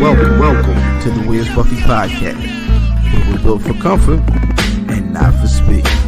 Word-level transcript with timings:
Welcome, 0.00 0.38
welcome 0.38 1.00
to 1.02 1.10
the 1.10 1.26
Wiz 1.28 1.54
Buffy 1.54 1.76
Podcast. 1.76 2.40
We're 3.30 3.42
built 3.42 3.60
for 3.60 3.74
comfort 3.74 4.20
and 4.90 5.12
not 5.12 5.34
for 5.34 5.48
speed. 5.48 6.07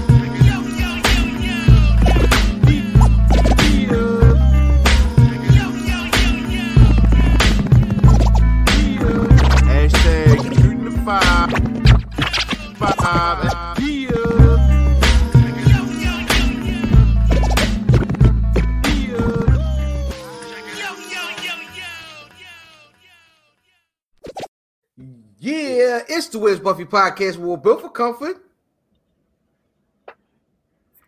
Yeah, 26.51 26.57
it's 26.57 26.61
the 26.61 26.65
Wiz 26.65 26.77
Buffy 26.77 26.85
Podcast. 26.85 27.37
Where 27.39 27.49
we're 27.49 27.57
built 27.57 27.83
for 27.83 27.91
comfort. 27.91 28.45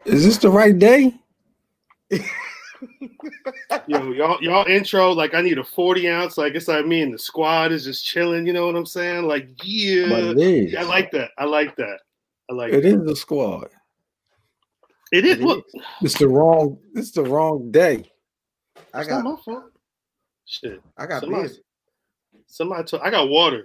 Is 0.04 0.24
this 0.24 0.38
the 0.38 0.50
right 0.50 0.76
day? 0.78 1.14
Yo, 3.86 4.12
y'all, 4.12 4.42
y'all 4.42 4.66
intro 4.66 5.12
like 5.12 5.34
I 5.34 5.40
need 5.40 5.58
a 5.58 5.64
forty 5.64 6.08
ounce. 6.08 6.38
Like 6.38 6.54
it's 6.54 6.68
like 6.68 6.86
me 6.86 7.02
and 7.02 7.12
the 7.14 7.18
squad 7.18 7.72
is 7.72 7.84
just 7.84 8.04
chilling. 8.04 8.46
You 8.46 8.52
know 8.52 8.66
what 8.66 8.76
I'm 8.76 8.86
saying? 8.86 9.26
Like 9.26 9.48
yeah, 9.64 10.08
But 10.08 10.24
it 10.24 10.38
is. 10.38 10.74
I 10.74 10.82
like 10.82 11.10
that. 11.12 11.30
I 11.38 11.44
like 11.44 11.74
that. 11.76 11.98
I 12.50 12.54
like 12.54 12.72
It 12.72 12.82
that. 12.82 12.88
is 13.00 13.04
the 13.04 13.16
squad. 13.16 13.68
It 15.12 15.24
is. 15.24 15.38
It 15.38 15.42
Look, 15.42 15.64
It's 16.02 16.18
the 16.18 16.28
wrong. 16.28 16.78
It's 16.94 17.12
the 17.12 17.22
wrong 17.22 17.70
day. 17.70 18.10
I 18.94 19.00
it's 19.00 19.08
not 19.10 19.22
got, 19.22 19.24
my 19.24 19.36
fault. 19.44 19.64
Shit. 20.46 20.82
I 20.98 21.06
got 21.06 21.22
somebody, 21.22 21.48
this. 21.48 21.60
somebody 22.46 22.84
told. 22.84 23.02
I 23.02 23.10
got 23.10 23.28
water. 23.28 23.62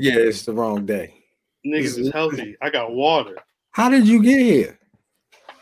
Yeah, 0.00 0.14
it's 0.16 0.46
the 0.46 0.52
wrong 0.54 0.86
day. 0.86 1.14
Niggas 1.66 1.98
is 1.98 2.10
healthy. 2.10 2.56
I 2.62 2.70
got 2.70 2.92
water. 2.92 3.36
How 3.72 3.90
did 3.90 4.08
you 4.08 4.22
get 4.22 4.40
here? 4.40 4.78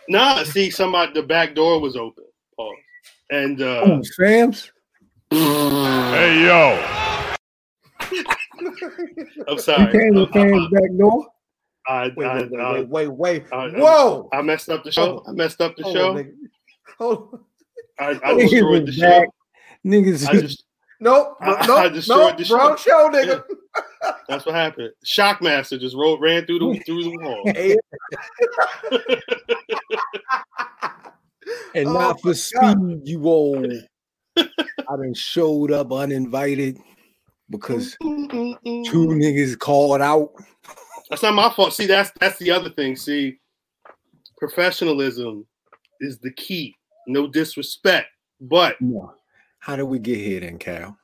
Nah, 0.08 0.44
see, 0.44 0.70
somebody 0.70 1.12
the 1.12 1.24
back 1.24 1.56
door 1.56 1.80
was 1.80 1.96
open. 1.96 2.24
Pause. 2.56 2.76
And 3.30 3.60
uh 3.60 3.80
Oh, 3.82 4.02
Sam's. 4.02 4.70
Hey 5.30 6.44
yo, 6.44 6.82
I'm 9.48 9.58
sorry. 9.58 9.58
You 9.58 9.58
sorry. 9.58 9.92
came 9.92 10.14
to 10.14 10.28
I, 10.30 10.32
Sam's 10.32 10.68
back 10.72 10.90
door. 10.98 11.26
I, 11.86 12.12
Wait, 12.16 12.26
I, 12.26 12.36
wait, 12.36 12.50
wait, 12.50 12.60
I, 12.60 12.72
wait, 12.72 12.88
wait, 12.88 13.08
wait. 13.08 13.44
I- 13.52 13.68
Whoa! 13.70 14.28
I 14.32 14.42
messed 14.42 14.68
up 14.68 14.84
the 14.84 14.92
show. 14.92 15.24
I 15.26 15.32
messed 15.32 15.60
up 15.60 15.76
the 15.76 15.82
Hold 15.82 15.96
show. 15.96 16.10
on, 16.10 16.16
nigga. 16.16 16.32
Hold 16.98 17.28
on. 17.32 18.20
I, 18.22 18.30
I 18.30 18.34
destroyed 18.38 18.82
the 18.82 18.86
was 18.86 18.94
show. 18.94 19.26
Niggas. 19.84 20.28
I 20.28 20.40
just 20.40 20.64
Nope, 21.00 21.36
I- 21.40 21.66
nope, 21.66 21.78
I 21.78 21.88
destroyed 21.88 22.18
nope, 22.30 22.36
the 22.38 22.44
show. 22.44 22.56
wrong 22.56 22.76
show, 22.76 23.10
nigga. 23.12 23.44
That's 24.28 24.44
what 24.46 24.54
happened. 24.54 24.90
Shockmaster 25.06 25.78
just 25.80 25.96
rolled, 25.96 26.20
ran 26.20 26.44
through 26.46 26.58
the 26.58 26.80
through 26.84 27.04
the 27.04 27.18
wall. 27.18 27.44
And 31.74 31.88
Oh 31.88 31.92
not 31.94 32.20
for 32.20 32.28
my 32.28 32.32
speed, 32.34 33.00
you 33.04 33.26
old. 33.26 33.72
I 34.36 34.44
done 34.96 35.14
showed 35.14 35.72
up 35.72 35.92
uninvited 35.92 36.78
because 37.48 37.96
two 38.00 38.06
niggas 38.82 39.58
called 39.58 40.00
out. 40.02 40.32
That's 41.08 41.22
not 41.22 41.34
my 41.34 41.48
fault. 41.50 41.72
See, 41.72 41.86
that's 41.86 42.10
that's 42.20 42.38
the 42.38 42.50
other 42.50 42.68
thing. 42.70 42.96
See, 42.96 43.38
professionalism 44.36 45.46
is 46.00 46.18
the 46.18 46.32
key. 46.32 46.74
No 47.06 47.26
disrespect, 47.26 48.08
but 48.40 48.76
No. 48.80 49.14
How 49.60 49.76
did 49.76 49.84
we 49.84 49.98
get 49.98 50.18
here 50.18 50.40
then, 50.40 50.58
Cal? 50.58 50.96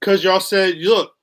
because 0.00 0.24
y'all 0.24 0.40
said, 0.40 0.78
look, 0.78 1.14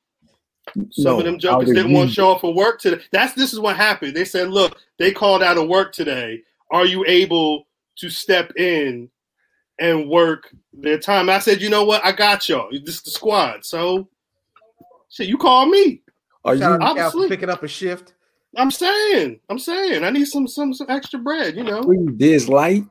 some 0.92 1.04
No, 1.04 1.20
of 1.20 1.26
them 1.26 1.34
how 1.34 1.40
jokers 1.40 1.68
did 1.70 1.76
didn't 1.76 1.92
want 1.94 2.10
to 2.10 2.16
show 2.16 2.32
up 2.32 2.40
for 2.42 2.54
work 2.54 2.80
today. 2.80 3.02
That's 3.12 3.34
this 3.34 3.52
is 3.52 3.60
what 3.60 3.76
happened. 3.76 4.16
They 4.16 4.24
said, 4.24 4.50
look, 4.50 4.78
they 4.98 5.12
called 5.12 5.44
out 5.44 5.58
of 5.58 5.68
work 5.68 5.92
today. 5.92 6.44
Are 6.72 6.86
you 6.86 7.04
able 7.06 7.68
to 7.98 8.10
step 8.10 8.54
in 8.56 9.10
and 9.80 10.08
work 10.10 10.54
their 10.72 10.98
time? 10.98 11.30
I 11.30 11.40
said, 11.40 11.62
you 11.62 11.70
know 11.70 11.84
what? 11.84 12.06
I 12.06 12.14
got 12.14 12.48
y'all. 12.48 12.70
This 12.72 12.96
is 12.96 13.02
the 13.02 13.12
squad. 13.12 13.66
So, 13.66 14.08
shit, 15.10 15.28
you 15.28 15.38
call 15.38 15.66
me. 15.66 16.02
Are 16.46 16.54
you? 16.56 16.62
shout 16.62 16.82
out 16.82 16.88
to 16.88 16.94
Cal 16.96 17.12
for 17.12 17.18
Obviously. 17.18 17.28
picking 17.28 17.50
up 17.50 17.64
a 17.64 17.68
shift. 17.68 18.14
I'm 18.56 18.72
saying, 18.72 19.42
I'm 19.50 19.60
saying, 19.60 20.06
I 20.06 20.10
need 20.10 20.26
some 20.26 20.48
some 20.48 20.74
some 20.74 20.88
extra 20.90 21.20
bread. 21.20 21.58
You 21.58 21.64
know, 21.66 21.84
Please, 21.84 22.08
this 22.16 22.48
light. 22.48 22.86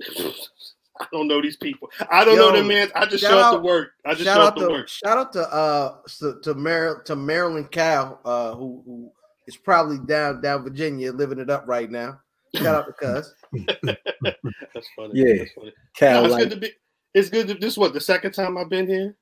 I 1.00 1.06
don't 1.12 1.28
know 1.28 1.40
these 1.42 1.56
people. 1.56 1.90
I 2.10 2.24
don't 2.24 2.36
Yo, 2.36 2.50
know 2.50 2.56
them 2.56 2.68
man. 2.68 2.88
I 2.94 3.06
just 3.06 3.22
show 3.24 3.38
up 3.38 3.56
to 3.56 3.60
work. 3.60 3.90
I 4.04 4.14
just 4.14 4.24
show 4.24 4.40
up 4.40 4.54
to 4.56 4.62
to 4.62 4.68
work. 4.68 4.88
shout 4.88 5.18
out 5.18 5.32
to 5.34 5.40
uh 5.52 5.96
to 6.18 6.40
to, 6.42 6.54
Mar- 6.54 7.02
to 7.04 7.16
Marilyn 7.16 7.64
Cal, 7.66 8.20
uh, 8.24 8.54
who 8.54 8.82
who 8.84 9.12
is 9.46 9.56
probably 9.56 9.98
down 10.06 10.40
down 10.40 10.62
Virginia 10.64 11.12
living 11.12 11.38
it 11.38 11.50
up 11.50 11.64
right 11.66 11.90
now. 11.90 12.20
Shout 12.54 12.66
out 12.74 12.86
to 12.86 12.92
Cuz. 13.22 13.34
That's 14.22 14.88
funny. 14.96 15.12
Yeah. 15.14 15.34
That's 15.38 15.52
funny. 15.52 15.72
Cal 15.96 16.22
No, 16.22 16.28
it's 16.28 16.36
good 16.44 16.50
to 16.50 16.56
be. 16.56 16.72
It's 17.14 17.30
good 17.30 17.48
to. 17.48 17.54
This 17.54 17.72
is 17.74 17.78
what 17.78 17.92
the 17.92 18.00
second 18.00 18.32
time 18.32 18.56
I've 18.58 18.68
been 18.70 18.86
here. 18.86 19.16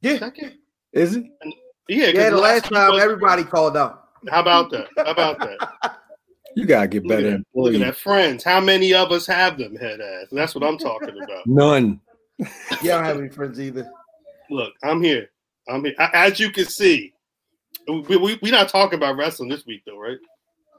Yeah, 0.00 0.18
Second. 0.18 0.54
Is 0.92 1.16
it? 1.16 1.24
Yeah. 1.88 2.06
'cause 2.06 2.14
yeah. 2.14 2.30
The 2.30 2.36
last 2.36 2.66
few 2.66 2.76
time 2.76 2.92
was- 2.92 3.02
everybody 3.02 3.44
called 3.44 3.76
out. 3.76 4.00
How 4.28 4.40
about 4.40 4.70
that? 4.70 4.86
How 4.96 5.10
about 5.10 5.38
that? 5.40 5.96
You 6.54 6.66
gotta 6.66 6.88
get 6.88 7.04
Look 7.04 7.18
at 7.18 7.22
better. 7.24 7.42
Look 7.54 7.74
at 7.74 7.80
that. 7.80 7.96
Friends. 7.96 8.44
How 8.44 8.60
many 8.60 8.92
of 8.94 9.10
us 9.10 9.26
have 9.26 9.58
them 9.58 9.76
head 9.76 10.00
ass? 10.00 10.26
That's 10.32 10.54
what 10.54 10.64
I'm 10.64 10.78
talking 10.78 11.10
about. 11.22 11.46
None. 11.46 12.00
Y'all 12.38 12.48
don't 12.82 13.04
have 13.04 13.18
any 13.18 13.28
friends 13.28 13.60
either. 13.60 13.90
Look, 14.50 14.72
I'm 14.82 15.02
here. 15.02 15.30
I'm 15.68 15.84
here. 15.84 15.94
A- 15.98 16.14
As 16.16 16.40
you 16.40 16.50
can 16.50 16.66
see, 16.66 17.14
we 17.88 18.16
we 18.16 18.38
we 18.42 18.50
not 18.50 18.68
talking 18.68 18.98
about 18.98 19.16
wrestling 19.16 19.48
this 19.48 19.64
week 19.66 19.82
though, 19.86 19.98
right? 19.98 20.18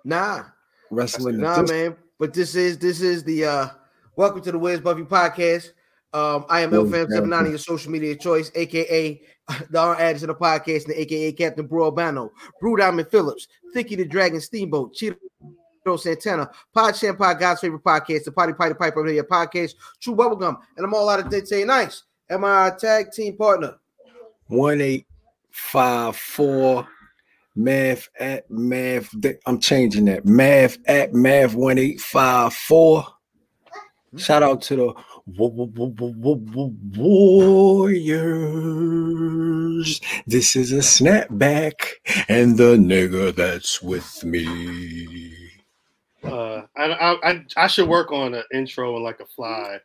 Nah, 0.04 0.44
Wrestling. 0.92 1.38
nah, 1.40 1.62
is 1.64 1.72
man. 1.72 1.96
But 2.20 2.34
this 2.34 2.56
is 2.56 2.78
this 2.78 3.02
is 3.02 3.24
the 3.24 3.46
uh 3.46 3.68
welcome 4.16 4.42
to 4.42 4.52
the 4.52 4.60
Wiz 4.60 4.80
Buffy 4.82 5.04
podcast. 5.04 5.72
Um, 6.14 6.46
I 6.48 6.62
am 6.62 6.72
Oh, 6.76 6.84
LFam79, 6.84 7.50
your 7.50 7.58
social 7.58 7.92
media 7.92 8.16
choice, 8.16 8.52
aka 8.54 9.20
the 9.72 9.80
R 9.80 9.96
ads 10.00 10.22
of 10.22 10.28
the 10.28 10.36
podcast, 10.36 10.86
and 10.86 10.94
aka 10.94 11.32
Captain 11.32 11.66
Bro 11.66 11.86
Albano, 11.86 12.32
Brew 12.60 12.76
Diamond 12.78 13.08
Phillips, 13.10 13.48
Thicky 13.74 13.96
the 13.96 14.06
Dragon 14.06 14.40
Steamboat, 14.40 14.96
Cheeto 15.86 16.00
Santana, 16.00 16.50
Pod 16.74 16.96
Shampoo, 16.96 17.34
God's 17.40 17.62
favorite 17.62 17.84
podcast, 17.84 18.24
the 18.26 18.32
Potty 18.32 18.54
Potty 18.54 18.74
Piper 18.74 19.06
here 19.06 19.24
podcast, 19.24 19.76
True 20.00 20.16
Bubblegum, 20.16 20.58
and 20.78 20.86
I'm 20.86 20.94
all 20.94 21.10
out 21.10 21.34
of 21.34 21.48
say 21.48 21.64
nice. 21.64 22.04
Am 22.30 22.46
I 22.46 22.68
a 22.70 22.76
tag 22.76 23.12
team 23.12 23.36
partner? 23.38 23.76
one 24.48 24.82
eight 24.82 25.08
five 25.52 26.16
four 26.16 26.88
math 27.56 28.10
at 28.20 28.50
math 28.50 29.14
i'm 29.46 29.60
changing 29.60 30.06
that 30.06 30.26
math 30.26 30.78
at 30.88 31.14
math 31.14 31.54
one 31.56 31.78
eight 31.78 32.02
five 32.02 32.52
four 32.54 33.06
shout 34.18 34.42
out 34.44 34.62
to 34.62 34.76
the 34.76 34.86
wa- 34.88 35.48
wa- 35.48 35.68
wa- 35.76 35.86
wa- 35.98 36.12
wa- 36.18 36.40
wa- 36.54 36.72
warriors 38.54 40.02
this 40.28 40.56
is 40.56 40.72
a 40.72 40.78
snapback 40.78 41.74
and 42.28 42.58
the 42.58 42.76
nigga 42.76 43.34
that's 43.36 43.82
with 43.82 44.24
me 44.24 45.34
Uh, 46.24 46.62
I, 46.78 46.86
I 46.86 47.32
I 47.32 47.46
I 47.58 47.68
should 47.68 47.88
work 47.88 48.12
on 48.12 48.34
an 48.34 48.44
intro 48.54 48.96
and 48.96 49.04
like 49.04 49.20
a 49.20 49.26
fly, 49.26 49.80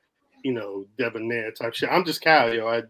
you 0.44 0.52
know, 0.52 0.86
debonair 0.96 1.50
type 1.52 1.74
shit. 1.74 1.90
I'm 1.90 2.04
just 2.04 2.20
Cal, 2.20 2.52
yo. 2.52 2.68
I 2.68 2.82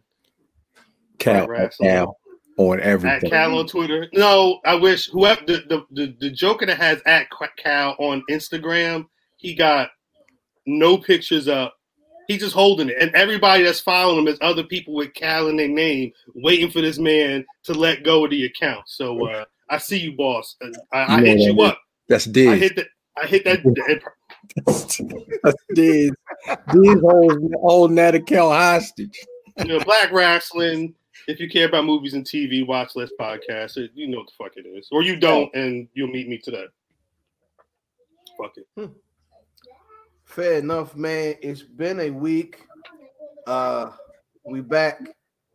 cal. 1.19 1.49
Cal 1.81 2.19
on 2.59 2.81
at 2.81 2.87
everything 2.87 3.31
Cal 3.31 3.59
on 3.59 3.67
Twitter. 3.67 4.09
No, 4.13 4.61
I 4.65 4.75
wish 4.75 5.09
whoever 5.09 5.41
the 5.47 5.65
the, 5.69 5.87
the, 5.93 6.17
the 6.21 6.31
Joker 6.31 6.67
that 6.67 6.77
has 6.77 7.01
at 7.07 7.29
Cal 7.57 7.97
on 7.99 8.23
Instagram, 8.31 9.07
he 9.37 9.55
got 9.55 9.91
no 10.67 10.99
pictures 10.99 11.49
up. 11.49 11.75
He's 12.27 12.41
just 12.41 12.55
holding 12.55 12.91
it, 12.91 12.97
and 13.01 13.15
everybody 13.15 13.65
that's 13.65 13.81
following 13.81 14.19
him 14.19 14.29
is 14.29 14.39
other 14.43 14.65
people 14.65 14.93
with 14.93 15.15
Cal 15.15 15.49
in 15.49 15.57
their 15.57 15.69
name, 15.69 16.13
waiting 16.35 16.71
for 16.71 16.83
this 16.83 16.99
man 16.99 17.47
to 17.65 17.73
let 17.73 18.05
go 18.05 18.25
of 18.25 18.31
the 18.31 18.45
account. 18.45 18.83
So 18.87 19.27
uh, 19.27 19.45
I 19.71 19.79
see 19.79 19.99
you, 19.99 20.13
boss. 20.13 20.57
Uh, 20.63 20.69
I, 20.93 21.17
I 21.17 21.21
hit 21.25 21.39
you 21.39 21.63
up. 21.63 21.81
that's 22.07 22.27
I 22.27 22.57
hit 22.57 22.77
that. 22.77 22.89
I 23.21 23.27
hit 23.27 23.45
that. 23.45 23.63
dead. 23.75 24.03
Diz. 25.75 26.11
Diz 26.73 27.01
holding, 27.01 27.53
holding 27.61 27.97
that 27.97 28.15
account 28.15 28.53
hostage 28.53 29.19
you 29.59 29.65
know, 29.65 29.81
Black 29.81 30.11
Rasslin'. 30.11 30.95
If 31.27 31.41
you 31.41 31.49
care 31.51 31.67
about 31.67 31.85
movies 31.85 32.15
and 32.15 32.25
TV, 32.25 32.65
watch 32.67 32.93
Let's 32.95 33.13
Podcast. 33.21 33.77
It- 33.77 33.91
You 33.95 34.07
know 34.09 34.19
what 34.19 34.29
the 34.29 34.33
fuck 34.45 34.57
it 34.57 34.67
is, 34.67 34.89
or 34.93 35.03
you 35.03 35.17
don't, 35.17 35.53
and 35.55 35.89
you'll 35.95 36.09
meet 36.09 36.29
me 36.29 36.39
today. 36.39 36.65
Fuck 38.41 38.53
it. 38.57 38.91
Fair 40.25 40.55
enough, 40.59 40.95
man. 40.95 41.35
It's 41.43 41.63
been 41.63 42.01
a 42.01 42.11
week. 42.11 42.61
Uh, 43.47 43.91
we 44.45 44.61
back 44.61 45.01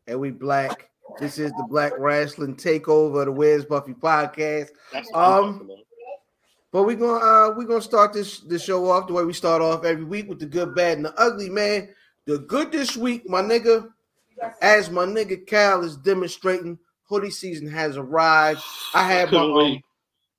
and 0.07 0.19
we 0.19 0.31
black. 0.31 0.89
This 1.19 1.37
is 1.37 1.51
the 1.51 1.65
Black 1.69 1.93
Rasslin' 1.93 2.55
Takeover, 2.61 3.25
the 3.25 3.31
Where's 3.31 3.65
Buffy 3.65 3.93
podcast. 3.93 4.69
That's 4.91 5.09
what 5.11 5.15
Um, 5.23 5.53
talking 5.59 5.65
about. 5.65 5.82
But 6.73 6.83
we're 6.83 6.95
gonna 6.95 7.23
uh 7.23 7.53
we're 7.55 7.67
gonna 7.67 7.81
start 7.81 8.13
this 8.13 8.39
this 8.39 8.63
show 8.63 8.89
off 8.89 9.05
the 9.07 9.13
way 9.13 9.23
we 9.23 9.31
start 9.31 9.61
off 9.61 9.85
every 9.85 10.03
week 10.03 10.27
with 10.27 10.39
the 10.39 10.47
good, 10.47 10.73
bad, 10.73 10.97
and 10.97 11.05
the 11.05 11.13
ugly, 11.21 11.47
man. 11.47 11.89
The 12.25 12.39
good 12.39 12.71
this 12.71 12.97
week, 12.97 13.29
my 13.29 13.43
nigga, 13.43 13.89
as 14.59 14.89
my 14.89 15.05
nigga 15.05 15.45
Cal 15.45 15.83
is 15.83 15.97
demonstrating, 15.97 16.79
hoodie 17.03 17.29
season 17.29 17.67
has 17.67 17.95
arrived. 17.95 18.61
I 18.95 19.03
had 19.03 19.31
my 19.31 19.41
um. 19.41 19.83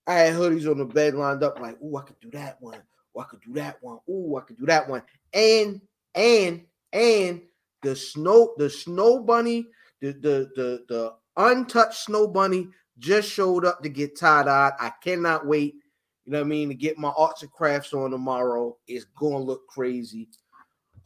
I 0.08 0.14
had 0.14 0.34
hoodies 0.34 0.68
on 0.68 0.78
the 0.78 0.84
bed 0.84 1.14
lined 1.14 1.44
up, 1.44 1.60
like, 1.60 1.80
ooh, 1.80 1.96
I 1.96 2.02
could 2.02 2.18
do 2.20 2.30
that 2.32 2.60
one. 2.60 2.78
Ooh, 3.16 3.20
I 3.20 3.24
could 3.24 3.40
do 3.40 3.52
that 3.54 3.76
one. 3.80 4.00
Ooh, 4.10 4.36
I 4.36 4.40
could 4.40 4.58
do 4.58 4.66
that 4.66 4.88
one. 4.88 5.02
And 5.32 5.80
and 6.16 6.64
and 6.92 7.42
the 7.82 7.94
snow, 7.94 8.54
the 8.58 8.68
snow 8.68 9.20
bunny, 9.20 9.68
the 10.00 10.12
the 10.12 10.50
the 10.56 10.84
the 10.88 11.14
untouched 11.36 12.02
snow 12.02 12.26
bunny 12.26 12.70
just 12.98 13.30
showed 13.30 13.64
up 13.64 13.84
to 13.84 13.88
get 13.88 14.18
tie-dyed. 14.18 14.72
I 14.80 14.90
cannot 15.00 15.46
wait. 15.46 15.76
You 16.24 16.32
know 16.32 16.38
what 16.38 16.46
I 16.46 16.48
mean? 16.48 16.68
To 16.70 16.74
get 16.74 16.98
my 16.98 17.12
arts 17.16 17.42
and 17.42 17.52
crafts 17.52 17.92
on 17.92 18.10
tomorrow. 18.10 18.76
is 18.88 19.04
gonna 19.18 19.38
look 19.38 19.66
crazy. 19.66 20.28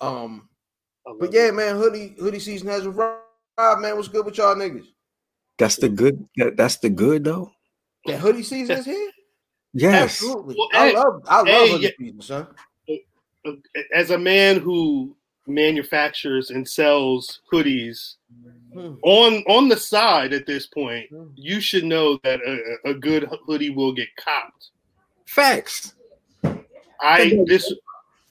Um, 0.01 0.49
I 1.07 1.11
love 1.11 1.21
but 1.21 1.29
it. 1.31 1.35
yeah, 1.35 1.51
man, 1.51 1.77
hoodie 1.77 2.15
hoodie 2.19 2.39
season 2.39 2.69
has 2.69 2.87
arrived, 2.87 3.19
man. 3.81 3.97
What's 3.97 4.09
good 4.09 4.25
with 4.25 4.39
y'all 4.39 4.55
niggas? 4.55 4.87
That's 5.59 5.77
the 5.77 5.89
good. 5.89 6.25
That, 6.37 6.57
that's 6.57 6.77
the 6.79 6.91
good 6.91 7.25
though. 7.25 7.51
That 8.07 8.21
hoodie 8.21 8.43
season 8.45 8.79
is 8.79 8.85
here? 8.85 9.11
Yes. 9.75 10.03
Absolutely. 10.23 10.55
Well, 10.59 10.69
I 10.73 10.89
hey, 10.89 10.97
love 10.97 11.23
I 11.29 11.37
love 11.39 11.47
hey, 11.47 11.71
hoodie 11.73 11.85
yeah. 11.85 11.91
season, 11.99 12.23
son. 12.23 12.47
as 13.95 14.11
a 14.11 14.19
man 14.19 14.59
who 14.61 15.15
manufactures 15.47 16.51
and 16.51 16.67
sells 16.67 17.41
hoodies 17.53 18.15
Hmm. 18.73 18.95
on 19.03 19.43
on 19.47 19.69
the 19.69 19.77
side 19.77 20.33
at 20.33 20.47
this 20.47 20.67
point, 20.67 21.09
Hmm. 21.11 21.29
you 21.37 21.61
should 21.61 21.85
know 21.85 22.19
that 22.25 22.41
a, 22.41 22.91
a 22.91 22.95
good 22.95 23.29
hoodie 23.47 23.71
will 23.71 23.93
get 23.93 24.09
copped. 24.17 24.71
Facts. 25.29 25.93
I 27.03 27.45
this 27.47 27.71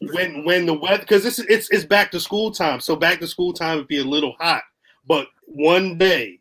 when 0.01 0.44
when 0.44 0.65
the 0.65 0.73
weather 0.73 0.97
because 0.97 1.23
this 1.23 1.38
is 1.38 1.45
it's 1.47 1.69
it's 1.69 1.85
back 1.85 2.09
to 2.11 2.19
school 2.19 2.49
time, 2.49 2.79
so 2.79 2.95
back 2.95 3.19
to 3.19 3.27
school 3.27 3.53
time 3.53 3.77
would 3.77 3.88
be 3.88 3.99
a 3.99 4.03
little 4.03 4.35
hot, 4.39 4.63
but 5.07 5.27
one 5.45 5.95
day 5.99 6.39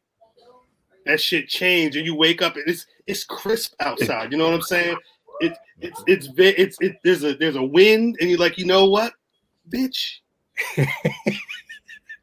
that 1.04 1.20
shit 1.20 1.46
change 1.46 1.94
and 1.94 2.06
you 2.06 2.14
wake 2.14 2.40
up 2.40 2.56
and 2.56 2.64
it's 2.66 2.86
it's 3.06 3.22
crisp 3.22 3.74
outside. 3.80 4.32
You 4.32 4.38
know 4.38 4.46
what 4.46 4.54
I'm 4.54 4.62
saying? 4.62 4.96
It 5.40 5.58
it's 5.82 6.02
it's 6.06 6.26
ve- 6.28 6.56
it's 6.56 6.78
it 6.80 6.96
there's 7.04 7.22
a 7.22 7.34
there's 7.34 7.56
a 7.56 7.62
wind 7.62 8.16
and 8.20 8.30
you're 8.30 8.38
like 8.38 8.56
you 8.56 8.64
know 8.64 8.86
what, 8.86 9.12
bitch. 9.70 10.20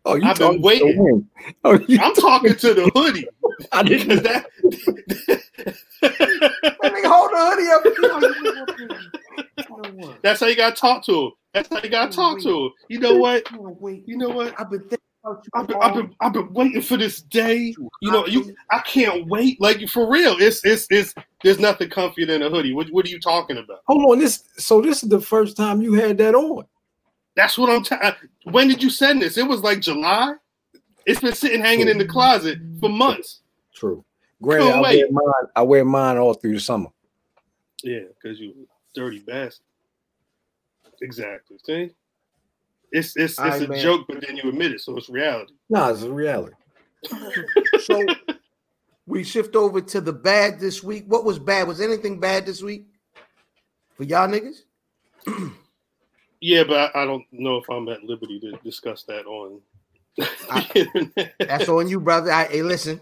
Oh, 0.06 0.16
you 0.16 0.24
I've 0.26 0.38
been 0.38 0.48
talking 0.48 0.62
to 0.62 0.66
waiting. 0.66 1.30
Oh, 1.64 1.80
you, 1.88 1.98
I'm 2.00 2.14
talking 2.16 2.56
to 2.56 2.74
the 2.74 2.92
hoodie 2.94 3.28
I 3.72 3.84
didn't. 3.84 4.08
know 4.08 4.16
that. 4.18 4.46
Let 6.82 6.94
me 6.94 7.02
hold 7.04 7.32
the 7.32 7.38
hoodie 7.38 7.70
up. 7.72 7.86
You 7.86 8.02
know, 8.02 8.20
you 9.58 9.82
know 9.82 10.08
what? 10.08 10.22
That's 10.22 10.40
how 10.42 10.48
you 10.48 10.56
gotta 10.56 10.76
talk 10.76 11.06
to 11.06 11.26
him. 11.26 11.32
That's 11.54 11.70
how 11.70 11.82
you 11.82 11.90
gotta 11.90 12.12
talk 12.12 12.42
to 12.42 12.66
him. 12.66 12.72
You 12.90 13.00
know 13.00 13.18
what? 13.18 13.50
You 13.52 13.58
know, 13.58 13.78
wait. 13.80 14.04
You 14.06 14.18
know 14.18 14.30
what? 14.30 14.60
I've 14.60 14.70
been 14.70 14.82
thinking. 14.82 14.98
I've 15.54 15.68
been, 15.68 15.78
I've 15.82 15.94
been, 15.94 16.16
I've 16.20 16.34
been 16.34 16.52
waiting 16.52 16.82
for 16.82 16.98
this 16.98 17.22
day. 17.22 17.74
You 18.02 18.12
know, 18.12 18.26
you, 18.26 18.54
I 18.72 18.80
can't 18.80 19.26
wait. 19.28 19.62
Like 19.62 19.88
for 19.88 20.12
real, 20.12 20.36
it's, 20.38 20.66
it's, 20.66 20.86
it's. 20.90 21.14
There's 21.44 21.60
nothing 21.60 21.90
comfier 21.90 22.28
than 22.28 22.42
a 22.42 22.50
hoodie. 22.50 22.74
What, 22.74 22.88
what 22.90 23.06
are 23.06 23.10
you 23.10 23.22
talking 23.22 23.58
about? 23.58 23.80
Hold 23.88 24.12
on. 24.12 24.20
This. 24.20 24.44
So 24.58 24.82
this 24.82 25.02
is 25.02 25.08
the 25.08 25.22
first 25.22 25.56
time 25.56 25.82
you 25.82 25.94
had 25.94 26.18
that 26.18 26.36
on. 26.36 26.66
That's 27.35 27.57
what 27.57 27.69
I'm. 27.69 27.83
ta- 27.83 28.00
uh, 28.01 28.13
when 28.51 28.68
did 28.68 28.83
you 28.83 28.89
send 28.89 29.21
this? 29.21 29.38
It 29.38 29.47
was 29.47 29.62
like 29.62 29.80
July. 29.80 30.35
It's 31.06 31.19
been 31.19 31.33
sitting 31.33 31.62
hanging 31.62 31.89
in 31.89 31.97
the 31.97 32.06
closet 32.06 32.59
for 32.80 32.89
months. 32.89 33.41
True. 33.74 34.06
Granted, 34.41 34.71
I 34.71 34.81
wear 34.81 35.07
mine. 35.12 35.50
I 35.56 35.62
wear 35.62 35.85
mine 35.85 36.18
all 36.18 36.33
through 36.33 36.53
the 36.53 36.59
summer. 36.59 36.89
Yeah, 37.83 38.01
because 38.21 38.39
you 38.39 38.68
dirty 38.94 39.19
bastard. 39.19 39.65
Exactly. 41.01 41.57
See, 41.65 41.91
it's 42.91 43.15
it's 43.18 43.39
it's 43.39 43.62
a 43.62 43.68
man. 43.68 43.80
joke, 43.81 44.06
but 44.07 44.25
then 44.25 44.38
you 44.38 44.50
admit 44.50 44.71
it, 44.71 44.81
so 44.81 44.95
it's 44.95 45.09
reality. 45.09 45.53
Nah, 45.69 45.89
it's 45.89 46.03
a 46.03 46.12
reality. 46.12 46.56
So 47.81 48.06
we 49.06 49.24
shift 49.24 49.57
over 49.57 49.81
to 49.81 50.00
the 50.00 50.13
bad 50.13 50.59
this 50.59 50.81
week. 50.81 51.03
What 51.07 51.25
was 51.25 51.38
bad? 51.38 51.68
Was 51.68 51.81
anything 51.81 52.19
bad 52.19 52.45
this 52.45 52.62
week 52.62 52.85
for 53.95 54.03
y'all 54.03 54.30
niggas? 54.30 54.62
Yeah, 56.44 56.66
but 56.66 56.94
I, 56.94 57.04
I 57.04 57.06
don't 57.06 57.24
know 57.31 57.56
if 57.56 57.69
I'm 57.69 57.88
at 57.88 58.04
liberty 58.04 58.38
to 58.42 58.51
discuss 58.66 59.04
that 59.04 59.25
on. 59.25 59.62
I- 60.51 61.24
That's 61.40 61.69
on 61.69 61.88
you, 61.88 62.01
brother. 62.01 62.34
I, 62.34 62.44
hey, 62.48 62.62
listen. 62.62 63.00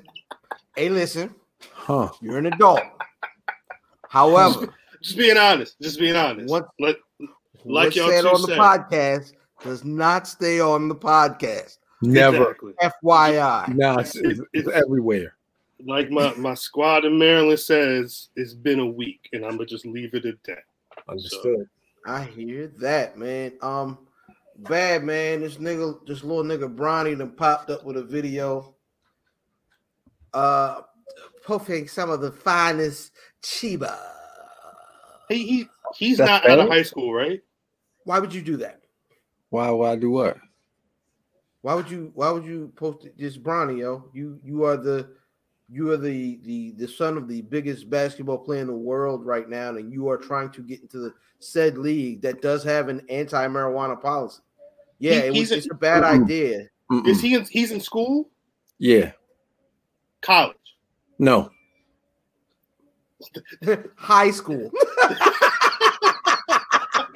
Hey, 0.75 0.89
listen. 0.89 1.33
Huh. 1.73 2.09
You're 2.21 2.37
an 2.37 2.45
adult. 2.45 2.81
However, 4.07 4.71
just 5.01 5.17
being 5.17 5.37
honest. 5.37 5.75
Just 5.81 5.99
being 5.99 6.15
honest. 6.15 6.51
What- 6.51 6.67
Let, 6.79 6.97
Like 7.65 7.85
what's 7.85 7.95
y'all 7.95 8.09
said 8.09 8.21
two 8.21 8.27
on 8.27 8.41
the 8.43 8.47
said. 8.49 8.57
podcast 8.59 9.33
does 9.63 9.83
not 9.83 10.27
stay 10.27 10.59
on 10.59 10.87
the 10.87 10.95
podcast. 10.95 11.79
Never. 12.03 12.51
Exactly. 12.51 12.73
FYI. 13.03 13.75
Nah, 13.75 13.97
it's, 14.01 14.15
it's, 14.17 14.39
it's 14.53 14.69
everywhere. 14.69 15.33
Like 15.83 16.11
my, 16.11 16.31
my 16.35 16.53
squad 16.53 17.05
in 17.05 17.17
Maryland 17.17 17.59
says, 17.59 18.29
it's 18.35 18.53
been 18.53 18.81
a 18.81 18.85
week, 18.85 19.29
and 19.33 19.43
I'm 19.43 19.53
gonna 19.57 19.65
just 19.65 19.87
leave 19.87 20.13
it 20.13 20.25
at 20.25 20.43
that. 20.43 20.63
Understood. 21.09 21.67
I 22.05 22.23
hear 22.23 22.67
that, 22.79 23.17
man. 23.17 23.53
Um, 23.61 23.99
bad 24.57 25.03
man. 25.03 25.41
This 25.41 25.57
nigga, 25.57 26.05
this 26.05 26.23
little 26.23 26.43
nigga 26.43 26.73
Bronny 26.73 27.17
done 27.17 27.31
popped 27.31 27.69
up 27.69 27.83
with 27.83 27.97
a 27.97 28.03
video. 28.03 28.75
Uh, 30.33 30.81
posting 31.43 31.87
some 31.87 32.09
of 32.09 32.21
the 32.21 32.31
finest 32.31 33.11
Chiba. 33.43 33.97
He 35.29 35.45
he 35.45 35.67
he's 35.95 36.17
That's 36.17 36.29
not 36.29 36.49
out 36.49 36.59
of 36.59 36.69
high 36.69 36.83
school, 36.83 37.13
right? 37.13 37.41
Why 38.03 38.19
would 38.19 38.33
you 38.33 38.41
do 38.41 38.57
that? 38.57 38.81
Why? 39.49 39.69
Why 39.69 39.95
do 39.95 40.11
what? 40.11 40.37
Why 41.61 41.75
would 41.75 41.89
you? 41.89 42.11
Why 42.15 42.31
would 42.31 42.45
you 42.45 42.71
post 42.75 43.07
this, 43.17 43.37
Bronny? 43.37 43.79
Yo, 43.79 44.09
you 44.13 44.39
you 44.43 44.63
are 44.63 44.77
the 44.77 45.09
you 45.71 45.89
are 45.91 45.97
the 45.97 46.39
the 46.43 46.71
the 46.71 46.87
son 46.87 47.15
of 47.17 47.27
the 47.27 47.41
biggest 47.43 47.89
basketball 47.89 48.37
player 48.37 48.61
in 48.61 48.67
the 48.67 48.73
world 48.73 49.25
right 49.25 49.47
now, 49.49 49.69
and 49.69 49.91
you 49.91 50.09
are 50.09 50.17
trying 50.17 50.49
to 50.51 50.61
get 50.61 50.81
into 50.81 50.99
the 50.99 51.13
said 51.39 51.77
league 51.77 52.21
that 52.21 52.41
does 52.41 52.63
have 52.63 52.89
an 52.89 53.01
anti-marijuana 53.09 53.99
policy. 53.99 54.41
Yeah, 54.99 55.21
He- 55.21 55.27
it 55.27 55.29
was, 55.29 55.37
he's 55.39 55.51
a- 55.51 55.57
it's 55.57 55.71
a 55.71 55.75
bad 55.75 56.03
Mm-mm. 56.03 56.23
idea. 56.23 56.67
Mm-mm. 56.91 57.07
Is 57.07 57.21
he 57.21 57.35
in, 57.35 57.45
he's 57.45 57.71
in 57.71 57.79
school? 57.79 58.29
Yeah. 58.79 59.13
College. 60.21 60.57
No. 61.19 61.49
High 63.95 64.31
school. 64.31 64.71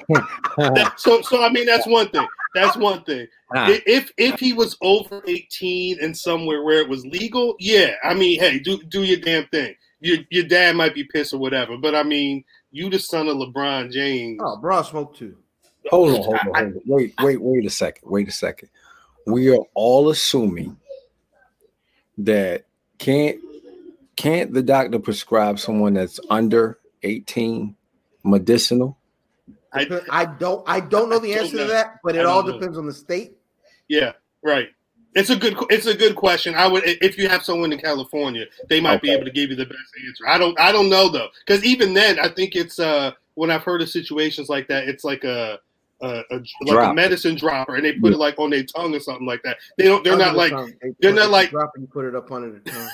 That- 0.08 0.94
so 0.96 1.20
so 1.22 1.42
I 1.42 1.50
mean 1.50 1.66
that's 1.66 1.86
one 1.86 2.08
thing. 2.08 2.26
That's 2.54 2.76
one 2.76 3.02
thing. 3.04 3.26
I- 3.52 3.82
If 3.86 4.10
if 4.16 4.38
he 4.40 4.52
was 4.52 4.76
over 4.80 5.22
18 5.26 5.98
and 6.00 6.16
somewhere 6.16 6.62
where 6.62 6.78
it 6.80 6.88
was 6.88 7.04
legal, 7.06 7.56
yeah. 7.58 7.94
I 8.04 8.14
mean, 8.14 8.38
hey, 8.40 8.58
do 8.58 8.82
do 8.84 9.02
your 9.02 9.18
damn 9.18 9.46
thing. 9.48 9.74
Your 10.00 10.18
your 10.30 10.44
dad 10.44 10.76
might 10.76 10.94
be 10.94 11.04
pissed 11.04 11.32
or 11.34 11.38
whatever, 11.38 11.76
but 11.76 11.94
I 11.94 12.02
mean, 12.02 12.44
you 12.70 12.88
the 12.90 12.98
son 12.98 13.28
of 13.28 13.36
LeBron 13.36 13.90
James. 13.92 14.40
Oh, 14.42 14.56
bro, 14.58 14.78
I 14.78 14.82
smoke 14.82 15.16
too. 15.16 15.36
hold 15.90 16.10
on, 16.10 16.14
hold 16.22 16.34
on, 16.34 16.40
hold 16.44 16.56
on. 16.56 16.80
Wait, 16.86 17.14
wait, 17.22 17.40
wait 17.40 17.66
a 17.66 17.70
second. 17.70 18.10
Wait 18.10 18.28
a 18.28 18.32
second. 18.32 18.68
We 19.26 19.50
are 19.50 19.64
all 19.74 20.10
assuming 20.10 20.76
that 22.18 22.64
can't 22.98 23.38
can't 24.16 24.52
the 24.52 24.62
doctor 24.62 24.98
prescribe 24.98 25.58
someone 25.58 25.94
that's 25.94 26.18
under 26.30 26.78
18 27.02 27.74
medicinal? 28.24 28.96
I- 29.76 30.00
I 30.10 30.24
don't 30.24 30.62
I 30.66 30.80
don't 30.80 31.08
know 31.10 31.18
the 31.18 31.32
don't 31.32 31.44
answer 31.44 31.56
know. 31.56 31.62
to 31.66 31.68
that, 31.72 31.98
but 32.04 32.16
it 32.16 32.26
all 32.26 32.42
know. 32.42 32.52
depends 32.52 32.78
on 32.78 32.86
the 32.86 32.92
state. 32.94 33.36
Yeah, 33.88 34.12
right. 34.42 34.68
It's 35.14 35.30
a 35.30 35.36
good 35.36 35.56
it's 35.70 35.86
a 35.86 35.94
good 35.94 36.14
question. 36.16 36.54
I 36.54 36.66
would 36.66 36.82
if 36.84 37.16
you 37.16 37.28
have 37.28 37.42
someone 37.42 37.72
in 37.72 37.78
California, 37.78 38.44
they 38.68 38.80
might 38.80 39.00
be 39.00 39.10
able 39.10 39.24
to 39.24 39.30
give 39.30 39.50
you 39.50 39.56
the 39.56 39.64
best 39.64 39.80
answer. 40.06 40.26
I 40.28 40.36
don't 40.38 40.58
I 40.60 40.72
don't 40.72 40.90
know 40.90 41.08
though, 41.08 41.28
because 41.46 41.64
even 41.64 41.94
then, 41.94 42.18
I 42.18 42.28
think 42.28 42.54
it's 42.54 42.78
uh 42.78 43.12
when 43.34 43.50
I've 43.50 43.62
heard 43.62 43.80
of 43.82 43.88
situations 43.88 44.48
like 44.48 44.68
that, 44.68 44.88
it's 44.88 45.04
like 45.04 45.24
a. 45.24 45.58
a, 46.02 46.22
a 46.30 46.40
like 46.62 46.90
a 46.90 46.92
medicine 46.94 47.34
dropper, 47.36 47.76
and 47.76 47.84
they 47.86 47.94
put 47.94 48.12
it 48.12 48.18
like 48.18 48.38
on 48.38 48.50
their 48.50 48.62
tongue 48.64 48.94
or 48.94 49.00
something 49.00 49.26
like 49.26 49.42
that. 49.44 49.56
They 49.78 49.84
don't. 49.84 50.04
They're 50.04 50.12
Under 50.12 50.26
not 50.26 50.32
the 50.32 50.38
like. 50.56 50.78
They 50.82 50.94
they're 51.00 51.14
not 51.14 51.30
like- 51.30 51.50
drop 51.50 51.70
and 51.74 51.82
you 51.84 51.88
put 51.88 52.04
it 52.04 52.14
up 52.14 52.30
under 52.30 52.50
the 52.50 52.60
tongue. 52.70 52.88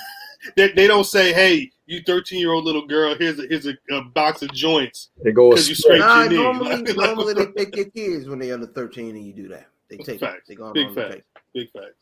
They, 0.57 0.73
they 0.73 0.87
don't 0.87 1.05
say, 1.05 1.33
"Hey, 1.33 1.71
you 1.87 2.01
13 2.07 2.39
year 2.41 2.53
old 2.53 2.65
little 2.65 2.87
girl, 2.87 3.15
here's 3.17 3.39
a, 3.39 3.47
here's 3.49 3.67
a, 3.67 3.75
a 3.93 4.03
box 4.03 4.43
of 4.43 4.53
joints." 4.53 5.11
They 5.25 5.33
go 5.33 5.51
'Cause 5.51 5.69
you 5.69 5.75
straight- 5.75 6.01
Nah, 6.01 6.23
your 6.23 6.31
knee. 6.31 6.37
normally, 6.37 6.77
Like, 6.93 6.97
normally 7.17 7.35
they 7.35 7.47
take 7.65 7.73
their 7.75 7.85
kids 7.87 8.29
when 8.29 8.39
they're 8.39 8.55
under 8.55 8.67
13 8.67 9.11
and 9.17 9.27
you 9.27 9.33
do 9.33 9.49
that. 9.49 9.67
They 9.91 9.97
take 9.99 10.21
Facts. 10.21 10.49
They 10.49 10.55
go 10.55 10.65
on 10.67 10.73
Big 10.73 10.89
on 10.89 10.95
the 10.95 11.01
facts. 11.03 11.23
Big 11.55 11.71
fact. 11.71 11.93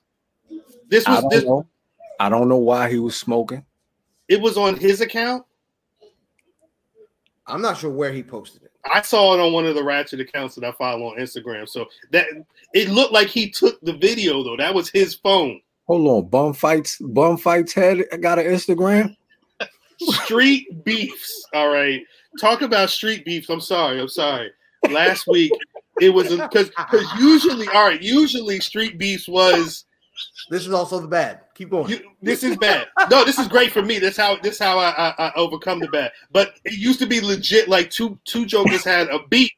This 0.89 1.07
was 1.07 1.21
don't 1.21 1.31
this. 1.31 1.45
know. 1.45 1.67
I 2.19 2.29
don't 2.29 2.49
know 2.49 2.59
why 2.59 2.91
he 2.91 2.99
was 2.99 3.17
smoking. 3.17 3.65
It 4.29 4.41
was 4.41 4.57
on 4.57 4.77
his 4.77 5.01
account. 5.01 5.45
I'm 7.47 7.63
not 7.63 7.79
sure 7.79 7.91
where 7.91 8.13
he 8.13 8.23
posted 8.23 8.63
it. 8.63 8.71
I 8.85 9.03
saw 9.03 9.35
it 9.35 9.41
on 9.41 9.53
one 9.53 9.67
of 9.67 9.75
the 9.75 9.83
ratchet 9.83 10.21
accounts 10.21 10.55
that 10.55 10.65
I 10.65 10.73
follow 10.73 11.09
on 11.11 11.19
Instagram. 11.19 11.69
So 11.69 11.87
that 12.13 12.27
it 12.73 12.89
looked 12.91 13.13
like 13.13 13.27
he 13.29 13.51
took 13.51 13.81
the 13.81 13.93
video 13.95 14.43
though. 14.45 14.57
That 14.57 14.73
was 14.75 14.89
his 14.89 15.15
phone. 15.17 15.61
Hold 15.91 16.07
on, 16.07 16.31
bum 16.31 16.53
fights, 16.55 16.99
bum 17.01 17.37
fights 17.37 17.73
had 17.73 18.05
got 18.21 18.39
an 18.39 18.47
Instagram. 18.47 19.17
Street 19.99 20.85
beefs. 20.85 21.45
All 21.53 21.69
right. 21.69 22.01
talk 22.41 22.63
about 22.63 22.91
street 22.91 23.25
beefs. 23.25 23.51
I'm 23.51 23.61
sorry. 23.61 24.01
I'm 24.01 24.07
sorry. 24.07 24.53
Last 24.89 25.27
week 25.27 25.51
it 26.01 26.11
was 26.11 26.29
because 26.29 26.69
because 26.69 27.07
usually, 27.19 27.67
all 27.71 27.89
right, 27.89 28.01
usually 28.01 28.61
street 28.61 28.99
beefs 28.99 29.27
was 29.27 29.85
This 30.49 30.65
is 30.65 30.73
also 30.73 31.01
the 31.01 31.09
bad. 31.09 31.41
Keep 31.55 31.71
going. 31.71 31.89
you, 31.89 32.01
this 32.23 32.45
is 32.45 32.57
bad. 32.59 32.87
No, 33.11 33.25
this 33.25 33.41
is 33.41 33.49
great 33.49 33.73
for 33.73 33.83
me. 33.83 33.99
That's 33.99 34.17
how 34.17 34.37
this 34.41 34.61
how 34.61 34.79
I, 34.79 34.91
I, 34.91 35.15
I 35.19 35.33
overcome 35.35 35.81
the 35.81 35.89
bad. 35.89 36.13
But 36.31 36.53
it 36.65 36.79
used 36.79 37.01
to 37.01 37.07
be 37.07 37.21
legit. 37.21 37.69
Like 37.69 37.91
two 37.91 38.17
two 38.27 38.47
jokers 38.47 38.85
had 38.85 39.09
a 39.09 39.27
beat. 39.29 39.51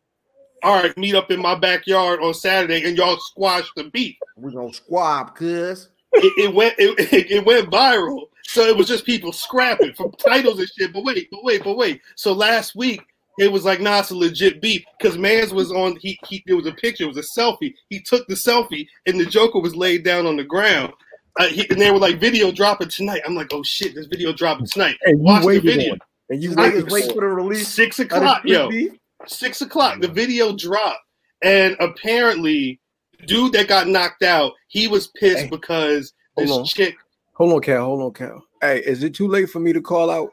All 0.63 0.83
right, 0.83 0.97
meet 0.97 1.15
up 1.15 1.31
in 1.31 1.43
my 1.43 1.57
backyard 1.57 2.21
on 2.21 2.33
Saturday, 2.33 2.89
and 2.89 2.97
y'all 2.97 3.19
squash 3.19 3.71
the 3.77 3.91
beat. 3.91 4.17
We're 4.39 4.53
gonna 4.53 4.73
squab, 4.73 5.37
cuz. 5.37 5.91
It, 6.15 6.51
it 6.51 6.55
went 6.55 6.75
it, 6.79 7.13
it 7.31 7.45
went 7.47 7.71
viral. 7.71 8.27
So 8.45 8.63
it 8.67 8.77
was 8.77 8.87
just 8.87 9.07
people 9.07 9.33
scrapping 9.33 9.95
from 9.95 10.13
titles 10.13 10.59
and 10.59 10.69
shit. 10.69 10.93
But 10.93 11.05
wait, 11.05 11.29
but 11.31 11.43
wait, 11.43 11.65
but 11.65 11.77
wait. 11.77 12.01
So 12.17 12.33
last 12.33 12.75
week 12.75 13.03
it 13.39 13.51
was 13.51 13.65
like, 13.65 13.81
nah, 13.81 14.01
it's 14.01 14.11
a 14.11 14.17
legit 14.17 14.61
beef 14.61 14.85
because 14.99 15.17
Mans 15.17 15.55
was 15.55 15.73
on. 15.73 15.97
He, 16.01 16.19
he 16.29 16.43
there 16.47 16.57
was 16.57 16.67
a 16.67 16.73
picture. 16.73 17.05
It 17.05 17.15
was 17.15 17.17
a 17.17 17.41
selfie. 17.41 17.75
He 17.89 18.01
took 18.01 18.27
the 18.27 18.35
selfie, 18.35 18.87
and 19.07 19.19
the 19.19 19.25
Joker 19.25 19.61
was 19.61 19.75
laid 19.75 20.05
down 20.05 20.27
on 20.27 20.37
the 20.37 20.45
ground. 20.45 20.93
Uh, 21.41 21.47
he, 21.47 21.67
and 21.71 21.81
they 21.81 21.91
were 21.91 21.99
like, 21.99 22.21
video 22.21 22.53
dropping 22.53 22.89
tonight. 22.89 23.23
I'm 23.25 23.35
like, 23.35 23.49
oh 23.53 23.63
shit, 23.63 23.95
this 23.95 24.07
video 24.07 24.35
dropping 24.35 24.67
tonight. 24.67 24.99
And 25.05 25.19
you 25.19 25.25
Watch 25.25 25.47
the 25.47 25.61
video. 25.61 25.93
on. 25.93 25.99
And 26.29 26.43
you 26.43 26.51
These 26.51 26.57
waited 26.59 26.85
niggas 26.85 26.89
for 26.89 26.93
wait 26.93 27.05
it. 27.05 27.15
for 27.15 27.21
the 27.23 27.27
release. 27.29 27.69
Six 27.69 27.99
o'clock, 28.01 28.43
yo. 28.45 28.69
beef. 28.69 28.93
Six 29.27 29.63
o'clock. 29.63 30.01
The 30.01 30.09
video 30.09 30.55
dropped, 30.55 31.01
and 31.43 31.75
apparently, 31.81 32.81
dude 33.27 33.53
that 33.53 33.69
got 33.69 33.89
knocked 33.89 34.23
out, 34.23 34.53
he 34.69 34.89
was 34.89 35.09
pissed 35.09 35.45
Hey, 35.45 35.49
because 35.49 36.13
this 36.37 36.51
on. 36.51 36.65
chick. 36.65 36.97
Hold 37.35 37.53
on, 37.55 37.61
Cal. 37.61 37.85
Hold 37.85 38.03
on, 38.03 38.13
Cal. 38.13 38.45
Hey, 38.61 38.81
is 38.81 39.03
it 39.03 39.15
too 39.15 39.29
late 39.29 39.51
for 39.51 39.61
me 39.61 39.73
to 39.73 39.81
call 39.81 40.11
out? 40.11 40.31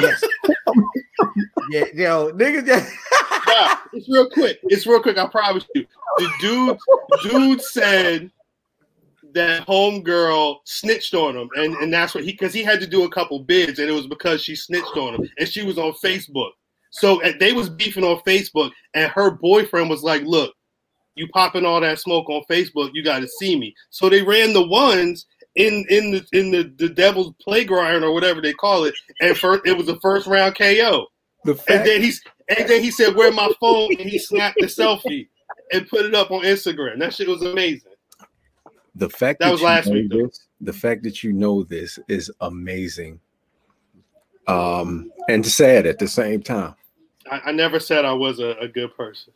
Yes. 0.00 0.22
yeah, 1.70 1.84
yo, 1.94 2.32
niggas. 2.32 2.66
Just, 2.66 2.92
Nah, 3.46 3.76
it's 3.92 4.08
real 4.08 4.28
quick. 4.30 4.58
It's 4.64 4.86
real 4.86 5.02
quick. 5.02 5.18
I 5.18 5.26
promise 5.26 5.64
you. 5.74 5.86
The 6.18 6.30
dude, 6.40 6.78
dude 7.22 7.60
said 7.60 8.30
that 9.34 9.66
homegirl 9.66 10.58
snitched 10.64 11.14
on 11.14 11.36
him, 11.36 11.48
and 11.56 11.74
and 11.76 11.92
that's 11.92 12.14
what 12.14 12.24
he 12.24 12.32
because 12.32 12.54
he 12.54 12.62
had 12.62 12.80
to 12.80 12.86
do 12.86 13.04
a 13.04 13.10
couple 13.10 13.38
bids, 13.40 13.78
and 13.78 13.88
it 13.88 13.92
was 13.92 14.06
because 14.06 14.42
she 14.42 14.56
snitched 14.56 14.96
on 14.96 15.14
him, 15.14 15.30
and 15.38 15.48
she 15.48 15.62
was 15.62 15.76
on 15.78 15.92
Facebook. 15.92 16.50
So 16.90 17.20
they 17.40 17.52
was 17.52 17.68
beefing 17.68 18.04
on 18.04 18.20
Facebook, 18.20 18.70
and 18.94 19.10
her 19.12 19.30
boyfriend 19.32 19.90
was 19.90 20.02
like, 20.02 20.22
"Look, 20.22 20.54
you 21.14 21.28
popping 21.28 21.64
all 21.64 21.80
that 21.80 21.98
smoke 21.98 22.28
on 22.28 22.42
Facebook, 22.50 22.90
you 22.94 23.02
got 23.02 23.20
to 23.20 23.28
see 23.28 23.58
me." 23.58 23.74
So 23.90 24.08
they 24.08 24.22
ran 24.22 24.52
the 24.52 24.66
ones 24.66 25.26
in 25.54 25.84
in 25.88 26.10
the 26.10 26.26
in 26.32 26.50
the, 26.50 26.72
the 26.76 26.88
devil's 26.88 27.32
playground 27.40 28.02
or 28.02 28.12
whatever 28.12 28.40
they 28.40 28.52
call 28.52 28.84
it, 28.84 28.94
and 29.20 29.36
first 29.36 29.66
it 29.66 29.76
was 29.76 29.88
a 29.88 29.98
first 30.00 30.26
round 30.26 30.56
KO. 30.56 31.06
The 31.44 31.52
And 31.68 31.86
then 31.86 32.00
he's 32.00 32.22
and 32.56 32.68
then 32.68 32.82
he 32.82 32.90
said, 32.90 33.14
"Where 33.14 33.32
my 33.32 33.50
phone?" 33.60 33.90
And 33.98 34.08
he 34.08 34.18
snapped 34.18 34.56
the 34.60 34.66
selfie 34.66 35.28
and 35.72 35.88
put 35.88 36.04
it 36.04 36.14
up 36.14 36.30
on 36.30 36.42
Instagram. 36.42 36.98
That 36.98 37.14
shit 37.14 37.28
was 37.28 37.42
amazing. 37.42 37.92
the 38.94 39.08
fact 39.08 39.40
That 39.40 39.52
was 39.52 39.60
you 39.60 39.66
last 39.66 39.86
know 39.88 39.94
week. 39.94 40.10
This, 40.10 40.46
the 40.60 40.72
fact 40.72 41.02
that 41.04 41.22
you 41.22 41.32
know 41.32 41.62
this 41.64 41.98
is 42.08 42.30
amazing. 42.40 43.20
Um, 44.46 45.10
and 45.28 45.44
sad 45.46 45.86
at 45.86 45.98
the 45.98 46.08
same 46.08 46.42
time. 46.42 46.74
I, 47.30 47.40
I 47.46 47.52
never 47.52 47.80
said 47.80 48.04
I 48.04 48.12
was 48.12 48.40
a, 48.40 48.50
a 48.60 48.68
good 48.68 48.94
person. 48.94 49.32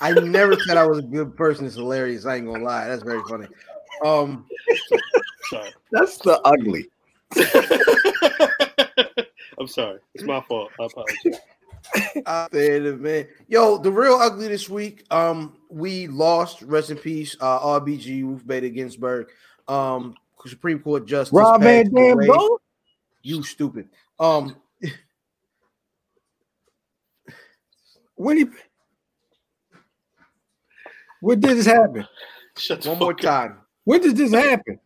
I 0.00 0.12
never 0.12 0.58
said 0.60 0.76
I 0.76 0.86
was 0.86 0.98
a 0.98 1.02
good 1.02 1.36
person. 1.36 1.66
It's 1.66 1.76
hilarious. 1.76 2.26
I 2.26 2.36
ain't 2.36 2.46
gonna 2.46 2.64
lie. 2.64 2.86
That's 2.86 3.02
very 3.02 3.22
funny. 3.28 3.46
Um, 4.04 4.46
Sorry. 5.50 5.70
That's 5.90 6.18
the 6.18 6.40
ugly. 6.42 6.88
I'm 9.58 9.68
sorry. 9.68 10.00
It's 10.14 10.24
my 10.24 10.40
fault. 10.40 10.70
I 10.80 10.86
apologize. 10.86 11.40
out 12.26 12.50
there, 12.50 12.96
man. 12.96 13.26
Yo, 13.48 13.78
the 13.78 13.92
real 13.92 14.14
ugly 14.14 14.48
this 14.48 14.68
week. 14.68 15.04
Um, 15.10 15.56
we 15.68 16.08
lost. 16.08 16.62
Rest 16.62 16.90
in 16.90 16.96
peace. 16.96 17.36
Uh, 17.40 17.60
RBG 17.60 18.24
Ruth 18.24 18.46
Bader 18.46 18.70
Ginsburg. 18.70 19.28
Um, 19.68 20.14
Supreme 20.46 20.80
Court 20.80 21.06
Justice 21.06 21.32
Rob 21.32 21.62
Van 21.62 21.92
Dam, 21.92 22.16
bro. 22.16 22.58
You 23.22 23.42
stupid. 23.42 23.88
Um, 24.18 24.56
When 28.22 28.36
he, 28.36 28.46
when 31.22 31.40
did 31.40 31.56
this 31.56 31.66
happen? 31.66 32.06
Shut 32.58 32.84
one 32.86 32.98
more 32.98 33.12
fuck 33.12 33.24
up. 33.24 33.30
time. 33.50 33.58
When 33.84 34.00
did 34.00 34.16
this 34.16 34.32
happen? 34.32 34.78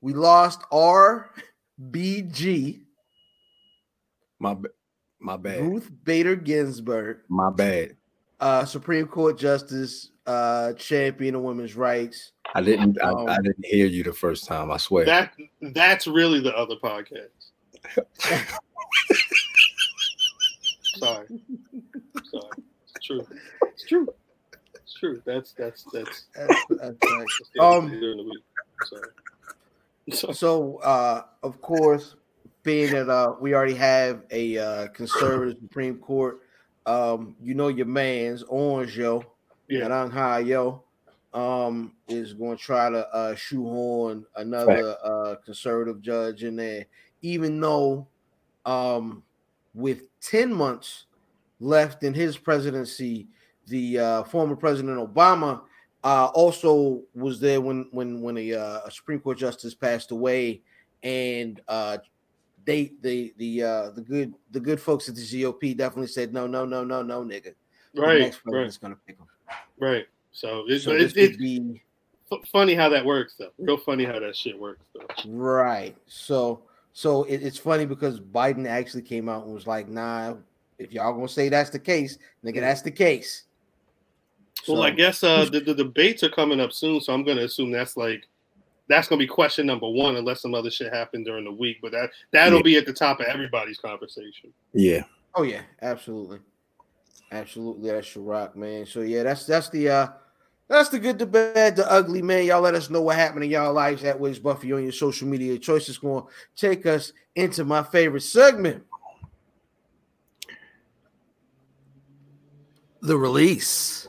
We 0.00 0.12
lost 0.12 0.60
RBG 0.70 1.30
My, 4.38 4.56
my 5.20 5.36
bad. 5.36 5.60
Ruth 5.62 5.90
Bader 6.04 6.36
Ginsburg, 6.36 7.18
My 7.28 7.50
bad. 7.50 7.96
uh, 8.40 8.64
Supreme 8.64 9.06
Court 9.08 9.38
Justice, 9.38 10.10
uh, 10.26 10.72
champion 10.74 11.34
of 11.34 11.42
women's 11.42 11.74
rights. 11.76 12.32
I 12.54 12.60
didn't. 12.62 13.00
I, 13.02 13.10
Um, 13.10 13.28
I 13.28 13.36
didn't 13.42 13.64
hear 13.66 13.86
you 13.86 14.02
the 14.04 14.12
first 14.12 14.46
time. 14.46 14.70
I 14.70 14.76
swear. 14.78 15.04
That 15.04 15.32
that's 15.60 16.06
really 16.06 16.40
the 16.40 16.56
other 16.56 16.76
podcast. 16.76 17.28
Sorry. 20.96 21.26
Sorry. 22.30 22.62
It's 23.08 23.24
true. 23.24 23.26
It's 23.72 23.84
true. 23.84 24.08
It's 24.74 24.94
true. 24.94 25.22
That's 25.24 25.52
that's 25.52 25.84
that's, 25.92 26.26
That's- 26.34 26.64
that's 26.70 26.96
right. 27.10 27.26
Um, 27.60 27.88
during 27.90 28.18
the 28.18 28.24
week. 28.24 28.42
Sorry. 28.84 29.02
Sorry. 30.12 30.34
So, 30.34 30.76
uh, 30.78 31.24
of 31.42 31.60
course, 31.60 32.16
being 32.62 32.92
that 32.92 33.08
uh, 33.10 33.34
we 33.40 33.54
already 33.54 33.74
have 33.74 34.22
a 34.30 34.58
uh, 34.58 34.88
conservative 34.88 35.56
Supreme 35.60 35.98
Court, 35.98 36.40
um, 36.86 37.36
you 37.42 37.54
know 37.54 37.68
your 37.68 37.86
man's 37.86 38.42
Orange 38.44 38.96
Yo, 38.96 39.24
Yeah. 39.68 39.80
Garang 39.80 40.10
Ha 40.12 40.36
Yo, 40.38 40.82
um, 41.34 41.92
is 42.08 42.32
going 42.32 42.56
to 42.56 42.62
try 42.62 42.88
to 42.88 43.06
uh, 43.14 43.34
shoehorn 43.34 44.24
another 44.36 44.96
uh, 45.04 45.34
conservative 45.44 46.00
judge 46.00 46.42
in 46.44 46.56
there, 46.56 46.86
even 47.20 47.60
though 47.60 48.06
um, 48.64 49.22
with 49.74 50.04
10 50.22 50.52
months 50.52 51.04
left 51.60 52.02
in 52.02 52.14
his 52.14 52.36
presidency, 52.36 53.28
the 53.66 53.98
uh, 53.98 54.22
former 54.24 54.56
President 54.56 54.98
Obama 54.98 55.62
uh, 56.04 56.30
also 56.34 57.02
was 57.14 57.40
there 57.40 57.60
when 57.60 57.88
when 57.90 58.20
when 58.22 58.38
a, 58.38 58.54
uh, 58.54 58.80
a 58.86 58.90
Supreme 58.90 59.20
Court 59.20 59.38
justice 59.38 59.74
passed 59.74 60.10
away, 60.10 60.62
and 61.02 61.60
uh, 61.68 61.98
they 62.64 62.92
the 63.00 63.34
the 63.36 63.62
uh, 63.62 63.90
the 63.90 64.02
good 64.02 64.34
the 64.50 64.60
good 64.60 64.80
folks 64.80 65.08
at 65.08 65.16
the 65.16 65.22
GOP 65.22 65.76
definitely 65.76 66.06
said 66.08 66.32
no 66.32 66.46
no 66.46 66.64
no 66.64 66.84
no 66.84 67.02
no 67.02 67.22
nigga 67.22 67.54
the 67.94 68.00
Right. 68.02 68.20
next 68.20 68.40
Right. 68.46 68.78
gonna 68.80 68.96
pick 69.06 69.18
him. 69.18 69.26
Right. 69.78 70.06
So 70.32 70.64
it's 70.66 70.84
So 70.84 70.92
it's 70.92 71.14
could 71.14 71.38
be 71.38 71.82
funny 72.52 72.74
how 72.74 72.88
that 72.90 73.04
works 73.04 73.34
though. 73.38 73.50
Real 73.58 73.76
funny 73.76 74.04
how 74.04 74.18
that 74.18 74.36
shit 74.36 74.58
works 74.58 74.84
though. 74.94 75.06
right. 75.26 75.96
So 76.06 76.62
so 76.92 77.24
it, 77.24 77.42
it's 77.42 77.58
funny 77.58 77.86
because 77.86 78.20
Biden 78.20 78.66
actually 78.66 79.02
came 79.02 79.28
out 79.28 79.44
and 79.44 79.54
was 79.54 79.66
like, 79.66 79.88
nah, 79.88 80.34
if 80.78 80.92
y'all 80.92 81.12
gonna 81.12 81.28
say 81.28 81.48
that's 81.48 81.70
the 81.70 81.78
case, 81.78 82.18
nigga, 82.44 82.60
that's 82.60 82.82
the 82.82 82.90
case. 82.90 83.44
Well, 84.66 84.78
So- 84.78 84.82
I 84.82 84.90
guess 84.90 85.22
uh, 85.22 85.44
the, 85.50 85.60
the 85.60 85.74
debates 85.74 86.22
are 86.22 86.28
coming 86.30 86.60
up 86.60 86.72
soon, 86.72 87.00
so 87.00 87.12
I'm 87.12 87.24
going 87.24 87.36
to 87.38 87.44
assume 87.44 87.70
that's 87.70 87.96
like 87.96 88.26
that's 88.88 89.06
going 89.06 89.18
to 89.20 89.22
be 89.22 89.28
question 89.28 89.66
number 89.66 89.88
one, 89.88 90.16
unless 90.16 90.40
some 90.42 90.54
other 90.54 90.70
shit 90.70 90.92
happened 90.92 91.26
during 91.26 91.44
the 91.44 91.52
week. 91.52 91.76
But 91.82 91.92
that 91.92 92.10
that'll 92.32 92.58
Yeah. 92.58 92.62
be 92.62 92.76
at 92.76 92.86
the 92.86 92.92
top 92.92 93.20
of 93.20 93.26
everybody's 93.26 93.78
conversation. 93.78 94.52
yeah. 94.72 95.02
Oh 95.34 95.42
yeah, 95.42 95.60
absolutely, 95.82 96.38
absolutely. 97.30 97.90
That's 97.90 98.14
your 98.14 98.24
rock, 98.24 98.56
man. 98.56 98.86
So 98.86 99.02
yeah, 99.02 99.22
that's 99.22 99.46
that's 99.46 99.68
the 99.68 99.88
uh 99.88 100.08
that's 100.68 100.88
the 100.88 100.98
good, 100.98 101.18
the 101.18 101.26
bad, 101.26 101.76
the 101.76 101.90
ugly, 101.90 102.20
man. 102.22 102.44
Y'all 102.44 102.60
let 102.60 102.74
us 102.74 102.90
know 102.90 103.00
what 103.02 103.16
happened 103.16 103.44
in 103.44 103.50
y'all 103.50 103.72
lives 103.72 104.04
at 104.04 104.18
Wiz 104.18 104.38
Buffy 104.38 104.72
on 104.72 104.82
your 104.82 104.92
social 104.92 105.28
media 105.28 105.58
choices. 105.58 105.96
Going 105.98 106.24
to 106.24 106.28
take 106.56 106.84
us 106.86 107.12
into 107.36 107.64
my 107.64 107.82
favorite 107.82 108.22
segment, 108.22 108.82
the 113.02 113.16
release. 113.16 114.08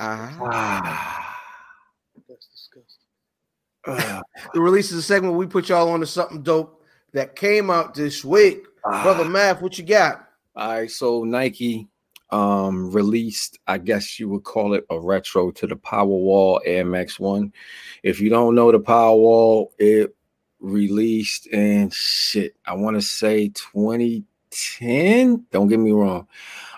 Ah. 0.00 1.34
That's 2.28 2.46
disgusting. 2.46 3.02
Ah. 3.86 4.22
The 4.54 4.60
release 4.60 4.92
is 4.92 4.98
a 4.98 5.02
segment 5.02 5.34
we 5.34 5.46
put 5.46 5.68
y'all 5.68 5.90
on 5.90 6.00
to 6.00 6.06
something 6.06 6.42
dope 6.42 6.82
that 7.12 7.36
came 7.36 7.70
out 7.70 7.94
this 7.94 8.24
week. 8.24 8.64
Brother 8.82 9.24
Math, 9.24 9.60
what 9.60 9.76
you 9.78 9.84
got? 9.84 10.28
All 10.56 10.68
right, 10.68 10.90
so 10.90 11.24
Nike 11.24 11.88
um 12.30 12.90
released, 12.90 13.58
I 13.66 13.78
guess 13.78 14.20
you 14.20 14.28
would 14.28 14.44
call 14.44 14.74
it 14.74 14.84
a 14.90 15.00
retro 15.00 15.50
to 15.50 15.66
the 15.66 15.76
Powerwall 15.76 16.60
Air 16.64 16.84
Max 16.84 17.18
One. 17.18 17.54
If 18.02 18.20
you 18.20 18.28
don't 18.28 18.54
know 18.54 18.70
the 18.70 18.78
Powerwall, 18.78 19.68
it 19.78 20.14
released 20.60 21.46
in 21.48 21.90
shit, 21.90 22.56
I 22.66 22.74
want 22.74 22.96
to 22.96 23.02
say 23.02 23.48
2010. 23.48 25.46
Don't 25.50 25.68
get 25.68 25.78
me 25.78 25.92
wrong. 25.92 26.26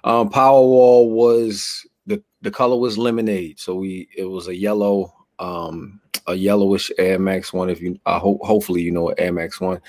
Um, 0.04 0.30
Powerwall 0.30 1.10
was 1.10 1.86
the 2.06 2.22
the 2.42 2.50
color 2.50 2.78
was 2.78 2.98
lemonade, 2.98 3.58
so 3.58 3.74
we 3.76 4.08
it 4.16 4.24
was 4.24 4.48
a 4.48 4.56
yellow 4.56 5.14
um, 5.38 6.00
a 6.26 6.34
yellowish 6.34 6.90
Air 6.98 7.18
Max 7.18 7.52
one. 7.52 7.70
If 7.70 7.80
you, 7.80 7.98
I 8.06 8.18
hope, 8.18 8.40
hopefully 8.42 8.82
you 8.82 8.90
know 8.90 9.08
Air 9.08 9.32
Max 9.32 9.60
one. 9.60 9.80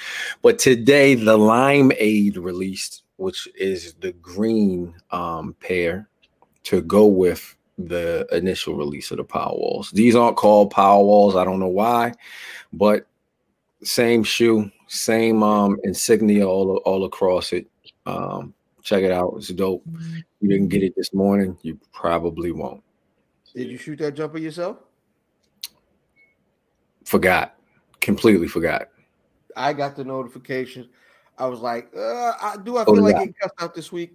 But 0.42 0.60
today 0.60 1.16
the 1.16 1.38
Limeade 1.38 2.38
released, 2.38 3.04
which 3.18 3.48
is 3.56 3.94
the 3.96 4.14
green 4.14 4.96
um, 5.12 5.56
pair 5.60 6.10
to 6.64 6.82
go 6.82 7.06
with 7.06 7.56
the 7.78 8.28
initial 8.32 8.76
release 8.76 9.12
of 9.12 9.18
the 9.18 9.24
Power 9.24 9.54
Walls. 9.54 9.92
These 9.92 10.16
aren't 10.16 10.38
called 10.38 10.72
Power 10.72 11.04
Walls. 11.04 11.36
I 11.36 11.44
don't 11.44 11.60
know 11.60 11.68
why, 11.68 12.14
but 12.74 13.08
same 13.84 14.24
shoe, 14.24 14.72
same 14.88 15.44
um 15.44 15.78
insignia 15.84 16.48
all 16.48 16.78
all 16.86 17.06
across 17.06 17.54
it. 17.54 17.68
Um, 18.06 18.54
check 18.82 19.04
it 19.04 19.12
out. 19.12 19.34
It's 19.38 19.50
dope. 19.50 19.84
You 20.40 20.50
didn't 20.50 20.70
get 20.70 20.84
it 20.84 20.94
this 20.96 21.14
morning. 21.14 21.58
You 21.62 21.80
probably 21.94 22.52
won't. 22.52 22.84
Did 23.56 23.70
you 23.70 23.78
shoot 23.78 23.98
that 24.00 24.16
jumper 24.16 24.38
yourself? 24.38 24.78
Forgot. 27.06 27.56
Completely 28.00 28.48
forgot. 28.48 28.88
I 29.56 29.74
got 29.74 29.96
the 29.96 30.04
notification. 30.04 30.90
I 31.38 31.48
was 31.48 31.60
like, 31.60 31.92
uh, 31.96 32.34
I, 32.42 32.56
do 32.64 32.78
I 32.78 32.84
Oh, 32.88 32.94
feel 32.94 33.04
like 33.04 33.14
yeah. 33.14 33.20
getting 33.20 33.34
cussed 33.42 33.56
out 33.60 33.74
this 33.76 33.92
week? 33.92 34.14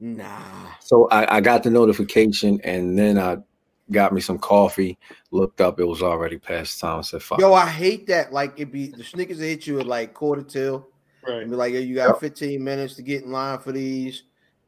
Nah. 0.00 0.66
So 0.80 1.08
I, 1.08 1.36
I 1.36 1.40
got 1.40 1.62
the 1.62 1.70
notification 1.70 2.60
and 2.62 2.98
then 2.98 3.18
I 3.18 3.38
got 3.92 4.12
me 4.12 4.20
some 4.20 4.38
coffee, 4.38 4.98
looked 5.30 5.60
up, 5.60 5.78
it 5.78 5.84
was 5.84 6.02
already 6.02 6.38
past 6.38 6.80
time. 6.80 6.98
I 6.98 7.02
said, 7.02 7.22
fuck. 7.22 7.38
Yo, 7.40 7.52
I 7.54 7.66
hate 7.68 8.06
that. 8.08 8.32
Like 8.32 8.58
it 8.58 8.72
be 8.72 8.88
the 8.88 9.04
sneakers 9.04 9.38
hit 9.38 9.66
you 9.66 9.78
at 9.80 9.86
like 9.86 10.14
quarter 10.14 10.42
till. 10.42 10.88
Right. 11.26 11.42
And 11.42 11.50
be 11.50 11.56
like, 11.56 11.72
yo, 11.72 11.80
you 11.80 11.94
got 11.94 12.18
15 12.18 12.62
minutes 12.62 12.94
to 12.96 13.02
get 13.02 13.22
in 13.22 13.30
line 13.30 13.58
for 13.60 13.70
these. 13.72 14.24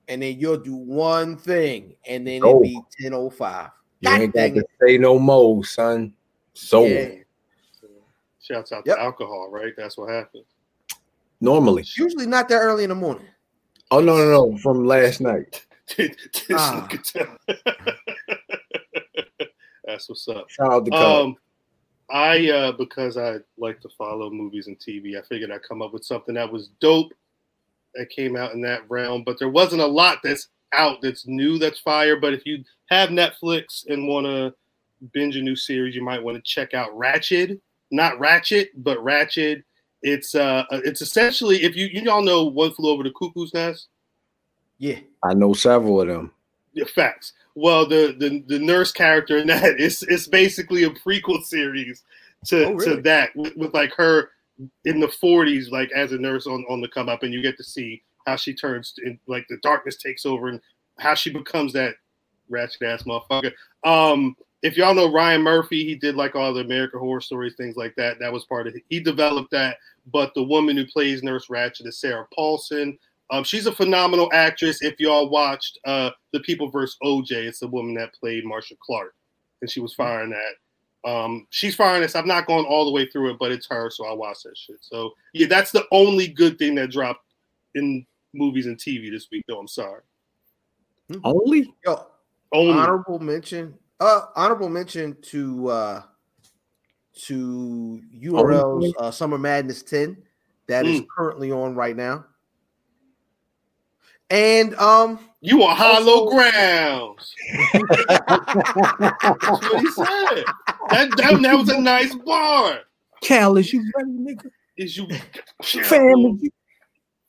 And 0.07 0.23
then 0.23 0.39
you'll 0.39 0.59
do 0.59 0.75
one 0.75 1.37
thing 1.37 1.97
and 2.07 2.27
then 2.27 2.43
Oh. 2.45 2.61
it 2.61 2.63
be 2.63 2.75
1005. 3.01 3.71
you 4.01 4.09
God 4.11 4.21
ain't 4.21 4.35
got 4.35 4.55
to 4.55 4.65
say 4.81 4.99
no 4.99 5.19
more, 5.19 5.65
son. 5.65 6.13
So 6.53 6.85
Yeah. 6.85 7.09
Shouts 8.41 8.73
out 8.73 8.83
Yep. 8.85 8.97
to 8.97 9.03
alcohol, 9.03 9.49
right? 9.51 9.73
That's 9.77 9.97
what 9.97 10.11
happened. 10.11 10.45
normally. 11.41 11.85
Usually 11.97 12.27
not 12.27 12.49
that 12.51 12.59
early 12.59 12.85
in 12.85 12.91
the 12.91 12.95
morning. 12.95 13.27
Oh 13.91 14.01
no, 14.01 14.17
no, 14.17 14.51
no. 14.51 14.59
From 14.59 14.85
last 14.87 15.21
night. 15.21 15.67
This 15.97 16.17
Ah. 16.51 16.89
nigga 19.95 19.95
tell- 19.95 19.95
That's 19.95 20.09
what's 20.09 20.29
up. 20.29 20.51
Shout 20.51 20.73
out 20.73 20.85
to 20.85 20.93
Um, 20.93 21.37
I 22.11 22.51
uh, 22.51 22.73
because 22.73 23.17
I 23.17 23.39
like 23.57 23.81
to 23.81 23.89
follow 23.97 24.31
movies 24.31 24.67
and 24.67 24.79
TV, 24.79 25.19
I 25.19 25.23
figured 25.23 25.51
I'd 25.51 25.63
come 25.63 25.83
up 25.83 25.93
with 25.93 26.05
something 26.05 26.35
that 26.35 26.51
was 26.51 26.69
dope 26.81 27.13
that 27.95 28.11
came 28.11 28.37
out 28.37 28.53
in 28.53 28.61
that 28.63 28.89
realm. 28.91 29.23
But 29.25 29.39
there 29.39 29.49
wasn't 29.49 29.83
a 29.83 29.87
lot 29.87 30.19
that's 30.23 30.49
out 30.73 30.99
that's 31.01 31.27
new 31.27 31.59
that's 31.59 31.81
fire. 31.81 32.17
But 32.19 32.35
if 32.35 32.45
you 32.45 32.63
have 32.91 33.09
Netflix 33.09 33.87
and 33.89 34.07
want 34.09 34.27
to 34.27 34.55
binge 35.13 35.37
a 35.37 35.43
new 35.43 35.57
series, 35.57 35.95
you 35.95 36.03
might 36.03 36.23
want 36.23 36.37
to 36.37 36.43
check 36.43 36.75
out 36.75 36.91
Ratched. 36.91 37.59
Not 37.91 38.19
Ratchet, 38.19 38.71
but 38.83 38.99
Ratched. 38.99 39.63
It's 40.03 40.35
uh, 40.35 40.65
it's 40.71 41.01
essentially 41.01 41.63
if 41.63 41.75
you 41.77 41.87
you 41.87 42.11
all 42.11 42.23
know 42.23 42.45
One 42.45 42.73
Flew 42.73 42.91
Over 42.91 43.05
the 43.05 43.13
Cuckoo's 43.13 43.55
Nest. 43.55 43.89
Yeah. 44.79 44.99
I 45.23 45.35
know 45.35 45.55
several 45.55 46.01
of 46.03 46.09
them. 46.09 46.33
Yeah, 46.75 46.85
facts. 46.95 47.33
Well, 47.55 47.87
the, 47.87 48.15
the 48.19 48.43
the 48.47 48.59
nurse 48.59 48.93
character 48.93 49.39
in 49.39 49.47
that 49.47 49.65
is 49.81 50.03
it's 50.05 50.27
basically 50.27 50.85
a 50.85 50.91
prequel 50.91 51.43
series 51.43 52.03
to 52.47 52.67
Oh, 52.67 52.73
really? 52.73 52.97
to 52.97 53.03
that 53.03 53.35
with, 53.35 53.57
with 53.57 53.75
like 53.75 53.93
her 53.95 54.31
in 54.85 55.01
the 55.01 55.07
40s, 55.07 55.71
like 55.71 55.91
as 55.93 56.13
a 56.13 56.19
nurse 56.19 56.47
on 56.47 56.65
on 56.69 56.81
the 56.81 56.89
come 56.89 57.09
up, 57.09 57.23
and 57.23 57.33
you 57.33 57.43
get 57.43 57.57
to 57.57 57.65
see 57.65 58.03
how 58.27 58.37
she 58.37 58.55
turns 58.55 58.95
in 59.05 59.19
like 59.27 59.47
the 59.49 59.59
darkness 59.63 59.97
takes 59.97 60.27
over 60.27 60.49
and 60.49 60.61
how 60.99 61.15
she 61.15 61.31
becomes 61.31 61.73
that 61.73 61.95
ratchet 62.49 62.83
ass 62.83 63.03
motherfucker. 63.05 63.53
Um, 63.85 64.37
if 64.63 64.79
y'all 64.79 64.95
know 64.95 65.13
Ryan 65.13 65.43
Murphy, 65.43 65.85
he 65.85 65.95
did 65.95 66.15
like 66.15 66.35
all 66.35 66.55
the 66.55 66.61
American 66.61 66.99
Horror 66.99 67.21
Stories, 67.21 67.55
things 67.55 67.77
like 67.77 67.95
that. 67.97 68.19
That 68.19 68.33
was 68.33 68.47
part 68.47 68.67
of 68.67 68.75
it. 68.75 68.83
He 68.89 68.99
developed 68.99 69.51
that. 69.51 69.77
But 70.11 70.33
the 70.35 70.43
woman 70.43 70.77
who 70.77 70.87
plays 70.87 71.23
Nurse 71.23 71.49
Ratched 71.49 71.87
is 71.87 71.99
Sarah 71.99 72.27
Paulson. 72.35 72.99
Um, 73.31 73.43
she's 73.45 73.67
a 73.67 73.73
phenomenal 73.73 74.29
actress. 74.33 74.83
If 74.83 75.01
y'all 75.01 75.29
watched 75.31 75.79
uh, 75.85 76.11
The 76.33 76.41
People 76.41 76.69
vs. 76.71 76.97
OJ, 77.03 77.33
it's 77.33 77.61
the 77.61 77.69
woman 77.69 77.95
that 77.95 78.13
played 78.15 78.45
Marcia 78.45 78.75
Clark, 78.81 79.15
and 79.63 79.71
she 79.71 79.81
was 79.81 79.95
firing 79.95 80.31
that. 80.31 81.11
Um, 81.11 81.47
she's 81.51 81.75
firing 81.75 82.03
this. 82.03 82.15
I'm 82.17 82.27
not 82.27 82.47
going 82.47 82.65
all 82.65 82.85
the 82.85 82.91
way 82.93 83.07
through 83.07 83.31
it, 83.31 83.39
but 83.39 83.53
it's 83.53 83.67
her, 83.69 83.91
so 83.91 84.07
I 84.07 84.13
watch 84.13 84.43
that 84.45 84.57
shit. 84.57 84.77
So 84.81 85.13
yeah, 85.33 85.47
that's 85.47 85.71
the 85.71 85.85
only 85.91 86.29
good 86.29 86.59
thing 86.59 86.75
that 86.77 86.91
dropped 86.91 87.25
in 87.75 88.07
movies 88.33 88.67
and 88.67 88.79
TV 88.79 89.11
this 89.11 89.29
week. 89.31 89.45
Though 89.49 89.59
I'm 89.59 89.69
sorry, 89.69 90.01
Only? 91.23 91.75
Yo, 91.85 92.07
only 92.53 92.73
honorable 92.73 93.19
mention. 93.19 93.75
Uh 94.01 94.23
honorable 94.35 94.69
mention 94.69 95.17
to 95.23 95.69
uh 95.69 96.03
to 97.27 98.03
URL's 98.23 98.93
uh, 98.99 99.11
Summer 99.11 99.39
Madness 99.39 99.83
10 99.83 100.17
that 100.67 100.85
is 100.87 101.01
Mm. 101.01 101.07
currently 101.15 101.53
on 101.53 101.75
right 101.75 101.97
now. 101.97 102.25
And 104.35 104.75
um 104.77 105.21
you 105.41 105.63
on 105.63 105.77
hollow 105.77 106.25
Also- 106.25 106.31
grounds. 106.31 107.35
That's 107.73 109.71
what 109.71 109.81
he 109.81 109.91
said. 109.91 110.45
That, 110.91 111.11
that, 111.17 111.39
that 111.43 111.55
was 111.57 111.69
a 111.69 111.79
nice 111.81 112.15
bar. 112.17 112.81
Cal, 113.23 113.57
is 113.57 113.73
you 113.73 113.89
ready, 113.97 114.11
nigga? 114.11 114.51
Is 114.77 114.97
you 114.97 115.07
Family. 115.85 116.51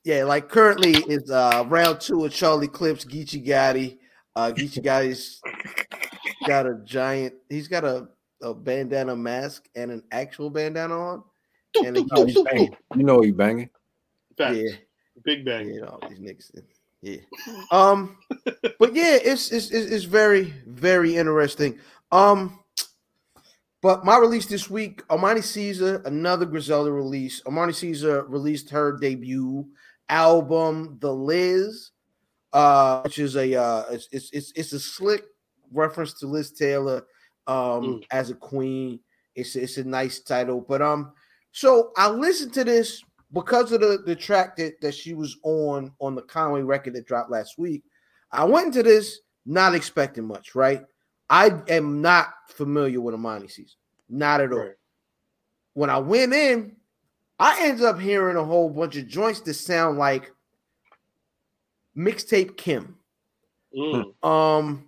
yeah, 0.03 0.23
like 0.23 0.49
currently 0.49 0.93
is 1.07 1.29
uh 1.29 1.63
round 1.67 2.01
two 2.01 2.25
of 2.25 2.33
Charlie 2.33 2.67
Clips, 2.67 3.05
Geechee 3.05 3.45
Gotti. 3.45 3.99
Uh 4.35 4.51
Geechee 4.51 4.83
Gotti's 4.83 5.41
got 6.47 6.65
a 6.65 6.79
giant 6.85 7.35
he's 7.49 7.67
got 7.67 7.83
a, 7.85 8.07
a 8.41 8.53
bandana 8.53 9.15
mask 9.15 9.67
and 9.75 9.91
an 9.91 10.01
actual 10.11 10.49
bandana 10.49 10.97
on. 10.99 11.23
And 11.85 11.97
a 11.97 12.05
Oh, 12.13 12.25
he's 12.25 12.41
banging. 12.41 12.75
You 12.95 13.03
know 13.03 13.21
he 13.21 13.29
banging. 13.31 13.69
Facts. 14.37 14.57
Yeah. 14.57 14.71
Big 15.23 15.45
bang. 15.45 15.67
you 15.67 15.81
know 15.81 15.99
these 16.09 16.19
niggas. 16.19 16.51
Yeah. 17.05 17.17
Um, 17.71 18.17
but 18.79 18.95
yeah, 18.95 19.17
it's, 19.21 19.51
it's 19.51 19.69
it's 19.71 20.05
very 20.05 20.53
very 20.67 21.15
interesting. 21.15 21.77
Um, 22.11 22.59
but 23.81 24.03
my 24.03 24.17
release 24.17 24.47
this 24.47 24.69
week, 24.69 25.05
Armani 25.09 25.43
Caesar, 25.43 26.01
another 26.05 26.45
Griselda 26.45 26.91
release. 26.91 27.41
Armani 27.43 27.75
Caesar 27.75 28.25
released 28.27 28.69
her 28.71 28.97
debut 28.97 29.65
album, 30.09 30.97
The 30.99 31.13
Liz, 31.13 31.91
uh, 32.53 33.01
which 33.01 33.19
is 33.19 33.35
a 33.35 33.53
uh, 33.55 33.83
it's 33.91 34.07
it's 34.11 34.29
it's, 34.31 34.51
it's 34.55 34.73
a 34.73 34.79
slick 34.79 35.25
reference 35.71 36.13
to 36.19 36.27
Liz 36.27 36.51
Taylor, 36.51 37.05
um, 37.47 37.55
Mm. 37.55 38.03
as 38.11 38.31
a 38.31 38.35
queen. 38.35 38.99
It's 39.35 39.55
it's 39.55 39.77
a 39.77 39.83
nice 39.83 40.21
title, 40.21 40.61
but 40.67 40.81
um, 40.81 41.11
so 41.51 41.91
I 41.97 42.09
listened 42.09 42.53
to 42.53 42.63
this 42.63 43.03
because 43.33 43.71
of 43.71 43.81
the, 43.81 44.01
the 44.05 44.15
track 44.15 44.55
that, 44.57 44.79
that 44.81 44.93
she 44.93 45.13
was 45.13 45.38
on 45.43 45.91
on 45.99 46.15
the 46.15 46.21
Conway 46.21 46.61
record 46.61 46.93
that 46.93 47.07
dropped 47.07 47.31
last 47.31 47.57
week. 47.57 47.83
I 48.31 48.43
went 48.45 48.67
into 48.67 48.83
this 48.83 49.19
not 49.45 49.75
expecting 49.75 50.25
much, 50.25 50.55
right? 50.55 50.83
I 51.29 51.51
am 51.69 52.01
not 52.01 52.33
familiar 52.49 53.01
with 53.01 53.15
Armani 53.15 53.49
Caesar, 53.49 53.75
not 54.09 54.41
at 54.41 54.51
all. 54.51 54.59
Right. 54.59 54.75
When 55.73 55.89
I 55.89 55.97
went 55.97 56.33
in, 56.33 56.75
I 57.39 57.63
ended 57.63 57.85
up 57.85 57.99
hearing 57.99 58.38
a 58.38 58.43
whole 58.43 58.69
bunch 58.69 58.95
of 58.95 59.07
joints 59.07 59.41
that 59.41 59.55
sound 59.55 59.97
like 59.97 60.31
mixtape 61.97 62.57
Kim. 62.57 62.95
Mm. 63.75 64.13
Um, 64.23 64.85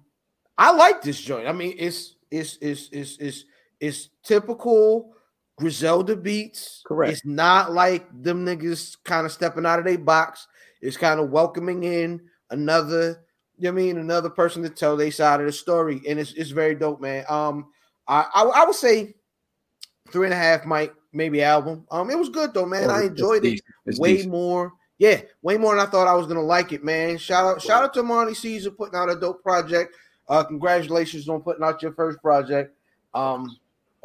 I 0.58 0.72
like 0.72 1.02
this 1.02 1.20
joint. 1.20 1.48
I 1.48 1.52
mean, 1.52 1.76
it's 1.78 2.16
it's 2.32 2.58
it's 2.62 2.90
it's 2.92 3.18
it's 3.18 3.46
it's 3.80 4.10
typical 4.24 5.14
Griselda 5.58 6.16
beats. 6.16 6.84
Correct. 6.86 7.14
It's 7.14 7.26
not 7.26 7.74
like 7.74 8.08
them 8.24 8.46
niggas 8.46 8.98
kind 9.04 9.26
of 9.26 9.32
stepping 9.32 9.66
out 9.66 9.80
of 9.80 9.86
their 9.86 9.98
box. 9.98 10.48
It's 10.82 10.98
kind 10.98 11.20
of 11.20 11.32
welcoming 11.32 11.84
in 11.84 12.22
another, 12.52 13.24
you 13.58 13.64
know 13.64 13.74
what 13.74 13.82
I 13.82 13.84
mean, 13.84 13.98
another 13.98 14.30
person 14.30 14.62
to 14.64 14.70
tell 14.70 14.96
their 14.96 15.12
side 15.12 15.40
of 15.40 15.48
the 15.48 15.52
story, 15.52 16.02
and 16.08 16.20
it's 16.20 16.34
it's 16.34 16.52
very 16.52 16.76
dope, 16.76 17.02
man. 17.02 17.26
Um, 17.28 17.68
I 18.08 18.26
I, 18.34 18.44
I 18.44 18.66
would 18.66 18.76
say 18.76 19.16
three 20.12 20.28
and 20.28 20.34
a 20.34 20.38
half 20.38 20.66
might 20.66 20.94
maybe 21.12 21.42
album. 21.42 21.86
Um, 21.90 22.12
it 22.12 22.20
was 22.20 22.30
good 22.30 22.54
though, 22.54 22.68
man. 22.68 22.92
I 22.92 23.06
enjoyed 23.06 23.44
it 23.44 23.62
decent. 23.86 24.00
Way 24.00 24.14
decent. 24.18 24.32
more. 24.32 24.74
Yeah, 25.00 25.22
way 25.42 25.58
more 25.58 25.76
than 25.76 25.86
I 25.86 25.90
thought 25.90 26.08
I 26.08 26.16
was 26.16 26.28
gonna 26.28 26.42
like 26.42 26.72
it, 26.72 26.84
man. 26.84 27.18
Shout 27.18 27.46
out, 27.46 27.62
shout 27.62 27.84
out 27.84 27.94
to 27.96 28.04
Marty 28.04 28.36
Caesar 28.36 28.72
putting 28.72 28.96
out 28.98 29.12
a 29.12 29.16
dope 29.16 29.42
project. 29.42 29.96
Uh, 30.30 30.44
congratulations 30.44 31.28
on 31.30 31.42
putting 31.42 31.64
out 31.64 31.82
your 31.82 31.94
first 31.94 32.22
project. 32.22 32.76
Um, 33.14 33.58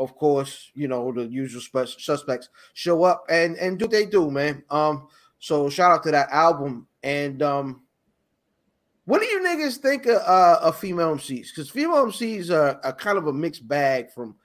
of 0.03 0.15
course, 0.17 0.71
you 0.75 0.89
know 0.89 1.13
the 1.13 1.25
usual 1.25 1.61
spe- 1.61 2.01
suspects 2.01 2.49
show 2.75 3.05
up 3.05 3.25
and 3.29 3.57
and 3.57 3.79
do 3.79 3.87
they 3.87 4.07
do, 4.07 4.31
man. 4.31 4.63
Um, 4.71 5.09
so 5.39 5.69
shout 5.69 5.91
out 5.91 6.03
to 6.05 6.11
that 6.11 6.29
album. 6.31 6.87
And 7.03 7.43
um, 7.43 7.83
what 9.07 9.21
do 9.21 9.27
you 9.27 9.41
niggas 9.41 9.79
think 9.79 10.07
of, 10.07 10.23
uh, 10.23 10.61
of 10.63 10.79
female 10.79 11.17
MCs? 11.17 11.49
Because 11.49 11.69
female 11.69 12.07
MCs 12.07 12.51
are, 12.51 12.81
are 12.85 12.93
kind 12.93 13.19
of 13.19 13.27
a 13.27 13.33
mixed 13.33 13.67
bag 13.67 14.11
from 14.13 14.37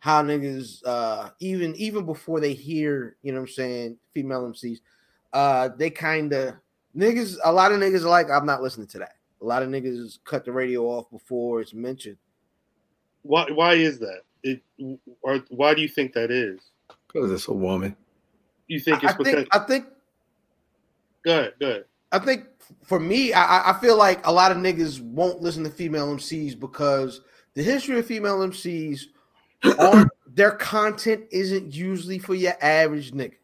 how 0.00 0.22
niggas 0.22 0.82
uh 0.84 1.30
even 1.40 1.74
even 1.76 2.04
before 2.04 2.40
they 2.40 2.54
hear, 2.54 3.16
you 3.22 3.32
know 3.32 3.40
what 3.40 3.48
I'm 3.48 3.54
saying, 3.54 3.98
female 4.12 4.42
MCs 4.50 4.80
uh 5.32 5.68
they 5.76 5.90
kind 5.90 6.32
of 6.32 6.54
niggas 6.96 7.38
a 7.44 7.52
lot 7.52 7.72
of 7.72 7.80
niggas 7.80 8.04
like 8.04 8.30
i'm 8.30 8.46
not 8.46 8.62
listening 8.62 8.86
to 8.86 8.98
that 8.98 9.14
a 9.40 9.44
lot 9.44 9.62
of 9.62 9.68
niggas 9.68 10.18
cut 10.24 10.44
the 10.44 10.52
radio 10.52 10.84
off 10.84 11.10
before 11.10 11.60
it's 11.60 11.74
mentioned 11.74 12.16
Why? 13.22 13.46
Why 13.50 13.74
is 13.74 13.98
that? 14.00 14.22
It 14.42 14.62
or 15.22 15.44
why 15.50 15.74
do 15.74 15.82
you 15.82 15.88
think 15.88 16.12
that 16.14 16.30
is? 16.30 16.60
Because 17.06 17.30
it's 17.30 17.48
a 17.48 17.52
woman. 17.52 17.96
You 18.68 18.80
think 18.80 19.04
I 19.04 19.08
it's 19.08 19.16
because 19.16 19.34
think 19.34 19.48
I 19.52 19.58
think 19.60 19.86
Good, 21.22 21.54
good. 21.58 21.84
I 22.10 22.18
think 22.18 22.46
for 22.84 23.00
me, 23.00 23.32
I, 23.32 23.70
I 23.70 23.80
feel 23.80 23.96
like 23.96 24.26
a 24.26 24.32
lot 24.32 24.50
of 24.50 24.58
niggas 24.58 25.00
won't 25.00 25.40
listen 25.40 25.64
to 25.64 25.70
female 25.70 26.14
MCs 26.14 26.58
because 26.58 27.20
the 27.54 27.62
history 27.62 27.98
of 27.98 28.06
female 28.06 28.38
MCs 28.38 29.02
aren't 29.78 30.10
their 30.34 30.52
content 30.52 31.24
isn't 31.30 31.74
usually 31.74 32.18
for 32.18 32.34
your 32.34 32.54
average 32.60 33.12
nigga. 33.12 33.34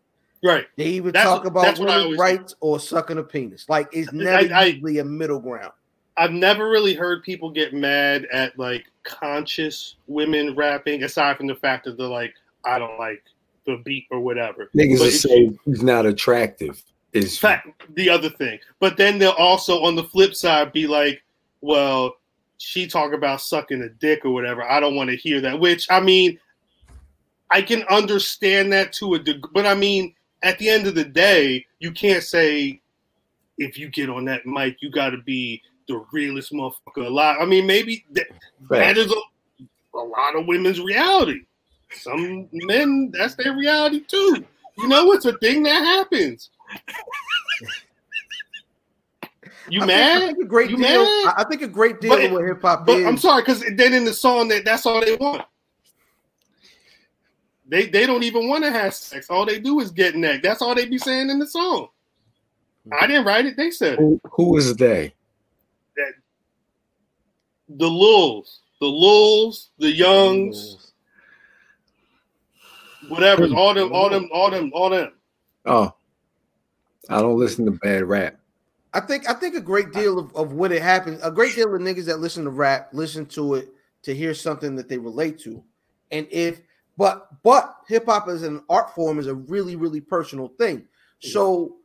Right. 0.42 0.66
They 0.76 0.86
even 0.86 1.12
That's 1.12 1.24
talk 1.28 1.46
about 1.46 1.62
that's 1.64 1.80
what 1.80 1.88
I 1.88 1.96
women's 1.96 2.18
always 2.18 2.18
rights 2.18 2.54
or 2.60 2.78
sucking 2.78 3.18
a 3.18 3.22
penis. 3.22 3.66
Like 3.68 3.88
it's 3.92 4.12
never 4.12 4.54
I- 4.54 4.64
usually 4.66 4.98
a 4.98 5.04
middle 5.04 5.40
ground. 5.40 5.72
I've 6.18 6.32
never 6.32 6.68
really 6.68 6.94
heard 6.94 7.22
people 7.22 7.50
get 7.50 7.72
mad 7.72 8.26
at 8.32 8.58
like 8.58 8.86
conscious 9.04 9.96
women 10.08 10.54
rapping, 10.56 11.04
aside 11.04 11.36
from 11.36 11.46
the 11.46 11.54
fact 11.54 11.84
that 11.84 11.96
they're 11.96 12.06
like, 12.06 12.34
I 12.64 12.78
don't 12.78 12.98
like 12.98 13.22
the 13.66 13.80
beat 13.84 14.06
or 14.10 14.20
whatever. 14.20 14.68
Niggas 14.76 15.00
will 15.00 15.10
say 15.10 15.56
he's 15.64 15.82
not 15.82 16.06
attractive. 16.06 16.82
Is 17.12 17.38
fact 17.38 17.68
the 17.94 18.10
other 18.10 18.28
thing. 18.28 18.58
But 18.80 18.96
then 18.96 19.18
they'll 19.18 19.30
also 19.30 19.82
on 19.84 19.94
the 19.94 20.04
flip 20.04 20.34
side 20.34 20.72
be 20.72 20.86
like, 20.86 21.22
well, 21.60 22.16
she 22.58 22.86
talk 22.86 23.12
about 23.12 23.40
sucking 23.40 23.82
a 23.82 23.88
dick 23.88 24.24
or 24.24 24.30
whatever. 24.30 24.62
I 24.62 24.80
don't 24.80 24.96
want 24.96 25.10
to 25.10 25.16
hear 25.16 25.40
that. 25.40 25.58
Which 25.58 25.86
I 25.90 26.00
mean, 26.00 26.38
I 27.50 27.62
can 27.62 27.84
understand 27.84 28.72
that 28.72 28.92
to 28.94 29.14
a 29.14 29.18
degree, 29.18 29.50
but 29.54 29.66
I 29.66 29.74
mean, 29.74 30.14
at 30.42 30.58
the 30.58 30.68
end 30.68 30.86
of 30.86 30.94
the 30.94 31.04
day, 31.04 31.64
you 31.78 31.92
can't 31.92 32.22
say 32.22 32.80
if 33.56 33.78
you 33.78 33.88
get 33.88 34.10
on 34.10 34.24
that 34.26 34.46
mic, 34.46 34.76
you 34.80 34.90
got 34.90 35.10
to 35.10 35.18
be 35.18 35.62
the 35.88 36.04
realest 36.12 36.52
motherfucker 36.52 37.06
alive. 37.06 37.38
I 37.40 37.44
mean, 37.44 37.66
maybe 37.66 38.04
that, 38.12 38.26
that 38.70 38.96
is 38.96 39.10
a, 39.10 39.64
a 39.96 39.98
lot 39.98 40.36
of 40.36 40.46
women's 40.46 40.80
reality. 40.80 41.40
Some 41.92 42.48
men, 42.52 43.10
that's 43.12 43.34
their 43.34 43.56
reality 43.56 44.00
too. 44.00 44.44
You 44.76 44.88
know, 44.88 45.12
it's 45.12 45.24
a 45.24 45.36
thing 45.38 45.62
that 45.64 45.82
happens. 45.82 46.50
You 49.70 49.82
I 49.82 49.86
mad? 49.86 50.18
Think, 50.18 50.22
I 50.22 50.26
think 50.26 50.44
a 50.44 50.48
great 50.48 50.70
You 50.70 50.76
deal. 50.76 50.86
mad? 50.86 51.04
I 51.26 51.34
I 51.38 51.44
think 51.44 51.62
a 51.62 51.68
great 51.68 52.00
deal 52.00 52.10
But- 52.10 52.24
of 52.24 52.32
what 52.32 52.44
hip 52.44 52.62
hop 52.62 52.86
But 52.86 53.00
is. 53.00 53.06
I'm 53.06 53.18
sorry, 53.18 53.42
because 53.42 53.64
then 53.74 53.92
in 53.92 54.04
the 54.04 54.14
song 54.14 54.48
that 54.48 54.64
that's 54.64 54.86
all 54.86 55.00
they 55.00 55.16
want. 55.16 55.42
They 57.66 57.86
they 57.86 58.06
don't 58.06 58.22
even 58.22 58.48
want 58.48 58.64
to 58.64 58.70
have 58.70 58.94
sex. 58.94 59.28
All 59.28 59.44
they 59.44 59.60
do 59.60 59.80
is 59.80 59.90
get 59.90 60.16
neck. 60.16 60.42
That's 60.42 60.62
all 60.62 60.74
they 60.74 60.86
be 60.86 60.96
saying 60.96 61.28
in 61.28 61.38
the 61.38 61.46
song. 61.46 61.88
I 62.92 63.04
hmm. 63.04 63.06
didn't 63.08 63.26
write 63.26 63.44
it. 63.44 63.56
They 63.56 63.70
said 63.70 63.98
who, 63.98 64.20
who 64.32 64.56
is 64.56 64.74
they? 64.76 65.12
The 67.68 67.88
Lulz, 67.88 68.60
the 68.80 68.86
Lulz, 68.86 69.70
the 69.78 69.90
Youngs, 69.90 70.92
whatever. 73.08 73.46
All 73.54 73.74
them, 73.74 73.92
all 73.92 74.10
them, 74.10 74.28
all 74.32 74.50
them, 74.50 74.70
all 74.74 74.90
them. 74.90 75.12
Oh, 75.66 75.94
I 77.08 77.20
don't 77.20 77.38
listen 77.38 77.64
to 77.66 77.72
bad 77.72 78.04
rap. 78.04 78.38
I 78.94 79.00
think 79.00 79.28
I 79.28 79.34
think 79.34 79.54
a 79.54 79.60
great 79.60 79.92
deal 79.92 80.18
of, 80.18 80.34
of 80.34 80.52
what 80.52 80.72
it 80.72 80.82
happens, 80.82 81.20
a 81.22 81.30
great 81.30 81.54
deal 81.54 81.74
of 81.74 81.80
niggas 81.80 82.06
that 82.06 82.20
listen 82.20 82.44
to 82.44 82.50
rap 82.50 82.88
listen 82.92 83.26
to 83.26 83.54
it 83.54 83.68
to 84.02 84.14
hear 84.14 84.34
something 84.34 84.74
that 84.76 84.88
they 84.88 84.98
relate 84.98 85.38
to. 85.40 85.62
And 86.10 86.26
if 86.30 86.60
but 86.96 87.28
but 87.42 87.76
hip 87.86 88.06
hop 88.06 88.28
as 88.28 88.42
an 88.42 88.62
art 88.68 88.94
form 88.94 89.18
is 89.18 89.26
a 89.26 89.34
really, 89.34 89.76
really 89.76 90.00
personal 90.00 90.48
thing. 90.58 90.86
So 91.20 91.76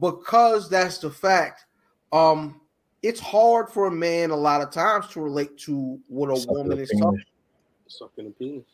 because 0.00 0.70
that's 0.70 0.98
the 0.98 1.10
fact, 1.10 1.66
um, 2.12 2.61
it's 3.02 3.20
hard 3.20 3.68
for 3.68 3.86
a 3.86 3.90
man 3.90 4.30
a 4.30 4.36
lot 4.36 4.60
of 4.60 4.70
times 4.70 5.08
to 5.08 5.20
relate 5.20 5.58
to 5.58 5.98
what 6.08 6.30
a 6.30 6.36
Sucking 6.36 6.54
woman 6.54 6.78
is 6.78 6.90
talking. 6.90 7.22
Sucking 7.88 8.26
a 8.28 8.30
penis. 8.30 8.64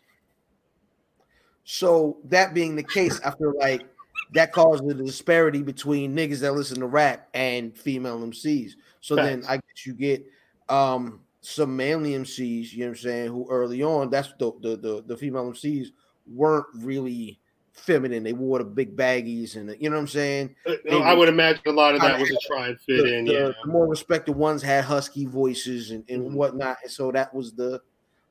So 1.64 2.18
that 2.24 2.54
being 2.54 2.76
the 2.76 2.82
case, 2.82 3.20
I 3.24 3.30
feel 3.32 3.54
like 3.58 3.86
that 4.32 4.52
causes 4.52 4.90
a 4.90 4.94
disparity 4.94 5.62
between 5.62 6.16
niggas 6.16 6.40
that 6.40 6.52
listen 6.52 6.80
to 6.80 6.86
rap 6.86 7.28
and 7.34 7.76
female 7.76 8.18
MCs. 8.20 8.72
So 9.00 9.16
then 9.16 9.44
I 9.48 9.56
guess 9.56 9.86
you 9.86 9.94
get 9.94 10.24
um 10.68 11.20
some 11.40 11.76
manly 11.76 12.12
MCs, 12.12 12.72
you 12.72 12.80
know 12.80 12.86
what 12.86 12.90
I'm 12.90 13.02
saying, 13.02 13.28
who 13.28 13.46
early 13.50 13.82
on 13.82 14.10
that's 14.10 14.32
the 14.38 14.52
the 14.60 14.76
the, 14.76 15.04
the 15.06 15.16
female 15.16 15.50
MCs 15.50 15.88
weren't 16.26 16.66
really 16.74 17.40
feminine. 17.78 18.22
They 18.22 18.32
wore 18.32 18.58
the 18.58 18.64
big 18.64 18.96
baggies 18.96 19.56
and 19.56 19.68
the, 19.68 19.80
you 19.80 19.88
know 19.90 19.96
what 19.96 20.02
I'm 20.02 20.08
saying? 20.08 20.54
Uh, 20.66 20.98
I 20.98 21.14
would 21.14 21.28
imagine 21.28 21.62
a 21.66 21.70
lot 21.72 21.94
of 21.94 22.00
that 22.02 22.16
I- 22.16 22.20
was 22.20 22.28
to 22.28 22.38
try 22.46 22.68
and 22.68 22.80
fit 22.80 23.04
the, 23.04 23.14
in. 23.16 23.24
the- 23.24 23.32
Yeah. 23.32 23.52
the 23.64 23.70
more 23.70 23.86
respected 23.86 24.32
ones 24.32 24.62
had 24.62 24.84
husky 24.84 25.24
voices 25.26 25.90
and, 25.90 26.04
and 26.08 26.22
Mhm. 26.30 26.32
whatnot. 26.34 26.78
And 26.82 26.90
so 26.90 27.10
that 27.12 27.32
was 27.34 27.52
the 27.52 27.80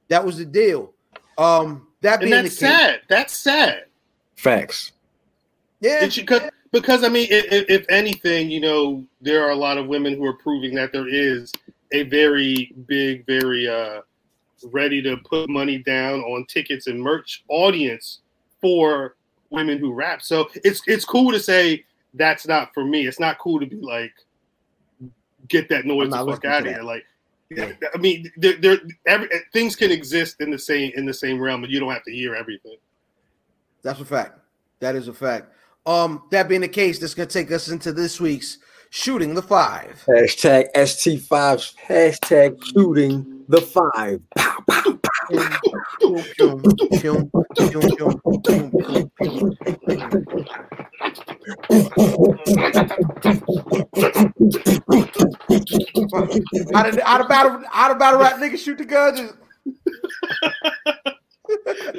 that 0.10 0.26
was 0.26 0.38
the 0.38 0.46
deal. 0.46 0.94
Um 1.38 1.88
that 2.02 2.22
And 2.22 2.30
being 2.30 2.44
that's 2.44 2.60
the 2.60 2.66
case, 2.68 2.78
sad. 2.78 3.02
That's 3.10 3.38
sad. 3.38 3.86
Facts. 4.36 4.92
yeah, 5.82 6.04
It 6.04 6.14
should, 6.14 6.26
because, 6.28 6.50
because 6.72 7.04
I 7.04 7.10
mean, 7.10 7.28
if, 7.32 7.66
if 7.70 7.86
anything, 7.90 8.50
you 8.52 8.60
know, 8.60 9.04
there 9.22 9.44
are 9.44 9.50
a 9.50 9.56
lot 9.56 9.78
of 9.78 9.88
women 9.88 10.14
who 10.16 10.26
are 10.26 10.38
proving 10.38 10.76
that 10.76 10.92
there 10.92 11.08
is 11.08 11.52
a 11.92 12.04
very 12.04 12.72
big, 12.88 13.26
very 13.26 13.68
uh, 13.68 14.02
ready 14.66 15.02
to 15.02 15.18
put 15.18 15.50
money 15.50 15.80
down 15.80 16.20
on 16.22 16.46
tickets 16.46 16.88
and 16.88 17.02
merch 17.02 17.44
audience 17.50 18.22
for 18.62 19.17
women 19.50 19.78
who 19.78 19.94
rap. 19.94 20.22
So 20.22 20.50
it's 20.64 20.82
it's 20.88 21.06
cool 21.06 21.32
to 21.32 21.40
say 21.40 21.86
that's 22.14 22.48
not 22.48 22.74
for 22.74 22.84
me. 22.84 23.08
It's 23.08 23.20
not 23.20 23.38
cool 23.40 23.60
to 23.60 23.66
be 23.66 23.78
like, 23.78 24.14
get 25.48 25.70
that 25.70 25.86
noise 25.86 26.10
the 26.10 26.26
fuck 26.26 26.46
out 26.46 26.66
of 26.66 26.74
here. 26.74 26.84
Like, 26.84 27.06
Yeah. 27.50 27.72
I 27.94 27.98
mean, 27.98 28.32
there, 28.38 28.58
there 28.58 28.78
every, 29.06 29.30
things 29.54 29.76
can 29.76 29.92
exist 29.92 30.38
in 30.40 30.52
the 30.52 30.60
same 30.60 30.92
in 30.96 31.06
the 31.06 31.14
same 31.14 31.40
realm, 31.40 31.62
but 31.62 31.70
you 31.70 31.80
don't 31.80 31.92
have 31.92 32.04
to 32.04 32.12
hear 32.12 32.36
everything. 32.36 32.78
That's 33.84 34.00
a 34.00 34.06
fact. 34.06 34.40
That 34.80 34.96
is 34.96 35.08
a 35.08 35.14
fact. 35.14 35.54
Um, 35.86 36.24
that 36.32 36.50
being 36.50 36.62
the 36.62 36.68
case, 36.68 37.00
that's 37.00 37.14
gonna 37.14 37.28
take 37.28 37.52
us 37.52 37.70
into 37.70 37.94
this 37.94 38.20
week's 38.20 38.58
shooting 38.90 39.34
the 39.34 39.42
five. 39.42 40.04
Hashtag 40.08 40.68
ST5. 40.76 41.76
Hashtag 41.88 42.64
shooting 42.74 43.46
the 43.48 43.62
five. 43.62 44.22
Pow, 44.36 44.64
pow, 44.70 44.97
Out 56.74 56.88
of 56.88 57.00
out 57.00 57.22
of 57.22 57.28
battle 57.28 57.62
out 57.74 57.92
of 57.92 58.00
battle 58.00 58.20
rap 58.20 58.38
nigga 58.38 58.58
shoot 58.58 58.78
the 58.78 58.86
gun. 58.86 59.16
Just... 59.18 59.34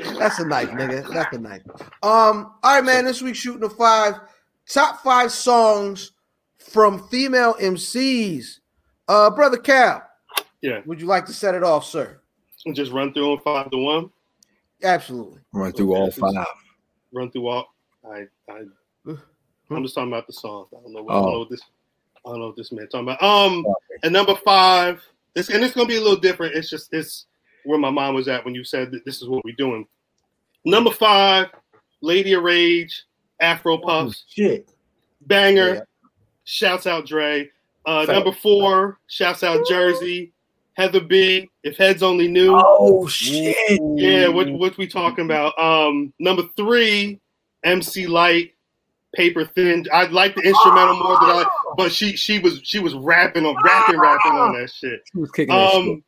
That's 0.18 0.38
a 0.38 0.46
knife, 0.46 0.70
nigga. 0.70 1.12
That's 1.12 1.36
a 1.36 1.40
knife. 1.40 1.62
Um, 2.02 2.54
all 2.62 2.76
right, 2.76 2.84
man. 2.84 3.04
This 3.04 3.20
week 3.20 3.34
shooting 3.36 3.60
the 3.60 3.70
five 3.70 4.20
top 4.68 5.02
five 5.02 5.32
songs 5.32 6.12
from 6.58 7.06
female 7.08 7.54
MCs. 7.54 8.60
Uh, 9.06 9.30
brother 9.30 9.56
Cal, 9.56 10.02
Yeah, 10.60 10.80
would 10.84 11.00
you 11.00 11.06
like 11.06 11.26
to 11.26 11.32
set 11.32 11.54
it 11.54 11.62
off, 11.62 11.84
sir? 11.84 12.20
And 12.68 12.76
just 12.76 12.92
run 12.92 13.12
through 13.12 13.31
them 13.37 13.38
five 13.44 13.70
to 13.70 13.76
one. 13.78 14.11
Absolutely. 14.83 15.40
Run 15.52 15.72
through 15.72 15.94
all 15.96 16.11
five. 16.11 16.46
run 17.12 17.31
through 17.31 17.48
all. 17.48 17.74
I, 18.09 18.26
I, 18.50 18.62
I'm 19.70 19.83
just 19.83 19.94
talking 19.94 20.12
about 20.12 20.26
the 20.26 20.33
songs. 20.33 20.68
I 20.72 20.81
don't 20.83 20.92
know. 20.92 21.02
What, 21.02 21.12
I 21.14 21.16
Oh. 21.16 21.22
don't 21.22 21.33
know 21.33 21.38
what 21.40 21.50
this. 21.50 21.62
I 22.26 22.31
don't 22.31 22.40
know 22.40 22.46
what 22.48 22.57
this 22.57 22.72
man 22.72 22.88
talking 22.88 23.09
about. 23.09 23.22
Um, 23.22 23.66
and 24.02 24.12
number 24.12 24.35
five. 24.44 25.02
This 25.35 25.50
and 25.50 25.62
it's 25.62 25.74
gonna 25.74 25.88
be 25.88 25.96
a 25.96 26.00
little 26.00 26.16
different. 26.16 26.54
It's 26.54 26.70
just 26.70 26.92
it's 26.92 27.26
where 27.64 27.78
my 27.78 27.90
mind 27.90 28.14
was 28.14 28.28
at 28.28 28.44
when 28.44 28.54
you 28.54 28.64
said 28.64 28.90
that 28.92 29.04
this 29.04 29.20
is 29.22 29.28
what 29.28 29.44
we're 29.44 29.54
doing. 29.57 29.87
Number 30.64 30.90
five, 30.90 31.48
Lady 32.00 32.33
of 32.33 32.42
Rage, 32.42 33.04
Afro 33.40 33.78
Puffs, 33.78 34.24
Shit. 34.28 34.70
banger. 35.22 35.74
Yeah. 35.74 35.81
Shouts 36.44 36.87
out 36.87 37.07
Dre. 37.07 37.50
Uh, 37.87 38.04
number 38.09 38.33
four, 38.33 38.98
shouts 39.07 39.42
out 39.42 39.66
Jersey, 39.68 40.33
Heather 40.78 41.00
B. 41.00 41.50
If 41.64 41.76
heads 41.76 42.04
only 42.04 42.28
knew. 42.28 42.54
Oh 42.56 43.08
shit. 43.08 43.80
Yeah, 43.96 44.28
what 44.28 44.48
what 44.52 44.78
we 44.78 44.86
talking 44.86 45.24
about? 45.24 45.58
Um, 45.58 46.14
number 46.20 46.44
three, 46.56 47.20
MC 47.64 48.06
Lyte, 48.06 48.52
Paper 49.14 49.44
Thin. 49.44 49.84
I 49.92 50.06
like 50.06 50.36
the 50.36 50.42
instrumental 50.42 50.96
more 50.96 51.18
than 51.20 51.30
I, 51.30 51.34
like, 51.38 51.46
but 51.76 51.92
she 51.92 52.16
she 52.16 52.38
was 52.38 52.60
she 52.62 52.78
was 52.78 52.94
rapping 52.94 53.44
on 53.44 53.56
rapping 53.64 53.98
rapping 53.98 54.32
on 54.32 54.52
that 54.60 54.70
shit. 54.70 55.00
He 55.12 55.20
was 55.20 55.32
kicking 55.32 55.52
that 55.52 55.72
shit. 55.72 55.80
Um, 55.80 56.04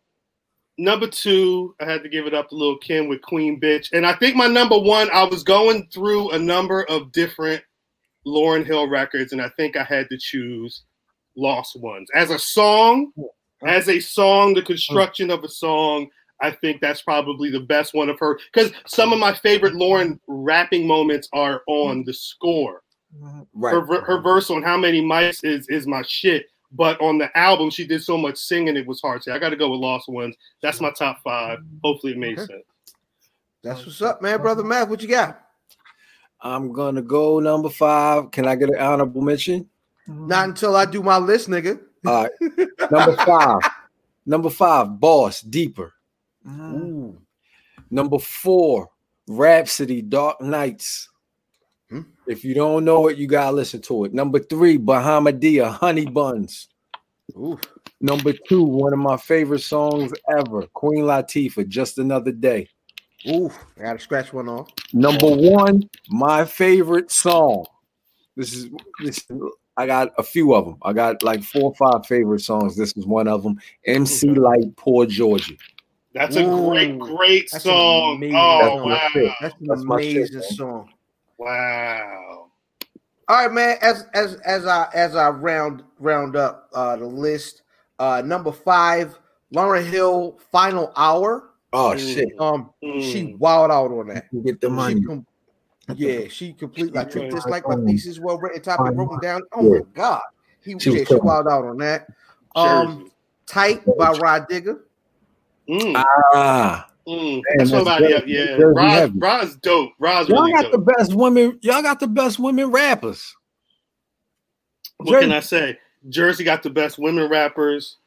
number 0.78 1.09
two, 1.09 1.74
I 1.80 1.85
had 1.85 2.04
to 2.04 2.09
give 2.09 2.28
it 2.28 2.35
up 2.35 2.48
to 2.50 2.54
Lil 2.54 2.78
Kim 2.78 3.09
with 3.09 3.22
Queen 3.22 3.61
Bitch, 3.61 3.88
and 3.92 4.06
I 4.06 4.14
think 4.14 4.37
my 4.37 4.46
number 4.46 4.78
one. 4.78 5.11
I 5.12 5.24
was 5.24 5.42
going 5.42 5.88
through 5.92 6.30
a 6.30 6.38
number 6.38 6.85
of 6.85 7.11
different 7.11 7.61
Lauryn 8.24 8.64
Hill 8.64 8.88
records, 8.88 9.33
and 9.33 9.42
I 9.42 9.48
think 9.56 9.76
I 9.76 9.83
had 9.83 10.09
to 10.11 10.16
choose 10.16 10.85
Lost 11.37 11.74
Ones 11.80 12.09
as 12.14 12.30
a 12.30 12.38
song. 12.38 13.12
As 13.66 13.88
a 13.88 14.01
song, 14.01 14.55
the 14.55 14.62
construction 14.62 15.31
of 15.31 15.44
a 15.44 15.49
song, 15.49 16.09
I 16.40 16.51
think 16.51 16.81
that's 16.81 17.03
probably 17.03 17.51
the 17.51 17.61
best 17.61 17.92
one 17.94 18.09
of 18.09 18.18
her 18.18 18.38
because 18.53 18.73
some 18.87 19.12
of 19.12 19.18
my 19.18 19.35
favorite 19.35 19.75
Lauryn 19.75 20.18
rapping 20.27 20.87
moments 20.87 21.29
are 21.33 21.62
on 21.66 22.03
the 22.05 22.14
score. 22.14 22.83
Right. 23.53 23.73
Her, 23.75 24.01
her 24.03 24.20
verse 24.20 24.51
on 24.51 24.62
how 24.62 24.77
many 24.77 25.03
mics 25.03 25.44
is 25.44 25.68
is 25.68 25.87
my 25.87 26.03
shit. 26.03 26.46
But 26.73 27.01
on 27.01 27.18
the 27.18 27.37
album, 27.37 27.68
she 27.68 27.85
did 27.85 28.03
so 28.03 28.16
much 28.16 28.37
singing, 28.38 28.77
it 28.77 28.87
was 28.87 29.01
hard 29.01 29.23
to. 29.23 29.35
I 29.35 29.40
got 29.40 29.49
to 29.49 29.57
go 29.57 29.70
with 29.70 29.81
Lost 29.81 30.09
Ones. 30.09 30.37
That's 30.62 30.81
my 30.81 30.92
top 30.96 31.20
five. 31.25 31.59
Hopefully, 31.83 32.12
it 32.12 32.18
made 32.18 32.38
Okay. 32.38 32.46
sense. 32.46 32.64
That's 33.62 33.85
what's 33.85 34.01
up, 34.01 34.23
man, 34.23 34.40
brother 34.40 34.62
Matt. 34.62 34.88
What 34.88 35.03
you 35.03 35.09
got? 35.09 35.42
I'm 36.40 36.73
gonna 36.73 37.03
go 37.03 37.40
number 37.40 37.68
five. 37.68 38.31
Can 38.31 38.46
I 38.46 38.55
get 38.55 38.70
an 38.70 38.79
honorable 38.79 39.20
mention? 39.20 39.68
Not 40.07 40.49
until 40.49 40.77
I 40.77 40.87
do 40.87 41.03
my 41.03 41.18
list, 41.18 41.49
nigga. 41.49 41.81
All 42.07 42.23
right. 42.23 42.33
number 42.90 43.16
five. 43.26 43.61
Number 44.26 44.50
five, 44.50 45.00
Boss 45.00 45.40
Deeper. 45.40 45.92
Ooh. 46.46 47.18
Number 47.90 48.18
four, 48.18 48.90
Rapsody 49.26 50.03
Dark 50.03 50.40
Nights. 50.40 51.09
Hmm. 51.88 52.03
If 52.26 52.44
you 52.44 52.55
don't 52.55 52.85
know 52.85 53.09
it, 53.09 53.18
you 53.18 53.26
gotta 53.26 53.55
listen 53.55 53.81
to 53.83 54.05
it. 54.05 54.14
Number 54.14 54.38
three, 54.38 54.79
Bahamadia, 54.79 55.72
Honey 55.72 56.07
Buns. 56.07 56.68
Ooh. 57.37 57.59
Number 58.00 58.33
two, 58.48 58.62
one 58.62 58.92
of 58.92 58.98
my 58.98 59.16
favorite 59.16 59.61
songs 59.61 60.12
ever, 60.31 60.66
Queen 60.72 61.05
Latifah, 61.05 61.68
Just 61.68 61.98
Another 61.98 62.33
Day. 62.33 62.68
Ooh. 63.29 63.50
I 63.79 63.83
gotta 63.83 63.98
scratch 63.98 64.33
one 64.33 64.48
off. 64.48 64.68
Number 64.92 65.29
one, 65.29 65.83
my 66.09 66.44
favorite 66.44 67.11
song. 67.11 67.66
This 68.37 68.55
is 68.55 68.70
this. 69.03 69.26
I 69.76 69.87
got 69.87 70.12
a 70.18 70.22
few 70.22 70.54
of 70.54 70.66
them. 70.66 70.76
I 70.83 70.92
got 70.92 71.22
like 71.22 71.42
four 71.42 71.72
or 71.72 71.74
five 71.74 72.06
favorite 72.06 72.40
songs. 72.40 72.76
This 72.76 72.96
is 72.96 73.06
one 73.06 73.28
of 73.28 73.42
them. 73.42 73.59
MC 73.87 74.28
Lyte, 74.30 74.76
Poor 74.76 75.06
Georgie. 75.06 75.59
That's 76.12 76.37
a 76.37 76.42
great, 76.42 76.90
Ooh, 76.90 76.98
great 76.98 77.50
that's 77.50 77.64
song. 77.64 78.16
amazing 78.16 78.37
Oh 78.37 78.78
song. 78.78 78.90
wow, 78.90 79.09
That's. 79.14 79.37
That's 79.40 79.54
an 79.61 79.66
That's 79.68 79.85
my 79.85 80.00
shit, 80.00 80.16
amazing 80.16 80.42
song. 80.42 80.88
wow. 81.38 82.46
All 83.28 83.37
right, 83.46 83.52
man. 83.52 83.76
As 83.80 84.06
as 84.12 84.35
as 84.44 84.66
I 84.66 84.88
as 84.92 85.14
I 85.14 85.28
round 85.28 85.85
round 86.00 86.35
up 86.35 86.68
uh 86.74 86.96
the 86.96 87.06
list, 87.06 87.62
uh 88.00 88.22
number 88.24 88.50
five, 88.50 89.16
Lauryn 89.54 89.85
Hill, 89.88 90.40
Final 90.50 90.92
Hour. 90.96 91.50
Oh 91.72 91.92
Mm. 91.94 91.98
shit! 92.14 92.28
Um, 92.40 92.70
she 92.83 93.22
Mm. 93.22 93.38
wowed 93.38 93.70
out 93.70 93.92
on 93.92 94.09
that. 94.09 94.24
Get 94.44 94.61
the 94.61 94.68
money. 94.68 95.00
She 95.00 95.06
com- 95.06 95.24
yeah, 95.96 96.20
she 96.29 96.53
completely. 96.53 96.98
I 96.98 97.05
treat 97.05 97.31
this 97.31 97.46
like 97.46 97.66
my 97.68 97.76
thesis, 97.85 98.18
well 98.18 98.38
written, 98.38 98.62
topic 98.62 98.94
broken 98.94 99.18
down. 99.20 99.42
Oh 99.53 99.62
yeah. 99.62 99.79
my 99.81 99.85
god, 99.94 100.22
he 100.62 100.70
She 100.79 100.90
was 100.90 100.98
yeah, 100.98 101.05
she 101.05 101.05
killing 101.07 101.29
out 101.29 101.46
on 101.64 101.76
that. 101.79 102.07
Um, 102.57 102.98
Jersey. 102.98 103.11
tight 103.46 103.85
by 103.98 104.11
Rah 104.12 104.40
Digga. 104.46 104.79
Mm, 105.68 105.92
Ah, 106.33 106.88
mm. 107.07 107.16
Man, 107.16 107.42
That's 107.59 107.70
that's 107.70 107.70
somebody. 107.70 108.05
Yeah, 108.07 108.18
Jersey- 108.20 108.33
yeah. 108.33 108.57
Jersey 108.57 109.12
Rod's, 109.18 109.57
dope. 109.57 109.92
Rod's 109.98 110.29
y'all 110.29 110.42
really 110.42 110.53
got 110.62 110.72
the 110.72 110.79
best 110.79 111.14
women. 111.14 111.59
Y'all 111.62 111.83
got 111.83 112.00
the 112.00 112.09
best 112.09 112.38
women 112.38 112.70
rappers. 112.70 113.35
What 114.98 115.20
can 115.20 115.33
I 115.33 115.40
say? 115.40 115.79
Jersey 116.09 116.44
got 116.44 116.62
the 116.62 116.70
best 116.70 116.98
women 116.98 117.29
rappers. 117.31 117.98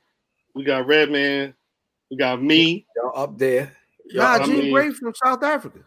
We 0.54 0.64
got 0.64 0.86
Redman. 0.88 1.54
We 2.12 2.18
got 2.18 2.42
me. 2.42 2.86
Y'all 2.96 3.12
up 3.16 3.38
there. 3.38 3.72
Nah, 4.12 4.34
I 4.34 4.46
Jean 4.46 4.58
mean- 4.58 4.74
Grae 4.74 4.94
from 4.94 5.14
South 5.16 5.42
Africa. 5.42 5.80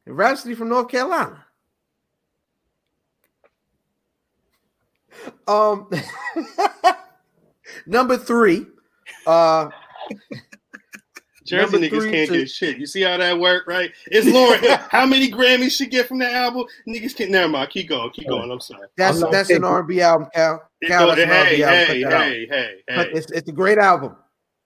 Rapsody 0.13 0.55
from 0.55 0.69
North 0.69 0.89
Carolina. 0.89 1.45
Um, 5.47 5.89
number 7.85 8.17
three, 8.17 8.65
uh, 9.27 9.69
Jersey 11.45 11.77
niggas 11.77 12.11
can't 12.11 12.29
to- 12.29 12.37
get 12.39 12.49
shit. 12.49 12.77
You 12.77 12.85
see 12.85 13.01
how 13.01 13.17
that 13.17 13.37
work, 13.39 13.67
right? 13.67 13.91
It's 14.07 14.25
Lauryn. 14.27 14.77
How 14.89 15.05
many 15.05 15.29
Grammys 15.29 15.71
she 15.71 15.85
get 15.87 16.07
from 16.07 16.19
the 16.19 16.31
album? 16.31 16.65
Niggas 16.87 17.15
can't. 17.15 17.29
Never 17.31 17.49
mind. 17.49 17.69
Keep 17.71 17.89
going. 17.89 18.09
Keep 18.11 18.29
going. 18.29 18.49
I'm 18.49 18.59
sorry. 18.61 18.87
that's 18.95 19.17
I'm 19.17 19.21
not 19.23 19.31
that's 19.31 19.49
an 19.49 19.63
R&B 19.63 19.99
album, 20.01 20.27
Cal. 20.33 20.63
It 20.79 20.87
Cal, 20.87 21.07
go- 21.07 21.15
that's 21.15 21.21
an 21.21 21.27
hey, 21.29 21.61
R&B 21.63 21.63
album. 21.63 21.87
hey, 21.87 22.03
Cut 22.03 22.09
that 22.09 22.15
out. 22.17 22.27
hey, 22.27 22.47
hey, 22.47 22.75
hey. 22.87 23.09
It's, 23.13 23.31
it's 23.31 23.49
a 23.49 23.51
great 23.53 23.77
album. 23.79 24.15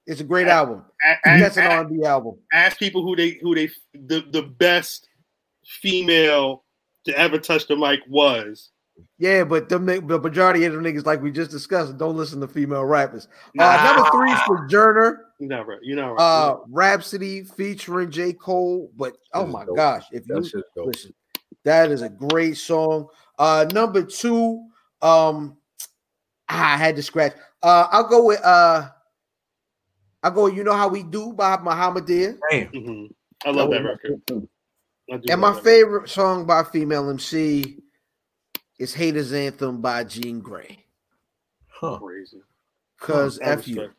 It's 0.05 0.21
a 0.21 0.23
great 0.25 0.47
album. 0.47 0.83
A- 1.03 1.29
a- 1.29 1.39
That's 1.39 1.57
an 1.57 1.65
R&B 1.71 2.03
album. 2.05 2.35
ask 2.53 2.77
people 2.77 3.01
who 3.01 3.15
they 3.15 3.39
who 3.41 3.55
they 3.55 3.69
the, 3.93 4.23
the 4.31 4.43
best 4.43 5.09
female 5.65 6.63
to 7.05 7.17
ever 7.17 7.37
touch 7.37 7.67
the 7.67 7.75
mic 7.75 7.99
was. 8.07 8.71
Yeah, 9.17 9.43
but 9.43 9.67
them, 9.67 9.85
the 9.85 10.19
majority 10.19 10.63
of 10.63 10.73
them 10.73 10.83
niggas, 10.83 11.05
like 11.05 11.21
we 11.21 11.29
just 11.31 11.51
discussed, 11.51 11.97
don't 11.97 12.15
listen 12.15 12.39
to 12.39 12.47
female 12.47 12.85
rappers. 12.85 13.27
Uh, 13.59 13.83
number 13.93 14.09
three 14.11 14.31
is 14.31 14.39
Sojourner. 14.47 15.25
You're 15.39 15.49
not 15.49 15.67
right. 15.67 15.79
You're 15.81 15.97
not 15.97 16.11
right. 16.11 16.21
uh 16.21 16.57
Rapsody 16.69 17.43
featuring 17.43 18.09
J. 18.09 18.31
Cole. 18.31 18.89
But 18.95 19.17
oh 19.33 19.45
my 19.45 19.65
dope. 19.65 19.75
gosh, 19.75 20.05
if 20.13 20.25
you 20.27 20.35
That 20.35 20.45
shit's 20.47 20.63
listen, 20.77 21.13
that 21.65 21.91
is 21.91 22.03
a 22.03 22.09
great 22.09 22.55
song. 22.55 23.07
Uh 23.37 23.65
number 23.73 24.01
two, 24.01 24.65
um 25.01 25.57
I 26.47 26.77
had 26.77 26.95
to 26.95 27.03
scratch. 27.03 27.33
Uh 27.61 27.87
I'll 27.91 28.07
go 28.07 28.23
with 28.25 28.39
uh 28.45 28.87
I'll 30.23 30.31
go 30.31 30.45
with 30.45 30.55
You 30.55 30.63
Know 30.63 30.73
How 30.73 30.87
We 30.87 31.03
Do 31.03 31.33
by 31.33 31.57
Bahamadia. 31.57 32.37
Damn. 32.49 32.67
Mhm. 32.71 33.09
I 33.45 33.49
love 33.51 33.71
that 33.71 33.83
was 33.83 33.97
record. 34.03 34.21
my 34.31 34.47
And 35.09 35.23
love 35.29 35.39
my 35.39 35.51
that 35.53 35.63
favorite 35.63 36.09
song 36.09 36.45
by 36.45 36.63
female 36.63 37.09
MC 37.09 37.77
is 38.79 38.93
Haters 38.93 39.33
Anthem 39.33 39.81
by 39.81 40.03
Jean 40.03 40.41
Grae. 40.41 40.77
Huh. 41.67 41.99
Crazy. 41.99 42.41
Cause 42.99 43.39
I 43.39 43.49
F 43.51 43.67
you. 43.67 43.91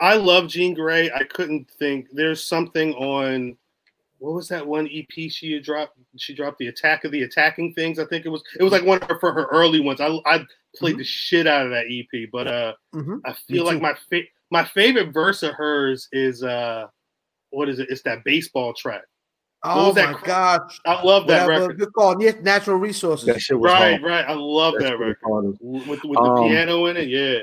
I 0.00 0.16
love 0.16 0.48
Jean 0.48 0.76
Grae. 0.76 1.10
I 1.14 1.24
couldn't 1.24 1.70
think. 1.78 2.08
There's 2.12 2.42
something 2.42 2.92
on. 2.94 3.56
What 4.18 4.34
was 4.34 4.48
that 4.48 4.66
one 4.66 4.88
EP 4.92 5.30
she 5.30 5.52
had 5.52 5.62
dropped? 5.62 5.96
She 6.16 6.34
dropped 6.34 6.58
the 6.58 6.66
Attack 6.66 7.04
of 7.04 7.12
the 7.12 7.22
Attacking 7.22 7.72
Things. 7.74 7.98
I 8.00 8.04
think 8.04 8.26
it 8.26 8.30
was. 8.30 8.42
It 8.58 8.62
was 8.64 8.72
like 8.72 8.84
one 8.84 9.00
of 9.00 9.08
her 9.08 9.18
for 9.20 9.32
her 9.32 9.46
early 9.46 9.80
ones. 9.80 10.00
I 10.00 10.08
I 10.26 10.44
played 10.76 10.98
the 10.98 11.04
shit 11.04 11.46
out 11.46 11.64
of 11.66 11.70
that 11.70 11.86
EP, 11.88 12.28
but 12.30 12.48
uh, 12.48 12.74
Mhm. 12.94 13.20
I 13.24 13.32
feel 13.32 13.64
like 13.64 13.80
my 13.80 13.94
fa- 14.10 14.28
my 14.50 14.64
favorite 14.64 15.12
verse 15.12 15.42
of 15.44 15.54
hers 15.54 16.08
is 16.12 16.42
uh, 16.42 16.88
what 17.50 17.68
is 17.68 17.78
it? 17.78 17.88
It's 17.90 18.02
that 18.02 18.24
baseball 18.24 18.74
track. 18.74 19.04
Oh 19.74 19.86
was 19.86 19.94
that 19.96 20.12
my 20.12 20.18
cr- 20.18 20.26
gosh. 20.26 20.80
I 20.86 21.02
love 21.02 21.26
that 21.28 21.46
Whatever, 21.46 21.62
record. 21.64 21.78
good 21.78 21.92
call. 21.92 22.22
Yes, 22.22 22.36
natural 22.42 22.76
resources. 22.76 23.26
That 23.26 23.40
shit 23.40 23.58
was 23.58 23.70
Right, 23.72 24.00
hard. 24.00 24.02
right. 24.02 24.24
I 24.26 24.34
love 24.34 24.74
That 24.78 24.84
that 24.84 24.98
record 24.98 25.56
with 25.60 25.86
with 25.86 26.00
the 26.02 26.20
Um, 26.20 26.48
piano 26.48 26.86
in 26.86 26.96
it. 26.96 27.08
Yeah. 27.08 27.40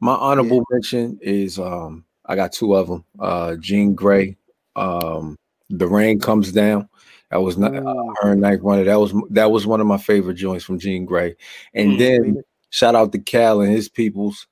My 0.00 0.14
honorable 0.14 0.64
mention 0.70 1.18
is 1.22 1.58
um 1.58 2.04
I 2.26 2.36
got 2.36 2.52
two 2.52 2.74
of 2.74 2.86
them. 2.88 3.04
Uh 3.18 3.56
Jean 3.56 3.96
Grae, 3.96 4.36
um 4.76 5.36
The 5.70 5.86
Rain 5.88 6.20
Comes 6.20 6.52
Down. 6.52 6.88
That 7.30 7.42
was 7.42 7.58
not 7.58 7.74
uh, 7.76 7.80
Ooh. 7.82 8.14
her 8.22 8.34
9th 8.36 8.62
Wonder. 8.62 8.84
That 8.84 8.98
was 8.98 9.12
that 9.30 9.50
was 9.50 9.66
one 9.66 9.80
of 9.80 9.86
my 9.86 9.98
favorite 9.98 10.34
joints 10.34 10.64
from 10.64 10.78
Jean 10.78 11.06
Grae. 11.06 11.34
And 11.74 11.92
Mm. 11.92 11.98
then 11.98 12.42
shout 12.70 12.94
out 12.94 13.12
to 13.12 13.18
Cal 13.18 13.60
and 13.60 13.72
his 13.72 13.88
peoples. 13.88 14.46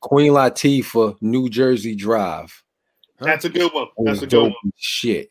Queen 0.00 0.32
Latifah, 0.32 1.16
New 1.22 1.48
Jersey 1.48 1.94
Drive. 1.94 2.62
That's 3.20 3.44
a 3.44 3.48
good 3.48 3.72
one. 3.72 3.86
That's 3.98 4.22
a 4.22 4.26
good 4.26 4.42
one. 4.42 4.50
dope 4.50 4.74
Shit. 4.76 5.30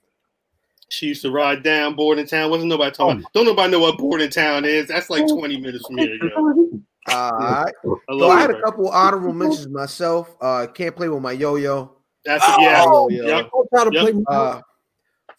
She 0.89 1.08
used 1.08 1.21
to 1.23 1.32
ride 1.32 1.63
down 1.63 1.95
Bordentown. 1.95 2.50
Wasn't 2.50 2.69
nobody 2.69 2.91
talking 2.95 3.19
about. 3.19 3.34
Don't 3.34 3.45
nobody 3.45 3.71
know 3.71 3.80
what 3.80 3.97
Bordentown 3.97 4.63
is. 4.65 4.88
That's 4.88 5.10
like 5.10 5.28
20 5.28 5.58
minutes 5.60 5.86
from 5.86 5.97
here. 5.97 6.15
Yo. 6.15 6.30
All 6.36 6.45
right. 6.45 6.73
I 7.08 7.65
So 8.10 8.30
I 8.30 8.39
had 8.39 8.50
it. 8.52 8.58
a 8.58 8.62
couple 8.62 8.88
honorable 8.89 9.34
mentions 9.34 9.67
myself. 9.69 10.36
Uh, 10.41 10.65
can't 10.67 10.95
play 10.95 11.10
with 11.10 11.21
my 11.21 11.34
yo-yo. 11.34 11.91
That's 12.26 12.43
a, 12.47 12.56
yeah. 12.60 12.84
Oh, 12.86 13.10
Yep. 13.10 13.26
yeah. 13.26 13.41
Don't 13.52 13.67
try 13.73 13.84
to 13.86 13.91
Yep. 13.93 14.02
play 14.13 14.23
Uh, 14.28 14.62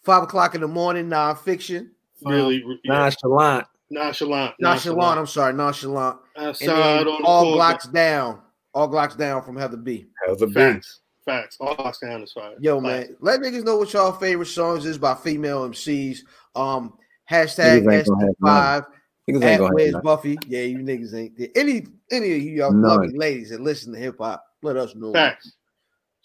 five 0.03 0.23
o'clock 0.23 0.55
in 0.55 0.61
the 0.61 0.67
morning, 0.67 1.07
nonfiction. 1.09 1.89
Really 2.25 2.63
yeah. 2.83 2.93
nonchalant. 2.93 3.65
nonchalant. 3.89 4.53
Nonchalant. 4.59 5.19
I'm 5.19 5.25
sorry, 5.27 5.53
nonchalant. 5.53 6.17
And 6.35 6.47
Outside 6.47 6.67
then 6.67 7.07
all 7.23 7.41
corner. 7.43 7.55
blocks 7.55 7.87
down. 7.87 8.41
All 8.73 8.87
blocks 8.87 9.15
down 9.15 9.41
from 9.43 9.55
Heather 9.57 9.77
B. 9.77 10.07
Heather 10.27 10.45
B. 10.47 10.53
Facts. 10.53 10.99
Facts. 11.25 11.57
All 11.59 11.75
blocks 11.75 11.99
down 11.99 12.23
is 12.23 12.31
fine. 12.31 12.55
Yo, 12.59 12.81
Facts. 12.81 13.09
man, 13.09 13.17
let 13.19 13.41
niggas 13.41 13.63
know 13.63 13.77
what 13.77 13.93
y'all 13.93 14.11
favorite 14.11 14.47
songs 14.47 14.85
is 14.85 14.97
by 14.97 15.15
female 15.15 15.69
MCs. 15.69 16.19
Um, 16.55 16.93
hashtag 17.29 17.91
ain't 17.91 18.07
gonna 18.07 18.25
have 18.25 18.85
ST5 18.85 18.85
Niggas 19.29 19.35
ain't 19.35 19.43
at 19.43 19.57
gonna 19.59 19.73
Where's. 19.73 19.95
Buffy. 19.95 20.39
Yeah, 20.47 20.63
you 20.63 20.79
niggas 20.79 21.13
ain't 21.13 21.37
there. 21.37 21.49
Any 21.55 21.85
any 22.11 22.31
of 22.35 22.41
you 22.41 22.51
y'all 22.51 22.71
None. 22.71 22.81
lovely 22.81 23.15
ladies 23.15 23.51
that 23.51 23.61
listen 23.61 23.93
to 23.93 23.99
hip 23.99 24.17
hop, 24.19 24.43
let 24.63 24.75
us 24.75 24.95
know. 24.95 25.13
Facts. 25.13 25.53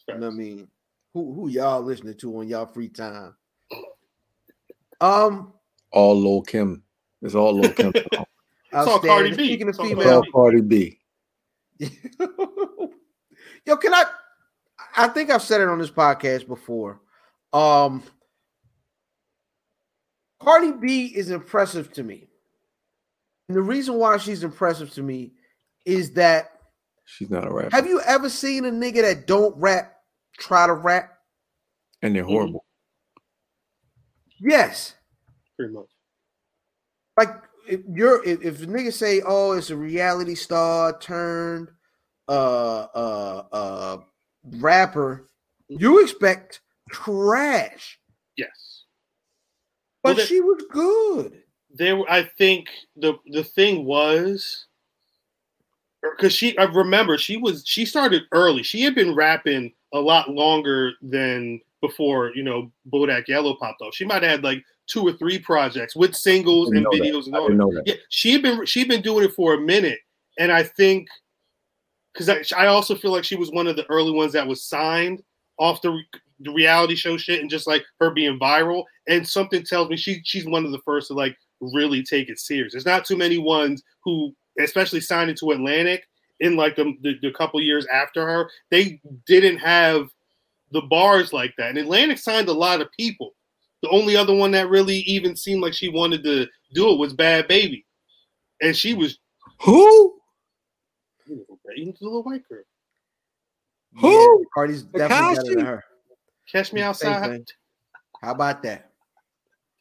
You 0.09 0.15
know 0.15 0.29
what 0.29 0.33
I 0.33 0.37
mean? 0.37 0.69
Who 1.13 1.35
who 1.35 1.49
y'all 1.49 1.83
listening 1.83 2.17
to 2.17 2.39
on 2.39 2.49
y'all 2.49 2.67
free 2.67 2.89
time? 2.89 3.35
Um, 5.01 5.53
all 5.91 6.19
Lil 6.19 6.43
Kim. 6.43 6.83
It's 7.21 7.35
all 7.35 7.53
Lil 7.59 7.73
Kim. 7.73 7.93
It's 8.77 8.89
all 8.89 8.95
outstanding. 8.95 9.11
Cardi 9.11 9.37
B. 9.37 9.47
Speaking 9.47 9.69
of 9.69 9.69
It's 9.69 9.79
all 9.79 9.87
It's 9.87 9.95
female, 9.95 10.17
all 10.17 10.25
Cardi 10.33 10.61
B. 10.63 10.99
Yo, 13.67 13.77
can 13.77 13.95
I? 13.95 14.05
I 14.97 15.09
think 15.09 15.31
I've 15.31 15.43
said 15.43 15.61
it 15.61 15.69
on 15.69 15.79
this 15.79 15.91
podcast 15.91 16.47
before. 16.47 17.01
Um, 17.53 18.03
Cardi 20.41 20.73
B 20.73 21.07
is 21.07 21.31
impressive 21.31 21.93
to 21.95 22.03
me, 22.03 22.29
and 23.49 23.57
the 23.57 23.63
reason 23.63 23.95
why 23.97 24.17
she's 24.19 24.45
impressive 24.45 24.91
to 24.95 25.03
me 25.03 25.33
is 25.85 26.13
that 26.15 26.51
She's 27.07 27.31
not 27.31 27.47
a 27.47 27.51
rapper. 27.53 27.71
have 27.77 27.87
you 27.87 28.01
ever 28.07 28.29
seen 28.31 28.65
a 28.65 28.71
nigga 28.71 29.03
that 29.03 29.27
don't 29.27 29.57
rap 29.57 29.95
try 30.39 30.67
to 30.67 30.75
rap? 30.75 31.11
and 32.03 32.15
they're 32.15 32.25
horrible. 32.25 32.65
Yes, 34.41 34.95
Pretty 35.57 35.73
much. 35.73 35.87
like 37.17 37.31
if 37.69 37.81
you're 37.91 38.23
if, 38.25 38.43
if 38.45 38.63
a 38.63 38.67
nigga 38.67 38.93
say, 38.93 39.23
"Oh, 39.25 39.53
it's 39.53 39.71
a 39.71 39.77
reality 39.77 40.35
star 40.35 40.99
turned 40.99 41.71
uh 42.29 42.87
uh 42.95 43.43
uh 43.53 43.97
rapper," 44.59 45.29
you 45.69 46.03
expect 46.03 46.61
trash, 46.91 47.99
Yes. 48.37 48.85
but 50.03 50.11
Well, 50.11 50.15
the- 50.17 50.27
she 50.27 50.41
was 50.41 50.63
good. 50.71 51.43
there 51.77 52.01
i 52.09 52.23
think 52.23 52.69
the 52.95 53.15
the 53.33 53.43
thing 53.43 53.85
was 53.85 54.67
er, 56.05 56.15
because 56.17 56.33
she 56.33 56.57
i 56.59 56.65
remember 56.65 57.19
she 57.19 57.37
was 57.37 57.65
she 57.67 57.85
started 57.85 58.23
early 58.33 58.63
she 58.63 58.83
had 58.83 58.95
been 58.95 59.13
rapping 59.15 59.73
a 59.93 59.99
lot 59.99 60.31
longer 60.31 60.93
than 61.03 61.61
before 61.81 62.31
you 62.37 62.45
know 62.45 62.71
bodak 62.93 63.27
yellow 63.27 63.55
popped 63.57 63.81
off 63.83 63.93
she 63.95 64.05
might 64.05 64.23
have 64.23 64.31
had 64.31 64.45
like 64.45 64.63
two 64.87 65.03
or 65.05 65.13
three 65.15 65.39
projects 65.39 65.97
with 65.97 66.15
singles 66.15 66.71
and 66.71 66.87
Didn't 66.91 66.93
that. 66.93 67.01
videos 67.13 67.27
and 67.27 67.35
I 67.35 67.39
all 67.41 67.49
didn't 67.49 67.59
that. 67.59 67.65
know 67.65 67.75
that. 67.75 67.87
yeah 67.89 67.95
she 68.09 68.33
had 68.33 68.43
been 68.43 68.65
she 68.67 68.79
had 68.81 68.89
been 68.89 69.03
doing 69.03 69.25
it 69.25 69.33
for 69.33 69.55
a 69.55 69.61
minute 69.61 69.99
and 70.39 70.53
i 70.53 70.63
think 70.63 71.09
because 72.15 72.29
I, 72.29 72.65
I 72.65 72.67
also 72.67 72.95
feel 72.95 73.11
like 73.11 73.25
she 73.25 73.37
was 73.37 73.51
one 73.51 73.67
of 73.67 73.77
the 73.77 73.87
early 73.91 74.13
ones 74.13 74.33
that 74.33 74.47
was 74.47 74.65
signed 74.65 75.23
off 75.59 75.83
the, 75.83 75.91
re- 75.91 76.07
the 76.41 76.53
reality 76.53 76.95
show 76.95 77.17
shit 77.17 77.41
and 77.41 77.51
just 77.51 77.67
like 77.67 77.85
her 78.01 78.11
being 78.11 78.39
viral. 78.39 78.85
And 79.09 79.27
something 79.27 79.65
tells 79.65 79.89
me 79.89 79.97
she 79.97 80.21
she's 80.25 80.47
one 80.47 80.65
of 80.65 80.73
the 80.73 80.81
first 80.85 81.09
to 81.09 81.15
like 81.15 81.37
really 81.61 82.03
take 82.03 82.29
it 82.29 82.39
serious. 82.39 82.73
There's 82.73 82.87
not 82.87 83.05
too 83.05 83.17
many 83.17 83.39
ones 83.39 83.83
who 84.05 84.35
especially 84.61 85.01
signed 85.01 85.31
into 85.31 85.51
atlantic 85.51 86.05
in 86.41 86.57
like 86.57 86.77
the, 86.77 86.95
the, 87.03 87.15
the 87.23 87.33
couple 87.33 87.61
years 87.61 87.87
after 87.87 88.27
her 88.27 88.51
they 88.71 89.01
didn't 89.27 89.59
have 89.59 90.09
the 90.73 90.83
bars 90.83 91.33
like 91.33 91.55
that. 91.59 91.71
And 91.71 91.79
atlantic 91.79 92.19
signed 92.19 92.49
a 92.49 92.53
lot 92.53 92.81
of 92.81 92.91
people. 92.93 93.35
The 93.83 93.91
only 93.91 94.17
other 94.17 94.35
one 94.35 94.53
that 94.53 94.71
really 94.71 94.99
even 94.99 95.37
seemed 95.37 95.61
like 95.61 95.75
she 95.75 95.89
wanted 95.89 96.25
to 96.25 96.47
do 96.73 96.93
it 96.93 96.99
was 96.99 97.13
bad 97.13 97.49
baby. 97.49 97.85
And 98.63 98.77
she 98.77 98.95
was 98.95 99.19
Who? 99.63 100.15
Even 101.77 101.95
the 101.99 102.05
little 102.07 102.23
white 102.23 102.47
girl 102.49 102.63
Who? 104.01 104.11
Yeah, 104.11 104.45
Cardi's 104.55 104.83
definitely 104.85 105.37
better 105.37 105.55
than 105.57 105.65
her. 105.67 105.85
catch 106.51 106.73
me 106.73 106.83
outside 106.83 107.31
thing. 107.31 107.45
How 108.21 108.33
about 108.33 108.63
that? 108.63 108.91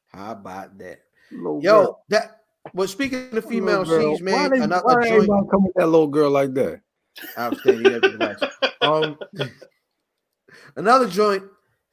How 0.08 0.32
about 0.34 0.78
that? 0.80 1.00
Little 1.32 1.62
Yo, 1.64 1.84
girl. 1.84 2.04
that. 2.10 2.38
Well, 2.74 2.88
speaking 2.88 3.36
of 3.36 3.46
female 3.46 3.80
Little 3.80 3.86
girl. 3.86 4.16
scenes, 4.18 4.22
man, 4.22 4.34
Why, 4.52 4.58
they, 4.58 4.64
another 4.64 4.84
why 4.86 4.94
joint. 4.96 5.14
everybody 5.16 5.48
come 5.52 5.64
with 5.64 5.74
that 5.76 5.88
little 5.88 6.08
girl 6.08 6.30
like 6.32 6.54
that? 6.54 6.82
Outstanding. 7.38 7.86
You 7.86 7.92
have 7.94 8.02
to. 8.40 8.52
Um, 8.82 9.18
another 10.76 11.08
joint 11.08 11.44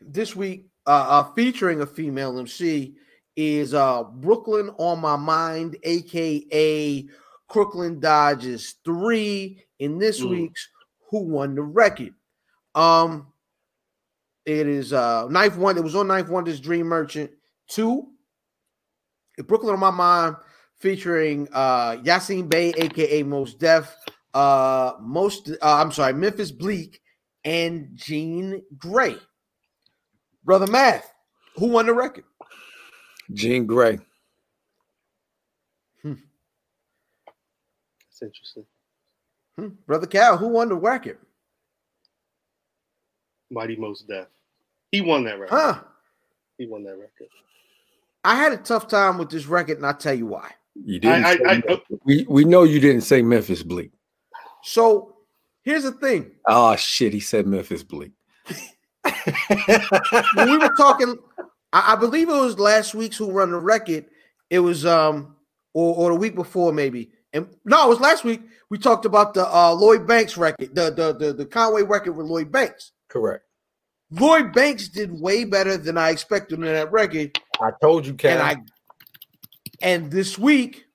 this 0.00 0.34
week, 0.36 0.66
uh, 0.86 0.90
uh, 1.08 1.32
featuring 1.34 1.80
a 1.80 1.86
female 1.86 2.38
MC, 2.38 2.94
is 3.36 3.74
uh 3.74 4.02
Brooklyn 4.04 4.70
on 4.78 5.00
My 5.00 5.16
Mind, 5.16 5.76
aka 5.82 7.06
Crooklyn 7.50 8.00
Dodgers 8.00 8.76
three. 8.84 9.62
In 9.78 9.98
this 9.98 10.20
Mm. 10.20 10.30
week's 10.30 10.68
Who 11.10 11.24
Won 11.24 11.54
the 11.54 11.62
Record? 11.62 12.14
Um, 12.74 13.26
it 14.46 14.66
is 14.66 14.92
uh 14.92 15.26
9th 15.28 15.56
Wonder. 15.56 15.80
It 15.80 15.84
was 15.84 15.96
on 15.96 16.06
9th 16.06 16.28
Wonder. 16.28 16.50
This 16.50 16.60
Dream 16.60 16.86
Merchant 16.86 17.30
two. 17.68 18.06
Brooklyn 19.46 19.72
on 19.74 19.80
My 19.80 19.90
Mind, 19.90 20.36
featuring 20.78 21.48
uh 21.52 21.92
Yasiin 21.96 22.48
Bey, 22.48 22.72
aka 22.76 23.22
Mos 23.22 23.54
Def, 23.54 23.94
uh 24.34 24.92
most 25.00 25.50
uh, 25.50 25.56
I'm 25.62 25.90
sorry, 25.92 26.12
Memphis 26.12 26.52
Bleek 26.52 27.00
and 27.44 27.88
Jean 27.94 28.62
Grae. 28.76 29.18
Brother 30.44 30.66
Math, 30.66 31.12
who 31.56 31.66
won 31.68 31.86
the 31.86 31.94
record? 31.94 32.24
Jean 33.32 33.66
Grae. 33.66 34.00
That's 38.20 38.28
interesting. 38.28 38.64
Hmm. 39.56 39.68
Brother 39.86 40.06
Cal, 40.06 40.36
who 40.36 40.48
won 40.48 40.68
the 40.68 40.74
record? 40.74 41.18
Mighty 43.50 43.76
Mos 43.76 44.02
Def. 44.02 44.26
He 44.92 45.00
won 45.00 45.24
that 45.24 45.38
record. 45.38 45.54
Huh. 45.54 45.80
He 46.58 46.66
won 46.66 46.84
that 46.84 46.96
record. 46.96 47.28
I 48.24 48.36
had 48.36 48.52
a 48.52 48.58
tough 48.58 48.86
time 48.86 49.18
with 49.18 49.30
this 49.30 49.46
record, 49.46 49.78
and 49.78 49.86
I'll 49.86 49.94
tell 49.94 50.14
you 50.14 50.26
why. 50.26 50.50
You 50.74 50.98
didn't. 51.00 51.24
I, 51.24 51.36
say 51.36 51.44
I, 51.46 51.62
I, 51.68 51.80
we 52.04 52.26
we 52.28 52.44
know 52.44 52.64
you 52.64 52.80
didn't 52.80 53.02
say 53.02 53.22
Memphis 53.22 53.62
Bleek. 53.62 53.90
So 54.62 55.16
here's 55.62 55.84
the 55.84 55.92
thing. 55.92 56.30
Oh 56.46 56.76
shit, 56.76 57.12
he 57.12 57.20
said 57.20 57.46
Memphis 57.46 57.82
Bleek. 57.82 58.12
When 60.34 60.50
we 60.50 60.58
were 60.58 60.74
talking, 60.76 61.16
I, 61.72 61.94
I 61.94 61.96
believe 61.96 62.28
it 62.28 62.32
was 62.32 62.58
last 62.58 62.94
week's 62.94 63.16
who 63.16 63.30
run 63.30 63.50
the 63.50 63.58
record. 63.58 64.04
It 64.50 64.60
was 64.60 64.84
um 64.84 65.36
or, 65.72 65.94
or 65.96 66.10
the 66.10 66.16
week 66.16 66.34
before, 66.34 66.72
maybe. 66.72 67.10
And 67.32 67.48
no, 67.64 67.86
it 67.86 67.88
was 67.88 68.00
last 68.00 68.24
week. 68.24 68.42
We 68.70 68.78
talked 68.78 69.04
about 69.04 69.34
the 69.34 69.46
uh 69.46 69.72
Lloyd 69.72 70.06
Banks 70.06 70.36
record, 70.36 70.74
the 70.74 70.90
the 70.90 71.12
the, 71.12 71.32
the 71.32 71.46
Conway 71.46 71.82
record 71.82 72.12
with 72.12 72.26
Lloyd 72.26 72.50
Banks. 72.50 72.92
Correct. 73.08 73.44
Lloyd 74.10 74.52
Banks 74.52 74.88
did 74.88 75.12
way 75.12 75.44
better 75.44 75.76
than 75.76 75.96
I 75.96 76.10
expected 76.10 76.58
in 76.58 76.64
that 76.64 76.90
record. 76.90 77.38
I 77.60 77.70
told 77.80 78.06
you, 78.06 78.14
Cal. 78.14 78.32
And 78.32 78.42
I 78.42 78.56
and 79.82 80.10
this 80.10 80.36
week 80.36 80.86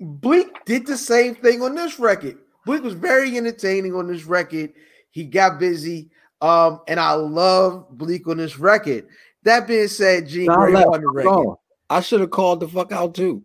Bleek 0.00 0.64
did 0.64 0.86
the 0.86 0.98
same 0.98 1.34
thing 1.34 1.62
on 1.62 1.74
this 1.74 1.98
record. 1.98 2.38
Bleek 2.66 2.82
was 2.82 2.94
very 2.94 3.36
entertaining 3.36 3.94
on 3.94 4.06
this 4.06 4.24
record. 4.24 4.72
He 5.10 5.24
got 5.24 5.58
busy. 5.58 6.10
Um, 6.40 6.80
and 6.88 7.00
I 7.00 7.12
love 7.12 7.86
Bleek 7.90 8.26
on 8.26 8.36
this 8.36 8.58
record. 8.58 9.06
That 9.44 9.66
being 9.66 9.88
said, 9.88 10.28
Jean 10.28 10.46
Nah, 10.46 10.58
Grae 10.58 10.86
won 10.86 11.00
the 11.00 11.08
I'm 11.08 11.14
record. 11.14 11.56
I 11.94 12.00
should 12.00 12.20
have 12.20 12.30
called 12.32 12.58
the 12.58 12.66
fuck 12.66 12.90
out 12.90 13.14
too. 13.14 13.44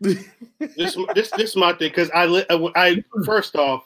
this 0.00 0.24
this 0.60 0.96
this 1.32 1.50
is 1.50 1.56
my 1.56 1.72
thing 1.72 1.88
because 1.90 2.08
I 2.14 2.44
I 2.76 3.02
first 3.24 3.56
off 3.56 3.84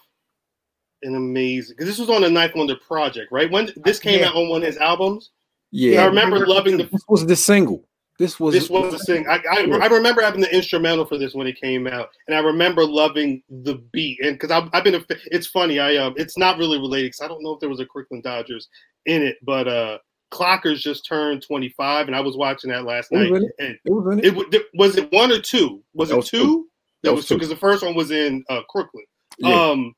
an 1.02 1.14
amazing 1.16 1.74
because 1.74 1.88
this 1.88 1.98
was 1.98 2.10
on 2.10 2.20
the 2.20 2.28
9th 2.28 2.54
Wonder 2.54 2.76
project, 2.76 3.32
right? 3.32 3.50
When 3.50 3.70
this 3.76 3.98
came 3.98 4.20
Yeah. 4.20 4.28
out 4.28 4.36
on 4.36 4.50
one 4.50 4.60
of 4.60 4.66
his 4.66 4.76
albums, 4.76 5.30
Yeah, 5.70 6.02
I 6.02 6.06
remember 6.06 6.46
loving 6.46 6.76
the 6.76 6.84
this 6.84 7.02
was 7.08 7.24
the 7.26 7.34
single. 7.34 7.88
This 8.18 8.38
was 8.38 8.52
this 8.52 8.68
was 8.68 8.92
the 8.92 8.98
thing. 8.98 9.26
I, 9.26 9.40
I 9.50 9.78
I 9.80 9.86
remember 9.86 10.20
having 10.20 10.42
the 10.42 10.54
instrumental 10.54 11.06
for 11.06 11.16
this 11.16 11.32
when 11.34 11.46
it 11.46 11.58
came 11.58 11.86
out, 11.86 12.10
and 12.28 12.36
I 12.36 12.40
remember 12.40 12.84
loving 12.84 13.42
the 13.48 13.76
beat. 13.90 14.20
And 14.22 14.38
because 14.38 14.50
I've, 14.50 14.68
I've 14.74 14.84
been, 14.84 14.96
a, 14.96 15.04
it's 15.30 15.46
funny. 15.46 15.80
I 15.80 15.96
um, 15.96 16.12
it's 16.18 16.36
not 16.36 16.58
really 16.58 16.78
related 16.78 17.06
because 17.06 17.22
I 17.22 17.28
don't 17.28 17.42
know 17.42 17.54
if 17.54 17.60
there 17.60 17.70
was 17.70 17.80
a 17.80 17.86
Crooklyn 17.86 18.20
Dodgers 18.20 18.68
in 19.06 19.22
it, 19.22 19.38
but 19.42 19.66
uh, 19.66 19.98
Clockers 20.32 20.78
just 20.78 21.06
turned 21.06 21.42
25, 21.42 22.06
and 22.06 22.16
I 22.16 22.20
was 22.20 22.36
watching 22.36 22.70
that 22.70 22.84
last 22.84 23.12
night. 23.12 23.30
And 23.30 23.78
It 23.84 23.92
was 23.92 24.18
it. 24.18 24.54
it 24.54 24.66
was 24.74 24.96
it 24.96 25.12
one 25.12 25.30
or 25.30 25.38
two? 25.40 25.82
Was 25.94 26.08
That 26.08 26.14
it 26.14 26.16
was 26.16 26.30
two? 26.30 26.38
two. 26.38 26.66
That 27.02 27.10
That 27.10 27.14
was 27.16 27.26
two 27.26 27.34
two. 27.34 27.38
because 27.38 27.48
the 27.50 27.56
first 27.56 27.82
one 27.84 27.94
was 27.94 28.10
in 28.10 28.42
uh, 28.48 28.62
Crooklyn. 28.68 29.04
Yeah. 29.38 29.70
Um, 29.70 29.94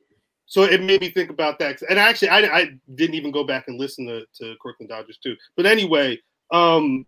so 0.47 0.63
it 0.65 0.83
made 0.83 1.01
me 1.01 1.11
think 1.11 1.31
about 1.31 1.59
that. 1.61 1.81
And 1.89 1.99
actually, 1.99 2.29
I, 2.29 2.41
I 2.41 2.69
didn't 2.97 3.15
even 3.17 3.31
go 3.31 3.45
back 3.45 3.65
and 3.69 3.79
listen 3.79 4.07
to, 4.07 4.25
to 4.41 4.55
Crooklyn 4.61 4.89
Dodgers 4.89 5.19
too. 5.23 5.37
But 5.57 5.67
anyway, 5.67 6.19
um, 6.51 7.07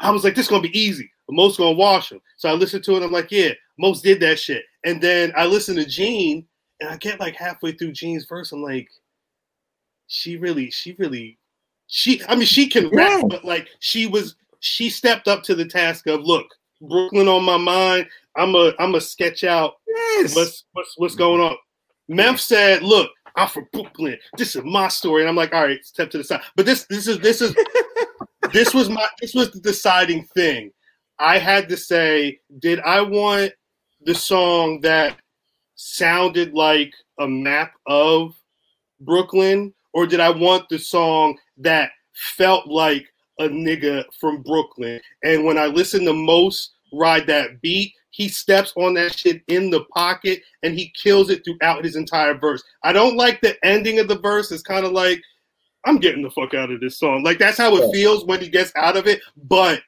I 0.00 0.10
was 0.10 0.24
like, 0.24 0.34
this 0.34 0.46
is 0.46 0.50
gonna 0.50 0.62
be 0.62 0.78
easy. 0.78 1.10
Mos 1.30 1.56
gonna 1.56 1.72
wash 1.76 2.10
him. 2.10 2.20
So 2.36 2.48
I 2.48 2.52
listened 2.52 2.82
to 2.84 2.96
it. 2.96 3.02
I'm 3.02 3.12
like, 3.12 3.30
yeah, 3.30 3.52
Mos 3.78 4.00
did 4.00 4.20
that 4.20 4.38
shit. 4.38 4.64
And 4.84 5.00
then 5.00 5.32
I 5.36 5.46
listened 5.46 5.78
to 5.78 5.84
Jean, 5.86 6.46
and 6.80 6.88
I 6.90 6.96
get 6.96 7.20
like 7.20 7.36
halfway 7.36 7.72
through 7.72 7.92
Jean's 7.92 8.24
verse. 8.24 8.50
I'm 8.52 8.62
like, 8.62 8.88
she 10.08 10.36
really, 10.36 10.70
she 10.70 10.94
really, 10.98 11.38
she. 11.90 12.22
I 12.28 12.34
mean, 12.34 12.46
she 12.46 12.68
can 12.68 12.88
rap, 12.88 13.20
Yeah. 13.20 13.26
but 13.28 13.44
like 13.44 13.68
she 13.80 14.06
was, 14.06 14.36
she 14.60 14.88
stepped 14.88 15.28
up 15.28 15.42
to 15.44 15.54
the 15.54 15.66
task 15.66 16.06
of 16.06 16.22
look, 16.22 16.46
Brooklyn 16.80 17.28
on 17.28 17.44
my 17.44 17.56
mind. 17.58 18.06
I'm 18.36 18.54
a, 18.54 18.72
I'm 18.78 18.94
a 18.94 19.00
sketch 19.00 19.44
out 19.44 19.74
yes. 19.86 20.34
what's 20.34 20.64
what's 20.72 20.94
what's 20.96 21.14
going 21.14 21.40
on. 21.40 21.56
Memph 22.10 22.38
said, 22.38 22.82
"Look, 22.82 23.10
I'm 23.36 23.48
from 23.48 23.66
Brooklyn. 23.72 24.16
This 24.36 24.56
is 24.56 24.62
my 24.64 24.88
story." 24.88 25.22
And 25.22 25.28
I'm 25.28 25.36
like, 25.36 25.52
"All 25.52 25.64
right, 25.64 25.84
step 25.84 26.10
to 26.10 26.18
the 26.18 26.24
side." 26.24 26.40
But 26.56 26.64
this 26.64 26.86
this 26.88 27.06
is 27.06 27.18
this 27.18 27.42
is 27.42 27.54
this 28.52 28.72
was 28.72 28.88
my 28.88 29.06
this 29.20 29.34
was 29.34 29.50
the 29.50 29.60
deciding 29.60 30.24
thing. 30.34 30.72
I 31.18 31.38
had 31.38 31.68
to 31.68 31.76
say, 31.76 32.40
did 32.60 32.80
I 32.80 33.02
want 33.02 33.52
the 34.06 34.14
song 34.14 34.80
that 34.80 35.18
sounded 35.74 36.54
like 36.54 36.94
a 37.18 37.28
map 37.28 37.72
of 37.86 38.34
Brooklyn, 39.00 39.74
or 39.92 40.06
did 40.06 40.20
I 40.20 40.30
want 40.30 40.68
the 40.68 40.78
song 40.78 41.36
that 41.60 41.90
felt 42.36 42.66
like 42.66 43.06
a 43.38 43.44
nigga 43.44 44.04
from 44.18 44.42
Brooklyn? 44.42 45.00
And 45.24 45.44
when 45.44 45.58
I 45.58 45.66
listen 45.66 46.04
to 46.04 46.12
Mos 46.12 46.70
ride 46.92 47.26
that 47.28 47.60
beat, 47.60 47.94
he 48.10 48.28
steps 48.28 48.72
on 48.76 48.94
that 48.94 49.16
shit 49.16 49.42
in 49.46 49.70
the 49.70 49.84
pocket 49.94 50.42
and 50.62 50.74
he 50.76 50.92
kills 51.00 51.30
it 51.30 51.44
throughout 51.44 51.84
his 51.84 51.96
entire 51.96 52.34
verse. 52.34 52.62
I 52.82 52.92
don't 52.92 53.16
like 53.16 53.40
the 53.40 53.56
ending 53.64 54.00
of 54.00 54.08
the 54.08 54.18
verse. 54.18 54.50
It's 54.50 54.62
kind 54.62 54.84
of 54.84 54.92
like, 54.92 55.22
I'm 55.86 55.98
getting 55.98 56.22
the 56.22 56.30
fuck 56.30 56.52
out 56.52 56.70
of 56.70 56.80
this 56.80 56.98
song. 56.98 57.22
Like 57.22 57.38
that's 57.38 57.56
how 57.56 57.74
it 57.76 57.84
Yeah. 57.86 57.92
feels 57.92 58.24
when 58.24 58.40
he 58.40 58.48
gets 58.48 58.72
out 58.76 58.96
of 58.96 59.06
it. 59.06 59.20
But 59.44 59.80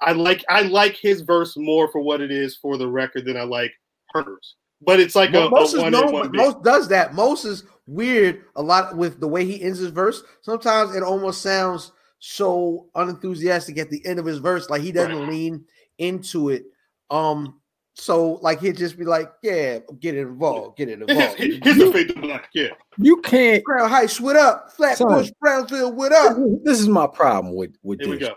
I 0.00 0.12
like 0.12 0.44
I 0.48 0.62
like 0.62 0.96
his 0.96 1.20
verse 1.20 1.56
more 1.56 1.88
for 1.92 2.00
what 2.00 2.20
it 2.20 2.30
is 2.30 2.56
for 2.56 2.76
the 2.76 2.88
record 2.88 3.24
than 3.24 3.36
I 3.36 3.42
like 3.42 3.72
hers. 4.12 4.54
But 4.80 5.00
it's 5.00 5.14
like 5.16 5.34
a, 5.34 5.48
most 5.50 5.74
a 5.74 5.80
one 5.82 5.92
known, 5.92 6.12
one 6.12 6.30
most 6.36 6.62
does 6.62 6.88
that. 6.88 7.14
Moses 7.14 7.64
weird 7.86 8.42
a 8.56 8.62
lot 8.62 8.96
with 8.96 9.18
the 9.20 9.26
way 9.28 9.44
he 9.44 9.60
ends 9.62 9.78
his 9.78 9.90
verse. 9.90 10.22
Sometimes 10.42 10.94
it 10.94 11.02
almost 11.02 11.42
sounds 11.42 11.92
so 12.20 12.88
unenthusiastic 12.94 13.78
at 13.78 13.90
the 13.90 14.04
end 14.06 14.18
of 14.18 14.26
his 14.26 14.38
verse, 14.38 14.68
like 14.70 14.82
he 14.82 14.92
doesn't 14.92 15.18
Right. 15.18 15.28
lean 15.28 15.64
into 15.98 16.50
it. 16.50 16.64
Um, 17.10 17.60
So 17.94 18.34
like 18.42 18.60
he'd 18.60 18.76
just 18.76 18.96
be 18.96 19.04
like, 19.04 19.32
"Yeah, 19.42 19.80
get 19.98 20.14
involved, 20.14 20.78
get 20.78 20.88
it 20.88 21.02
involved." 21.08 21.36
Here's 21.38 21.76
the 21.78 21.90
fade 21.92 22.08
to 22.14 22.20
black. 22.20 22.48
Yeah. 22.54 22.68
You 22.96 23.16
can't. 23.22 23.64
Crown 23.64 23.90
Heights, 23.90 24.20
what 24.20 24.36
up? 24.36 24.70
Flatbush, 24.76 25.26
Son. 25.26 25.32
Brownsville, 25.40 25.92
what 25.92 26.12
up? 26.12 26.36
This 26.62 26.78
is 26.78 26.86
my 26.86 27.08
problem 27.08 27.56
with 27.56 27.74
with 27.82 27.98
Here 28.00 28.10
we 28.10 28.18
this. 28.18 28.28
go. 28.28 28.34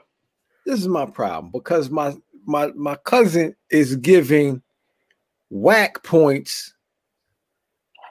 This 0.66 0.80
is 0.80 0.88
my 0.88 1.06
problem 1.06 1.52
because 1.54 1.92
my 1.92 2.16
my 2.48 2.72
my 2.76 2.96
cousin 2.96 3.56
is 3.70 3.96
giving 3.98 4.64
whack 5.52 6.02
points. 6.02 6.74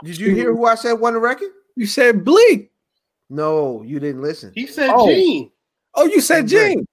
Did 0.04 0.18
you 0.18 0.34
hear 0.34 0.54
who 0.54 0.66
I 0.66 0.76
said 0.76 0.92
won 0.92 1.14
the 1.14 1.20
record? 1.20 1.50
You 1.74 1.86
said 1.86 2.24
Bleek. 2.24 2.70
No, 3.28 3.82
you 3.82 3.98
didn't 3.98 4.22
listen. 4.22 4.52
He 4.54 4.66
said 4.66 4.90
Oh. 4.92 5.08
Jean. 5.08 5.50
Oh, 5.94 6.06
you 6.06 6.20
said 6.20 6.48
Great. 6.48 6.76
Jean. 6.76 6.86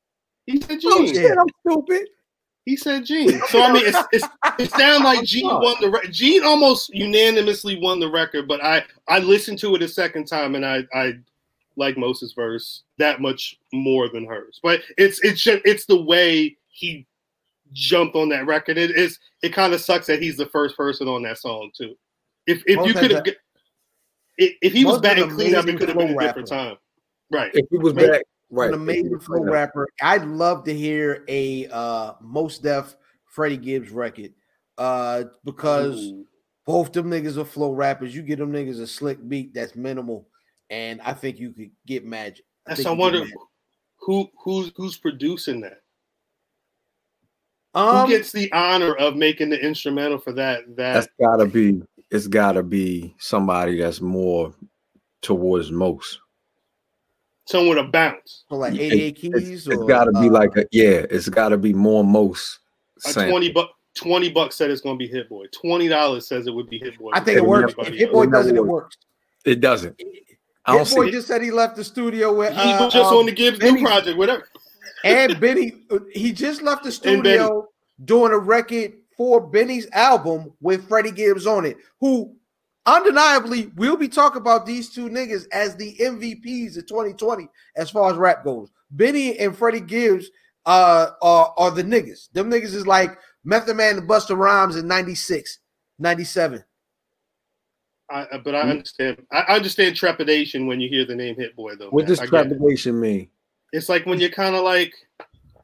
He 0.45 0.61
said 0.61 0.79
Jean. 0.81 0.91
Oh 0.93 1.05
Jean. 1.05 1.13
shit, 1.13 1.37
I'm 1.37 1.47
stupid. 1.61 2.07
He 2.65 2.75
said 2.75 3.05
Jean. 3.05 3.41
So 3.47 3.61
I 3.61 3.71
mean, 3.71 3.83
it's, 3.85 3.97
it's 4.11 4.27
it 4.59 4.71
sounds 4.71 5.03
like 5.03 5.23
Jean 5.23 5.49
oh. 5.49 5.59
won 5.59 5.75
the 5.79 5.89
re- 5.89 6.09
Jean 6.09 6.43
almost 6.43 6.93
unanimously 6.93 7.79
won 7.79 7.99
the 7.99 8.09
record, 8.09 8.47
but 8.47 8.63
I 8.63 8.83
I 9.07 9.19
listened 9.19 9.59
to 9.59 9.75
it 9.75 9.81
a 9.81 9.87
second 9.87 10.25
time 10.25 10.55
and 10.55 10.65
I 10.65 10.83
I 10.93 11.13
like 11.75 11.97
Moses' 11.97 12.33
verse 12.33 12.83
that 12.97 13.21
much 13.21 13.57
more 13.71 14.09
than 14.09 14.25
hers. 14.25 14.59
But 14.61 14.81
it's 14.97 15.19
it's 15.23 15.41
just, 15.41 15.61
it's 15.65 15.85
the 15.85 16.01
way 16.01 16.57
he 16.69 17.05
jumped 17.73 18.15
on 18.15 18.29
that 18.29 18.45
record. 18.45 18.77
It 18.77 18.91
is 18.91 19.19
it 19.41 19.53
kind 19.53 19.73
of 19.73 19.81
sucks 19.81 20.07
that 20.07 20.21
he's 20.21 20.37
the 20.37 20.47
first 20.47 20.75
person 20.77 21.07
on 21.07 21.23
that 21.23 21.37
song 21.37 21.71
too. 21.77 21.95
If 22.45 22.63
if 22.65 22.77
Most 22.77 22.87
you 22.87 22.93
could 22.93 23.11
have 23.11 23.25
if, 24.37 24.53
if 24.61 24.73
he 24.73 24.85
was 24.85 25.01
Most 25.01 25.17
of 25.17 25.29
clean 25.31 25.55
up, 25.55 25.67
it 25.67 25.77
could 25.79 25.89
have 25.89 25.97
been 25.97 26.09
a 26.09 26.13
flow 26.13 26.19
different 26.21 26.49
rapper. 26.49 26.69
time. 26.69 26.77
Right. 27.31 27.51
If 27.53 27.65
he 27.69 27.77
was 27.77 27.93
Make- 27.93 28.11
back, 28.11 28.21
right? 28.49 28.69
An 28.69 28.75
amazing 28.75 29.19
flow 29.19 29.43
rapper. 29.43 29.87
I'd 30.01 30.25
love 30.25 30.63
to 30.65 30.73
hear 30.73 31.23
a 31.27 31.67
uh 31.67 32.13
Mos 32.21 32.59
Def 32.59 32.95
Freddie 33.25 33.57
Gibbs 33.57 33.91
record. 33.91 34.33
Uh 34.77 35.25
because 35.43 35.99
Ooh. 36.05 36.25
both 36.65 36.91
them 36.93 37.09
niggas 37.09 37.37
are 37.37 37.45
flow 37.45 37.71
rappers. 37.71 38.15
You 38.15 38.21
get 38.21 38.39
them 38.39 38.53
niggas 38.53 38.79
a 38.79 38.87
slick 38.87 39.27
beat 39.27 39.53
that's 39.53 39.75
minimal, 39.75 40.27
and 40.69 41.01
I 41.01 41.13
think 41.13 41.39
you 41.39 41.51
could 41.51 41.71
get 41.85 42.05
magic. 42.05 42.45
I 42.67 42.75
That's 42.75 42.85
I 42.85 42.91
wonder 42.91 43.19
magic. 43.19 43.33
who 43.99 44.29
who's 44.37 44.71
who's 44.75 44.97
producing 44.97 45.61
that. 45.61 45.81
Um, 47.77 48.07
Who 48.07 48.07
gets 48.07 48.31
the 48.31 48.51
honor 48.53 48.95
of 48.95 49.15
making 49.15 49.49
the 49.49 49.63
instrumental 49.63 50.17
for 50.17 50.33
that? 50.33 50.61
That 50.75 50.93
That's 50.93 51.07
gotta 51.19 51.45
be. 51.45 51.81
It's 52.09 52.25
gotta 52.25 52.63
be 52.63 53.13
somebody 53.19 53.77
that's 53.77 54.01
more 54.01 54.53
towards 55.21 55.71
most. 55.71 56.19
someone 57.45 57.75
to 57.77 57.83
bounce. 57.83 58.45
for 58.49 58.57
like 58.57 58.73
88 58.73 59.15
keys. 59.15 59.67
it's 59.67 59.67
or, 59.67 59.85
gotta 59.85 60.11
be 60.11 60.27
uh, 60.27 60.31
like 60.31 60.55
a 60.57 60.65
yeah. 60.71 61.05
It's 61.11 61.29
gotta 61.29 61.57
be 61.57 61.71
more 61.71 62.03
most. 62.03 62.59
A 63.05 63.09
sample. 63.09 63.31
twenty 63.31 63.51
buck, 63.51 63.69
twenty 63.93 64.29
bucks 64.31 64.55
said 64.55 64.71
it's 64.71 64.81
going 64.81 64.95
to 64.95 64.97
be 64.97 65.07
Hit 65.07 65.29
Boy. 65.29 65.45
Twenty 65.51 65.87
dollars 65.87 66.27
says 66.27 66.47
it 66.47 66.51
would 66.53 66.69
be 66.69 66.79
Hit 66.79 66.97
Boy. 66.97 67.11
I 67.13 67.19
think 67.19 67.37
it 67.37 67.45
works. 67.45 67.75
If 67.77 67.93
Hit. 67.93 68.11
Boy 68.11 68.23
It 68.23 68.31
does 68.31 68.47
it, 68.47 68.55
it 68.55 68.61
works. 68.61 68.69
works. 68.71 68.97
It 69.45 69.61
doesn't. 69.61 70.01
I 70.65 70.73
don't 70.73 70.87
Hit 70.87 70.95
Boy 70.95 71.05
see. 71.05 71.11
just 71.11 71.27
said 71.27 71.43
he 71.43 71.51
left 71.51 71.75
the 71.75 71.83
studio 71.83 72.33
with 72.33 72.53
He 72.55 72.59
uh, 72.59 72.85
was 72.85 72.93
just 72.93 73.11
uh, 73.11 73.19
on 73.19 73.27
the 73.27 73.31
Gibbs 73.31 73.59
new 73.59 73.79
project, 73.83 74.17
whatever. 74.17 74.47
And 75.03 75.39
Benny. 75.39 75.73
He 76.13 76.31
just 76.31 76.61
left 76.61 76.83
the 76.83 76.91
studio 76.91 77.67
doing 78.05 78.31
a 78.31 78.37
record 78.37 78.93
for 79.15 79.41
Benny's 79.41 79.87
album 79.93 80.53
with 80.61 80.87
Freddie 80.87 81.11
Gibbs 81.11 81.47
on 81.47 81.65
it, 81.65 81.77
who 81.99 82.35
undeniably 82.85 83.71
will 83.75 83.97
be 83.97 84.07
talking 84.07 84.41
about 84.41 84.65
these 84.65 84.89
two 84.89 85.09
niggas 85.09 85.45
as 85.51 85.75
the 85.75 85.95
MVPs 85.99 86.77
of 86.77 86.87
2020 86.87 87.47
as 87.75 87.89
far 87.89 88.11
as 88.11 88.17
rap 88.17 88.43
goes. 88.43 88.69
Benny 88.91 89.37
and 89.39 89.55
Freddie 89.57 89.81
Gibbs 89.81 90.29
uh, 90.65 91.09
are, 91.21 91.53
are 91.57 91.71
the 91.71 91.83
niggas. 91.83 92.31
Them 92.31 92.49
niggas 92.49 92.73
is 92.75 92.87
like 92.87 93.17
Method 93.43 93.75
Man 93.75 93.97
and 93.97 94.09
Busta 94.09 94.37
Rhymes 94.37 94.75
in 94.75 94.87
96, 94.87 95.59
97. 95.99 96.63
I, 98.09 98.27
I- 98.31 98.37
but 98.37 98.55
I 98.55 98.61
understand. 98.61 99.21
I 99.31 99.39
I 99.39 99.55
understand 99.55 99.95
trepidation 99.95 100.65
when 100.67 100.79
you 100.79 100.89
hear 100.89 101.05
the 101.05 101.15
name 101.15 101.35
Hit 101.35 101.55
Boy, 101.55 101.75
though. 101.75 101.89
What 101.89 102.03
man. 102.03 102.09
does 102.09 102.19
I 102.19 102.25
get 102.27 102.45
it. 102.45 102.49
trepidation 102.49 102.99
mean? 102.99 103.29
It's 103.73 103.89
like 103.89 104.05
when 104.05 104.19
you're 104.19 104.29
kind 104.29 104.55
of 104.55 104.63
like 104.63 104.93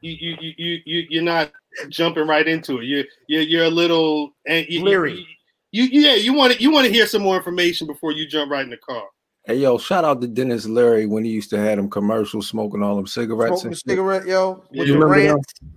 you 0.00 0.12
you 0.12 0.36
you 0.40 0.52
you 0.58 0.78
you 0.84 1.06
you're 1.10 1.22
not 1.22 1.50
jumping 1.88 2.26
right 2.26 2.46
into 2.46 2.78
it. 2.80 2.84
You 2.84 3.04
you 3.28 3.40
you're 3.40 3.64
a 3.64 3.70
little 3.70 4.32
and 4.46 4.66
you, 4.68 4.82
Leery. 4.84 5.26
You, 5.72 5.84
you 5.84 6.00
yeah 6.02 6.14
you 6.14 6.34
want 6.34 6.52
to 6.52 6.62
you 6.62 6.70
want 6.70 6.86
to 6.86 6.92
hear 6.92 7.06
some 7.06 7.22
more 7.22 7.36
information 7.36 7.86
before 7.86 8.12
you 8.12 8.26
jump 8.26 8.50
right 8.50 8.64
in 8.64 8.70
the 8.70 8.76
car. 8.76 9.04
Hey 9.46 9.56
yo, 9.56 9.76
shout 9.78 10.04
out 10.04 10.20
to 10.22 10.26
Denis 10.28 10.66
Leary 10.66 11.06
when 11.06 11.24
he 11.24 11.30
used 11.30 11.50
to 11.50 11.58
have 11.58 11.76
them 11.76 11.90
commercials 11.90 12.48
smoking 12.48 12.82
all 12.82 12.96
them 12.96 13.06
cigarettes. 13.06 13.60
Smoking 13.62 13.66
a 13.66 13.68
and 13.68 13.76
shit. 13.76 13.88
cigarette, 13.90 14.26
yo. 14.26 14.64
With 14.70 14.86
You 14.88 14.94
the 14.94 14.98
remember 15.00 15.32
rant. 15.34 15.46
them? 15.60 15.70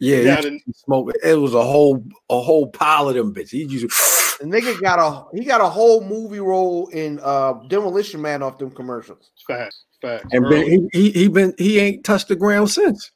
Yeah, 0.00 0.16
he 0.18 0.24
Down 0.24 0.36
used 0.36 0.48
in- 0.48 0.60
to 0.60 0.72
smoke. 0.78 1.12
It 1.24 1.34
was 1.34 1.54
a 1.54 1.62
whole 1.62 2.04
a 2.30 2.40
whole 2.40 2.68
pile 2.68 3.08
of 3.08 3.14
them 3.16 3.34
bitches. 3.34 3.50
He 3.50 3.64
used 3.64 3.88
to, 3.88 3.96
The 4.40 4.46
nigga 4.46 4.80
got 4.80 4.98
a 4.98 5.36
he 5.36 5.44
got 5.44 5.60
a 5.60 5.68
whole 5.68 6.02
movie 6.02 6.40
role 6.40 6.88
in 6.88 7.18
uh 7.22 7.54
Demolition 7.68 8.20
Man 8.22 8.42
off 8.42 8.58
them 8.58 8.70
commercials. 8.70 9.30
Fast, 9.46 9.84
fast. 10.00 10.24
and 10.32 10.44
early. 10.44 10.64
been, 10.64 10.88
he, 10.92 11.00
he 11.00 11.10
he 11.12 11.28
been 11.28 11.54
he 11.58 11.78
ain't 11.80 12.04
touched 12.04 12.28
the 12.28 12.36
ground 12.36 12.70
since. 12.70 13.10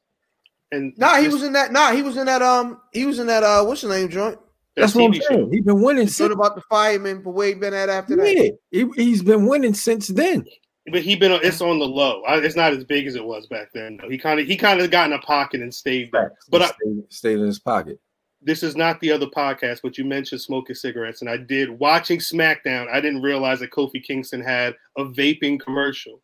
and 0.73 0.93
Nah, 0.97 1.17
he 1.17 1.29
was 1.29 1.43
in 1.43 1.53
that. 1.53 1.73
Nah, 1.73 1.93
he 1.93 2.03
was 2.03 2.17
in 2.17 2.27
that. 2.27 2.43
Um, 2.43 2.81
he 2.93 3.07
was 3.07 3.19
in 3.19 3.27
that. 3.29 3.43
Uh, 3.43 3.65
what's 3.65 3.83
the 3.83 3.89
name 3.89 4.09
joint? 4.09 4.39
that 4.75 4.83
That's 4.83 4.95
what 4.95 5.05
I'm 5.05 5.15
saying. 5.15 5.53
He 5.53 5.61
been 5.61 5.83
winning 5.83 6.05
What 6.05 6.13
since. 6.13 6.33
about 6.33 6.55
the 6.57 6.63
fireman? 6.69 7.23
But 7.23 7.31
where 7.33 7.49
he 7.49 7.55
been 7.55 7.75
at 7.75 7.89
after 7.89 8.17
that? 8.17 8.35
Yeah, 8.37 8.51
he, 8.71 8.91
he's 8.97 9.23
been 9.23 9.47
winning 9.47 9.75
since 9.75 10.09
then. 10.09 10.45
But 10.91 11.03
he 11.03 11.15
been 11.15 11.31
on, 11.31 11.41
it's 11.45 11.61
on 11.61 11.79
the 11.79 11.85
low. 11.85 12.23
I, 12.23 12.39
it's 12.39 12.57
not 12.57 12.73
as 12.73 12.83
big 12.83 13.07
as 13.07 13.15
it 13.15 13.25
was 13.25 13.47
back 13.47 13.69
then. 13.73 13.99
Though. 14.01 14.09
He 14.09 14.19
kind 14.19 14.41
of 14.41 14.47
he 14.47 14.57
kind 14.57 14.81
of 14.81 14.91
got 14.91 15.07
in 15.07 15.13
a 15.13 15.21
pocket 15.21 15.61
and 15.61 15.73
stayed 15.73 16.11
back. 16.11 16.31
But 16.51 16.63
I, 16.63 16.67
stayed, 16.67 17.05
stayed 17.11 17.39
in 17.39 17.47
his 17.47 17.61
pocket. 17.61 18.01
This 18.45 18.63
is 18.63 18.77
not 18.77 19.01
the 19.01 19.13
other 19.13 19.27
podcast, 19.27 19.81
but 19.83 19.97
you 19.97 20.05
mentioned 20.05 20.41
smoking 20.41 20.75
cigarettes, 20.75 21.21
and 21.21 21.31
I 21.31 21.37
did 21.37 21.71
watching 21.71 22.19
SmackDown. 22.19 22.89
I 22.93 23.01
didn't 23.01 23.23
realize 23.23 23.61
that 23.61 23.71
Kofi 23.71 24.03
Kingston 24.03 24.43
had 24.43 24.75
a 24.99 25.05
vaping 25.05 25.61
commercial. 25.61 26.21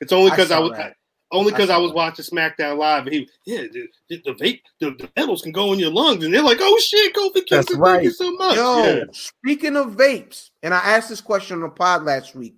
It's 0.00 0.12
only 0.12 0.30
because 0.30 0.50
I, 0.50 0.56
saw 0.56 0.68
was 0.68 0.78
that. 0.78 0.94
only 1.32 1.52
because 1.52 1.70
I, 1.70 1.74
saw 1.74 1.82
was 1.82 1.90
that. 1.90 1.96
watching 1.96 2.24
SmackDown 2.24 2.78
live, 2.78 3.06
and 3.06 3.14
he 3.14 3.28
yeah 3.46 3.62
the, 3.72 3.88
the, 4.10 4.32
vape 4.34 4.60
the, 4.80 4.90
the 4.98 5.08
pedals 5.16 5.42
can 5.42 5.52
go 5.52 5.72
in 5.72 5.78
your 5.78 5.90
lungs, 5.90 6.24
and 6.24 6.32
they're 6.32 6.42
like, 6.42 6.58
oh 6.60 6.78
shit, 6.78 7.14
Kofi 7.14 7.34
That's 7.34 7.68
Kingston, 7.68 7.82
thank 7.82 8.02
you 8.04 8.10
so 8.10 8.30
much. 8.32 8.56
Yo, 8.56 8.84
Yeah. 8.84 9.04
speaking 9.12 9.76
of 9.76 9.96
vapes, 9.96 10.50
and 10.62 10.72
I 10.72 10.78
asked 10.78 11.08
this 11.08 11.20
question 11.20 11.56
on 11.56 11.62
the 11.62 11.68
pod 11.70 12.04
last 12.04 12.34
week, 12.34 12.54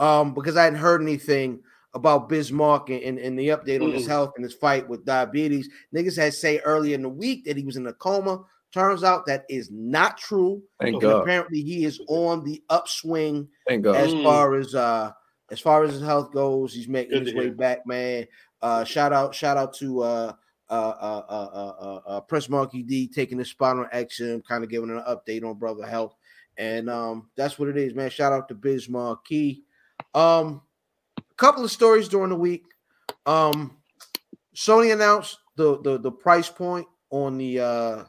um, 0.00 0.32
because 0.34 0.56
I 0.56 0.64
hadn't 0.64 0.78
heard 0.78 1.02
anything 1.02 1.60
about 1.96 2.28
Biz 2.28 2.52
Markie 2.52 2.94
and, 3.04 3.18
and, 3.18 3.26
and 3.26 3.38
the 3.38 3.48
update 3.48 3.82
on 3.82 3.90
his 3.90 4.06
health 4.06 4.32
and 4.36 4.44
his 4.44 4.52
fight 4.54 4.86
with 4.86 5.04
diabetes. 5.06 5.68
Niggas 5.94 6.16
had 6.16 6.34
say 6.34 6.58
earlier 6.60 6.94
in 6.94 7.02
the 7.02 7.08
week 7.08 7.44
that 7.46 7.56
he 7.56 7.64
was 7.64 7.76
in 7.76 7.86
a 7.86 7.92
coma. 7.94 8.44
Turns 8.72 9.02
out 9.02 9.24
that 9.26 9.46
is 9.48 9.70
not 9.72 10.18
true. 10.18 10.62
Thank 10.78 11.00
God. 11.00 11.22
apparently 11.22 11.62
he 11.62 11.84
is 11.86 11.98
on 12.08 12.44
the 12.44 12.62
upswing 12.68 13.48
Thank 13.66 13.84
God. 13.84 13.96
as 13.96 14.12
Mm. 14.12 14.22
far 14.22 14.54
as 14.54 14.74
uh 14.74 15.10
as 15.50 15.58
far 15.60 15.84
as 15.84 15.92
his 15.94 16.02
health 16.02 16.32
goes, 16.32 16.74
he's 16.74 16.88
making 16.88 17.24
his 17.24 17.32
way 17.34 17.48
back, 17.48 17.86
man. 17.86 18.26
Uh 18.60 18.84
shout 18.84 19.12
out, 19.14 19.34
shout 19.34 19.56
out 19.56 19.72
to 19.76 20.02
uh 20.02 20.32
uh 20.68 20.72
uh 20.74 21.22
uh 21.30 21.48
uh, 21.54 21.74
uh, 21.80 22.00
uh 22.06 22.20
Prince 22.22 22.48
Markie 22.50 22.82
Dee 22.82 23.08
taking 23.08 23.38
the 23.38 23.44
spot 23.44 23.78
on 23.78 23.86
XM, 23.94 24.44
kind 24.44 24.62
of 24.62 24.68
giving 24.68 24.90
an 24.90 25.02
update 25.08 25.44
on 25.44 25.54
brother 25.58 25.86
health. 25.86 26.14
And 26.58 26.90
um 26.90 27.30
that's 27.36 27.58
what 27.58 27.68
it 27.70 27.78
is, 27.78 27.94
man. 27.94 28.10
Shout 28.10 28.32
out 28.34 28.48
to 28.48 28.54
Biz 28.54 28.90
Markie. 28.90 29.62
Um 30.14 30.60
couple 31.36 31.64
of 31.64 31.70
stories 31.70 32.08
during 32.08 32.30
the 32.30 32.36
week. 32.36 32.64
Um 33.26 33.76
Sony 34.54 34.92
announced 34.92 35.38
the 35.56 35.80
the 35.82 35.98
the 35.98 36.10
price 36.10 36.48
point 36.48 36.86
on 37.10 37.38
the 37.38 37.60
uh 37.60 38.04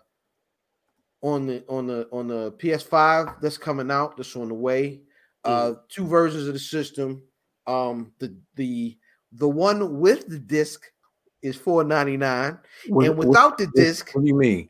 on 1.21 1.47
the 1.47 1.63
on 1.67 1.87
the 1.87 2.07
on 2.11 2.27
the 2.27 2.51
PS5 2.53 3.41
that's 3.41 3.57
coming 3.57 3.91
out 3.91 4.17
that's 4.17 4.35
on 4.35 4.47
the 4.47 4.53
way. 4.53 5.01
Uh 5.43 5.73
two 5.89 6.05
versions 6.05 6.47
of 6.47 6.53
the 6.53 6.59
system. 6.59 7.21
Um 7.65 8.13
the 8.19 8.35
the 8.55 8.97
the 9.33 9.47
one 9.47 9.99
with 9.99 10.27
the 10.27 10.39
disc 10.39 10.81
is 11.41 11.55
499 11.55 12.57
What- 12.87 13.05
and 13.05 13.17
what- 13.17 13.27
without 13.27 13.57
the 13.57 13.67
disc 13.75 14.11
What 14.13 14.21
do 14.21 14.27
you 14.27 14.35
mean? 14.35 14.69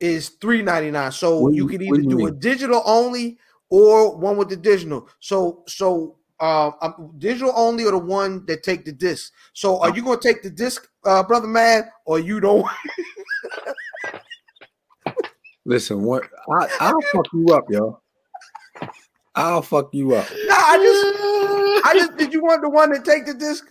is 0.00 0.30
399 0.40 1.12
so 1.12 1.38
What 1.40 1.54
you 1.54 1.62
you- 1.64 1.68
can 1.68 1.82
either 1.82 2.02
do 2.02 2.08
do 2.18 2.26
a 2.26 2.30
digital 2.32 2.82
only 2.84 3.38
or 3.70 4.16
one 4.16 4.36
with 4.36 4.48
the 4.48 4.56
digital 4.56 5.08
so 5.20 5.62
so 5.68 6.18
uh, 6.40 6.70
um, 6.82 7.14
digital 7.18 7.52
only 7.54 7.84
or 7.84 7.92
the 7.92 7.98
one 7.98 8.44
that 8.46 8.62
take 8.62 8.84
the 8.84 8.92
disc 8.92 9.32
so 9.52 9.80
are 9.80 9.94
you 9.94 10.02
going 10.02 10.18
to 10.18 10.28
take 10.28 10.42
the 10.42 10.50
disc 10.50 10.88
uh 11.04 11.22
brother 11.22 11.46
man 11.46 11.84
or 12.06 12.18
you 12.18 12.40
don't 12.40 12.66
Listen, 15.66 16.02
what 16.02 16.24
I, 16.50 16.68
I'll 16.80 17.00
fuck 17.12 17.26
you 17.32 17.46
up, 17.54 17.64
yo. 17.70 17.98
I'll 19.34 19.62
fuck 19.62 19.88
you 19.94 20.14
up. 20.14 20.28
nah, 20.46 20.54
i 20.54 20.76
just 20.76 21.86
i 21.86 21.94
just 21.94 22.16
did 22.18 22.32
you 22.32 22.42
want 22.42 22.62
the 22.62 22.68
one 22.68 22.92
that 22.92 23.04
take 23.04 23.26
the 23.26 23.34
disc 23.34 23.64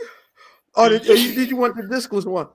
or 0.75 0.89
did, 0.89 1.07
or 1.07 1.13
you, 1.13 1.33
did 1.35 1.49
you 1.49 1.55
want 1.55 1.75
the 1.75 1.83
discless 1.83 2.25
one 2.25 2.47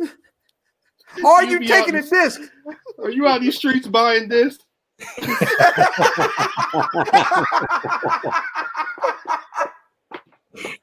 or 0.00 1.30
are 1.30 1.44
You 1.44 1.60
you 1.60 1.68
taking 1.68 1.94
out 1.94 2.02
the 2.04 2.08
disc 2.10 2.40
Are 2.98 3.10
you 3.10 3.26
out 3.26 3.40
these 3.40 3.56
streets 3.56 3.86
buying 3.86 4.28
this? 4.28 4.58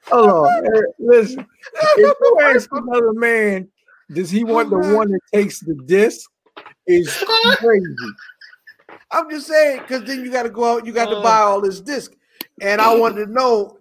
Hold 0.08 0.30
on. 0.30 0.84
Listen, 1.00 1.46
if 1.98 2.18
you 2.22 2.38
ask 2.44 2.70
another 2.72 3.14
man, 3.14 3.70
does 4.12 4.30
he 4.32 4.44
want 4.44 4.70
the 4.70 4.78
one 4.78 5.12
that 5.12 5.22
takes 5.34 5.60
the 5.60 5.76
disc? 5.86 6.30
is 6.88 7.24
crazy. 7.58 7.86
I'm 9.12 9.30
just 9.30 9.48
saying 9.48 9.82
because 9.82 10.04
then 10.04 10.24
you 10.26 10.32
got 10.32 10.44
to 10.44 10.50
go 10.50 10.76
out, 10.78 10.86
you 10.86 10.92
got 10.92 11.10
to 11.10 11.18
Uh. 11.18 11.24
buy 11.24 11.38
all 11.40 11.62
this 11.62 11.80
disc, 11.82 12.14
and 12.62 12.82
I 12.82 12.96
wanted 12.96 13.26
to 13.28 13.32
know 13.32 13.78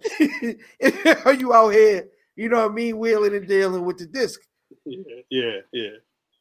are 1.25 1.33
you 1.33 1.53
out 1.53 1.69
here? 1.69 2.07
You 2.35 2.49
know 2.49 2.61
what 2.61 2.71
I 2.71 2.73
mean, 2.73 2.97
wheeling 2.99 3.35
and 3.35 3.47
dealing 3.47 3.83
with 3.83 3.97
the 3.97 4.05
disc. 4.05 4.39
Yeah, 4.85 5.21
yeah, 5.29 5.57
yeah. 5.73 5.89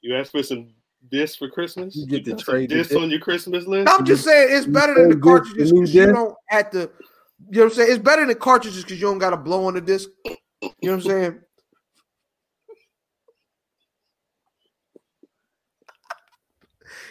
You 0.01 0.15
asked 0.17 0.31
for 0.33 0.43
some 0.43 0.69
discs 1.11 1.37
for 1.37 1.49
Christmas. 1.49 1.97
You 1.97 2.07
get 2.07 2.25
to 2.27 2.37
trade 2.37 2.71
the 2.71 2.77
discs 2.77 2.93
disc. 2.93 3.01
on 3.03 3.11
your 3.11 3.21
Christmas 3.21 3.67
list. 3.67 3.93
I'm 3.93 4.05
just 4.05 4.25
saying 4.25 4.49
it's 4.51 4.67
better 4.67 4.95
than 4.95 5.11
the 5.11 5.17
cartridges 5.17 5.73
because 5.73 5.95
you 5.95 6.07
don't 6.07 6.35
have 6.49 6.71
to. 6.71 6.79
You 6.79 6.89
know 7.51 7.65
what 7.65 7.65
I'm 7.65 7.71
saying? 7.77 7.91
It's 7.93 8.03
better 8.03 8.27
than 8.27 8.37
cartridges 8.37 8.83
because 8.83 9.01
you 9.01 9.07
don't 9.07 9.19
got 9.19 9.31
to 9.31 9.37
blow 9.37 9.67
on 9.67 9.75
the 9.75 9.81
disc. 9.81 10.09
You 10.25 10.37
know 10.83 10.93
what 10.93 10.93
I'm 10.95 11.01
saying? 11.03 11.41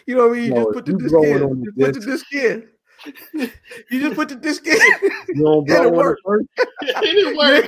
You 0.06 0.16
know 0.16 0.28
what 0.28 0.38
I 0.38 0.40
mean? 0.40 0.46
You 0.48 0.54
No, 0.54 0.64
just 0.64 0.74
put 0.74 0.86
the 0.86 0.94
disc 0.94 1.16
in. 1.16 1.44
on 1.44 1.60
the 1.62 1.66
Just 1.66 1.78
put 1.78 1.94
the 1.94 2.00
disc. 2.00 2.30
disc 2.30 2.34
in. 2.34 2.70
You 3.92 4.02
just 4.02 4.16
put 4.16 4.28
the 4.30 4.36
disc 4.36 4.66
in. 4.66 4.74
You 4.74 5.44
don't 5.44 5.70
It'll 5.70 5.92
blow 5.92 6.00
on 6.00 6.06
work. 6.06 6.18
it 6.18 6.24
first? 6.26 6.48
it 6.82 7.02
didn't 7.16 7.38
work. 7.38 7.66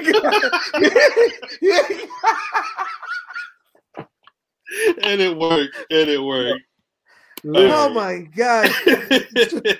And 5.04 5.22
it 5.22 5.36
worked. 5.36 5.76
And 5.92 6.10
it 6.10 6.22
worked. 6.22 6.64
oh 7.46 7.90
my 7.90 8.20
god! 8.36 8.70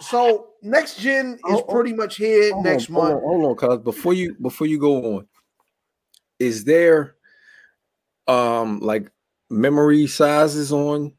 So 0.00 0.48
next 0.62 0.98
gen 1.00 1.34
is 1.34 1.40
Oh, 1.44 1.64
oh. 1.66 1.72
pretty 1.72 1.92
much 1.92 2.16
here 2.16 2.52
Hold 2.52 2.64
next 2.64 2.88
on, 2.90 2.94
hold 2.94 3.04
month. 3.08 3.14
on, 3.16 3.22
hold 3.22 3.44
on, 3.44 3.78
cuz 3.78 3.84
before 3.84 4.12
you 4.14 4.34
before 4.40 4.66
you 4.66 4.78
go 4.78 5.16
on, 5.16 5.28
is 6.38 6.64
there 6.64 7.16
um 8.26 8.80
like 8.80 9.10
memory 9.48 10.06
sizes 10.06 10.72
on 10.72 11.12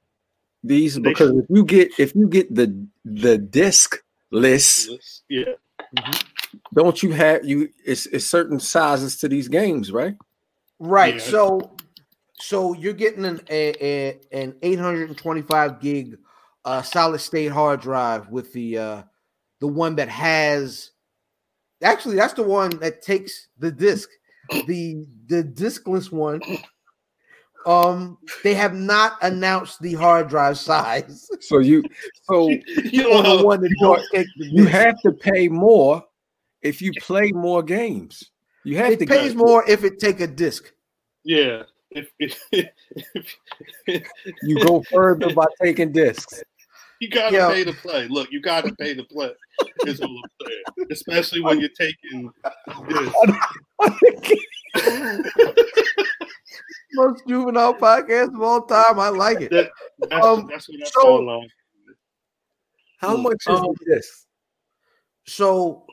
these? 0.64 1.00
Because 1.00 1.32
if 1.32 1.46
you 1.50 1.66
get 1.66 2.00
if 2.00 2.14
you 2.16 2.28
get 2.28 2.54
the 2.54 2.88
the 3.04 3.38
disc 3.38 4.04
list, 4.32 4.90
yeah. 5.28 5.54
don't 6.74 7.02
you 7.02 7.12
have 7.14 7.46
you 7.46 7.70
it's, 7.84 8.06
it's 8.08 8.26
certain 8.26 8.60
sizes 8.60 9.18
to 9.18 9.28
these 9.28 9.48
games, 9.48 9.92
right? 9.92 10.16
Right. 10.80 11.16
Yeah. 11.16 11.22
So 11.22 11.72
so 12.40 12.74
you're 12.74 12.94
getting 12.94 13.26
an 13.26 13.42
a, 13.50 13.74
a, 13.84 14.20
an 14.32 14.56
825 14.62 15.80
gig 15.80 16.18
uh, 16.66 16.82
solid 16.82 17.20
state 17.20 17.52
hard 17.52 17.82
drive 17.82 18.30
with 18.30 18.52
the 18.54 18.78
uh, 18.78 19.04
the 19.60 19.68
one 19.68 19.96
that 19.96 20.10
has 20.10 20.92
actually 21.84 22.16
that's 22.16 22.34
the 22.34 22.44
one 22.44 22.72
that 22.80 23.02
takes 23.02 23.48
the 23.58 23.72
disc. 23.72 24.10
The 24.68 25.06
the 25.28 25.44
diskless 25.44 26.12
one. 26.12 26.42
Um, 27.66 28.18
they 28.44 28.54
have 28.54 28.74
not 28.74 29.18
announced 29.22 29.82
the 29.82 29.94
hard 29.94 30.30
drive 30.30 30.58
size 30.58 31.30
So 31.42 31.60
you 31.60 31.84
so 32.24 32.50
You 32.92 33.12
on 33.14 33.24
know, 33.24 33.38
the 33.40 33.44
one 33.44 33.62
that 33.62 33.76
don't 33.82 34.02
take 34.14 34.28
the 34.38 34.46
you 34.46 34.66
have 34.66 35.02
to 35.02 35.12
pay 35.12 35.48
more 35.50 36.04
if 36.62 36.82
you 36.82 36.94
play 36.94 37.32
more 37.34 37.62
games. 37.64 38.32
You 38.64 38.78
have 38.78 38.98
to 38.98 39.04
It 39.04 39.10
pays 39.10 39.30
get- 39.30 39.38
more 39.38 39.68
if 39.70 39.84
it 39.84 40.00
take 40.00 40.20
a 40.22 40.28
disc. 40.28 40.72
yeah. 41.24 41.64
If, 41.92 42.10
if, 42.20 42.40
if, 43.88 44.04
You 44.44 44.66
go 44.66 44.84
further 44.92 45.34
by 45.34 45.46
taking 45.62 45.92
discs. 45.92 46.44
you 47.00 47.10
gotta 47.10 47.36
Yo. 47.36 47.50
pay 47.50 47.64
to 47.64 47.74
play. 47.74 48.08
Look, 48.08 48.32
you 48.32 48.42
gotta 48.42 48.74
pay 48.76 48.94
to 48.94 49.04
play. 49.04 49.32
Is 49.86 50.02
all 50.02 50.10
I'm 50.10 50.48
saying. 50.48 50.88
Especially 50.92 51.42
when 51.42 51.60
you're 51.60 51.70
taking 51.70 52.32
this. 52.90 53.14
Most 56.94 57.24
juvenile 57.28 57.74
podcast 57.76 58.34
of 58.34 58.42
all 58.42 58.62
time. 58.64 59.00
I 59.00 59.10
like 59.10 59.42
it. 59.42 59.52
That, 59.52 59.70
that's, 60.10 60.26
Um, 60.26 60.48
that's 60.50 60.68
what 60.70 60.82
I 60.82 60.86
so- 60.86 61.02
saw. 61.02 61.42
How 63.00 63.16
Hmm. 63.16 63.24
much 63.24 63.36
is 63.48 63.60
Um, 63.60 63.76
the 63.80 63.96
disc? 63.96 64.26
So 65.28 65.86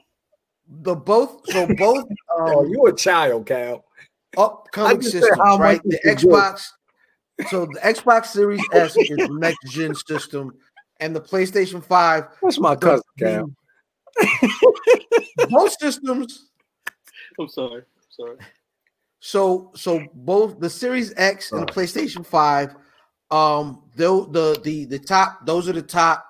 the 0.66 0.95
both 0.95 1.42
so 1.51 1.66
both 1.74 2.07
Oh, 2.30 2.61
um, 2.61 2.68
you 2.70 2.86
a 2.86 2.95
child, 2.97 3.47
Cal. 3.47 3.84
Upcoming 4.37 4.99
I 4.99 5.01
just 5.01 5.12
said 5.12 5.22
systems, 5.22 5.59
right? 5.59 5.80
The 5.85 5.99
is 6.05 6.22
the 6.22 6.28
Xbox. 6.28 6.66
So 7.49 7.66
the 7.66 7.80
Xbox 7.80 8.26
Series 8.26 8.64
S 8.72 8.97
is 8.97 9.09
the 9.09 9.35
next 9.35 9.72
gen 9.72 9.95
system, 9.95 10.55
and 11.01 11.14
the 11.14 11.20
PlayStation 11.20 11.85
Five. 11.85 12.24
What's 12.41 12.59
my 12.59 12.76
cousin, 12.76 13.03
Cal? 13.18 13.51
the- 14.16 15.47
both 15.49 15.76
systems. 15.78 16.51
I'm 17.39 17.49
sorry. 17.49 17.82
I'm 17.82 18.11
sorry. 18.11 18.37
So 19.20 19.72
so 19.74 20.11
both 20.14 20.61
the 20.61 20.70
Series 20.70 21.14
X 21.16 21.51
and 21.53 21.62
the 21.62 21.66
PlayStation 21.66 22.24
Five. 22.24 22.76
Um, 23.30 23.82
though 23.97 24.26
the 24.26 24.61
the 24.62 24.85
the 24.85 24.99
top 24.99 25.45
those 25.47 25.68
are 25.68 25.72
the 25.72 25.82
top 25.82 26.24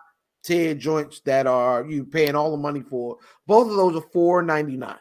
tier 0.44 0.74
joints 0.74 1.20
that 1.24 1.46
are 1.46 1.84
you 1.84 2.04
paying 2.04 2.36
all 2.36 2.50
the 2.50 2.56
money 2.56 2.82
for. 2.82 3.18
Both 3.46 3.68
of 3.68 3.76
those 3.76 3.96
are 3.96 4.06
four 4.12 4.42
ninety 4.42 4.76
nine. 4.76 4.96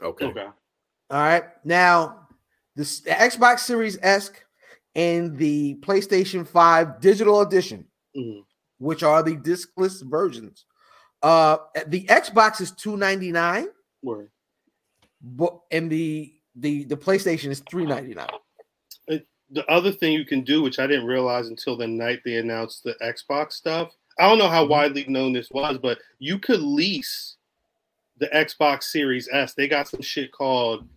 Okay. 0.00 0.26
Okay. 0.26 0.46
All 1.10 1.20
right. 1.20 1.44
Now, 1.64 2.25
this, 2.76 3.00
the 3.00 3.10
Xbox 3.10 3.60
Series 3.60 3.98
S 4.02 4.30
and 4.94 5.36
the 5.36 5.74
PlayStation 5.80 6.46
5 6.46 7.00
Digital 7.00 7.40
Edition, 7.40 7.86
Mhm. 8.16 8.44
which 8.78 9.02
are 9.02 9.22
the 9.22 9.36
discless 9.36 10.02
versions. 10.02 10.64
Uh 11.22 11.56
the 11.86 12.04
Xbox 12.06 12.60
is 12.60 12.70
299, 12.72 13.68
Word. 14.02 14.30
but 15.22 15.58
and 15.70 15.90
the 15.90 16.32
the 16.54 16.84
the 16.84 16.96
PlayStation 16.96 17.50
is 17.50 17.60
399. 17.70 18.28
the 19.50 19.64
other 19.70 19.92
thing 19.92 20.12
you 20.12 20.24
can 20.24 20.42
do, 20.42 20.60
which 20.60 20.80
I 20.80 20.88
didn't 20.88 21.06
realize 21.06 21.46
until 21.46 21.76
the 21.76 21.86
night 21.86 22.18
they 22.24 22.36
announced 22.38 22.82
the 22.82 22.94
Xbox 23.00 23.52
stuff. 23.52 23.92
I 24.18 24.28
don't 24.28 24.38
know 24.38 24.48
how 24.48 24.64
Mhm. 24.66 24.70
widely 24.70 25.04
known 25.06 25.32
this 25.32 25.50
was, 25.52 25.78
but 25.78 25.98
you 26.18 26.40
could 26.40 26.60
lease 26.60 27.36
the 28.16 28.26
Xbox 28.28 28.82
Series 28.84 29.28
S. 29.30 29.54
They 29.54 29.68
got 29.68 29.86
some 29.86 30.00
shit 30.02 30.32
called 30.32 30.88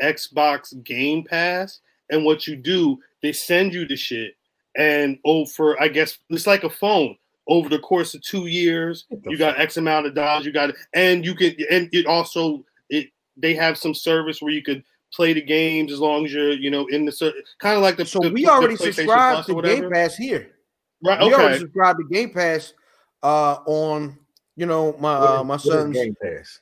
Xbox 0.00 0.82
Game 0.84 1.24
Pass, 1.24 1.80
and 2.10 2.24
what 2.24 2.46
you 2.46 2.56
do, 2.56 2.98
they 3.22 3.32
send 3.32 3.72
you 3.74 3.86
the 3.86 3.96
shit, 3.96 4.34
and 4.76 5.18
oh, 5.24 5.44
for 5.46 5.80
I 5.82 5.88
guess 5.88 6.18
it's 6.30 6.46
like 6.46 6.64
a 6.64 6.70
phone. 6.70 7.16
Over 7.48 7.68
the 7.68 7.80
course 7.80 8.14
of 8.14 8.22
two 8.22 8.46
years, 8.46 9.04
you 9.24 9.36
got 9.36 9.58
X 9.58 9.76
amount 9.76 10.06
of 10.06 10.14
dollars. 10.14 10.46
You 10.46 10.52
got 10.52 10.70
it, 10.70 10.76
and 10.94 11.24
you 11.24 11.34
can, 11.34 11.54
and 11.70 11.88
it 11.92 12.06
also 12.06 12.64
it 12.88 13.08
they 13.36 13.54
have 13.54 13.76
some 13.76 13.94
service 13.94 14.40
where 14.40 14.52
you 14.52 14.62
could 14.62 14.84
play 15.12 15.32
the 15.32 15.42
games 15.42 15.92
as 15.92 15.98
long 15.98 16.24
as 16.24 16.32
you're, 16.32 16.52
you 16.52 16.70
know, 16.70 16.86
in 16.86 17.04
the 17.04 17.10
ser- 17.12 17.32
kind 17.58 17.76
of 17.76 17.82
like 17.82 17.96
the. 17.96 18.06
So 18.06 18.20
the- 18.20 18.30
we 18.30 18.46
already 18.46 18.76
PlayStation 18.76 18.94
subscribed 18.94 19.46
to. 19.48 19.60
Game 19.60 19.90
Pass 19.90 20.16
here. 20.16 20.52
Right. 21.04 21.18
okay. 21.20 21.26
We 21.28 21.34
already 21.34 21.54
Okay. 21.54 21.58
subscribed 21.58 21.98
to 21.98 22.04
Game 22.14 22.30
Pass 22.30 22.74
uh 23.24 23.58
on 23.66 24.16
you 24.56 24.66
know 24.66 24.96
my 25.00 25.14
uh, 25.14 25.44
my 25.44 25.56
son's 25.56 25.96
Game 25.96 26.14
Pass. 26.22 26.60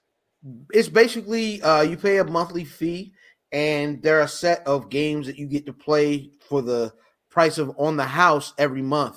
it's 0.72 0.88
basically 0.88 1.60
uh 1.62 1.82
you 1.82 1.96
pay 1.98 2.18
a 2.18 2.24
monthly 2.24 2.64
fee 2.64 3.12
and 3.52 4.02
there 4.02 4.18
are 4.18 4.22
a 4.24 4.28
set 4.28 4.66
of 4.66 4.88
games 4.90 5.26
that 5.26 5.38
you 5.38 5.46
get 5.46 5.66
to 5.66 5.72
play 5.72 6.30
for 6.40 6.62
the 6.62 6.92
price 7.30 7.58
of 7.58 7.72
on 7.78 7.96
the 7.96 8.04
house 8.04 8.52
every 8.58 8.82
month 8.82 9.16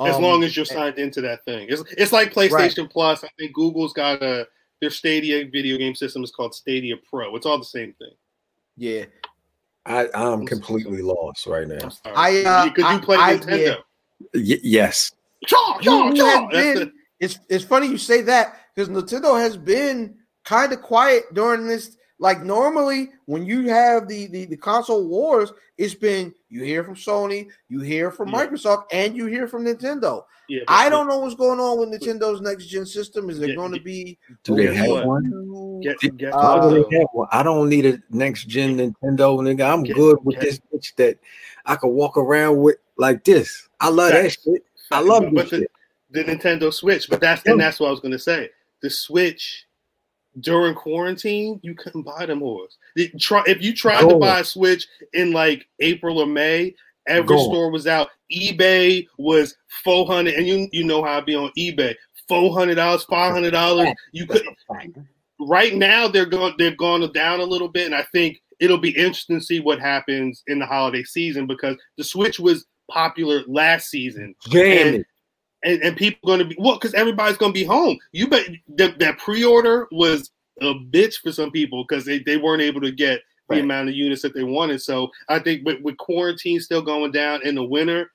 as 0.00 0.16
Um, 0.16 0.22
long 0.22 0.42
as 0.44 0.56
you're 0.56 0.64
signed 0.64 0.98
into 0.98 1.20
that 1.20 1.44
thing. 1.44 1.66
It's 1.70 1.82
it's 1.96 2.12
like 2.12 2.32
PlayStation 2.32 2.90
Plus. 2.90 3.22
I 3.24 3.28
think 3.38 3.52
Google's 3.54 3.92
got 3.92 4.22
a 4.22 4.46
their 4.80 4.90
Stadia 4.90 5.44
video 5.46 5.76
game 5.78 5.94
system 5.94 6.24
is 6.24 6.30
called 6.32 6.54
Stadia 6.54 6.96
Pro. 7.08 7.36
It's 7.36 7.46
all 7.46 7.58
the 7.58 7.64
same 7.64 7.92
thing. 7.98 8.10
yeah 8.76 9.04
I, 9.84 10.08
I'm 10.14 10.46
completely 10.46 11.02
lost 11.02 11.46
right 11.46 11.66
now. 11.66 11.88
I'm 12.04 12.46
uh, 12.46 12.64
because 12.64 12.84
you 12.92 12.98
I- 12.98 13.04
play 13.04 13.16
I- 13.18 13.36
Nintendo. 13.36 13.76
Y- 14.34 14.60
yes. 14.62 15.12
Chaw, 15.46 15.78
chaw, 15.80 16.08
Who 16.08 16.16
chaw. 16.16 16.48
been- 16.48 16.92
it's 17.18 17.38
it's 17.48 17.64
funny 17.64 17.86
you 17.88 17.98
say 17.98 18.22
that 18.22 18.56
because 18.74 18.88
Nintendo 18.88 19.40
has 19.40 19.56
been 19.56 20.16
kind 20.44 20.72
of 20.72 20.82
quiet 20.82 21.24
during 21.34 21.66
this 21.68 21.96
like 22.22 22.42
normally 22.42 23.10
when 23.26 23.44
you 23.44 23.68
have 23.68 24.06
the, 24.08 24.26
the 24.28 24.44
the 24.46 24.56
console 24.56 25.06
wars 25.06 25.52
it's 25.76 25.94
been 25.94 26.32
you 26.48 26.62
hear 26.62 26.82
from 26.84 26.94
Sony 26.94 27.48
you 27.68 27.80
hear 27.80 28.10
from 28.10 28.28
Yeah. 28.28 28.46
Microsoft 28.46 28.84
and 28.92 29.16
you 29.16 29.26
hear 29.26 29.46
from 29.48 29.64
Nintendo 29.64 30.24
yeah, 30.48 30.60
but- 30.66 30.72
I 30.72 30.88
don't 30.88 31.06
know 31.08 31.18
what's 31.18 31.34
going 31.34 31.58
on 31.60 31.78
with 31.78 31.88
Nintendo's 31.90 32.40
next 32.40 32.66
gen 32.66 32.86
system 32.86 33.28
is 33.30 33.38
there 33.38 33.48
Yeah, 33.50 33.56
going 33.56 33.72
to 33.72 33.80
be 33.80 34.18
Do 34.44 34.54
they 34.56 34.74
have 34.74 34.88
what? 34.88 35.06
one? 35.06 35.80
Get, 35.82 35.98
get, 36.16 36.32
Uh, 36.32 36.68
do 36.68 36.86
they 36.90 36.98
have 36.98 37.08
one? 37.12 37.28
I 37.32 37.42
don't 37.42 37.68
need 37.68 37.86
a 37.86 38.00
next 38.10 38.44
gen 38.46 38.76
Nintendo, 38.76 39.38
nigga. 39.40 39.72
I'm 39.72 39.82
Get- 39.82 39.96
good 39.96 40.18
with 40.24 40.36
get- 40.36 40.44
this 40.44 40.60
bitch 40.72 40.94
that 40.96 41.18
I 41.66 41.74
can 41.76 41.90
walk 41.90 42.16
around 42.16 42.58
with 42.58 42.76
like 42.96 43.24
this. 43.24 43.68
I 43.80 43.88
love 43.88 44.12
that 44.12 44.30
shit. 44.32 44.64
I 44.90 45.00
love 45.00 45.24
But 45.32 45.42
this 45.44 45.50
the- 45.50 45.58
shit. 45.60 45.70
the 46.10 46.24
Nintendo 46.24 46.72
Switch, 46.72 47.08
but 47.10 47.20
that's 47.20 47.42
and 47.46 47.58
that's 47.58 47.80
what 47.80 47.88
I 47.88 47.90
was 47.90 48.00
gonna 48.00 48.18
say. 48.18 48.50
The 48.82 48.90
Switch 48.90 49.66
during 50.40 50.74
quarantine, 50.74 51.60
you 51.62 51.74
couldn't 51.74 52.02
buy 52.02 52.26
them 52.26 52.40
horse. 52.40 52.76
Try 53.18 53.42
if 53.46 53.62
you 53.62 53.74
tried 53.74 54.08
to 54.08 54.16
buy 54.16 54.40
a 54.40 54.44
Switch 54.44 54.86
in 55.12 55.32
like 55.32 55.66
April 55.80 56.18
or 56.18 56.26
May, 56.26 56.74
every 57.06 57.36
Go. 57.36 57.42
store 57.44 57.70
was 57.70 57.86
out. 57.86 58.10
eBay 58.32 59.06
was 59.18 59.56
four 59.84 60.06
hundred, 60.06 60.34
and 60.34 60.46
you 60.46 60.68
you 60.72 60.84
know 60.84 61.02
how 61.02 61.18
I 61.18 61.20
be 61.20 61.34
on 61.34 61.50
eBay. 61.58 61.94
Four 62.28 62.54
hundred 62.54 62.76
dollars, 62.76 63.04
five 63.04 63.32
hundred 63.32 63.50
dollars. 63.50 63.92
You 64.12 64.26
could 64.26 64.42
right 65.40 65.74
now 65.74 66.08
they're 66.08 66.26
going 66.26 66.54
they've 66.58 66.76
gone 66.76 67.10
down 67.12 67.40
a 67.40 67.44
little 67.44 67.68
bit, 67.68 67.86
and 67.86 67.94
I 67.94 68.04
think 68.12 68.40
it'll 68.60 68.78
be 68.78 68.96
interesting 68.96 69.38
to 69.38 69.44
see 69.44 69.60
what 69.60 69.80
happens 69.80 70.42
in 70.46 70.58
the 70.58 70.66
holiday 70.66 71.02
season 71.02 71.46
because 71.46 71.76
the 71.98 72.04
Switch 72.04 72.38
was 72.40 72.66
popular 72.90 73.42
last 73.46 73.90
season. 73.90 74.34
Damn 74.50 75.04
and, 75.62 75.74
and, 75.74 75.82
and 75.82 75.96
people 75.96 76.26
going 76.26 76.38
to 76.38 76.44
be 76.44 76.56
well 76.58 76.74
because 76.74 76.94
everybody's 76.94 77.36
going 77.36 77.52
to 77.52 77.58
be 77.58 77.64
home. 77.64 77.98
You 78.12 78.28
bet 78.28 78.46
that, 78.76 78.98
that 78.98 79.18
pre-order 79.18 79.88
was 79.92 80.30
a 80.60 80.74
bitch 80.74 81.16
for 81.22 81.32
some 81.32 81.50
people 81.50 81.84
because 81.86 82.04
they, 82.04 82.20
they 82.20 82.36
weren't 82.36 82.62
able 82.62 82.80
to 82.82 82.92
get 82.92 83.20
the 83.48 83.56
Right. 83.56 83.64
amount 83.64 83.88
of 83.88 83.94
units 83.94 84.22
that 84.22 84.34
they 84.34 84.44
wanted. 84.44 84.80
So 84.80 85.10
I 85.28 85.38
think 85.38 85.66
with, 85.66 85.82
with 85.82 85.96
quarantine 85.98 86.60
still 86.60 86.80
going 86.80 87.12
down 87.12 87.42
in 87.42 87.54
the 87.54 87.64
winter, 87.64 88.10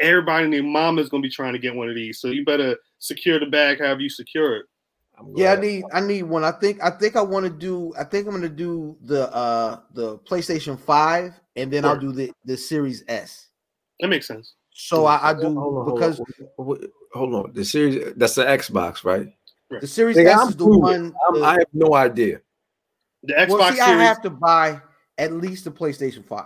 everybody 0.00 0.44
and 0.44 0.52
their 0.52 0.62
mama 0.62 1.00
is 1.00 1.08
going 1.08 1.22
to 1.22 1.26
be 1.26 1.32
trying 1.32 1.54
to 1.54 1.58
get 1.58 1.74
one 1.74 1.88
of 1.88 1.94
these. 1.94 2.20
So 2.20 2.28
you 2.28 2.44
better 2.44 2.76
secure 2.98 3.40
the 3.40 3.46
bag 3.46 3.80
however 3.80 4.00
you 4.00 4.08
secure 4.08 4.56
it. 4.56 4.66
Yeah, 5.34 5.52
I 5.52 5.60
need 5.60 5.84
I 5.92 6.00
need 6.00 6.24
one. 6.24 6.42
I 6.42 6.52
think 6.52 6.82
I 6.82 6.90
think 6.90 7.16
I 7.16 7.22
want 7.22 7.44
to 7.44 7.50
do 7.50 7.92
I 7.98 8.04
think 8.04 8.26
I'm 8.26 8.32
gonna 8.32 8.48
do 8.48 8.96
the 9.02 9.32
uh 9.32 9.80
the 9.92 10.18
PlayStation 10.18 10.78
5 10.78 11.40
and 11.56 11.70
then 11.70 11.84
I'll 11.84 11.98
do 11.98 12.12
the 12.12 12.32
the 12.44 12.56
Series 12.56 13.04
S. 13.08 13.48
That 14.00 14.08
makes 14.08 14.26
sense. 14.26 14.54
So 14.74 15.04
I, 15.06 15.30
I 15.30 15.34
do 15.34 15.54
Hold 15.54 15.88
on, 15.88 15.94
because 15.94 16.20
hold 16.56 16.80
on. 16.82 16.88
hold 17.12 17.34
on. 17.34 17.52
The 17.52 17.64
series 17.64 18.14
that's 18.16 18.34
the 18.34 18.44
Xbox, 18.44 19.04
right? 19.04 19.28
the 19.80 19.86
Series 19.86 20.16
Nigga, 20.18 20.26
S 20.34 20.38
I'm 20.40 20.48
is 20.50 20.56
the 20.56 20.66
one. 20.66 21.14
I'm- 21.26 21.34
the- 21.40 21.44
I 21.44 21.52
have 21.54 21.66
no 21.72 21.94
idea. 21.94 22.40
The 23.22 23.34
Xbox 23.34 23.48
well, 23.48 23.72
see, 23.72 23.80
I 23.80 23.88
have 24.02 24.20
to 24.22 24.30
buy 24.30 24.80
at 25.16 25.32
least 25.32 25.64
the 25.64 25.70
PlayStation 25.70 26.24
5 26.26 26.44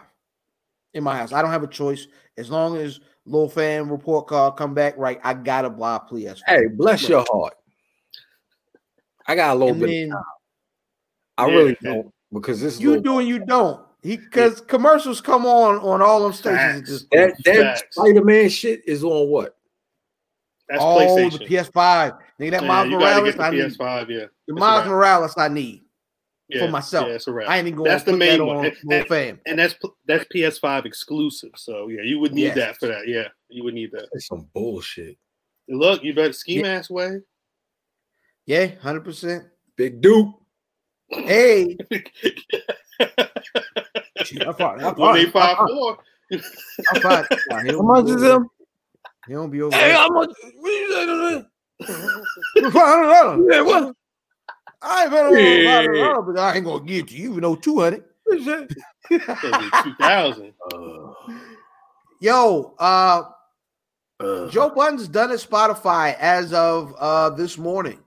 in 0.94 1.02
my 1.02 1.16
house. 1.16 1.32
I 1.32 1.40
don't 1.42 1.50
have 1.50 1.62
a 1.62 1.66
choice. 1.68 2.06
As 2.36 2.50
long 2.50 2.76
as 2.76 3.00
Lil 3.24 3.48
Fan 3.48 3.88
report 3.88 4.26
card 4.26 4.56
come 4.56 4.74
back 4.74 4.94
right, 4.98 5.18
I 5.24 5.34
gotta 5.34 5.70
buy 5.70 5.96
a 5.96 6.00
PS5. 6.00 6.40
Hey, 6.46 6.66
bless 6.68 7.08
your 7.08 7.24
heart. 7.30 7.54
I 9.26 9.34
got 9.34 9.56
a 9.56 9.58
little 9.58 9.70
and 9.74 9.80
bit. 9.80 9.86
then 10.10 10.12
I 11.38 11.46
Yeah. 11.48 11.54
really 11.54 11.76
don't 11.82 12.12
because 12.32 12.60
this 12.60 12.78
you 12.80 12.90
little- 12.90 13.02
do 13.04 13.18
and 13.20 13.28
you 13.28 13.38
don't. 13.40 13.85
He 14.06 14.16
because 14.16 14.60
commercials 14.60 15.20
come 15.20 15.44
on 15.46 15.76
on 15.76 16.00
all 16.02 16.22
them 16.22 16.32
stations 16.32 16.58
at 16.60 16.74
Facts. 16.76 16.90
this 16.90 17.06
that 17.44 17.44
that 17.44 17.92
Spider 17.92 18.24
Man 18.24 18.48
shit 18.48 18.82
is 18.86 19.02
on 19.04 19.28
what? 19.28 19.56
That's 20.68 20.82
oh, 20.82 20.96
PlayStation. 20.98 21.38
the 21.38 21.46
PS5. 21.46 22.18
Nigga, 22.40 22.50
that 22.50 22.62
Yeah, 22.62 22.68
Miles 22.68 22.88
Morales, 22.90 23.34
the 23.36 23.42
I 23.42 23.50
need. 23.50 23.60
PS5. 23.60 23.78
Yeah, 24.08 24.16
The 24.16 24.28
That's 24.48 24.60
Miles 24.60 24.80
right. 24.82 24.88
Morales, 24.90 25.34
I 25.36 25.48
need 25.48 25.82
yeah, 26.48 26.64
for 26.66 26.70
myself. 26.70 27.06
Yeah, 27.08 27.14
it's 27.14 27.26
a 27.28 27.32
wrap. 27.32 27.48
I 27.48 27.58
ain't 27.58 27.66
even 27.68 27.78
going 27.78 27.90
That's 27.90 28.04
to 28.04 28.10
the 28.12 28.16
put 28.16 28.24
that 28.24 28.38
main 28.38 28.46
one. 28.46 28.56
on 28.58 28.64
And- 28.66 28.76
Lil 28.84 29.04
Fam. 29.06 29.40
and 29.46 29.58
that's 29.58 29.74
that's 30.06 30.24
PS5 30.34 30.84
exclusive. 30.84 31.50
So 31.56 31.88
yeah, 31.88 32.02
you 32.02 32.18
would 32.20 32.32
need 32.32 32.42
Yes. 32.44 32.56
that 32.56 32.76
for 32.78 32.86
that. 32.88 33.06
Yeah, 33.08 33.28
you 33.48 33.64
would 33.64 33.74
need 33.74 33.90
that. 33.92 34.08
That's 34.12 34.26
some 34.26 34.48
bullshit. 34.54 35.16
Look, 35.68 36.02
you 36.04 36.14
better 36.14 36.32
ski 36.32 36.56
Yeah. 36.56 36.62
mask 36.62 36.90
way. 36.90 37.20
Yeah, 38.46 38.66
hundred 38.80 39.04
percent. 39.04 39.44
Big 39.76 40.00
Duke. 40.00 40.34
Hey, 41.08 41.76
I'm 43.00 44.54
fine. 44.54 44.84
I'm 44.84 44.94
One 44.94 44.96
fine. 44.96 45.30
five 45.30 45.56
I'm 45.58 45.68
four. 45.68 45.98
I'm 46.90 47.00
fine. 47.00 47.24
Nah, 47.48 47.60
he 47.60 47.70
How 47.70 47.82
much 47.82 48.06
is 48.06 48.22
him? 48.22 48.48
He 49.26 49.32
don't 49.32 49.50
be 49.50 49.62
over 49.62 49.76
Hey, 49.76 49.92
how 49.92 50.08
much? 50.08 50.30
What 50.58 50.70
you 50.70 50.92
say 50.92 51.06
to 51.06 51.46
I 51.88 52.66
that? 52.66 53.46
Yeah, 53.50 53.60
what? 53.60 53.94
ain't 55.02 55.10
better 55.10 55.38
Yeah. 55.38 55.82
yeah. 55.92 56.14
but 56.24 56.38
I 56.38 56.54
ain't 56.56 56.64
gonna 56.64 56.84
give 56.84 57.06
to 57.08 57.16
you. 57.16 57.34
You 57.34 57.40
know, 57.40 57.56
two 57.56 57.80
hundred. 57.80 58.04
What 58.24 58.38
you 58.38 58.44
say? 58.44 58.66
Two 59.82 59.94
thousand. 59.94 60.52
Uh, 60.72 61.12
Yo, 62.20 62.74
uh, 62.78 63.24
uh, 64.20 64.48
Joe 64.48 64.70
Budden's 64.70 65.08
done 65.08 65.30
at 65.30 65.38
Spotify 65.38 66.16
as 66.18 66.52
of 66.52 66.94
uh 66.98 67.30
this 67.30 67.58
morning. 67.58 67.98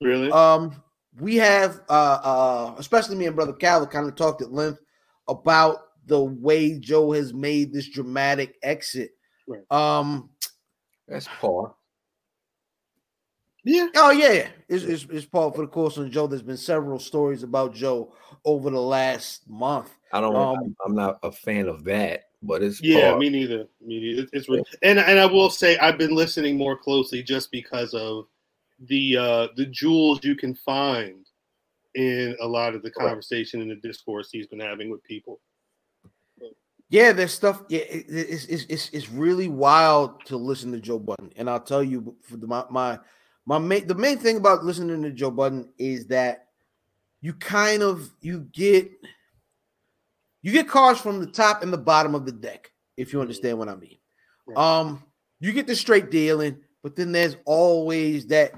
Really? 0.00 0.30
Um, 0.30 0.80
we 1.20 1.36
have 1.36 1.80
uh 1.88 2.18
uh 2.22 2.74
especially 2.78 3.16
me 3.16 3.26
and 3.26 3.36
brother 3.36 3.52
Cal 3.52 3.86
kind 3.86 4.06
of 4.08 4.14
talked 4.16 4.42
at 4.42 4.52
length 4.52 4.80
about 5.28 5.78
the 6.06 6.22
way 6.22 6.78
Joe 6.78 7.12
has 7.12 7.34
made 7.34 7.72
this 7.72 7.88
dramatic 7.88 8.56
exit. 8.62 9.10
Right. 9.48 9.62
Um, 9.72 10.30
that's 11.08 11.26
par. 11.40 11.74
yeah. 13.64 13.88
oh 13.96 14.10
yeah, 14.10 14.32
yeah. 14.32 14.48
It's, 14.68 14.84
it's, 14.84 15.06
it's 15.10 15.26
Paul 15.26 15.50
for 15.50 15.62
the 15.62 15.66
course 15.68 15.98
on 15.98 16.10
Joe. 16.10 16.26
There's 16.26 16.42
been 16.42 16.56
several 16.56 16.98
stories 16.98 17.42
about 17.42 17.74
Joe 17.74 18.14
over 18.44 18.70
the 18.70 18.80
last 18.80 19.48
month. 19.48 19.90
I 20.12 20.20
don't. 20.20 20.36
Um, 20.36 20.76
I'm 20.84 20.94
not 20.94 21.18
a 21.24 21.32
fan 21.32 21.66
of 21.68 21.82
that, 21.84 22.24
but 22.42 22.62
it's 22.62 22.80
Yeah, 22.80 23.10
par. 23.10 23.18
me 23.18 23.28
neither. 23.30 23.66
Me 23.84 24.00
neither. 24.00 24.22
It- 24.22 24.30
It's 24.32 24.48
re- 24.48 24.62
and 24.82 24.98
and 25.00 25.18
I 25.18 25.26
will 25.26 25.50
say 25.50 25.76
I've 25.78 25.98
been 25.98 26.14
listening 26.14 26.56
more 26.56 26.76
closely 26.76 27.22
just 27.22 27.50
because 27.50 27.94
of 27.94 28.26
the 28.80 29.16
uh 29.16 29.48
the 29.56 29.66
jewels 29.66 30.20
you 30.22 30.36
can 30.36 30.54
find 30.54 31.26
in 31.94 32.36
a 32.40 32.46
lot 32.46 32.74
of 32.74 32.82
the 32.82 32.90
conversation 32.90 33.62
and 33.62 33.70
the 33.70 33.76
discourse 33.76 34.28
he's 34.30 34.46
been 34.46 34.60
having 34.60 34.90
with 34.90 35.02
people. 35.02 35.40
Yeah, 36.88 37.12
there's 37.12 37.32
stuff. 37.32 37.62
Yeah, 37.68 37.80
it, 37.80 38.04
it's, 38.08 38.44
it's 38.44 38.64
it's 38.68 38.90
it's 38.90 39.10
really 39.10 39.48
wild 39.48 40.24
to 40.26 40.36
listen 40.36 40.70
to 40.72 40.80
Joe 40.80 40.98
Budden, 40.98 41.32
and 41.36 41.50
I'll 41.50 41.60
tell 41.60 41.82
you 41.82 42.14
for 42.22 42.36
the, 42.36 42.46
my 42.46 42.64
my 42.70 42.98
my 43.44 43.58
main 43.58 43.86
the 43.86 43.94
main 43.94 44.18
thing 44.18 44.36
about 44.36 44.64
listening 44.64 45.02
to 45.02 45.10
Joe 45.10 45.30
Budden 45.30 45.68
is 45.78 46.06
that 46.08 46.46
you 47.22 47.32
kind 47.32 47.82
of 47.82 48.08
you 48.20 48.46
get 48.52 48.90
you 50.42 50.52
get 50.52 50.68
cars 50.68 51.00
from 51.00 51.18
the 51.18 51.26
top 51.26 51.62
and 51.64 51.72
the 51.72 51.78
bottom 51.78 52.14
of 52.14 52.24
the 52.24 52.32
deck 52.32 52.70
if 52.96 53.12
you 53.12 53.20
understand 53.20 53.58
what 53.58 53.68
I 53.68 53.74
mean. 53.74 53.98
Right. 54.46 54.56
Um, 54.56 55.02
you 55.40 55.52
get 55.52 55.66
the 55.66 55.74
straight 55.74 56.10
dealing, 56.10 56.58
but 56.84 56.94
then 56.94 57.10
there's 57.10 57.36
always 57.46 58.28
that 58.28 58.52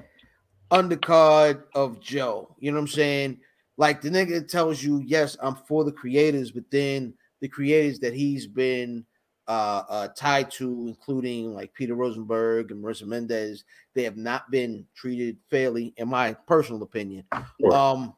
undercard 0.71 1.63
of 1.75 1.99
Joe. 1.99 2.55
You 2.59 2.71
know 2.71 2.77
what 2.77 2.81
I'm 2.83 2.87
saying? 2.87 3.39
Like 3.77 4.01
the 4.01 4.09
nigga 4.09 4.47
tells 4.47 4.83
you, 4.83 4.99
yes, 5.05 5.37
I'm 5.41 5.55
for 5.55 5.83
the 5.83 5.91
creators, 5.91 6.51
but 6.51 6.69
then 6.69 7.13
the 7.41 7.47
creators 7.47 7.99
that 7.99 8.13
he's 8.13 8.45
been 8.45 9.05
uh, 9.47 9.83
uh, 9.89 10.07
tied 10.09 10.51
to, 10.51 10.85
including 10.87 11.53
like 11.53 11.73
Peter 11.73 11.95
Rosenberg 11.95 12.71
and 12.71 12.83
Marissa 12.83 13.07
Mendez, 13.07 13.63
they 13.95 14.03
have 14.03 14.17
not 14.17 14.51
been 14.51 14.85
treated 14.95 15.37
fairly, 15.49 15.93
in 15.97 16.07
my 16.09 16.33
personal 16.33 16.83
opinion. 16.83 17.23
Right. 17.31 17.73
Um, 17.73 18.13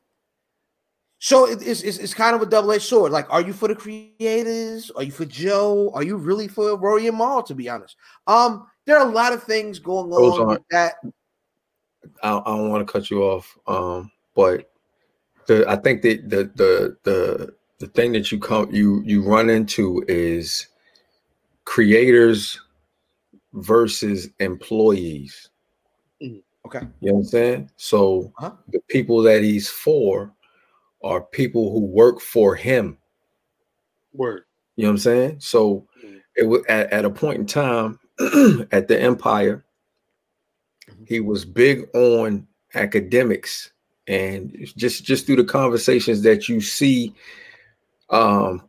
so 1.20 1.48
it- 1.48 1.62
it's, 1.66 1.84
it's 1.84 2.00
it's 2.00 2.14
kind 2.16 2.36
of 2.36 2.42
a 2.42 2.48
double 2.48 2.72
edged 2.72 2.84
sword. 2.84 3.12
Like, 3.12 3.32
are 3.32 3.42
you 3.42 3.54
for 3.54 3.68
the 3.68 3.76
creators? 3.76 4.92
Are 4.92 5.04
you 5.04 5.12
for 5.12 5.26
Joe? 5.26 5.92
Are 5.94 6.04
you 6.04 6.18
really 6.18 6.48
for 6.48 6.76
Rory 6.76 7.08
and 7.08 7.18
Mal? 7.18 7.44
To 7.44 7.54
be 7.56 7.70
honest, 7.70 7.96
um, 8.28 8.66
there 8.86 8.98
are 8.98 9.08
a 9.08 9.12
lot 9.12 9.32
of 9.32 9.44
things 9.44 9.78
going 9.80 10.12
on 10.12 10.48
with 10.50 10.64
that. 10.72 10.96
I, 12.24 12.38
I 12.38 12.44
don't 12.46 12.70
want 12.70 12.86
to 12.88 12.92
cut 12.92 13.10
you 13.10 13.24
off, 13.24 13.58
um, 13.68 14.12
but 14.36 14.72
the 15.48 15.68
I 15.70 15.76
think 15.76 16.02
that 16.04 16.30
the 16.30 16.52
the 16.56 16.98
the 17.04 17.56
the 17.80 17.88
thing 17.88 18.12
that 18.14 18.32
you 18.32 18.40
come 18.40 18.72
you 18.72 19.02
you 19.06 19.24
run 19.24 19.50
into 19.50 20.04
is 20.08 20.68
creators 21.66 22.60
versus 23.54 24.30
employees. 24.40 25.50
Okay. 26.66 26.80
You 27.02 27.10
know 27.10 27.14
what 27.14 27.20
I'm 27.20 27.24
saying? 27.26 27.72
So 27.78 28.32
Uh-huh. 28.38 28.52
the 28.70 28.80
people 28.90 29.22
that 29.24 29.42
he's 29.44 29.68
for 29.70 30.34
are 31.04 31.22
people 31.22 31.72
who 31.72 31.82
work 31.86 32.22
for 32.22 32.56
him. 32.56 32.98
Word. 34.14 34.44
You 34.76 34.84
know 34.84 34.90
what 34.90 34.94
I'm 34.94 34.98
saying? 35.00 35.40
So 35.40 35.88
Mm. 36.06 36.22
it 36.36 36.44
was 36.48 36.64
at, 36.70 36.92
at 36.94 37.06
a 37.06 37.10
point 37.10 37.40
in 37.40 37.46
time 37.46 38.00
at 38.72 38.88
the 38.88 38.98
Empire. 39.00 39.66
He 41.08 41.20
was 41.20 41.46
big 41.46 41.88
on 41.94 42.48
Akademiks 42.76 43.70
and 44.08 44.56
just 44.78 45.04
just 45.04 45.26
through 45.26 45.36
the 45.38 45.44
conversations 45.44 46.22
that 46.24 46.50
you 46.50 46.60
see 46.62 47.14
um 48.10 48.62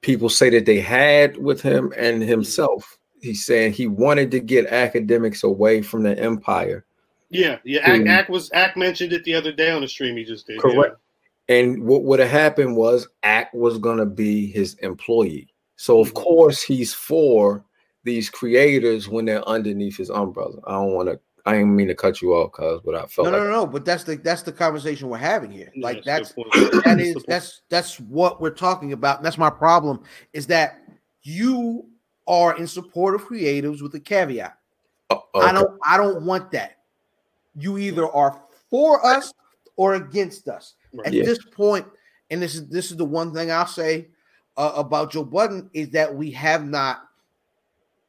people 0.00 0.28
say 0.28 0.48
that 0.50 0.64
they 0.66 0.80
had 0.80 1.36
with 1.36 1.60
him 1.60 1.92
and 1.96 2.22
himself 2.22 2.98
he's 3.20 3.44
saying 3.44 3.72
he 3.72 3.86
wanted 3.86 4.30
to 4.30 4.40
get 4.40 4.68
Akademiks 4.70 5.42
away 5.42 5.82
from 5.82 6.02
the 6.02 6.18
empire 6.18 6.84
Yeah, 7.30 7.58
yeah. 7.64 7.80
Ack. 7.80 8.06
Ack 8.06 8.28
was 8.28 8.50
Ack 8.54 8.76
mentioned 8.76 9.12
it 9.12 9.24
the 9.24 9.34
other 9.34 9.52
day 9.52 9.70
on 9.70 9.82
the 9.82 9.88
stream 9.88 10.16
he 10.16 10.24
just 10.24 10.46
did. 10.46 10.60
Correct. 10.60 10.96
and 11.48 11.82
what 11.84 12.04
would 12.04 12.20
have 12.20 12.30
happened 12.30 12.76
was 12.76 13.08
act 13.24 13.54
was 13.54 13.76
going 13.78 13.98
to 13.98 14.06
be 14.06 14.46
his 14.46 14.74
employee 14.76 15.48
so 15.76 16.00
of 16.00 16.10
Mhm. 16.12 16.14
course 16.14 16.62
he's 16.62 16.94
for 16.94 17.64
these 18.04 18.30
creators 18.30 19.08
when 19.08 19.24
they're 19.26 19.46
underneath 19.48 19.96
his 19.96 20.10
umbrella 20.10 20.58
i 20.66 20.72
don't 20.72 20.94
want 20.94 21.08
to 21.08 21.18
i 21.46 21.52
didn't 21.52 21.74
mean 21.74 21.88
to 21.88 21.94
cut 21.94 22.20
you 22.22 22.32
off 22.34 22.52
cuz 22.52 22.80
but 22.84 22.94
i 22.94 23.04
felt 23.06 23.26
No, 23.26 23.30
no, 23.32 23.38
like 23.38 23.46
no, 23.46 23.50
no. 23.52 23.66
But 23.66 23.84
that's 23.84 24.04
the 24.04 24.16
that's 24.16 24.42
the 24.42 24.52
conversation 24.52 25.08
we're 25.08 25.18
having 25.18 25.50
here. 25.50 25.70
Yeah. 25.74 25.84
Like 25.86 25.96
Yeah, 25.98 26.02
that's 26.18 26.32
that's 26.32 26.32
a 26.32 26.34
good 26.34 26.70
point. 26.70 26.72
that 26.72 26.96
That's 26.96 27.00
is 27.08 27.14
the 27.14 27.20
point. 27.20 27.26
that's 27.28 27.62
that's 27.68 28.00
what 28.00 28.40
we're 28.40 28.50
talking 28.50 28.92
about. 28.92 29.16
And 29.18 29.26
that's 29.26 29.38
my 29.38 29.50
problem 29.50 30.02
is 30.32 30.46
that 30.48 30.80
you 31.22 31.86
are 32.26 32.56
in 32.56 32.66
support 32.66 33.14
of 33.14 33.24
creatives 33.26 33.82
with 33.82 33.94
a 33.94 34.00
caveat. 34.00 34.56
Oh, 35.10 35.22
I 35.34 35.52
don't 35.52 35.78
I 35.84 35.96
don't 35.96 36.24
want 36.24 36.50
that. 36.52 36.76
You 37.56 37.78
either 37.78 38.06
are 38.08 38.40
for 38.70 39.04
us 39.04 39.32
or 39.76 39.94
against 39.94 40.46
us. 40.48 40.74
Right. 40.94 41.08
At 41.08 41.12
Yeah. 41.14 41.24
this 41.24 41.38
point, 41.44 41.86
and 42.30 42.40
this 42.40 42.54
is 42.54 42.68
this 42.68 42.90
is 42.90 42.96
the 42.96 43.04
one 43.04 43.32
thing 43.34 43.50
I'll 43.50 43.66
say 43.66 44.08
uh, 44.56 44.72
about 44.76 45.10
Joe 45.10 45.24
Budden 45.24 45.70
is 45.72 45.90
that 45.90 46.14
we 46.14 46.30
have 46.32 46.64
not 46.64 47.08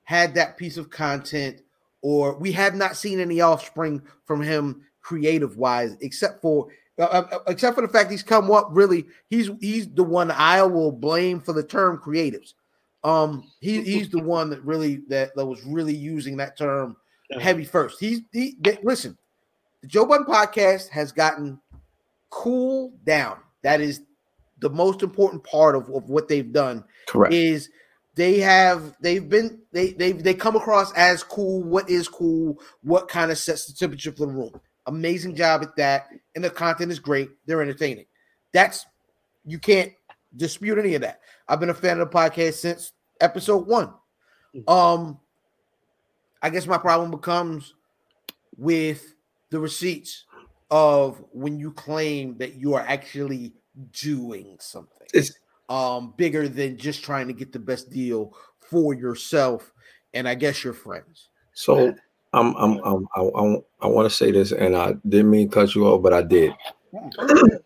had 0.03 0.35
that 0.35 0.57
piece 0.57 0.77
of 0.77 0.89
content, 0.89 1.61
or 2.01 2.37
we 2.37 2.51
have 2.51 2.75
not 2.75 2.97
seen 2.97 3.19
any 3.19 3.41
offspring 3.41 4.01
from 4.25 4.41
him 4.41 4.81
creative 5.01 5.57
wise, 5.57 5.95
except 6.01 6.41
for 6.41 6.67
uh, 6.99 7.23
uh, 7.31 7.39
except 7.47 7.75
for 7.75 7.81
the 7.81 7.87
fact 7.87 8.11
he's 8.11 8.23
come 8.23 8.51
up 8.51 8.69
really. 8.71 9.05
He's 9.29 9.49
he's 9.59 9.87
the 9.87 10.03
one 10.03 10.31
I 10.31 10.61
will 10.63 10.91
blame 10.91 11.41
for 11.41 11.53
the 11.53 11.63
term 11.63 11.97
creatives. 11.97 12.53
Um, 13.03 13.49
he 13.59 13.81
he's 13.81 14.09
the 14.09 14.21
one 14.21 14.49
that 14.51 14.63
really 14.63 15.01
that, 15.07 15.35
that 15.35 15.45
was 15.45 15.63
really 15.63 15.95
using 15.95 16.37
that 16.37 16.57
term 16.57 16.95
heavy 17.39 17.65
first. 17.65 17.99
He's 17.99 18.21
he 18.31 18.55
they, 18.61 18.77
listen, 18.83 19.17
the 19.81 19.87
Joe 19.87 20.05
Budden 20.05 20.25
podcast 20.25 20.89
has 20.89 21.11
gotten 21.11 21.59
cool 22.29 22.93
down. 23.05 23.37
That 23.63 23.81
is 23.81 24.01
the 24.59 24.69
most 24.69 25.01
important 25.01 25.43
part 25.43 25.75
of, 25.75 25.89
of 25.89 26.09
what 26.09 26.27
they've 26.27 26.51
done 26.51 26.83
Correct. 27.07 27.33
is 27.33 27.69
they 28.21 28.37
have 28.37 28.95
they've 29.01 29.27
been 29.27 29.59
they 29.71 29.93
they 29.93 30.11
they 30.11 30.35
come 30.35 30.55
across 30.55 30.93
as 30.93 31.23
cool. 31.23 31.63
What 31.63 31.89
is 31.89 32.07
cool? 32.07 32.59
What 32.83 33.07
kind 33.07 33.31
of 33.31 33.37
sets 33.39 33.65
the 33.65 33.73
temperature 33.73 34.11
for 34.11 34.27
the 34.27 34.31
room? 34.31 34.61
Amazing 34.85 35.35
job 35.35 35.63
at 35.63 35.75
that, 35.77 36.09
and 36.35 36.43
the 36.43 36.51
content 36.51 36.91
is 36.91 36.99
great. 36.99 37.31
They're 37.47 37.63
entertaining. 37.63 38.05
That's 38.53 38.85
you 39.43 39.57
can't 39.57 39.91
dispute 40.37 40.77
any 40.77 40.93
of 40.93 41.01
that. 41.01 41.21
I've 41.47 41.59
been 41.59 41.71
a 41.71 41.73
fan 41.73 41.99
of 41.99 42.11
the 42.11 42.15
podcast 42.15 42.53
since 42.53 42.93
episode 43.19 43.65
one. 43.65 43.91
Um, 44.67 45.19
I 46.43 46.51
guess 46.51 46.67
my 46.67 46.77
problem 46.77 47.09
becomes 47.09 47.73
with 48.55 49.15
the 49.49 49.59
receipts 49.59 50.25
of 50.69 51.23
when 51.31 51.57
you 51.57 51.71
claim 51.71 52.37
that 52.37 52.53
you 52.53 52.75
are 52.75 52.81
actually 52.81 53.53
doing 53.99 54.57
something 54.59 55.07
It's 55.11 55.31
um 55.71 56.13
bigger 56.17 56.49
than 56.49 56.77
just 56.77 57.01
trying 57.01 57.27
to 57.27 57.33
get 57.33 57.53
the 57.53 57.59
best 57.59 57.89
deal 57.89 58.35
for 58.59 58.93
yourself 58.93 59.71
and 60.13 60.27
I 60.27 60.35
guess 60.35 60.65
your 60.65 60.73
friends. 60.73 61.29
so 61.53 61.95
I'm 62.33 62.55
I'm, 62.57 62.79
I'm 62.83 63.07
I, 63.15 63.21
I, 63.21 63.55
I 63.81 63.87
want 63.87 64.09
to 64.09 64.15
say 64.15 64.31
this, 64.31 64.51
and 64.51 64.75
I 64.75 64.93
didn't 65.07 65.31
mean 65.31 65.49
to 65.49 65.53
cut 65.53 65.73
you 65.75 65.87
off, 65.87 66.01
but 66.01 66.13
I 66.13 66.21
did. 66.21 66.53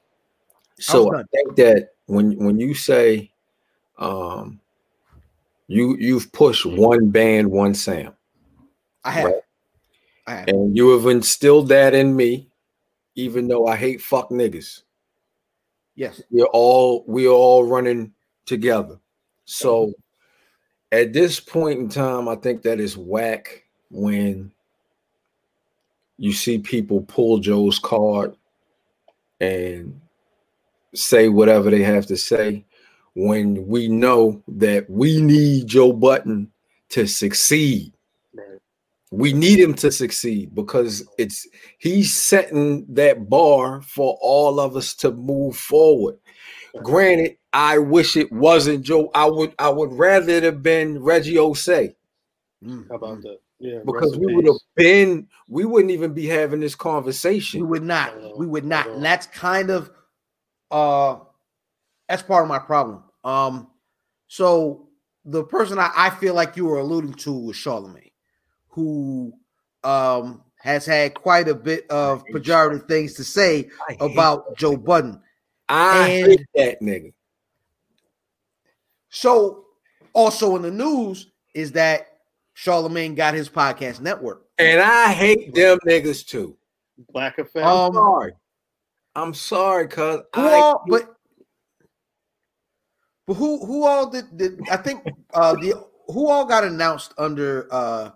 So 0.78 1.08
I 1.08 1.18
done. 1.18 1.26
think 1.32 1.56
that 1.56 1.90
when 2.08 2.36
when 2.38 2.60
you 2.60 2.74
say 2.74 3.32
um 3.98 4.60
you 5.68 5.96
you've 5.98 6.32
pushed 6.34 6.66
one 6.66 7.10
band, 7.10 7.50
one 7.50 7.74
Sam. 7.74 8.14
I 9.04 9.12
have. 9.12 9.26
Right. 9.26 9.42
I 10.28 10.36
have. 10.36 10.48
and 10.50 10.76
you 10.76 10.90
have 10.90 11.06
instilled 11.06 11.70
that 11.70 11.94
in 11.94 12.14
me, 12.14 12.50
even 13.16 13.48
though 13.48 13.68
I 13.68 13.78
hate 13.78 14.02
fuck 14.02 14.32
niggas. 14.32 14.82
Yes. 15.96 16.22
We're 16.30 16.46
all 16.46 17.04
we're 17.08 17.30
all 17.30 17.66
running 17.66 18.14
together. 18.46 19.00
So 19.46 19.94
at 20.92 21.14
this 21.14 21.40
point 21.40 21.80
in 21.80 21.90
time, 21.90 22.28
I 22.28 22.36
think 22.36 22.62
that 22.64 22.80
is 22.80 22.98
whack 22.98 23.64
when 23.90 24.52
you 26.18 26.34
see 26.34 26.60
people 26.60 27.02
pull 27.02 27.40
Joe's 27.40 27.80
card 27.80 28.36
and 29.40 30.00
say 30.94 31.30
whatever 31.30 31.70
they 31.70 31.84
have 31.84 32.06
to 32.08 32.18
say 32.18 32.64
when 33.16 33.68
we 33.68 33.88
know 33.88 34.42
that 34.48 34.90
we 34.90 35.22
need 35.22 35.68
Joe 35.68 35.94
Budden 35.94 36.52
to 36.90 37.08
succeed. 37.08 37.95
Right. 39.12 39.20
We 39.20 39.34
need 39.34 39.60
him 39.60 39.74
to 39.76 39.92
succeed 39.92 40.56
because 40.56 41.08
it's 41.18 41.48
he's 41.78 42.14
setting 42.16 42.86
that 42.94 43.30
bar 43.30 43.82
for 43.82 44.18
all 44.22 44.60
of 44.60 44.76
us 44.76 44.94
to 44.96 45.12
move 45.12 45.56
forward. 45.58 46.18
Granted, 46.84 47.38
I 47.54 47.78
wish 47.78 48.18
it 48.18 48.32
wasn't 48.32 48.84
Joe. 48.84 49.12
I 49.14 49.26
would 49.26 49.54
I 49.60 49.70
would 49.70 49.94
rather 49.94 50.32
it 50.32 50.44
have 50.44 50.62
been 50.64 51.02
Reggie 51.02 51.36
Ossé 51.36 51.96
Mm, 52.64 52.88
How 52.90 52.96
about 52.96 53.20
mm. 53.20 53.22
that? 53.24 53.40
Yeah, 53.60 53.80
because 53.86 54.18
we 54.18 54.36
would 54.36 54.46
have 54.46 54.56
been 54.76 55.28
we 55.48 55.64
wouldn't 55.66 55.92
even 55.92 56.14
be 56.14 56.28
having 56.28 56.60
this 56.60 56.76
conversation. 56.76 57.62
We 57.62 57.68
would 57.68 57.84
not. 57.84 58.14
Not 58.16 58.24
at 58.24 58.32
all. 58.32 58.38
We 58.38 58.48
would 58.48 58.66
Not 58.66 58.88
not. 58.88 58.96
And 58.96 59.06
that's 59.06 59.28
kind 59.28 59.70
of 59.70 59.92
uh 60.72 61.20
that's 62.10 62.24
part 62.24 62.44
of 62.44 62.50
my 62.50 62.60
problem. 62.60 63.04
Um 63.24 63.70
so 64.28 64.90
the 65.24 65.44
person 65.44 65.80
I, 65.80 65.92
I 65.96 66.10
feel 66.10 66.34
like 66.34 66.58
you 66.58 66.66
were 66.66 66.80
alluding 66.80 67.14
to 67.14 67.32
was 67.32 67.56
Charlemagne, 67.56 68.12
who 68.76 69.34
um 69.84 70.44
has 70.58 70.86
had 70.86 71.14
quite 71.14 71.48
a 71.48 71.56
bit 71.56 71.90
of 71.90 72.24
hate 72.28 72.36
pejorative 72.36 72.88
things 72.88 73.14
to 73.14 73.24
say 73.24 73.70
I 73.90 73.96
about 74.00 74.58
Joe 74.58 74.76
Budden. 74.78 75.22
I 75.70 76.10
and- 76.10 76.28
hate 76.28 76.46
that 76.56 76.82
nigga. 76.82 77.14
So 79.10 79.66
also 80.14 80.56
in 80.56 80.62
the 80.64 80.72
news 80.72 81.32
is 81.54 81.72
that 81.74 82.08
Charlemagne 82.54 83.16
got 83.16 83.34
his 83.34 83.50
podcast 83.50 84.02
network. 84.02 84.46
And 84.58 84.82
I 84.82 85.14
hate 85.14 85.54
them 85.54 85.78
niggas 85.88 86.26
too. 86.26 86.58
Black 87.12 87.38
effect. 87.38 87.66
I'm 87.66 87.78
Um, 87.88 87.94
sorry. 87.94 88.34
I'm 89.16 89.34
sorry, 89.34 89.88
cuz 89.88 90.22
Who 90.36 90.42
I 90.42 90.54
all, 90.60 90.84
but 90.88 91.16
but 93.28 93.34
who 93.36 93.66
who 93.66 93.86
all 93.86 94.10
did, 94.10 94.38
did 94.38 94.60
I 94.70 94.78
think 94.78 95.02
uh 95.34 95.54
the 95.56 95.74
who 96.08 96.28
all 96.30 96.46
got 96.46 96.64
announced 96.64 97.14
under 97.18 97.68
uh 97.72 98.12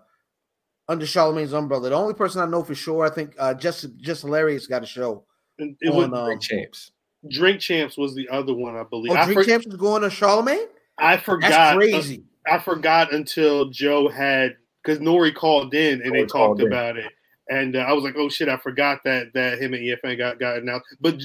under 0.90 1.06
Charlemagne's 1.06 1.52
umbrella? 1.54 1.88
The 1.90 1.94
only 1.96 2.14
person 2.14 2.40
I 2.42 2.46
know 2.46 2.62
for 2.62 2.74
sure, 2.74 3.04
I 3.06 3.10
think 3.10 3.34
uh 3.38 3.54
just 3.54 3.86
just 3.98 4.22
hilarious 4.22 4.66
got 4.66 4.82
a 4.82 4.86
show. 4.86 5.24
And 5.58 5.76
it 5.80 5.92
was 5.94 6.06
on, 6.06 6.14
um, 6.14 6.24
Drink 6.26 6.42
champs. 6.42 6.90
Drink 7.30 7.60
Champs 7.60 7.96
was 7.98 8.14
the 8.14 8.28
other 8.30 8.54
one, 8.54 8.76
I 8.76 8.82
believe. 8.82 9.12
Oh, 9.12 9.16
I, 9.16 9.24
Drink 9.26 9.40
for- 9.40 9.44
Champs 9.44 9.66
was 9.66 9.76
going 9.76 10.02
to 10.02 10.10
Charlemagne? 10.10 10.66
I 10.98 11.16
That's 11.16 11.24
forgot. 11.26 11.74
uh, 11.74 11.76
crazy. 11.76 12.24
I 12.46 12.58
forgot 12.58 13.12
until 13.12 13.68
Joe 13.70 14.08
had 14.08 14.56
because 14.82 14.98
Nori 15.00 15.34
called 15.34 15.74
in 15.74 16.00
and 16.02 16.14
they 16.14 16.22
Nori 16.24 16.28
called 16.30 16.58
talked 16.58 16.60
in. 16.62 16.66
about 16.68 16.96
it, 16.96 17.12
and 17.50 17.76
uh, 17.76 17.80
I 17.80 17.92
was 17.92 18.02
like, 18.04 18.14
"Oh 18.16 18.28
shit, 18.30 18.48
I 18.48 18.56
forgot 18.56 19.00
that 19.04 19.32
that 19.34 19.58
him 19.60 19.74
and 19.74 19.82
EFN 19.82 20.16
got 20.18 20.38
got 20.40 20.56
announced." 20.56 20.86
But 21.00 21.20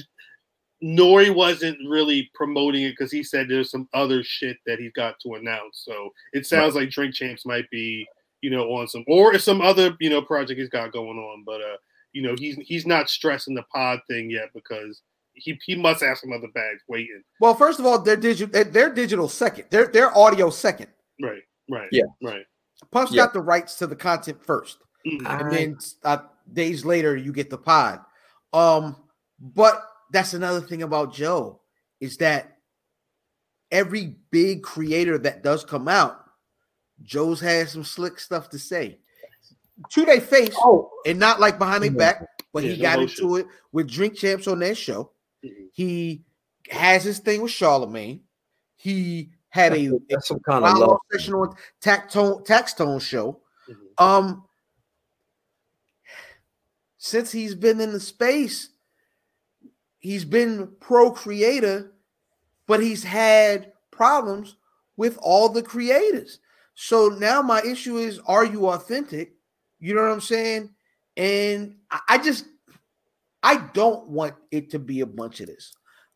Nori 0.84 1.34
wasn't 1.34 1.78
really 1.88 2.30
promoting 2.34 2.82
it 2.84 2.90
because 2.90 3.10
he 3.10 3.22
said 3.22 3.48
there's 3.48 3.70
some 3.70 3.88
other 3.94 4.22
shit 4.22 4.58
that 4.66 4.78
he's 4.78 4.92
got 4.92 5.18
to 5.20 5.34
announce. 5.34 5.82
So 5.84 6.10
it 6.34 6.46
sounds 6.46 6.74
like 6.74 6.90
Drink 6.90 7.14
Champs 7.14 7.46
might 7.46 7.68
be, 7.70 8.06
you 8.46 8.52
know, 8.52 8.62
on 8.74 8.86
some 8.86 9.02
or 9.08 9.36
some 9.40 9.60
other 9.60 9.96
you 9.98 10.08
know 10.08 10.22
project 10.22 10.60
he's 10.60 10.68
got 10.68 10.92
going 10.92 11.18
on. 11.18 11.42
But 11.44 11.60
uh, 11.60 11.76
you 12.12 12.22
know, 12.22 12.36
he's 12.38 12.54
he's 12.62 12.86
not 12.86 13.10
stressing 13.10 13.56
the 13.56 13.64
pod 13.74 13.98
thing 14.08 14.30
yet 14.30 14.50
because 14.54 15.02
he 15.34 15.58
he 15.66 15.74
must 15.74 16.00
have 16.00 16.16
some 16.16 16.32
other 16.32 16.46
bags 16.54 16.80
waiting. 16.86 17.24
Well, 17.40 17.56
first 17.56 17.80
of 17.80 17.86
all, 17.86 18.00
they're 18.00 18.16
digital 18.16 18.62
they're 18.70 18.94
digital 18.94 19.28
second. 19.28 19.64
They're 19.70 19.88
they're 19.88 20.16
audio 20.16 20.48
second. 20.50 20.86
Right, 21.20 21.42
right, 21.68 21.88
Yeah. 21.90 22.04
right. 22.22 22.44
Puff's 22.92 23.10
Yeah. 23.12 23.24
got 23.24 23.32
the 23.32 23.40
rights 23.40 23.74
to 23.78 23.88
the 23.88 23.96
content 23.96 24.40
first. 24.44 24.78
Mhm. 25.06 25.40
and 25.40 25.52
then 25.52 25.78
uh, 26.02 26.18
days 26.52 26.84
later 26.84 27.16
you 27.16 27.32
get 27.32 27.48
the 27.50 27.58
pod. 27.58 28.00
Um, 28.52 28.96
but 29.40 29.82
that's 30.12 30.34
another 30.34 30.60
thing 30.60 30.82
about 30.82 31.12
Joe 31.14 31.60
is 32.00 32.16
that 32.18 32.58
every 33.70 34.16
big 34.30 34.62
creator 34.62 35.18
that 35.18 35.42
does 35.42 35.64
come 35.64 35.86
out, 35.88 36.24
Joe's 37.02 37.40
had 37.40 37.68
some 37.68 37.84
slick 37.84 38.18
stuff 38.18 38.48
to 38.50 38.58
say 38.58 38.98
to 39.90 40.04
their 40.04 40.20
face, 40.20 40.54
Oh, 40.58 40.90
and 41.04 41.18
not 41.18 41.38
like 41.40 41.58
behind 41.58 41.84
their 41.84 41.90
Mhm. 41.90 41.98
back. 41.98 42.26
But 42.52 42.64
Yeah, 42.64 42.70
he 42.72 42.80
got 42.82 42.96
bullshit. 42.98 43.18
into 43.20 43.36
it 43.36 43.46
with 43.72 43.88
Drink 43.88 44.14
Champs 44.16 44.46
on 44.46 44.58
their 44.60 44.74
show. 44.74 45.10
Mhm. 45.44 45.68
He 45.72 46.24
has 46.70 47.04
his 47.04 47.18
thing 47.18 47.42
with 47.42 47.52
Charlemagne. 47.52 48.24
He 48.76 49.30
had 49.50 49.72
a, 49.74 49.86
a 49.94 49.98
that's 50.08 50.28
some 50.28 50.40
kind 50.40 50.64
of 50.64 50.70
follow 50.72 50.86
love. 50.88 50.98
session 51.12 51.34
on 51.34 51.54
Taxstone 51.82 53.00
show. 53.02 53.40
Mhm. 53.68 54.02
Um, 54.02 54.48
since 56.98 57.30
he's 57.30 57.54
been 57.54 57.80
in 57.80 57.92
the 57.92 58.00
space, 58.00 58.70
he's 59.98 60.24
been 60.24 60.74
pro 60.80 61.10
creator, 61.12 61.92
but 62.66 62.80
he's 62.82 63.04
had 63.04 63.72
problems 63.90 64.56
with 64.96 65.18
all 65.20 65.48
the 65.48 65.62
creators. 65.62 66.40
So 66.76 67.08
now 67.08 67.42
my 67.42 67.62
issue 67.62 67.98
is 67.98 68.20
are 68.26 68.44
you 68.44 68.68
authentic? 68.68 69.32
You 69.80 69.94
know 69.96 70.02
what 70.02 70.12
I'm 70.12 70.20
saying? 70.20 70.70
And 71.16 71.76
I- 71.90 72.18
just 72.18 72.44
I 73.42 73.58
don't 73.74 74.08
want 74.08 74.34
it 74.50 74.70
to 74.70 74.78
be 74.78 75.00
a 75.00 75.06
bunch 75.06 75.40
of 75.40 75.46
this. 75.46 75.72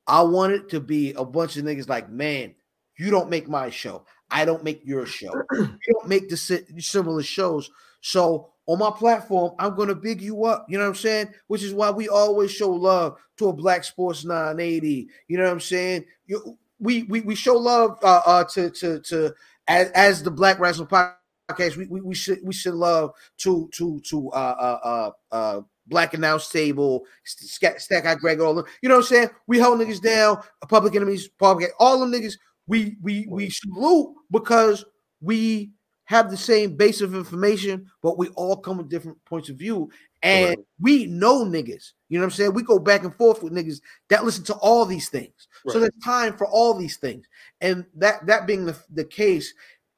I 0.06 0.22
want 0.22 0.52
it 0.52 0.68
to 0.70 0.80
be 0.80 1.12
a 1.12 1.24
bunch 1.24 1.56
of 1.56 1.64
niggas 1.64 1.88
like, 1.88 2.10
man, 2.10 2.54
you 2.98 3.10
don't 3.10 3.30
make 3.30 3.48
my 3.48 3.70
show. 3.70 4.04
I 4.30 4.44
don't 4.44 4.64
make 4.64 4.82
your 4.84 5.06
show. 5.06 5.32
You 5.86 5.94
don't 5.94 6.08
make 6.08 6.28
the 6.28 6.36
si- 6.36 6.66
similar 6.78 7.22
shows. 7.22 7.70
So 8.02 8.52
on 8.66 8.78
my 8.78 8.90
platform, 8.90 9.52
I'm 9.58 9.74
gonna 9.74 9.94
big 9.94 10.20
you 10.20 10.44
up. 10.44 10.66
You 10.68 10.78
know 10.78 10.84
what 10.84 10.90
I'm 10.90 10.94
saying? 10.96 11.28
Which 11.48 11.62
is 11.62 11.72
why 11.74 11.90
we 11.90 12.08
always 12.08 12.50
show 12.50 12.70
love 12.70 13.16
to 13.38 13.48
a 13.48 13.52
Black 13.52 13.84
Sports 13.84 14.24
980. 14.24 15.08
You 15.28 15.38
know 15.38 15.44
what 15.44 15.52
I'm 15.52 15.60
saying? 15.60 16.04
You, 16.26 16.58
we, 16.78 17.02
we 17.04 17.20
we 17.22 17.34
show 17.34 17.56
love 17.56 17.98
uh, 18.02 18.22
uh 18.24 18.44
to 18.44 18.70
to 18.70 19.00
to 19.00 19.34
as, 19.70 19.90
as 19.92 20.22
the 20.22 20.30
Black 20.30 20.58
Rasslin' 20.58 20.88
Podcast. 20.88 21.76
We, 21.76 21.86
we 21.86 22.00
we 22.00 22.14
should 22.14 22.38
we 22.44 22.52
should 22.52 22.74
love 22.74 23.12
to 23.38 23.68
to 23.74 24.00
to 24.00 24.30
uh 24.30 24.34
uh 24.34 24.78
uh. 24.84 25.34
uh 25.34 25.60
Black 25.86 26.14
Announce 26.14 26.48
Table, 26.48 27.04
Stack 27.24 27.80
Stack 27.80 28.06
Eye 28.06 28.14
Greg, 28.14 28.38
all 28.38 28.54
them. 28.54 28.64
You 28.80 28.88
know 28.88 28.96
what 28.96 29.06
I'm 29.06 29.08
saying? 29.08 29.30
We 29.48 29.58
hold 29.58 29.80
niggas 29.80 30.00
down, 30.00 30.40
public 30.68 30.94
enemies, 30.94 31.28
public, 31.36 31.70
all 31.80 31.98
them 31.98 32.12
niggas. 32.12 32.34
We 32.68 32.96
we 33.02 33.26
we 33.28 33.50
salute 33.50 34.14
because 34.30 34.84
we 35.20 35.72
have 36.04 36.30
the 36.30 36.36
same 36.36 36.76
base 36.76 37.00
of 37.00 37.14
information, 37.16 37.86
but 38.02 38.18
we 38.18 38.28
all 38.30 38.56
come 38.56 38.78
with 38.78 38.88
different 38.88 39.18
points 39.24 39.48
of 39.48 39.56
view. 39.56 39.90
And 40.22 40.56
Right. 40.56 40.66
we 40.80 41.06
know 41.06 41.44
niggas. 41.44 41.92
You 42.08 42.18
know 42.18 42.24
what 42.24 42.32
I'm 42.32 42.36
saying? 42.36 42.54
We 42.54 42.62
go 42.62 42.78
back 42.78 43.04
and 43.04 43.14
forth 43.14 43.42
with 43.42 43.52
niggas 43.52 43.80
that 44.10 44.24
listen 44.24 44.44
to 44.44 44.54
all 44.54 44.84
these 44.84 45.08
things. 45.08 45.48
So 45.66 45.78
Right. 45.78 45.82
there's 45.82 46.04
time 46.04 46.36
for 46.36 46.46
all 46.46 46.74
these 46.74 46.98
things. 46.98 47.26
And 47.60 47.86
that 47.96 48.26
that 48.26 48.46
being 48.46 48.66
the, 48.66 48.76
the 48.90 49.04
case 49.04 49.54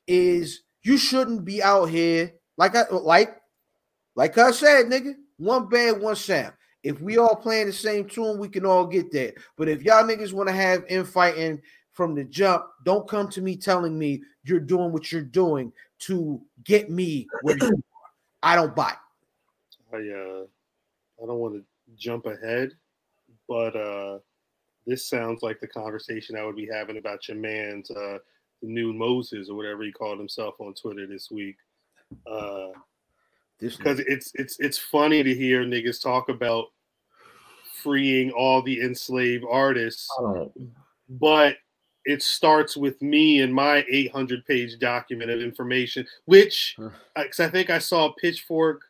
is 0.07 0.63
you 0.83 0.97
shouldn't 0.97 1.45
be 1.45 1.63
out 1.63 1.87
here 1.87 2.33
like 2.57 2.77
I 2.77 2.85
like 2.91 3.37
like 4.15 4.37
I 4.39 4.51
said, 4.51 4.87
nigga, 4.87 5.15
one 5.39 5.69
band, 5.69 6.03
one 6.03 6.17
sound. 6.17 6.53
If 6.83 7.01
we 7.01 7.17
all 7.17 7.37
playing 7.37 7.67
the 7.67 7.73
same 7.73 8.09
tune, 8.09 8.39
we 8.39 8.49
can 8.49 8.67
all 8.67 8.87
get 8.87 9.13
there. 9.13 9.33
But 9.57 9.69
if 9.69 9.83
y'all 9.83 10.05
niggas 10.05 10.33
want 10.33 10.49
to 10.49 10.55
have 10.55 10.85
infighting 10.89 11.63
from 11.93 12.15
the 12.15 12.25
jump, 12.25 12.65
don't 12.85 13.09
come 13.09 13.29
to 13.31 13.41
me 13.41 13.57
telling 13.57 13.99
me 13.99 14.23
you're 14.45 14.61
doing 14.61 14.93
what 14.93 15.13
you're 15.13 15.23
doing 15.23 15.73
to 16.01 16.41
get 16.65 16.91
me 16.91 17.29
where 17.41 17.57
you 17.57 17.63
are. 18.43 18.51
I 18.53 18.57
don't 18.57 18.75
buy. 18.75 18.91
it. 18.91 18.97
I 19.93 19.99
uh 19.99 20.45
I 21.23 21.27
don't 21.27 21.39
want 21.39 21.55
to 21.55 21.65
jump 21.97 22.27
ahead, 22.27 22.73
but 23.49 23.77
uh 23.77 24.19
this 24.87 25.09
sounds 25.09 25.43
like 25.43 25.61
the 25.61 25.69
conversation 25.69 26.37
I 26.37 26.45
would 26.45 26.57
be 26.57 26.69
having 26.73 26.97
about 26.99 27.29
your 27.29 27.37
man's 27.37 27.91
uh 27.91 28.19
the 28.61 28.69
new 28.69 28.93
Moses 28.93 29.49
or 29.49 29.57
whatever 29.57 29.83
he 29.83 29.93
called 29.93 30.19
himself 30.19 30.55
on 30.61 30.75
Twitter 30.75 31.07
this 31.07 31.31
week. 31.31 31.57
Uh 32.27 32.69
because 33.77 34.01
it's 34.01 34.33
it's 34.35 34.59
it's 34.59 34.79
funny 34.79 35.23
to 35.23 35.35
hear 35.35 35.65
niggas 35.65 36.03
talk 36.03 36.29
about 36.29 36.67
freeing 37.83 38.31
all 38.33 38.63
the 38.63 38.81
enslaved 38.81 39.45
artists, 39.49 40.09
but 41.09 41.57
it 42.05 42.23
starts 42.23 42.77
with 42.77 43.01
me 43.01 43.41
and 43.41 43.55
my 43.55 43.85
800 43.89 44.45
page 44.47 44.79
document 44.81 45.31
of 45.31 45.41
information, 45.41 46.07
which 46.25 46.77
because 47.17 47.41
I 47.41 47.49
think 47.49 47.71
I 47.71 47.79
saw 47.79 48.13
Pitchfork 48.21 48.83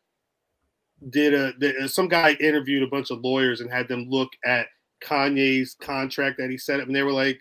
did 1.10 1.34
a 1.34 1.52
the, 1.58 1.88
some 1.88 2.08
guy 2.08 2.32
interviewed 2.40 2.82
a 2.82 2.86
bunch 2.88 3.10
of 3.10 3.20
lawyers 3.20 3.60
and 3.60 3.70
had 3.70 3.88
them 3.88 4.06
look 4.08 4.30
at 4.44 4.66
Kanye's 5.02 5.74
contract 5.80 6.38
that 6.38 6.50
he 6.50 6.56
set 6.56 6.80
up, 6.80 6.86
and 6.86 6.94
they 6.94 7.02
were 7.02 7.12
like, 7.12 7.40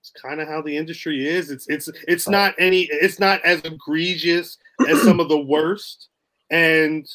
"It's 0.00 0.10
kind 0.10 0.40
of 0.40 0.48
how 0.48 0.62
the 0.62 0.76
industry 0.76 1.26
is. 1.26 1.50
It's 1.50 1.68
it's 1.68 1.88
it's 2.06 2.28
oh. 2.28 2.32
not 2.32 2.54
any. 2.58 2.82
It's 2.90 3.18
not 3.18 3.44
as 3.44 3.60
egregious 3.62 4.58
as 4.88 5.02
some 5.02 5.20
of 5.20 5.28
the 5.28 5.40
worst." 5.40 6.08
And 6.50 7.06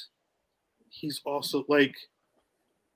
he's 0.90 1.22
also 1.26 1.66
like, 1.68 1.96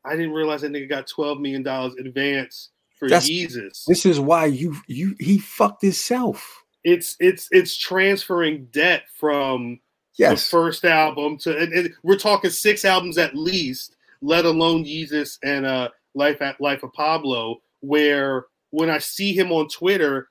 I 0.05 0.15
didn't 0.15 0.34
realize 0.34 0.61
that 0.61 0.71
nigga 0.71 0.89
got 0.89 1.07
twelve 1.07 1.39
million 1.39 1.63
dollars 1.63 1.95
advance 1.99 2.69
for 2.97 3.09
That's- 3.09 3.30
Yeezus. 3.30 3.86
This 3.88 4.05
is 4.05 4.19
why 4.19 4.45
you 4.45 4.75
you 4.88 5.15
he 5.19 5.39
fucked 5.39 5.82
himself. 5.82 6.63
It's 6.84 7.15
it's 7.19 7.47
it's 7.51 7.75
transferring 7.75 8.67
debt 8.71 9.03
from 9.17 9.80
the 10.18 10.36
first 10.36 10.86
album 10.86 11.38
to 11.38 11.57
and, 11.57 11.74
and 11.74 11.93
we're 12.03 12.18
talking 12.18 12.49
six 12.49 12.86
albums 12.86 13.18
at 13.18 13.36
least, 13.36 13.95
let 14.22 14.45
alone 14.45 14.84
Yeezus 14.84 15.38
and 15.43 15.65
uh 15.65 15.89
Life 16.15 16.41
at 16.41 16.59
Life 16.59 16.84
of 16.84 16.93
Pablo, 16.93 17.61
where 17.82 18.45
when 18.72 18.89
I 18.89 18.97
see 18.97 19.34
him 19.34 19.51
on 19.51 19.68
Twitter, 19.70 20.30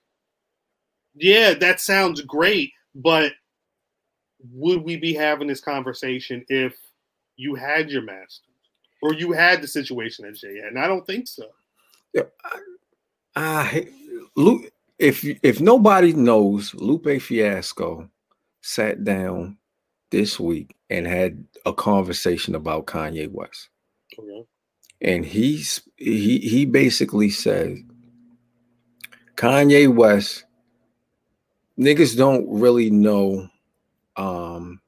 yeah, 1.14 1.54
that 1.54 1.80
sounds 1.80 2.20
great, 2.22 2.72
but 2.94 3.32
would 4.52 4.82
we 4.82 4.96
be 4.96 5.14
having 5.14 5.48
this 5.48 5.60
conversation 5.60 6.44
if 6.48 6.76
you 7.36 7.54
had 7.54 7.90
your 7.90 8.02
masters 8.02 8.42
or 9.02 9.14
you 9.14 9.32
had 9.32 9.62
the 9.62 9.68
situation 9.68 10.26
that 10.26 10.36
Jay 10.36 10.56
had? 10.56 10.68
And 10.72 10.78
I 10.78 10.86
don't 10.86 11.06
think 11.06 11.28
so. 11.28 11.46
Yeah, 12.12 12.22
I 13.34 13.88
Luke. 14.36 14.70
If 14.98 15.24
if 15.42 15.60
nobody 15.60 16.14
knows, 16.14 16.74
Lupe 16.74 17.20
Fiasco 17.20 18.08
sat 18.62 19.04
down 19.04 19.58
this 20.10 20.38
week 20.40 20.74
and 20.90 21.06
had 21.06 21.44
a 21.64 21.72
conversation 21.72 22.54
about 22.54 22.86
Kanye 22.86 23.30
West, 23.30 23.68
Okay. 24.18 24.44
and 25.00 25.24
he's 25.24 25.82
he 25.96 26.38
he 26.38 26.64
basically 26.64 27.30
said 27.30 27.76
Kanye 29.36 29.92
West 29.94 30.44
niggas 31.78 32.16
don't 32.16 32.46
really 32.48 32.90
know 32.90 33.48
um 34.16 34.80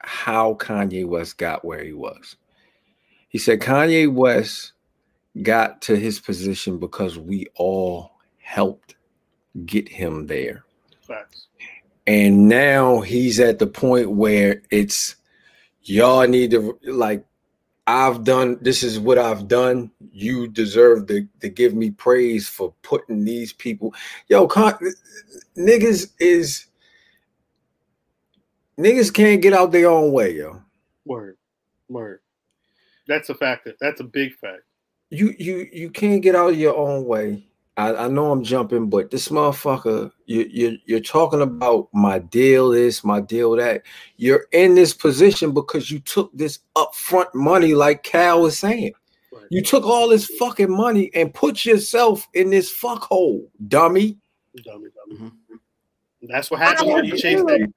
how 0.00 0.54
Kanye 0.54 1.06
West 1.06 1.38
got 1.38 1.64
where 1.64 1.82
he 1.82 1.92
was. 1.92 2.36
He 3.28 3.38
said 3.38 3.60
Kanye 3.60 4.12
West 4.12 4.72
got 5.42 5.80
to 5.82 5.96
his 5.96 6.20
position 6.20 6.78
because 6.78 7.18
we 7.18 7.46
all 7.54 8.10
helped 8.38 8.96
get 9.64 9.88
him 9.88 10.26
there. 10.26 10.64
Facts. 11.06 11.46
And 12.06 12.48
now 12.48 13.00
he's 13.00 13.38
at 13.40 13.58
the 13.58 13.66
point 13.66 14.10
where 14.10 14.62
it's 14.70 15.16
y'all 15.82 16.26
need 16.26 16.50
to 16.52 16.78
like 16.86 17.24
I've 17.86 18.24
done 18.24 18.58
this 18.60 18.82
is 18.82 18.98
what 18.98 19.18
I've 19.18 19.48
done. 19.48 19.90
You 20.12 20.48
deserve 20.48 21.06
to, 21.08 21.26
to 21.40 21.48
give 21.48 21.74
me 21.74 21.90
praise 21.90 22.48
for 22.48 22.74
putting 22.82 23.24
these 23.24 23.52
people. 23.52 23.94
Yo, 24.28 24.46
con- 24.46 24.78
niggas 25.56 26.10
is 26.20 26.66
niggas 28.78 29.12
can't 29.12 29.42
get 29.42 29.52
out 29.52 29.72
their 29.72 29.90
own 29.90 30.12
way, 30.12 30.36
yo. 30.36 30.62
Word. 31.04 31.36
Word. 31.88 32.20
That's 33.08 33.28
a 33.28 33.34
fact. 33.34 33.68
That's 33.80 34.00
a 34.00 34.04
big 34.04 34.34
fact. 34.36 34.62
you 35.10 35.34
you 35.38 35.68
you 35.72 35.90
can't 35.90 36.22
get 36.22 36.34
out 36.34 36.50
of 36.50 36.58
your 36.58 36.76
own 36.76 37.04
way. 37.04 37.46
I, 37.76 37.94
I 37.94 38.08
know 38.08 38.30
I'm 38.30 38.44
jumping, 38.44 38.90
but 38.90 39.10
this 39.10 39.28
motherfucker, 39.28 40.10
you 40.26 40.46
you 40.50 40.78
you're 40.84 41.00
talking 41.00 41.40
about 41.40 41.88
my 41.94 42.18
deal 42.18 42.70
this, 42.70 43.02
my 43.02 43.20
deal 43.20 43.56
that. 43.56 43.82
You're 44.16 44.46
in 44.52 44.74
this 44.74 44.92
position 44.92 45.52
because 45.52 45.90
you 45.90 45.98
took 46.00 46.30
this 46.36 46.58
upfront 46.76 47.34
money, 47.34 47.74
like 47.74 48.02
Cal 48.02 48.42
was 48.42 48.58
saying. 48.58 48.92
Right. 49.32 49.46
You 49.50 49.62
took 49.62 49.84
all 49.84 50.08
this 50.08 50.26
fucking 50.26 50.70
money 50.70 51.10
and 51.14 51.32
put 51.32 51.64
yourself 51.64 52.28
in 52.34 52.50
this 52.50 52.70
fuck 52.70 53.04
hole, 53.04 53.50
dummy. 53.68 54.18
Dummy, 54.64 54.88
dummy. 54.94 55.30
Mhm. 55.30 55.58
That's 56.22 56.50
what 56.50 56.60
happens 56.60 56.92
when 56.92 57.04
you 57.06 57.16
chase 57.16 57.40
that. 57.40 57.72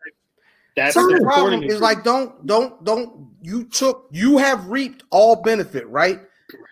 That's 0.75 0.95
That's 0.95 1.07
the 1.07 1.19
the 1.19 1.23
problem. 1.23 1.63
Is 1.63 1.79
like 1.79 2.03
don't 2.03 2.45
don't 2.45 2.83
don't 2.83 3.29
you 3.41 3.63
took 3.63 4.07
you 4.11 4.37
have 4.37 4.67
reaped 4.67 5.03
all 5.09 5.41
benefit, 5.41 5.87
right? 5.87 6.19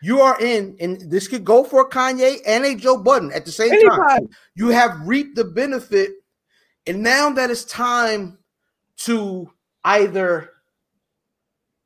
You 0.01 0.21
are 0.21 0.39
in, 0.39 0.75
and 0.79 1.01
this 1.09 1.27
could 1.27 1.43
go 1.43 1.63
for 1.63 1.89
Kanye 1.89 2.37
and 2.45 2.63
a 2.65 2.75
Joe 2.75 2.97
Budden 2.97 3.31
at 3.31 3.45
the 3.45 3.51
same 3.51 3.71
time. 3.89 4.29
You 4.55 4.69
have 4.69 4.99
reaped 5.07 5.35
the 5.35 5.45
benefit, 5.45 6.11
and 6.85 7.01
now 7.01 7.31
that 7.31 7.49
it's 7.49 7.63
time 7.65 8.37
to 8.97 9.49
either, 9.83 10.49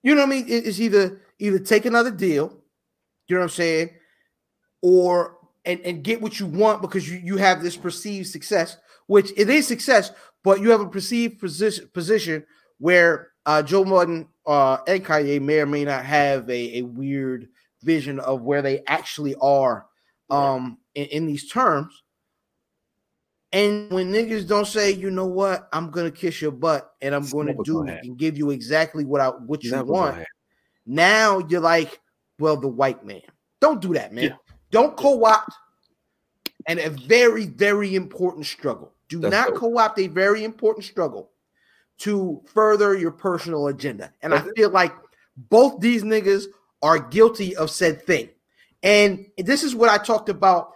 you 0.03 0.15
know 0.15 0.21
what 0.21 0.27
I 0.27 0.31
mean? 0.41 0.47
It- 0.47 0.67
It's 0.67 0.79
either 0.79 1.21
either 1.39 1.59
take 1.59 1.85
another 1.85 2.11
deal, 2.11 2.61
you 3.27 3.35
know 3.35 3.41
what 3.41 3.51
I'm 3.51 3.55
saying, 3.55 3.89
or 4.81 5.37
and, 5.65 5.79
and 5.81 6.03
get 6.03 6.21
what 6.21 6.39
you 6.39 6.45
want 6.45 6.81
because 6.81 7.09
you, 7.09 7.19
you 7.23 7.37
have 7.37 7.61
this 7.61 7.75
perceived 7.77 8.27
success, 8.27 8.77
which 9.07 9.31
it 9.37 9.49
is 9.49 9.67
success, 9.67 10.11
but 10.43 10.61
you 10.61 10.71
have 10.71 10.81
a 10.81 10.89
perceived 10.89 11.39
position 11.39 11.89
position 11.93 12.45
where 12.79 13.29
uh, 13.45 13.61
Joe 13.61 13.83
Budden 13.85 14.27
uh, 14.45 14.77
and 14.87 15.05
Kanye 15.05 15.41
may 15.41 15.59
or 15.59 15.65
may 15.65 15.83
not 15.85 16.03
have 16.05 16.49
a, 16.49 16.79
a 16.79 16.81
weird 16.83 17.49
vision 17.87 18.19
of 18.19 18.41
where 18.41 18.61
they 18.61 18.83
actually 18.85 19.33
are 19.41 19.87
um, 20.29 20.77
in, 20.93 21.05
in 21.05 21.25
these 21.25 21.47
terms. 21.49 22.03
And 23.53 23.89
when 23.89 24.11
niggas 24.11 24.45
don't 24.45 24.67
say, 24.67 24.91
you 24.91 25.09
know 25.09 25.25
what, 25.25 25.69
I'm 25.71 25.89
gonna 25.89 26.11
kiss 26.11 26.41
your 26.41 26.51
butt 26.51 26.93
and 27.01 27.15
I'm 27.15 27.25
gonna 27.29 27.53
never 27.53 27.63
do 27.63 27.73
gonna 27.75 27.99
and 28.03 28.17
give 28.17 28.37
you 28.37 28.51
exactly 28.51 29.05
what 29.05 29.21
I 29.21 29.29
what 29.29 29.63
you 29.63 29.71
Never 29.71 29.85
want. 29.85 30.25
Now 30.85 31.39
you're 31.39 31.61
like, 31.61 31.99
well, 32.39 32.57
the 32.57 32.67
white 32.67 33.05
man. 33.05 33.21
Don't 33.61 33.81
do 33.81 33.93
that, 33.93 34.13
man. 34.13 34.25
Yeah. 34.25 34.35
Don't 34.69 34.97
co-opt 34.97 35.53
and 36.67 36.79
a 36.79 36.89
very, 36.89 37.45
very 37.45 37.95
important 37.95 38.45
struggle. 38.45 38.93
Do 39.07 39.21
That's 39.21 39.31
not 39.31 39.47
dope. 39.49 39.57
co-opt 39.59 39.99
a 39.99 40.07
very 40.07 40.43
important 40.43 40.85
struggle 40.85 41.31
to 41.99 42.41
further 42.53 42.97
your 42.97 43.11
personal 43.11 43.67
agenda. 43.67 44.13
And 44.21 44.33
I 44.33 44.37
That's 44.37 44.49
it. 44.49 44.57
feel 44.57 44.69
like 44.69 44.93
both 45.49 45.79
these 45.79 46.03
niggas 46.03 46.45
are 46.87 46.99
guilty 46.99 47.53
of 47.57 47.69
said 47.69 48.01
thing. 48.01 48.29
And 48.81 49.25
this 49.37 49.61
is 49.61 49.75
what 49.75 49.89
I 49.89 49.97
talked 49.97 50.29
about 50.29 50.71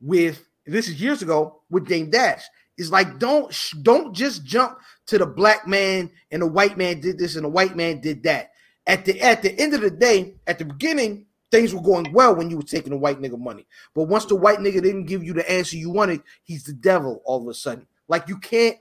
with 0.00 0.46
this 0.64 0.86
is 0.86 1.02
years 1.02 1.20
ago 1.20 1.62
with 1.68 1.88
Dame 1.88 2.10
Dash. 2.10 2.44
Is 2.76 2.92
like 2.92 3.18
don't 3.18 3.52
don't 3.82 4.14
just 4.14 4.44
jump 4.44 4.78
to 5.06 5.18
the 5.18 5.26
black 5.26 5.66
man 5.66 6.12
and 6.30 6.42
the 6.42 6.46
white 6.46 6.78
man 6.78 7.00
did 7.00 7.18
this 7.18 7.34
and 7.34 7.44
the 7.44 7.48
white 7.48 7.74
man 7.74 8.00
did 8.00 8.22
that. 8.22 8.52
At 8.86 9.04
the 9.04 9.20
at 9.20 9.42
the 9.42 9.58
end 9.58 9.74
of 9.74 9.80
the 9.80 9.90
day, 9.90 10.36
at 10.46 10.60
the 10.60 10.64
beginning, 10.64 11.26
things 11.50 11.74
were 11.74 11.82
going 11.82 12.12
well 12.12 12.36
when 12.36 12.50
you 12.50 12.56
were 12.56 12.62
taking 12.62 12.90
the 12.90 12.96
white 12.96 13.20
nigga 13.20 13.36
money. 13.36 13.66
But 13.96 14.04
once 14.04 14.26
the 14.26 14.36
white 14.36 14.60
nigga 14.60 14.80
didn't 14.80 15.06
give 15.06 15.24
you 15.24 15.32
the 15.32 15.50
answer 15.50 15.76
you 15.76 15.90
wanted, 15.90 16.22
he's 16.44 16.62
the 16.62 16.72
devil 16.72 17.20
all 17.24 17.42
of 17.42 17.48
a 17.48 17.54
sudden. 17.54 17.88
Like 18.06 18.28
you 18.28 18.38
can't, 18.38 18.76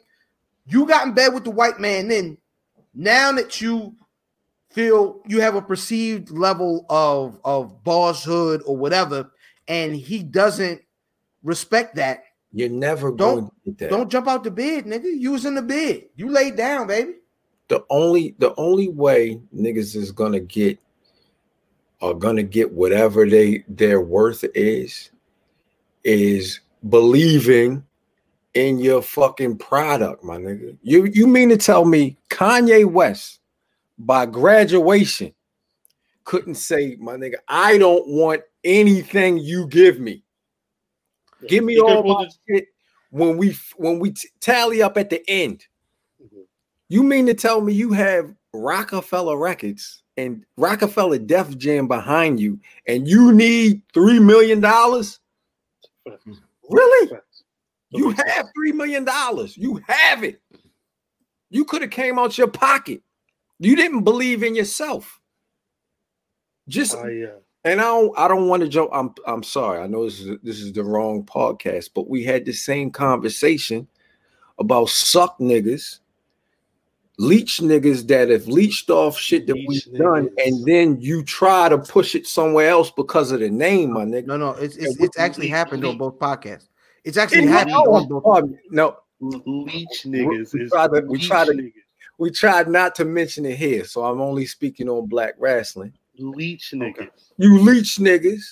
you 0.67 0.86
got 0.86 1.07
in 1.07 1.15
bed 1.15 1.34
with 1.34 1.43
the 1.43 1.49
white 1.49 1.80
man. 1.80 2.07
Then 2.07 2.38
now 2.93 3.32
that 3.32 3.61
you 3.61 3.95
feel 4.78 5.21
you 5.25 5.41
have 5.41 5.55
a 5.55 5.61
perceived 5.61 6.30
level 6.30 6.86
of 6.89 7.39
of 7.43 7.84
bosshood 7.84 8.61
or 8.67 8.78
whatever, 8.78 9.32
and 9.67 9.95
he 9.95 10.21
doesn't 10.21 10.80
respect 11.43 11.95
that, 11.95 12.23
You're 12.53 12.69
never 12.69 13.09
Don't- 13.11 13.17
going 13.17 13.45
to 13.47 13.51
get 13.65 13.78
that. 13.80 13.89
don't 13.89 14.09
jump 14.09 14.28
out 14.28 14.43
the 14.43 14.51
bed, 14.51 14.86
nigga. 14.86 15.11
You 15.17 15.32
was 15.32 15.45
in 15.45 15.55
the 15.55 15.61
bed. 15.63 16.03
You 16.15 16.30
laid 16.30 16.55
down, 16.55 16.86
baby. 16.88 17.13
the 17.69 17.84
only 17.89 18.36
the 18.39 18.53
only 18.55 18.88
way 18.89 19.41
niggas 19.53 19.95
is 19.95 20.11
gonna 20.11 20.39
get 20.39 20.78
are 21.99 22.13
gonna 22.13 22.43
get 22.43 22.71
whatever 22.71 23.28
they 23.28 23.63
their 23.67 23.99
worth 23.99 24.45
is 24.55 25.09
is 26.05 26.59
believing 26.88 27.84
in 28.53 28.78
your 28.80 29.01
fucking 29.01 29.57
product, 29.57 30.23
my 30.23 30.38
nigga. 30.38 30.78
You 30.84 31.05
you 31.05 31.25
mean 31.28 31.49
to 31.49 31.57
tell 31.57 31.84
me 31.84 32.15
Kanye 32.30 32.86
West 32.86 33.39
by 33.98 34.26
graduation 34.26 35.34
couldn't 36.24 36.56
say, 36.56 36.98
my 37.00 37.16
nigga, 37.16 37.36
I 37.48 37.78
don't 37.78 38.06
want 38.08 38.41
anything 38.66 39.38
you 39.38 39.66
give 39.68 40.00
me. 40.00 40.24
Give 41.48 41.64
me 41.64 41.80
all 41.80 42.04
my 42.04 42.24
it- 42.24 42.34
shit 42.48 42.68
when 43.12 43.38
we 43.38 43.56
when 43.78 44.00
we 44.00 44.12
t- 44.12 44.28
tally 44.41 44.82
up 44.82 44.98
at 44.98 45.10
the 45.10 45.24
end. 45.30 45.66
Mhm. 46.22 46.45
You 46.89 47.04
mean 47.04 47.26
to 47.28 47.34
tell 47.34 47.62
me 47.62 47.74
you 47.74 47.93
have 47.93 48.36
Roc-A-Fella 48.54 49.38
Records 49.38 50.04
and 50.18 50.45
Roc-A-Fella 50.58 51.20
Def 51.20 51.58
Jam 51.58 51.88
behind 51.88 52.39
you, 52.39 52.60
and 52.88 53.08
you 53.08 53.32
need 53.32 53.82
three 53.93 54.20
million 54.20 54.60
dollars? 54.60 55.20
Really? 56.70 57.18
You 57.91 58.10
have 58.12 58.50
three 58.54 58.74
million 58.74 59.06
dollars. 59.06 59.56
You 59.56 59.82
have 59.88 60.24
it. 60.26 60.41
You 61.50 61.64
could 61.64 61.82
have 61.84 61.91
came 61.91 62.20
out 62.20 62.38
your 62.38 62.48
pocket. 62.50 63.02
You 63.60 63.76
didn't 63.76 64.03
believe 64.03 64.43
in 64.43 64.55
yourself. 64.55 65.20
Just 66.68 66.95
I, 66.95 67.24
uh, 67.24 67.30
and 67.64 67.80
I 67.80 67.84
don't 67.86 68.18
I 68.20 68.28
don't 68.28 68.47
want 68.47 68.62
to 68.64 68.68
joke. 68.70 68.89
I'm 68.93 69.14
I'm 69.26 69.43
sorry. 69.43 69.80
I 69.80 69.88
know 69.88 70.05
this 70.05 70.20
is 70.20 70.38
this 70.43 70.60
is 70.60 70.74
the 70.74 70.84
wrong 70.84 71.24
podcast, 71.24 71.89
but 71.95 72.10
we 72.10 72.24
had 72.24 72.45
the 72.45 72.53
same 72.53 72.91
conversation 72.91 73.88
about 74.60 74.89
suck 74.89 75.39
niggas, 75.39 75.99
leech 77.18 77.60
niggas 77.60 78.08
that 78.08 78.30
have 78.30 78.47
leached 78.47 78.89
off 78.89 79.18
shit 79.18 79.47
that 79.47 79.55
Leech 79.55 79.88
we've 79.88 79.97
done, 79.99 80.30
and 80.45 80.66
then 80.66 80.99
you 80.99 81.24
try 81.24 81.70
to 81.70 81.78
push 81.78 82.16
it 82.16 82.28
somewhere 82.28 82.70
else 82.70 82.91
because 82.91 83.32
of 83.32 83.39
the 83.39 83.49
name, 83.49 83.93
my 83.93 84.03
nigga. 84.03 84.26
No, 84.28 84.38
no, 84.38 84.49
it's 84.51 84.76
it's, 84.76 84.99
Yeah, 84.99 85.05
it's 85.05 85.18
actually 85.18 85.45
we- 85.47 85.51
happened 85.51 85.84
we- 85.84 85.89
on 85.89 85.97
both 85.97 86.20
podcasts. 86.20 86.68
It's 87.05 87.16
actually 87.18 87.39
And 87.43 87.49
happened 87.49 87.72
no, 87.72 87.84
on 87.95 88.08
both. 88.10 88.49
no, 88.72 88.97
leech 89.22 90.03
niggas 90.05 90.53
we 90.53 90.62
is 90.64 90.72
try 90.72 90.88
to- 90.89 91.05
we 91.08 91.18
try 91.20 91.45
to- 91.45 91.51
niggas. 91.53 91.72
We 92.18 92.32
tried 92.32 92.68
not 92.68 92.95
to 92.95 93.05
mention 93.05 93.45
it 93.45 93.57
here, 93.57 93.86
so 93.86 94.03
I'm 94.03 94.22
only 94.22 94.45
speaking 94.45 94.89
on 94.89 95.07
Black 95.07 95.38
Rasslin'. 95.39 95.93
leech 96.18 96.72
niggas. 96.74 97.32
You 97.38 97.59
leech 97.59 97.97
niggas 97.97 98.43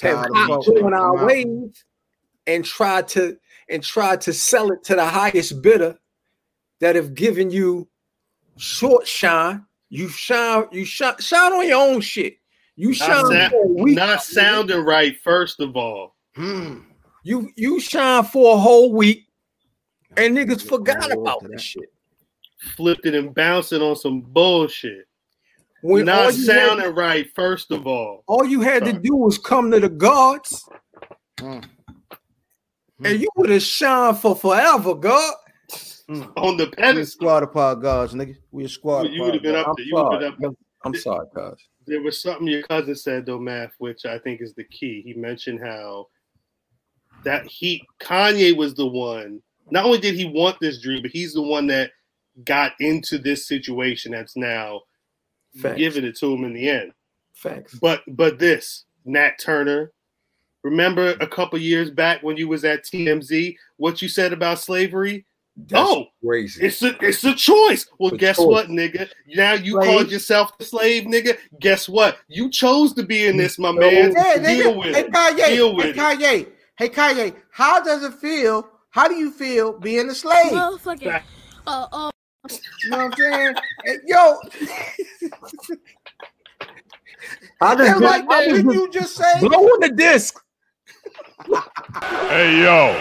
have 0.00 0.16
Tired 0.16 0.30
of 0.30 0.36
hopped 0.36 0.68
on 0.68 0.94
our 0.94 1.16
Come 1.16 1.26
wave 1.26 1.84
and 2.46 2.64
tried 2.64 3.08
to 3.08 3.36
and 3.68 3.82
tried 3.82 4.20
to 4.22 4.32
sell 4.32 4.70
it 4.70 4.84
to 4.84 4.94
the 4.94 5.04
highest 5.04 5.62
bidder 5.62 5.98
that 6.80 6.96
have 6.96 7.14
given 7.14 7.50
you 7.50 7.88
short 8.56 9.06
shine. 9.06 9.64
You 9.88 10.08
shine, 10.08 10.66
you 10.72 10.84
shine, 10.84 11.18
shine 11.18 11.52
on 11.52 11.66
your 11.66 11.80
own 11.80 12.00
shit. 12.00 12.36
You 12.76 12.92
shine 12.92 13.26
sa- 13.26 13.50
for 13.50 13.64
a 13.64 13.68
week. 13.68 13.96
not 13.96 14.22
sounding 14.22 14.80
right, 14.84 15.16
first 15.22 15.60
of 15.60 15.76
all. 15.76 16.16
Hmm. 16.34 16.80
You 17.22 17.50
you 17.56 17.80
shine 17.80 18.24
for 18.24 18.56
a 18.56 18.58
whole 18.58 18.92
week, 18.92 19.26
and 20.16 20.36
niggas 20.36 20.68
forgot 20.68 21.12
about 21.12 21.42
this 21.42 21.50
that. 21.52 21.60
shit. 21.60 21.93
Flipped 22.76 23.06
it 23.06 23.14
and 23.14 23.34
bouncing 23.34 23.82
on 23.82 23.96
some 23.96 24.20
bullshit. 24.20 25.06
When 25.82 26.08
all 26.08 26.24
not 26.24 26.34
you, 26.36 26.46
had, 26.50 26.68
sounding 26.68 26.94
right, 26.94 27.26
first 27.34 27.70
of 27.70 27.86
all. 27.86 28.24
all 28.26 28.44
you 28.44 28.62
had 28.62 28.84
to 28.86 28.92
do 28.94 29.14
was 29.16 29.36
come 29.38 29.70
to 29.70 29.80
the 29.80 29.88
guards, 29.90 30.66
Hmm. 31.38 31.60
and 33.04 33.20
you 33.20 33.28
would 33.36 33.50
have 33.50 33.62
shined 33.62 34.18
for 34.18 34.34
forever, 34.34 34.94
God. 34.94 35.34
On 36.36 36.56
the 36.56 36.66
We 36.66 36.70
pedestal. 36.70 37.04
squad 37.06 37.42
of 37.42 37.52
pod 37.52 37.82
guards, 37.82 38.12
nigga. 38.14 38.36
We 38.50 38.64
a 38.64 38.68
squad. 38.68 39.08
You 39.10 39.22
would 39.22 39.34
have 39.34 39.42
been 39.42 39.54
up 39.56 39.74
there. 39.76 39.86
You 39.86 39.94
would 39.94 40.22
have 40.22 40.38
been 40.38 40.50
up 40.50 40.56
I'm 40.84 40.94
sorry, 40.94 41.26
cuz. 41.34 41.58
there 41.86 42.02
was 42.02 42.20
something 42.20 42.46
your 42.46 42.62
cousin 42.62 42.94
said 42.94 43.24
though, 43.26 43.38
Math, 43.38 43.72
which 43.78 44.04
I 44.04 44.18
think 44.18 44.40
is 44.42 44.54
the 44.54 44.64
key. 44.64 45.00
He 45.02 45.14
mentioned 45.14 45.60
how 45.62 46.08
that 47.24 47.46
he 47.46 47.82
Kanye 48.00 48.54
was 48.56 48.74
the 48.74 48.86
one. 48.86 49.40
Not 49.70 49.86
only 49.86 49.98
did 49.98 50.14
he 50.14 50.26
want 50.26 50.60
this 50.60 50.80
dream, 50.80 51.00
but 51.02 51.10
he's 51.10 51.32
the 51.32 51.42
one 51.42 51.66
that 51.68 51.90
got 52.44 52.72
into 52.80 53.18
this 53.18 53.46
situation 53.46 54.12
that's 54.12 54.36
now 54.36 54.80
Facts. 55.60 55.78
giving 55.78 56.04
it 56.04 56.16
to 56.18 56.32
him 56.32 56.44
in 56.44 56.52
the 56.54 56.68
end. 56.68 56.92
Facts. 57.34 57.74
But 57.80 58.02
but 58.08 58.38
this 58.38 58.84
Nat 59.04 59.32
Turner, 59.40 59.92
remember 60.62 61.10
a 61.20 61.26
couple 61.26 61.58
years 61.58 61.90
back 61.90 62.22
when 62.22 62.36
you 62.36 62.48
was 62.48 62.64
at 62.64 62.84
TMZ, 62.84 63.56
what 63.76 64.02
you 64.02 64.08
said 64.08 64.32
about 64.32 64.58
slavery? 64.58 65.26
That's 65.56 65.88
oh, 65.88 66.06
crazy. 66.24 66.64
It's 66.66 66.82
a 66.82 66.96
it's 67.00 67.22
a 67.22 67.32
choice. 67.32 67.86
Well, 67.98 68.08
It's 68.08 68.14
a 68.14 68.18
guess 68.18 68.36
choice. 68.38 68.46
what, 68.46 68.68
nigga? 68.68 69.08
Now 69.36 69.52
you 69.52 69.74
Slave. 69.74 69.88
called 69.88 70.10
yourself 70.10 70.50
a 70.58 70.64
slave, 70.64 71.04
nigga. 71.04 71.38
Guess 71.60 71.88
what? 71.88 72.18
You 72.26 72.50
chose 72.50 72.92
to 72.94 73.04
be 73.04 73.26
in 73.26 73.36
this, 73.36 73.56
my 73.56 73.70
man. 73.70 74.12
Yeah, 74.12 74.38
Deal 74.38 74.72
nigga. 74.74 74.76
with 74.78 74.94
Hey 74.96 75.00
it. 75.02 75.10
Kanye. 75.12 75.46
Deal 75.46 75.68
hey 75.70 75.74
with 75.76 75.86
it. 75.86 75.96
Kanye. 75.96 76.48
Hey 76.76 76.88
Kanye. 76.88 77.36
How 77.52 77.80
does 77.80 78.02
it 78.02 78.14
feel? 78.14 78.68
How 78.90 79.06
do 79.06 79.14
you 79.14 79.30
feel 79.30 79.78
being 79.78 80.08
a 80.10 80.14
slave? 80.14 80.46
You 80.46 80.58
Motherfucker. 80.58 81.22
Uh, 81.68 82.10
uh, 82.44 82.56
know 82.88 82.96
what 82.96 83.04
I'm 83.06 83.12
saying? 83.16 83.54
Hey, 83.84 83.96
yo, 84.06 84.38
I 87.60 87.74
they're 87.74 87.86
just, 87.86 88.02
like, 88.02 88.30
I 88.30 88.44
did 88.44 88.64
just 88.64 88.74
you 88.74 88.90
just 88.90 89.16
say? 89.16 89.40
blow 89.40 89.58
on 89.58 89.80
the 89.80 89.88
disc. 89.90 90.40
Hey 92.28 92.62
yo, 92.62 92.94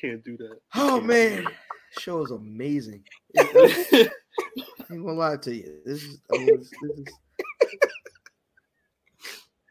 Can't 0.00 0.22
do 0.24 0.36
that. 0.36 0.58
Oh 0.74 1.00
man, 1.00 1.46
show 1.98 2.22
is 2.22 2.30
amazing. 2.30 3.02
I 3.38 3.42
ain't 4.90 5.04
gonna 5.04 5.12
lie 5.12 5.36
to 5.36 5.54
you. 5.54 5.80
This 5.84 6.04
is 6.04 6.20
I 6.32 6.36
mean, 6.38 6.58
this, 6.58 6.70
this 6.80 6.98
is 6.98 7.14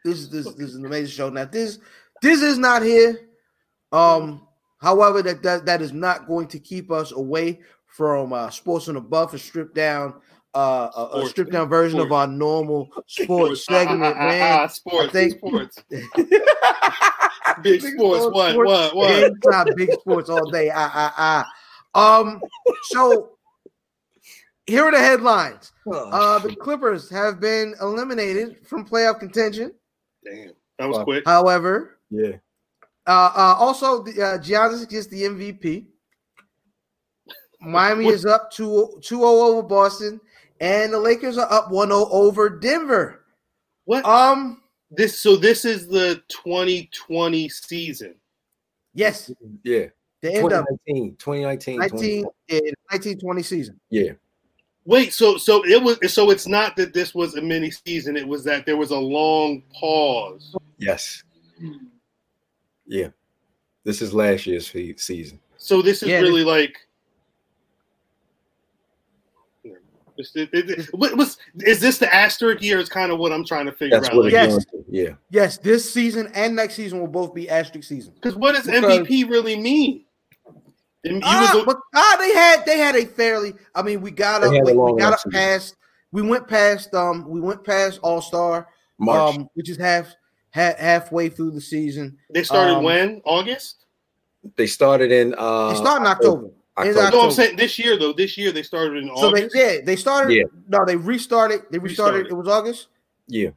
this 0.08 0.18
is 0.20 0.30
this, 0.30 0.46
this 0.54 0.70
is 0.70 0.76
an 0.76 0.86
amazing 0.86 1.12
show. 1.12 1.28
Now 1.28 1.44
this 1.44 1.78
this 2.22 2.42
is 2.42 2.58
not 2.58 2.82
here. 2.82 3.28
Um, 3.92 4.46
however, 4.80 5.22
that 5.22 5.42
that, 5.42 5.66
that 5.66 5.82
is 5.82 5.92
not 5.92 6.26
going 6.26 6.48
to 6.48 6.58
keep 6.58 6.90
us 6.90 7.12
away 7.12 7.60
from 7.86 8.32
uh, 8.32 8.50
sports 8.50 8.88
on 8.88 8.94
the 8.94 9.00
buff 9.00 9.32
and 9.32 9.40
stripped 9.40 9.74
down 9.74 10.14
uh, 10.54 10.90
a, 10.96 11.20
a 11.20 11.26
stripped 11.26 11.52
down 11.52 11.68
version 11.68 12.00
of 12.00 12.10
our 12.12 12.26
normal 12.26 12.90
sports 13.06 13.66
ah, 13.68 13.72
segment, 13.72 14.16
ah, 14.16 14.18
man. 14.26 14.60
ah, 14.60 14.66
sports. 14.66 15.08
I 15.08 15.12
think- 15.12 15.36
sports. 15.36 15.84
Big 17.62 17.80
sports. 17.80 18.24
What? 18.26 18.56
What? 18.56 18.94
What? 18.94 19.10
Anytime, 19.10 19.74
big 19.74 19.90
sports 19.92 20.28
all 20.28 20.48
day. 20.50 20.70
Ah, 20.72 20.92
ah, 21.16 21.44
ah. 21.94 22.20
Um, 22.20 22.40
so 22.90 23.30
here 24.66 24.84
are 24.84 24.92
the 24.92 24.98
headlines. 24.98 25.72
Uh, 25.90 26.38
the 26.40 26.54
Clippers 26.54 27.08
have 27.08 27.40
been 27.40 27.74
eliminated 27.80 28.66
from 28.66 28.86
playoff 28.86 29.18
contention. 29.18 29.72
Damn, 30.30 30.52
that 30.78 30.88
was 30.88 30.96
Fuck. 30.98 31.04
quick. 31.04 31.24
However, 31.26 31.98
yeah. 32.10 32.36
uh, 33.06 33.30
uh, 33.34 33.56
also 33.58 34.02
the 34.02 34.10
uh, 34.22 34.38
Giannis 34.38 34.88
gets 34.88 35.06
the 35.06 35.22
MVP. 35.22 35.86
Miami 37.60 38.06
is 38.06 38.24
up 38.24 38.50
2 38.52 39.00
2 39.02 39.24
over 39.24 39.62
Boston, 39.66 40.20
and 40.60 40.92
the 40.92 40.98
Lakers 40.98 41.38
are 41.38 41.50
up 41.52 41.70
1 41.70 41.88
0 41.88 42.08
over 42.10 42.48
Denver. 42.48 43.24
What? 43.84 44.04
Um, 44.04 44.62
This 44.90 45.18
so 45.18 45.36
this 45.36 45.64
is 45.64 45.88
the 45.88 46.22
2020 46.28 47.48
season. 47.48 48.14
yes, 48.94 49.30
Yeah. 49.64 49.86
the 50.22 50.32
end 50.34 50.52
of 50.52 50.66
2019. 50.86 51.16
2019. 51.16 51.78
19, 51.78 52.18
yeah, 52.48 52.58
1920 52.90 53.42
season. 53.42 53.80
Yeah. 53.90 54.12
Wait, 54.88 55.12
so 55.12 55.36
so 55.36 55.62
it 55.66 55.82
was 55.82 55.98
so 56.10 56.30
it's 56.30 56.46
not 56.46 56.74
that 56.76 56.94
this 56.94 57.14
was 57.14 57.34
a 57.34 57.42
mini 57.42 57.70
season. 57.70 58.16
It 58.16 58.26
was 58.26 58.42
that 58.44 58.64
there 58.64 58.78
was 58.78 58.90
a 58.90 58.96
long 58.98 59.62
pause. 59.74 60.56
Yes. 60.78 61.22
Yeah. 62.86 63.08
This 63.84 64.00
is 64.00 64.14
last 64.14 64.46
year's 64.46 64.72
season. 64.96 65.40
So 65.58 65.82
this 65.82 66.02
is 66.02 66.08
Yeah, 66.08 66.20
really 66.20 66.42
like. 66.42 66.74
Is, 70.16 70.32
it- 70.34 70.48
it- 70.54 70.70
it- 70.70 70.86
what 70.94 71.14
was 71.18 71.36
is 71.60 71.80
this 71.80 71.98
the 71.98 72.12
asterisk 72.12 72.62
year? 72.62 72.78
Is 72.78 72.88
kind 72.88 73.12
of 73.12 73.18
what 73.18 73.30
I'm 73.30 73.44
trying 73.44 73.66
to 73.66 73.72
figure 73.72 73.94
That's 74.00 74.08
out. 74.08 74.16
what 74.16 74.24
Like, 74.24 74.32
Yes. 74.32 74.64
Yeah. 74.88 75.10
Yes, 75.30 75.58
this 75.58 75.92
season 75.92 76.30
and 76.34 76.56
next 76.56 76.74
season 76.76 76.98
will 76.98 77.06
both 77.08 77.34
be 77.34 77.50
asterisk 77.50 77.86
season. 77.86 78.14
Because 78.14 78.36
what 78.36 78.54
does 78.54 78.64
Because- 78.64 78.84
MVP 79.06 79.24
really 79.28 79.54
mean? 79.60 80.06
And 81.04 81.16
you 81.16 81.20
Ah, 81.24 81.50
was 81.54 81.62
a- 81.62 81.66
but 81.66 81.76
ah, 81.94 82.16
they 82.18 82.32
had 82.34 82.66
they 82.66 82.78
had 82.78 82.96
a 82.96 83.04
fairly. 83.06 83.54
I 83.74 83.82
mean, 83.82 84.00
we 84.00 84.10
got 84.10 84.42
up. 84.42 84.52
had 84.52 84.62
a 84.62 84.66
We, 84.66 84.72
long 84.72 84.94
we 84.96 85.00
got 85.00 85.12
up 85.12 85.20
past. 85.30 85.76
We 86.10 86.22
went 86.22 86.48
past. 86.48 86.92
Um, 86.94 87.28
we 87.28 87.40
went 87.40 87.62
past 87.64 88.00
All 88.02 88.20
Star. 88.20 88.68
March. 88.98 89.36
Um, 89.36 89.48
which 89.54 89.68
is 89.70 89.76
half, 89.76 90.08
ha- 90.52 90.74
halfway 90.76 91.28
through 91.28 91.52
the 91.52 91.60
season. 91.60 92.18
they 92.34 92.42
started 92.42 92.74
um, 92.78 92.82
when 92.84 93.22
August. 93.24 93.84
they 94.56 94.66
started 94.66 95.12
in 95.12 95.34
uh 95.38 95.68
They 95.70 95.76
start 95.76 96.00
in 96.00 96.06
October. 96.08 96.46
October. 96.76 97.00
It's 97.04 97.12
No, 97.12 97.22
I'm 97.22 97.30
saying 97.30 97.56
this 97.56 97.78
year 97.78 97.96
though. 97.96 98.12
This 98.12 98.36
year 98.36 98.50
they 98.50 98.64
started 98.64 99.02
in 99.04 99.10
So 99.16 99.30
they 99.30 99.42
August. 99.44 99.56
yeah 99.56 99.76
they 99.84 99.94
started. 99.96 100.34
Yeah. 100.34 100.44
No, 100.68 100.84
they 100.84 100.96
restarted. 100.96 101.62
They 101.70 101.78
restarted. 101.78 102.24
Restarted. 102.24 102.32
It 102.32 102.34
was 102.34 102.48
August. 102.48 102.88
Yeah. 103.28 103.50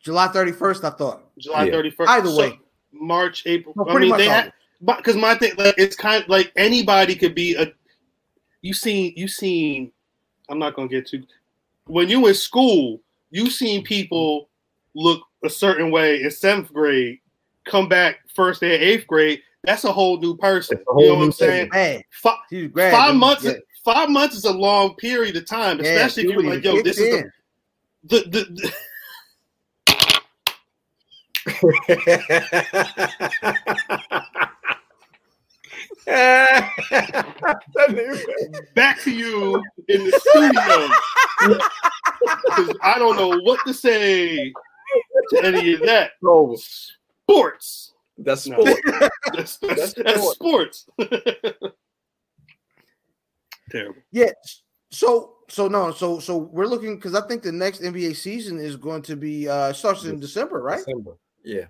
July 0.00 0.28
31st, 0.28 0.84
I 0.84 0.90
thought. 0.90 1.22
July 1.38 1.64
Yeah. 1.64 1.72
thirty 1.72 1.90
first. 1.90 2.10
Either 2.10 2.34
way. 2.36 2.60
March, 2.92 3.42
April. 3.46 3.72
No, 3.76 3.84
I 3.88 3.92
pretty 3.92 4.04
mean, 4.06 4.10
much 4.10 4.18
they 4.18 4.28
August. 4.28 4.44
had, 4.44 4.52
but 4.84 4.98
because 4.98 5.16
my 5.16 5.34
thing, 5.34 5.52
like, 5.56 5.74
it's 5.78 5.96
kind 5.96 6.22
of 6.22 6.28
like 6.28 6.52
anybody 6.56 7.14
could 7.14 7.34
be 7.34 7.54
a. 7.54 7.72
You 8.60 8.74
seen, 8.74 9.14
you 9.16 9.28
seen. 9.28 9.90
I'm 10.48 10.58
not 10.58 10.74
gonna 10.74 10.88
get 10.88 11.06
too. 11.06 11.24
When 11.86 12.08
you 12.08 12.26
in 12.26 12.34
school, 12.34 13.00
you 13.30 13.48
seen 13.50 13.82
people 13.82 14.50
look 14.94 15.22
a 15.42 15.50
certain 15.50 15.90
way 15.90 16.22
in 16.22 16.30
seventh 16.30 16.72
grade, 16.72 17.18
come 17.66 17.88
back 17.88 18.16
first 18.34 18.60
day 18.60 18.74
of 18.74 18.82
eighth 18.82 19.06
grade. 19.06 19.40
That's 19.64 19.84
a 19.84 19.92
whole 19.92 20.18
new 20.20 20.36
person. 20.36 20.78
Whole 20.86 21.02
you 21.02 21.08
know 21.08 21.14
what 21.16 21.24
I'm 21.24 21.32
saying? 21.32 21.70
Man, 21.72 22.02
Fi- 22.10 22.36
she 22.50 22.68
five 22.68 23.12
dude. 23.12 23.20
months. 23.20 23.44
Yeah. 23.44 23.52
Five 23.84 24.10
months 24.10 24.36
is 24.36 24.44
a 24.44 24.52
long 24.52 24.94
period 24.96 25.36
of 25.36 25.46
time, 25.46 25.78
Yeah, 25.78 25.84
especially 25.84 26.24
if 26.24 26.30
you're 26.30 26.42
like, 26.42 26.64
"Yo, 26.64 26.80
this 26.82 26.98
is 26.98 27.08
kicks 27.08 27.32
the, 28.04 28.18
in. 28.18 28.30
the, 28.30 28.46
the, 28.46 28.72
back 38.74 39.00
to 39.02 39.10
you 39.10 39.62
in 39.88 40.04
the 40.04 40.12
studio. 40.20 40.88
'Cause 42.48 42.74
I 42.82 42.98
don't 42.98 43.16
know 43.16 43.38
what 43.42 43.60
to 43.66 43.74
say 43.74 44.52
to 45.30 45.44
any 45.44 45.74
of 45.74 45.80
that. 45.82 46.12
Bro, 46.22 46.56
Sports. 47.26 47.92
that's 48.18 48.46
No. 48.46 48.60
sport. 48.64 48.80
That's, 49.34 49.56
that's, 49.58 49.58
That's 49.58 49.94
that's 49.94 50.30
sports. 50.32 50.86
Terrible. 53.70 54.00
Yeah. 54.12 54.30
So 54.90 55.36
so 55.48 55.66
no, 55.68 55.90
so 55.92 56.18
so 56.20 56.36
we're 56.36 56.66
looking 56.66 56.96
because 56.96 57.14
I 57.14 57.26
think 57.26 57.42
the 57.42 57.50
next 57.52 57.80
NBA 57.82 58.14
season 58.16 58.58
is 58.58 58.76
going 58.76 59.02
to 59.02 59.16
be 59.16 59.48
uh 59.48 59.72
starts 59.72 60.04
in 60.04 60.20
December, 60.20 60.60
right? 60.62 60.78
December. 60.78 61.16
Yeah. 61.42 61.66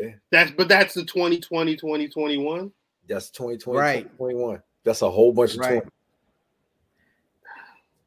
Yeah. 0.00 0.10
That's 0.30 0.50
but 0.52 0.68
that's 0.68 0.94
the 0.94 1.04
2020, 1.04 1.76
2021. 1.76 2.72
That's 3.08 3.30
2020, 3.30 3.78
Right. 3.78 4.02
2021. 4.18 4.62
That's 4.84 5.02
a 5.02 5.10
whole 5.10 5.32
bunch 5.32 5.54
of 5.54 5.60
Right. 5.60 5.68
20. 5.82 5.88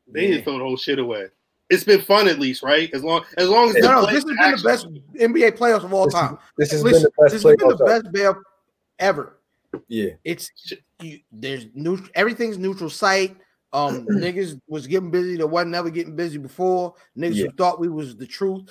They 0.07 0.21
need 0.21 0.29
Yeah. 0.31 0.37
to 0.37 0.43
throw 0.43 0.53
the 0.57 0.63
whole 0.63 0.77
shit 0.77 0.99
away. 0.99 1.27
It's 1.69 1.83
been 1.83 2.01
fun 2.01 2.27
at 2.27 2.39
least, 2.39 2.61
right? 2.61 2.89
As 2.93 3.03
long 3.03 3.23
as 3.37 3.49
long 3.49 3.69
as 3.69 3.75
No, 3.83 4.01
no, 4.01 4.05
this 4.05 4.15
has 4.15 4.25
been 4.25 4.35
the 4.35 4.61
best 4.63 4.87
NBA 5.19 5.51
playoffs 5.51 5.83
of 5.83 5.93
all 5.93 6.05
This, 6.05 6.13
time. 6.13 6.37
this 6.57 6.71
has 6.71 6.83
Listen, 6.83 7.03
been 7.03 7.03
the 7.03 7.23
best 7.23 7.33
this 7.33 7.43
has 7.43 7.55
been 7.55 7.67
the 7.67 7.73
ever. 7.75 7.85
best 7.85 8.13
playoff 8.13 8.41
ever. 8.99 9.39
Yeah. 9.87 10.09
It's 10.23 10.51
you, 11.01 11.19
there's 11.31 11.65
new 11.73 11.97
everything's 12.15 12.57
neutral 12.57 12.89
site. 12.89 13.35
Um, 13.71 14.05
niggas 14.11 14.59
was 14.67 14.85
getting 14.85 15.09
busy 15.09 15.37
that 15.37 15.47
wasn't 15.47 15.71
never 15.71 15.89
getting 15.89 16.15
busy 16.15 16.37
before. 16.37 16.93
Niggas 17.17 17.35
Yeah. 17.35 17.45
who 17.45 17.51
thought 17.53 17.79
we 17.79 17.89
was 17.89 18.15
the 18.15 18.27
truth 18.27 18.69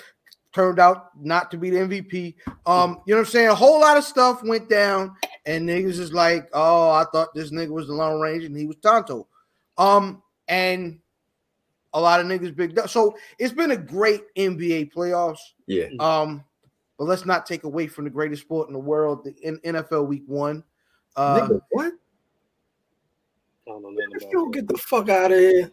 turned 0.53 0.79
out 0.79 1.11
not 1.21 1.51
to 1.51 1.57
be 1.57 1.71
the 1.71 1.79
MVP. 1.79 2.35
Um, 2.67 3.01
you 3.07 3.15
know 3.15 3.21
what 3.21 3.27
I'm 3.27 3.33
saying? 3.33 3.49
A 3.49 3.55
whole 3.55 3.81
lot 3.81 3.97
of 3.97 4.05
stuff 4.05 4.43
went 4.43 4.69
down, 4.69 5.15
and 5.47 5.69
niggas 5.69 5.99
is 5.99 6.13
like, 6.13 6.49
oh, 6.53 6.91
I 6.91 7.05
thought 7.13 7.35
this 7.35 7.51
nigga 7.51 7.71
was 7.71 7.87
the 7.87 7.95
long 7.95 8.21
range 8.21 8.45
and 8.45 8.57
he 8.57 8.67
was 8.67 8.77
Tonto. 8.77 9.27
Um, 9.79 10.23
and 10.49 10.99
a 11.95 12.01
lot 12.01 12.21
of 12.21 12.27
niggas 12.27 12.55
big 12.55 12.79
up. 12.79 12.89
So 12.89 13.17
it's 13.39 13.53
been 13.53 13.73
a 13.73 13.77
great 13.77 14.23
NBA 14.37 14.93
playoffs. 14.93 15.41
Yeah. 15.67 15.89
Um, 16.01 16.45
but 16.99 17.05
let's 17.05 17.27
not 17.27 17.47
take 17.47 17.65
away 17.65 17.87
from 17.87 18.05
the 18.05 18.11
greatest 18.11 18.43
sport 18.43 18.69
in 18.69 18.75
the 18.75 18.79
world, 18.79 19.25
the 19.25 19.35
N- 19.43 19.61
NFL 19.65 20.07
Week 20.07 20.23
One. 20.27 20.63
Uh, 21.17 21.41
Nigga, 21.41 21.61
what? 21.71 21.93
I 23.67 23.71
don't 23.71 23.83
know 23.83 23.91
If 24.13 24.23
you 24.23 24.31
don't 24.33 24.51
get 24.51 24.69
the 24.69 24.77
fuck 24.79 25.09
out 25.09 25.33
of 25.33 25.39
here, 25.39 25.71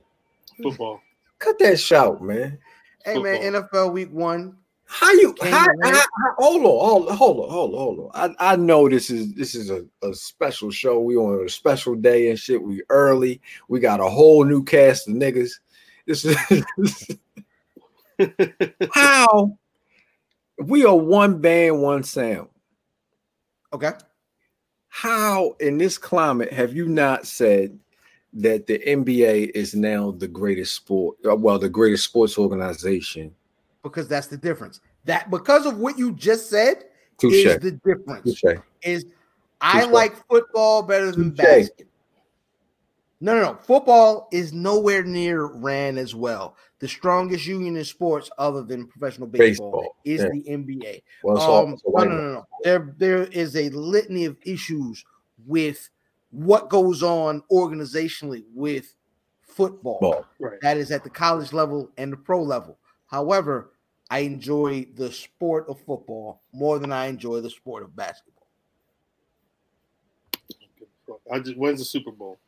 football. 0.62 1.02
cut 1.40 1.58
that 1.60 1.80
shout, 1.80 2.22
man. 2.22 2.58
hey 3.06 3.18
man, 3.20 3.54
NFL 3.54 3.92
Week 3.94 4.12
One. 4.12 4.58
How 4.92 5.12
you? 5.12 5.36
How, 5.44 5.68
how, 5.84 5.92
how- 5.94 6.34
hold 6.40 6.66
on, 6.66 6.66
hold 6.66 7.10
on, 7.10 7.16
hold 7.18 7.40
on, 7.42 7.50
hold 7.50 7.74
on, 7.74 7.80
hold 7.80 8.12
on. 8.16 8.36
I, 8.40 8.54
I 8.54 8.56
know 8.56 8.90
this 8.90 9.12
is 9.12 9.34
this 9.36 9.54
is 9.54 9.70
a, 9.70 9.86
a 10.02 10.14
special 10.16 10.72
show. 10.72 11.00
We 11.00 11.16
on 11.16 11.46
a 11.46 11.50
special 11.50 11.94
day 11.96 12.30
and 12.32 12.40
shit. 12.40 12.62
We 12.62 12.82
early. 12.90 13.40
We 13.68 13.80
got 13.80 14.00
a 14.00 14.10
whole 14.10 14.44
new 14.44 14.64
cast 14.64 15.08
of 15.08 15.14
niggas. 15.14 15.52
This 16.08 16.26
is 16.26 16.36
how 18.92 19.58
we 20.58 20.86
are 20.86 20.96
one 20.98 21.40
band, 21.40 21.82
one 21.82 22.04
sound. 22.04 22.50
Okay. 23.72 23.92
How 24.88 25.52
in 25.60 25.78
this 25.78 26.00
climate 26.00 26.52
have 26.52 26.74
you 26.76 26.88
not 26.88 27.28
said 27.28 27.78
that 28.34 28.66
the 28.66 28.80
NBA 28.80 29.52
is 29.54 29.76
now 29.76 30.12
the 30.12 30.28
greatest 30.28 30.74
sport? 30.74 31.18
uh, 31.30 31.36
Well, 31.36 31.60
the 31.60 31.70
greatest 31.70 32.06
sports 32.06 32.40
organization. 32.40 33.36
Because 33.84 34.08
that's 34.08 34.28
the 34.28 34.38
difference. 34.38 34.82
That 35.06 35.30
because 35.32 35.66
of 35.66 35.78
what 35.78 35.98
you 35.98 36.12
just 36.14 36.50
said 36.50 36.86
Touche. 37.20 37.46
is 37.46 37.60
the 37.60 37.72
difference. 37.72 38.42
Touche. 38.42 38.58
Is 38.84 39.06
I 39.62 39.82
Touche. 39.84 39.92
like 39.92 40.28
football 40.28 40.84
better 40.84 41.12
than 41.12 41.36
Touche. 41.36 41.38
basket. 41.46 41.88
No, 43.22 43.36
no, 43.36 43.42
no. 43.42 43.56
Football 43.56 44.30
is 44.32 44.54
nowhere 44.54 45.04
near 45.04 45.46
ran 45.46 45.98
as 45.98 46.16
well. 46.16 46.56
The 46.80 46.88
strongest 46.88 47.46
union 47.46 47.76
in 47.76 47.84
sports, 47.84 48.30
other 48.38 48.64
than 48.64 48.88
professional 48.88 49.28
baseball, 49.28 49.72
Baseball, 49.72 49.96
is 50.06 50.22
yeah. 50.22 50.30
the 50.30 50.44
NBA. 50.44 51.02
Well, 51.24 51.36
it's 51.36 51.46
Um, 51.46 51.78
no, 51.94 52.04
no, 52.04 52.16
no, 52.16 52.34
no. 52.34 52.48
There, 52.64 52.96
there 52.98 53.24
is 53.24 53.58
a 53.58 53.70
litany 53.72 54.24
of 54.24 54.38
issues 54.46 55.04
with 55.46 55.90
what 56.32 56.70
goes 56.70 57.04
on 57.04 57.44
organizationally 57.52 58.46
with 58.54 58.96
football. 59.42 60.00
Ball. 60.00 60.26
Right. 60.40 60.60
That 60.62 60.78
is 60.78 60.92
at 60.92 61.04
the 61.04 61.10
college 61.10 61.52
level 61.52 61.92
and 61.98 62.14
the 62.14 62.18
pro 62.18 62.42
level. 62.42 62.78
However, 63.10 63.72
I 64.10 64.20
enjoy 64.20 64.88
the 64.96 65.12
sport 65.12 65.66
of 65.68 65.80
football 65.86 66.42
more 66.54 66.80
than 66.80 66.92
I 66.92 67.08
enjoy 67.08 67.42
the 67.42 67.50
sport 67.50 67.84
of 67.84 67.96
basketball. 67.96 68.48
I 71.32 71.40
just 71.40 71.58
when's 71.58 71.80
the 71.80 71.86
Super 71.86 72.12
Bowl? 72.12 72.40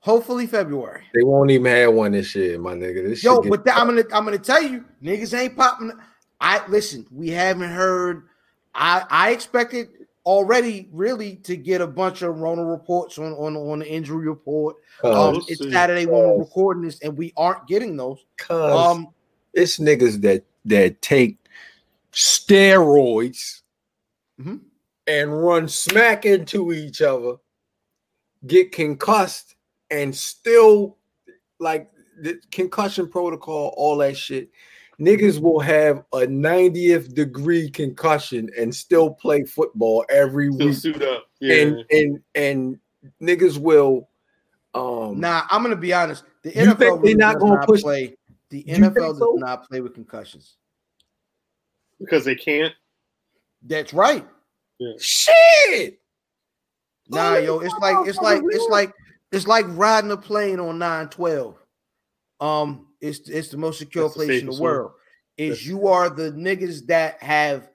Hopefully 0.00 0.48
February. 0.48 1.04
They 1.14 1.22
won't 1.22 1.50
even 1.52 1.66
have 1.66 1.94
one 1.94 2.12
this 2.12 2.34
year, 2.34 2.58
my 2.58 2.74
nigga. 2.74 3.08
This 3.08 3.22
Yo, 3.22 3.36
shit 3.36 3.42
get- 3.44 3.50
but 3.50 3.64
th- 3.64 3.76
I'm 3.76 3.86
gonna 3.86 4.02
I'm 4.12 4.24
gonna 4.24 4.38
tell 4.38 4.62
you, 4.62 4.84
niggas 5.02 5.36
ain't 5.38 5.56
popping. 5.56 5.92
I 6.40 6.66
listen. 6.68 7.06
We 7.12 7.30
haven't 7.30 7.70
heard. 7.70 8.28
I 8.74 9.04
I 9.08 9.30
expected 9.30 9.90
already 10.24 10.88
really 10.92 11.36
to 11.36 11.56
get 11.56 11.80
a 11.80 11.86
bunch 11.86 12.22
of 12.22 12.38
Rona 12.38 12.64
reports 12.64 13.18
on 13.18 13.32
on 13.32 13.56
on 13.56 13.80
the 13.80 13.88
injury 13.90 14.28
report. 14.28 14.76
cause, 15.00 15.16
Um, 15.16 15.32
we'll 15.34 15.44
it's 15.48 15.58
see. 15.60 15.70
Saturday 15.72 16.06
when 16.06 16.22
we're 16.22 16.38
recording 16.38 16.84
this, 16.84 17.00
and 17.00 17.16
we 17.16 17.32
aren't 17.36 17.66
getting 17.66 17.96
those. 17.96 18.24
cause 18.38 18.96
Um, 18.96 19.08
it's 19.52 19.78
niggas 19.78 20.20
that 20.22 20.44
that 20.64 21.02
take 21.02 21.38
steroids 22.12 23.62
Mhm. 24.40 24.60
and 25.06 25.44
run 25.44 25.66
smack 25.68 26.24
into 26.24 26.72
each 26.72 27.02
other, 27.02 27.36
get 28.46 28.72
concussed, 28.72 29.56
and 29.90 30.14
still 30.14 30.98
like 31.58 31.90
the 32.20 32.40
concussion 32.50 33.08
protocol, 33.08 33.74
all 33.76 33.96
that 33.98 34.16
shit. 34.16 34.50
Niggas 35.02 35.40
will 35.40 35.58
have 35.58 36.04
a 36.12 36.18
90th 36.26 37.12
degree 37.14 37.68
concussion 37.70 38.48
and 38.56 38.72
still 38.74 39.10
play 39.10 39.42
football 39.44 40.04
every 40.08 40.52
Still 40.52 40.66
week. 40.68 40.76
suit 40.76 41.02
up. 41.02 41.24
Yeah. 41.40 41.54
And 41.62 41.84
and 41.90 42.20
and 42.36 42.78
niggas 43.20 43.58
will 43.58 44.08
um 44.74 45.18
Nah, 45.18 45.42
I'm 45.50 45.62
gonna 45.62 45.74
be 45.76 45.92
honest. 45.92 46.24
The 46.42 46.50
You 46.50 46.54
think 46.66 46.78
NFL 46.78 46.78
they 46.78 46.90
really 46.90 47.14
not 47.14 47.32
does 47.34 47.42
gonna 47.42 47.54
not 47.56 47.66
push- 47.66 47.82
play. 47.82 48.16
The 48.50 48.58
You 48.58 48.74
think 48.74 48.84
NFL 48.96 49.18
does 49.18 49.40
not 49.40 49.68
play 49.68 49.80
with 49.80 49.94
concussions. 49.94 50.56
because 51.98 52.24
they 52.24 52.34
can't. 52.36 52.72
That's 53.62 53.92
right. 53.94 54.26
shit. 54.98 55.98
Nah, 57.08 57.34
Oh, 57.34 57.38
yo, 57.38 57.58
it's 57.60 57.74
like 57.80 57.96
it's 58.08 58.18
like 58.18 58.42
it's 58.46 58.68
like 58.68 58.92
it's 59.32 59.46
like 59.46 59.66
riding 59.70 60.10
a 60.10 60.16
plane 60.16 60.60
on 60.60 60.78
912. 60.78 61.56
Um, 62.42 62.88
it's 63.00 63.28
it's 63.28 63.48
the 63.48 63.56
most 63.56 63.78
secure 63.78 64.04
That's 64.04 64.14
the 64.14 64.24
place 64.26 64.40
in 64.40 64.46
the 64.46 64.52
safest 64.52 64.60
one. 64.60 64.70
world. 64.70 64.92
Is 65.38 65.66
you 65.66 65.86
are 65.86 66.10
the 66.10 66.32
niggas 66.32 66.86
that 66.86 67.22
have 67.22 67.70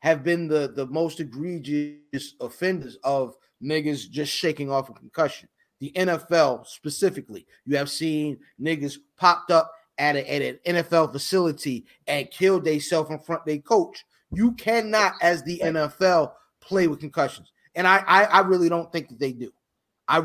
have 0.00 0.24
been 0.24 0.48
the 0.48 0.72
the 0.74 0.86
most 0.86 1.20
egregious 1.20 2.34
offenders 2.40 2.98
of 3.04 3.36
niggas 3.62 4.10
just 4.10 4.32
shaking 4.32 4.70
off 4.70 4.88
a 4.88 4.92
concussion. 4.92 5.48
The 5.80 5.92
NFL 5.94 6.66
specifically, 6.66 7.46
you 7.64 7.76
have 7.76 7.88
seen 7.88 8.38
niggas 8.60 8.96
popped 9.16 9.52
up 9.52 9.70
at, 9.98 10.16
a, 10.16 10.32
at 10.32 10.42
an 10.42 10.76
NFL 10.76 11.12
facility 11.12 11.86
and 12.08 12.28
killed 12.30 12.64
themselves 12.64 13.10
in 13.10 13.20
front 13.20 13.42
of 13.42 13.46
their 13.46 13.58
coach. 13.58 14.04
You 14.32 14.52
cannot, 14.52 15.12
as 15.22 15.44
the 15.44 15.60
NFL, 15.62 16.32
play 16.60 16.88
with 16.88 16.98
concussions, 16.98 17.52
and 17.76 17.86
I 17.86 17.98
I, 17.98 18.24
I 18.24 18.40
really 18.40 18.68
don't 18.68 18.90
think 18.90 19.10
that 19.10 19.20
they 19.20 19.32
do. 19.32 19.52
I 20.08 20.18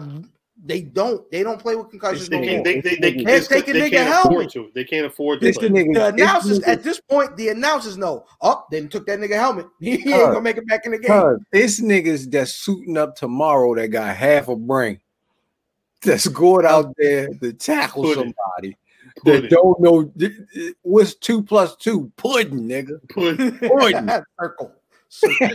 they 0.65 0.81
don't 0.81 1.29
they 1.29 1.43
don't 1.43 1.59
play 1.59 1.75
with 1.75 1.89
concussions. 1.89 2.29
They 2.29 2.39
no 2.39 2.45
can't. 2.45 2.63
They, 2.63 2.79
they, 2.79 2.95
they, 2.95 3.11
Can't 3.13 3.25
they, 3.27 3.39
take 3.41 3.67
a 3.67 3.71
nigga 3.73 3.89
can't 3.91 4.07
helmet. 4.07 4.51
to. 4.51 4.71
They 4.73 4.83
can't 4.85 5.05
afford 5.05 5.41
to. 5.41 5.45
This 5.47 5.57
the 5.57 5.69
play. 5.69 5.83
nigga. 5.83 5.93
The 5.93 6.07
announcers 6.07 6.59
at 6.61 6.83
this 6.83 7.01
point, 7.01 7.35
the 7.35 7.49
announcers 7.49 7.97
know. 7.97 8.25
Oh, 8.41 8.63
they 8.71 8.85
took 8.87 9.05
that 9.07 9.19
nigga 9.19 9.35
helmet. 9.35 9.67
He 9.79 9.91
ain't 9.93 10.03
Huh. 10.09 10.27
gonna 10.27 10.41
make 10.41 10.57
it 10.57 10.67
back 10.67 10.85
in 10.85 10.91
the 10.93 10.99
game. 10.99 11.09
Cause 11.11 11.39
it's 11.51 11.81
niggas 11.81 12.31
that's 12.31 12.53
suiting 12.55 12.97
up 12.97 13.15
tomorrow 13.15 13.75
that 13.75 13.89
got 13.89 14.15
half 14.15 14.47
a 14.47 14.55
brain 14.55 14.99
that's 16.01 16.27
going 16.27 16.65
out 16.65 16.93
there 16.97 17.27
to 17.33 17.53
tackle 17.53 18.03
Put 18.03 18.11
it. 18.11 18.15
somebody. 18.15 18.77
that 19.15 19.21
Pudding. 19.23 19.49
don't 19.49 19.79
know 19.81 20.11
what's 20.83 21.15
two 21.15 21.43
plus 21.43 21.75
two. 21.75 22.11
Pudding, 22.15 22.67
nigga. 22.67 22.99
Pudding. 23.09 23.57
Pudding. 23.59 24.09
Circle. 24.39 24.71
Circle. 25.13 25.47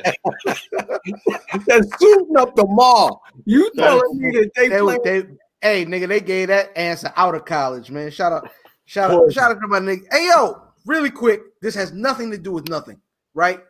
That's 1.66 1.98
suiting 1.98 2.36
up 2.38 2.54
the 2.54 2.64
mall. 2.68 3.22
You 3.44 3.70
That 3.74 3.82
telling 3.82 4.18
me 4.18 4.30
that 4.30 4.50
they 4.54 4.68
they, 4.68 4.80
play 4.80 4.98
they, 5.04 5.22
hey, 5.60 5.84
nigga, 5.84 6.06
they 6.06 6.20
gave 6.20 6.48
that 6.48 6.76
answer 6.76 7.12
out 7.16 7.34
of 7.34 7.44
college, 7.44 7.90
man. 7.90 8.10
Shout 8.10 8.32
out, 8.32 8.48
shout 8.86 9.10
out, 9.10 9.32
shout 9.32 9.50
out 9.50 9.60
to 9.60 9.66
my 9.66 9.80
nigga. 9.80 10.04
Hey, 10.12 10.28
yo, 10.28 10.62
really 10.86 11.10
quick. 11.10 11.40
This 11.60 11.74
has 11.74 11.92
nothing 11.92 12.30
to 12.30 12.38
do 12.38 12.52
with 12.52 12.68
nothing, 12.68 13.00
right? 13.34 13.60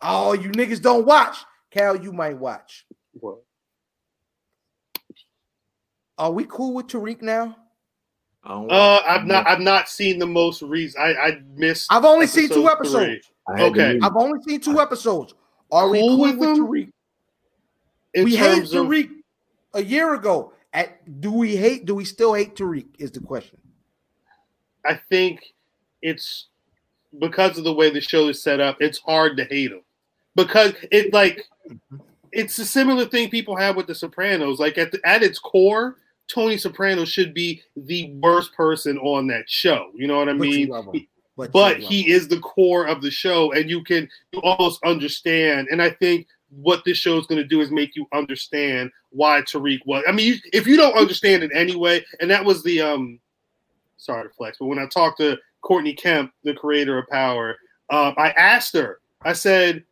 Oh, 0.00 0.34
you 0.34 0.50
niggas 0.50 0.80
don't 0.80 1.04
watch. 1.04 1.36
Cal, 1.72 1.96
you 1.96 2.12
might 2.12 2.38
watch. 2.38 2.86
What? 3.14 3.38
Are 6.16 6.30
we 6.30 6.44
cool 6.44 6.74
with 6.74 6.86
Tariq 6.86 7.22
now? 7.22 7.56
I 8.44 8.54
uh, 8.54 9.02
I've 9.06 9.26
not. 9.26 9.46
I've 9.48 9.60
not 9.60 9.88
seen 9.88 10.18
the 10.18 10.26
most 10.26 10.62
recent. 10.62 11.02
I 11.02 11.14
I 11.14 11.40
missed. 11.54 11.86
I've 11.90 12.04
only 12.04 12.26
seen 12.26 12.48
two 12.48 12.68
episodes. 12.68 13.04
three. 13.04 13.22
Episodes. 13.48 13.60
I 13.60 13.62
had 13.62 13.74
to 13.74 13.80
okay. 13.80 13.98
I've 14.02 14.16
only 14.16 14.40
seen 14.42 14.60
two 14.60 14.80
episodes. 14.80 15.34
Are 15.70 15.88
we 15.88 16.00
Cool 16.00 16.16
cool 16.16 16.20
with 16.20 16.38
with? 16.38 16.58
Tariq? 16.58 16.90
In 18.14 18.24
we 18.24 18.36
hated 18.36 18.56
terms 18.56 18.74
of, 18.74 18.86
Tariq 18.86 19.10
a 19.74 19.82
year 19.82 20.14
ago. 20.14 20.52
At 20.72 21.20
do 21.20 21.32
we 21.32 21.56
hate? 21.56 21.84
Do 21.84 21.94
we 21.94 22.04
still 22.04 22.34
hate 22.34 22.56
Tariq? 22.56 22.86
Is 22.98 23.10
the 23.10 23.20
question. 23.20 23.58
I 24.84 25.00
think 25.08 25.54
it's 26.00 26.48
because 27.18 27.58
of 27.58 27.64
the 27.64 27.72
way 27.72 27.90
the 27.90 28.00
show 28.00 28.28
is 28.28 28.42
set 28.42 28.60
up. 28.60 28.78
It's 28.80 28.98
hard 28.98 29.36
to 29.36 29.44
hate 29.44 29.70
him 29.70 29.82
because 30.34 30.72
it 30.90 31.12
like 31.12 31.46
it's 32.32 32.58
a 32.58 32.64
similar 32.64 33.04
thing 33.04 33.30
people 33.30 33.56
have 33.56 33.76
with 33.76 33.86
the 33.86 33.94
Sopranos. 33.94 34.58
Like 34.58 34.78
at 34.78 34.92
the, 34.92 35.00
at 35.04 35.22
its 35.22 35.38
core, 35.38 35.96
Tony 36.28 36.56
Soprano 36.56 37.04
should 37.04 37.34
be 37.34 37.62
the 37.76 38.12
worst 38.14 38.54
person 38.54 38.98
on 38.98 39.26
that 39.28 39.48
show. 39.48 39.90
You 39.94 40.06
know 40.06 40.18
what 40.18 40.28
I 40.28 40.32
But 40.32 40.48
you 40.48 40.68
mean? 40.68 41.06
But, 41.36 41.50
but 41.52 41.78
he 41.78 42.10
is 42.10 42.28
the 42.28 42.40
core 42.40 42.86
of 42.86 43.00
the 43.00 43.10
show 43.10 43.52
and 43.52 43.70
you 43.70 43.82
can 43.82 44.08
you 44.32 44.40
almost 44.40 44.80
understand. 44.84 45.68
And 45.70 45.80
i 45.80 45.90
think 45.90 46.26
what 46.50 46.84
this 46.84 46.98
show 46.98 47.18
is 47.18 47.26
going 47.26 47.40
to 47.40 47.48
do 47.48 47.62
is 47.62 47.70
make 47.70 47.96
you 47.96 48.06
understand 48.12 48.90
why 49.08 49.40
tariq 49.40 49.78
was 49.86 50.04
i 50.06 50.12
mean 50.12 50.34
you, 50.34 50.34
if 50.52 50.66
you 50.66 50.76
don't 50.76 50.98
understand 50.98 51.42
it 51.42 51.50
anyway 51.54 52.04
and 52.20 52.30
that 52.30 52.44
was 52.44 52.62
the 52.62 52.78
um 52.78 53.18
sorry 53.96 54.28
to 54.28 54.34
flex 54.34 54.58
but 54.60 54.66
when 54.66 54.78
i 54.78 54.84
talked 54.84 55.16
to 55.16 55.34
courtney 55.62 55.94
kemp 55.94 56.30
the 56.44 56.52
creator 56.52 56.98
of 56.98 57.08
power 57.08 57.56
um, 57.88 58.12
i 58.18 58.32
asked 58.32 58.74
her 58.74 59.00
i 59.22 59.32
said 59.32 59.82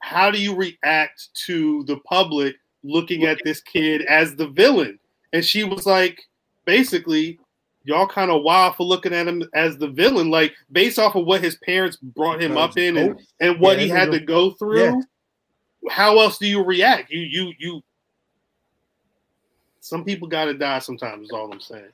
how 0.00 0.30
do 0.30 0.40
you 0.40 0.54
react 0.54 1.28
to 1.34 1.84
the 1.84 1.96
public 2.00 2.56
looking 2.82 3.24
at 3.24 3.38
this 3.44 3.60
kid 3.60 4.02
as 4.02 4.34
the 4.34 4.48
villain? 4.48 4.98
And 5.32 5.44
she 5.44 5.64
was 5.64 5.86
like 5.86 6.20
basically 6.64 7.38
y'all 7.84 8.06
kind 8.06 8.30
of 8.30 8.42
wild 8.42 8.76
for 8.76 8.84
looking 8.84 9.12
at 9.14 9.26
him 9.26 9.42
as 9.54 9.76
the 9.78 9.88
villain, 9.88 10.30
like 10.30 10.52
based 10.72 10.98
off 10.98 11.14
of 11.16 11.24
what 11.26 11.40
his 11.42 11.56
parents 11.56 11.96
brought 11.96 12.40
him 12.42 12.56
up 12.56 12.76
in 12.76 12.96
and, 12.96 13.20
and 13.40 13.58
what 13.60 13.78
Yeah, 13.78 13.84
he 13.84 13.88
had 13.90 14.10
do. 14.10 14.18
to 14.18 14.24
go 14.24 14.50
through. 14.52 14.82
Yeah. 14.84 15.00
How 15.90 16.18
else 16.20 16.38
do 16.38 16.46
you 16.46 16.62
react? 16.62 17.10
You 17.10 17.20
you 17.20 17.52
you. 17.58 17.82
Some 19.80 20.04
people 20.04 20.28
gotta 20.28 20.54
die 20.54 20.78
sometimes. 20.80 21.26
Is 21.26 21.30
all 21.32 21.50
I'm 21.52 21.60
saying. 21.60 21.88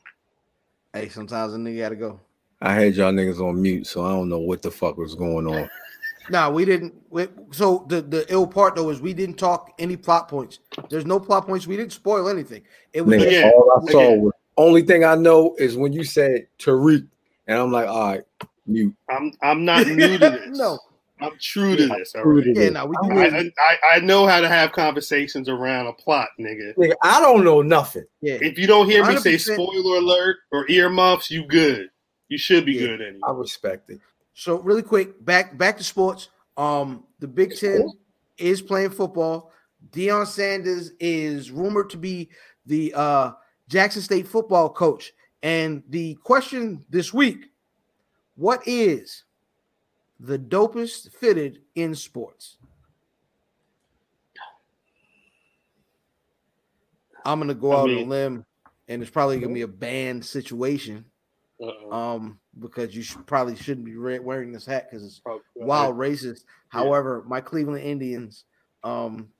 Hey, 0.93 1.09
sometimes 1.09 1.55
a 1.55 1.57
nigga 1.57 1.79
gotta 1.79 1.97
go. 1.97 2.21
I 2.61 2.73
had 2.75 2.95
y'all 2.97 3.13
niggas 3.13 3.39
on 3.41 3.61
mute, 3.61 3.87
so 3.87 4.05
I 4.05 4.11
don't 4.11 4.29
know 4.29 4.39
what 4.39 4.63
the 4.63 4.71
fuck 4.71 4.97
was 4.97 5.15
going 5.15 5.47
on. 5.47 5.69
Nah, 6.29 6.51
we 6.51 6.65
didn't. 6.65 6.93
We, 7.09 7.29
so 7.53 7.87
the 7.89 8.03
the 8.03 8.27
ill 8.33 8.49
part 8.49 8.75
though 8.75 8.91
is 8.91 9.01
we 9.01 9.15
didn't 9.15 9.37
talk 9.37 9.73
any 9.79 9.97
plot 9.97 10.27
points. 10.27 10.59
There's 10.91 11.07
no 11.07 11.21
plot 11.21 11.47
points. 11.47 11.69
We 11.69 11.77
didn't 11.77 11.93
spoil 11.93 12.29
anything. 12.29 12.63
It 12.93 13.03
was 13.03 13.15
Nigga, 13.15 13.21
just- 13.21 13.33
Yeah. 13.33 13.51
all 13.55 13.71
I 13.89 13.93
saw 13.93 13.99
Again. 14.01 14.21
was 14.23 14.33
only 14.57 14.83
thing 14.83 15.05
I 15.05 15.15
know 15.15 15.55
is 15.59 15.77
when 15.77 15.93
you 15.93 16.05
said 16.05 16.47
Tariq, 16.59 17.07
and 17.47 17.59
I'm 17.59 17.71
like, 17.73 17.89
all 17.89 18.09
right, 18.09 18.23
mute. 18.67 18.95
I'm 19.11 19.33
I'm 19.43 19.65
not 19.65 19.87
new 19.87 20.19
to 20.19 20.31
this. 20.47 20.59
no. 20.59 20.79
I'm 21.19 21.33
true 21.41 21.75
to 21.77 21.87
this. 21.87 22.15
All 22.15 22.25
True 22.25 22.43
right. 22.43 22.55
to 22.55 22.63
Yeah, 22.65 22.69
no, 22.69 22.85
we 22.85 22.97
do. 23.09 23.19
I, 23.19 23.51
I, 23.59 23.95
I 23.95 24.01
know 24.01 24.27
how 24.27 24.39
to 24.43 24.49
have 24.51 24.73
conversations 24.73 25.49
around 25.49 25.87
a 25.87 25.95
plot, 25.95 26.29
nigga. 26.39 26.75
Nigga, 26.77 26.93
I 27.03 27.21
don't 27.21 27.43
know 27.43 27.63
nothing. 27.63 28.05
yeah. 28.21 28.37
If 28.43 28.59
you 28.59 28.67
don't 28.67 28.87
hear 28.87 29.03
me 29.03 29.17
say 29.17 29.39
spoiler 29.39 29.97
alert 29.97 30.37
or 30.53 30.69
earmuffs, 30.71 31.31
you 31.31 31.47
good. 31.47 31.89
You 32.29 32.37
should 32.37 32.67
be 32.67 32.73
Yeah. 32.73 32.81
good 32.89 33.01
anyway. 33.01 33.21
I 33.27 33.31
respect 33.31 33.89
it. 33.89 33.99
So 34.35 34.57
really 34.59 34.83
quick, 34.83 35.25
back 35.25 35.57
back 35.57 35.79
to 35.79 35.85
sports. 35.85 36.29
Um, 36.59 37.05
the 37.19 37.29
Big 37.29 37.57
Ten 37.57 37.89
is 38.37 38.61
playing 38.61 38.91
football. 38.91 39.53
Deion 39.93 40.27
Sanders 40.27 40.93
is 41.01 41.51
rumored 41.51 41.89
to 41.91 41.97
be 41.97 42.29
the 42.67 42.93
uh, 42.93 43.31
Jackson 43.69 44.03
State 44.03 44.27
football 44.29 44.69
coach. 44.71 45.13
And 45.43 45.83
the 45.89 46.15
question 46.23 46.85
this 46.89 47.13
week: 47.13 47.51
What 48.37 48.63
is 48.67 49.25
the 50.19 50.39
dopest 50.39 51.13
fitted 51.13 51.61
in 51.75 51.95
sports? 51.95 52.57
I'm 57.25 57.41
gonna 57.41 57.55
go 57.55 57.73
I 57.73 57.75
out 57.77 57.81
on 57.81 57.95
mean- 57.95 58.07
a 58.07 58.11
limb, 58.11 58.47
and 58.89 59.03
it's 59.03 59.11
probably 59.11 59.41
gonna 59.41 59.55
be 59.55 59.63
a 59.63 59.69
banned 59.69 60.25
situation. 60.25 61.05
Uh-oh. 61.61 61.91
Um, 61.91 62.39
because 62.61 62.95
you 62.95 63.03
should, 63.03 63.27
probably 63.27 63.57
shouldn't 63.57 63.87
be 63.87 63.97
wearing 63.97 64.53
this 64.53 64.67
hat 64.67 64.89
because 64.91 65.05
it's 65.07 65.21
Probably- 65.21 65.43
wild 65.57 65.97
racist. 65.97 66.45
However, 66.69 67.25
my 67.27 67.41
Cleveland 67.41 67.83
Indians, 67.83 68.45
um, 68.85 69.33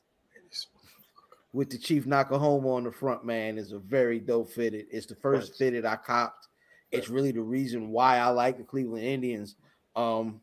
with 1.57 1.71
the 1.71 1.79
Chief 1.79 2.05
Nakahoma 2.05 2.77
on 2.77 2.85
the 2.85 2.93
front, 2.93 3.25
man, 3.25 3.57
is 3.57 3.73
a 3.73 3.79
very 3.79 4.21
dope 4.21 4.51
fitted. 4.51 4.85
It's 4.91 5.07
the 5.07 5.15
first 5.15 5.53
Nice. 5.53 5.59
fitted 5.59 5.87
I 5.87 5.97
copped. 5.97 6.49
It's 6.93 7.09
really 7.09 7.33
the 7.33 7.41
reason 7.41 7.89
why 7.89 8.19
I 8.19 8.29
like 8.29 8.59
the 8.59 8.63
Cleveland 8.63 9.05
Indians. 9.05 9.57
Um, 9.97 10.39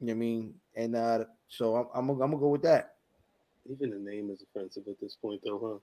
you 0.00 0.06
know 0.06 0.12
what 0.12 0.12
I 0.12 0.14
mean, 0.14 0.54
and 0.74 0.96
uh, 0.96 1.24
so 1.48 1.76
I'm, 1.76 1.86
I'm, 1.94 2.06
gonna, 2.06 2.24
I'm 2.24 2.30
gonna 2.30 2.40
go 2.40 2.48
with 2.48 2.62
that. 2.62 2.94
Even 3.70 3.90
the 3.90 3.98
name 4.10 4.30
is 4.30 4.42
offensive 4.42 4.84
at 4.88 4.98
this 5.00 5.16
point, 5.20 5.42
though, 5.44 5.60
huh? 5.62 5.78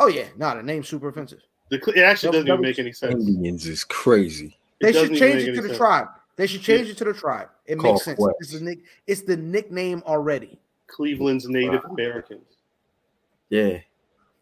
Oh 0.00 0.08
yeah, 0.08 0.26
nah, 0.36 0.56
the 0.56 0.62
name's 0.64 0.88
super 0.88 1.08
offensive. 1.08 1.40
The, 1.70 1.76
it 1.94 1.98
actually 2.02 2.28
Double- 2.32 2.38
doesn't 2.40 2.48
even 2.48 2.60
make 2.60 2.78
any 2.80 2.92
sense. 2.92 3.14
Indians 3.28 3.66
is 3.68 3.84
crazy. 3.84 4.58
They 4.80 4.90
doesn't 4.90 5.10
should 5.10 5.18
change 5.18 5.42
it 5.44 5.54
to 5.54 5.62
the 5.62 5.68
sense. 5.68 5.78
tribe. 5.78 6.08
They 6.34 6.48
should 6.48 6.62
change 6.62 6.88
it 6.88 6.96
to 6.98 7.04
the 7.04 7.14
tribe. 7.14 7.50
It 7.66 7.78
Call 7.78 7.92
makes 7.92 8.04
sense. 8.04 8.18
It's 8.40 8.52
the 8.52 8.60
nick. 8.64 8.80
It's 9.06 9.22
the 9.22 9.36
nickname 9.36 10.02
already. 10.06 10.58
Cleveland's 10.88 11.48
Native 11.48 11.84
Wow. 11.84 11.92
Americans. 11.92 12.53
Yeah. 13.54 13.78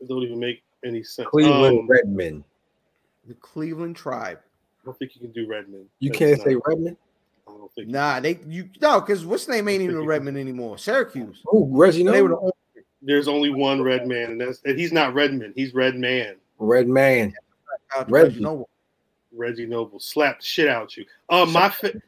It 0.00 0.08
don't 0.08 0.22
even 0.22 0.38
make 0.38 0.62
any 0.84 1.02
sense. 1.02 1.28
Cleveland 1.28 1.80
Um, 1.80 1.86
Redmen. 1.86 2.44
The 3.28 3.34
Cleveland 3.34 3.94
tribe. 3.94 4.38
I 4.82 4.84
don't 4.86 4.98
think 4.98 5.14
you 5.14 5.20
can 5.20 5.32
do 5.32 5.46
Redmond. 5.46 5.86
You 5.98 6.08
That's 6.08 6.18
can't 6.18 6.38
not- 6.38 6.46
say 6.46 6.56
Redmond? 6.66 6.96
I 7.46 7.50
don't 7.50 7.72
think. 7.74 7.88
Nah, 7.88 8.20
they 8.20 8.38
you 8.46 8.70
no, 8.80 9.00
because 9.00 9.26
what's 9.26 9.48
name 9.48 9.68
ain't 9.68 9.82
even 9.82 9.96
a 9.96 10.02
Redmond 10.02 10.38
anymore. 10.38 10.78
Syracuse. 10.78 11.42
Oh, 11.52 11.66
Reggie 11.70 12.04
They 12.04 12.22
were 12.22 12.30
the 12.30 12.38
only 12.38 12.52
There's 13.02 13.28
only 13.28 13.50
one 13.50 13.82
Red 13.82 14.06
Man, 14.06 14.30
and 14.30 14.40
that's 14.40 14.60
and 14.64 14.78
he's 14.78 14.92
not 14.92 15.12
Redmond. 15.12 15.52
He's 15.56 15.74
Red 15.74 15.96
Man. 15.96 16.36
Red 16.58 16.88
Man. 16.88 17.34
out 17.94 18.08
to 18.08 18.12
Reggie. 18.12 18.28
Reggie 18.28 18.40
Noble. 18.40 18.68
Reggie 19.34 19.66
Noble 19.66 20.00
slapped 20.00 20.42
shit 20.42 20.68
out 20.68 20.96
you. 20.96 21.04
Um, 21.28 21.52
my 21.52 21.68
fa- 21.68 22.00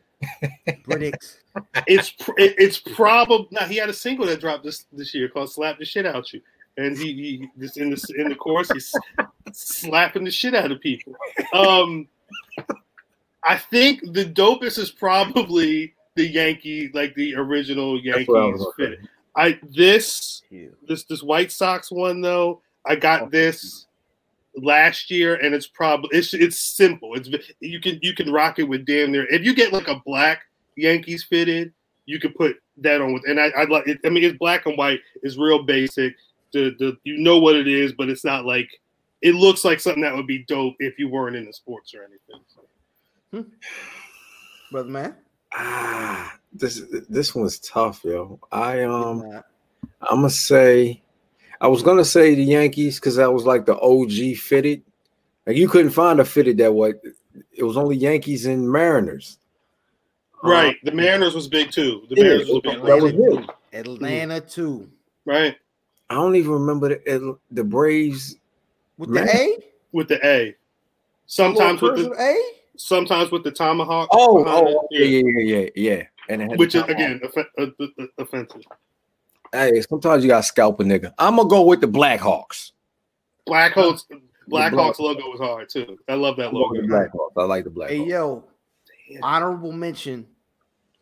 Britics. 0.84 1.38
it's 1.86 2.10
pr- 2.10 2.38
it, 2.38 2.54
it's 2.58 2.78
probably 2.78 3.48
now 3.50 3.66
he 3.66 3.76
had 3.76 3.88
a 3.90 3.92
single 3.94 4.26
that 4.26 4.40
dropped 4.40 4.64
this 4.64 4.86
this 4.92 5.14
year 5.14 5.28
called 5.28 5.52
"Slap 5.52 5.78
the 5.78 5.84
Shit 5.84 6.06
Out 6.06 6.32
You," 6.32 6.40
and 6.76 6.96
he, 6.98 7.12
he 7.12 7.48
just 7.58 7.76
in 7.76 7.90
the 7.90 8.14
in 8.18 8.28
the 8.28 8.34
chorus 8.34 8.70
he's 8.72 8.92
slapping 9.52 10.24
the 10.24 10.30
shit 10.30 10.54
out 10.54 10.72
of 10.72 10.80
people. 10.80 11.14
Um, 11.52 12.08
I 13.42 13.58
think 13.58 14.00
the 14.12 14.24
dopest 14.24 14.78
is 14.78 14.90
probably 14.90 15.94
the 16.14 16.26
Yankee, 16.26 16.90
like 16.94 17.14
the 17.14 17.34
original 17.36 18.00
Yankees 18.00 18.28
fit. 18.76 19.00
I 19.36 19.58
this 19.62 20.42
Yeah. 20.50 20.68
this 20.86 21.04
this 21.04 21.22
White 21.22 21.52
Sox 21.52 21.90
one 21.90 22.20
though. 22.20 22.62
I 22.86 22.96
got 22.96 23.30
this 23.30 23.86
last 24.56 25.10
year, 25.10 25.34
and 25.36 25.54
it's 25.54 25.66
probably 25.66 26.16
it's 26.16 26.32
it's 26.34 26.58
simple. 26.58 27.14
It's 27.14 27.28
you 27.60 27.80
can 27.80 27.98
you 28.02 28.14
can 28.14 28.32
rock 28.32 28.58
it 28.58 28.64
with 28.64 28.86
damn 28.86 29.12
near. 29.12 29.26
If 29.30 29.42
you 29.44 29.54
get 29.54 29.72
like 29.72 29.88
a 29.88 30.00
black 30.06 30.42
Yankees 30.76 31.24
fitted, 31.24 31.72
you 32.06 32.20
can 32.20 32.32
put 32.32 32.56
that 32.78 33.00
on 33.00 33.12
with. 33.12 33.24
And 33.26 33.40
I 33.40 33.46
I 33.56 33.64
like. 33.64 33.86
It, 33.88 33.98
I 34.04 34.10
mean, 34.10 34.24
it's 34.24 34.38
black 34.38 34.66
and 34.66 34.76
white. 34.78 35.00
It's 35.22 35.36
real 35.36 35.62
basic. 35.62 36.14
The 36.54 36.70
the 36.78 36.96
you 37.02 37.18
know 37.18 37.40
what 37.40 37.56
it 37.56 37.66
is, 37.66 37.92
but 37.92 38.08
it's 38.08 38.24
not 38.24 38.44
like 38.44 38.70
it 39.22 39.34
looks 39.34 39.64
like 39.64 39.80
something 39.80 40.02
that 40.02 40.14
would 40.14 40.28
be 40.28 40.44
dope 40.44 40.76
if 40.78 41.00
you 41.00 41.08
weren't 41.08 41.34
into 41.34 41.52
sports 41.52 41.92
or 41.94 42.04
anything. 42.04 42.44
So, 42.54 43.44
Brother 44.70 44.88
man. 44.88 45.16
Ah, 45.52 46.38
this 46.52 46.82
this 47.08 47.34
one's 47.34 47.58
tough, 47.58 48.04
yo. 48.04 48.38
I 48.52 48.84
um 48.84 49.42
I'm 50.00 50.18
gonna 50.18 50.30
say 50.30 51.02
I 51.60 51.66
was 51.66 51.82
gonna 51.82 52.04
say 52.04 52.36
the 52.36 52.44
Yankees 52.44 53.00
because 53.00 53.16
that 53.16 53.32
was 53.32 53.44
like 53.44 53.66
the 53.66 53.76
OG 53.76 54.36
fitted. 54.38 54.82
Like 55.46 55.56
you 55.56 55.68
couldn't 55.68 55.90
find 55.90 56.20
a 56.20 56.24
fitted 56.24 56.56
that 56.58 56.72
way. 56.72 56.94
It 57.50 57.64
was 57.64 57.76
only 57.76 57.96
Yankees 57.96 58.46
and 58.46 58.70
Mariners. 58.70 59.38
Uh, 60.44 60.50
right. 60.50 60.76
The 60.84 60.92
Mariners 60.92 61.34
was 61.34 61.48
big 61.48 61.72
too. 61.72 62.06
The 62.10 62.14
Yeah, 62.16 62.36
was 62.52 62.60
big. 62.62 62.84
that 62.84 63.00
was 63.02 63.12
Atlanta, 63.12 63.40
too. 63.40 63.46
Atlanta 63.72 64.40
too. 64.40 64.90
Right. 65.24 65.56
I 66.10 66.14
don't 66.14 66.36
even 66.36 66.52
remember 66.52 66.88
the, 66.90 67.38
the 67.50 67.64
Braves. 67.64 68.36
With 68.98 69.10
Man. 69.10 69.26
the 69.26 69.36
A? 69.36 69.58
With 69.92 70.08
the 70.08 70.26
A. 70.26 70.54
Sometimes 71.26 71.80
with 71.80 71.96
the 71.96 72.12
A? 72.20 72.52
sometimes 72.76 73.30
with 73.30 73.44
the 73.44 73.50
tomahawk. 73.50 74.08
Oh, 74.12 74.44
oh, 74.46 74.86
yeah, 74.90 75.04
yeah, 75.04 75.22
yeah, 75.26 75.58
yeah, 75.58 75.68
yeah. 75.74 76.02
And 76.28 76.42
it 76.42 76.58
which 76.58 76.74
is 76.74 76.82
again 76.84 77.20
offen- 77.24 77.46
uh, 77.58 78.04
offensive. 78.18 78.62
Hey, 79.52 79.80
sometimes 79.82 80.24
you 80.24 80.28
gotta 80.28 80.42
scalp 80.42 80.80
a 80.80 80.84
nigga. 80.84 81.12
I'm 81.18 81.36
gonna 81.36 81.48
go 81.48 81.62
with 81.62 81.80
the 81.80 81.86
Blackhawks. 81.88 82.72
Blackhawks 83.46 84.04
Black- 84.48 84.72
Blackhawks 84.72 84.98
logo 84.98 85.20
was 85.30 85.40
hard 85.40 85.68
too. 85.68 85.98
I 86.08 86.14
love 86.14 86.36
that 86.36 86.48
I'm 86.48 86.54
logo. 86.54 86.80
the 86.80 86.86
Blackhawks. 86.88 87.30
I 87.36 87.44
like 87.44 87.64
the 87.64 87.70
Blackhawks. 87.70 87.88
Hey, 87.88 87.98
Blackhawks. 87.98 88.08
yo, 88.08 88.44
Damn. 89.12 89.22
honorable 89.24 89.72
mention 89.72 90.26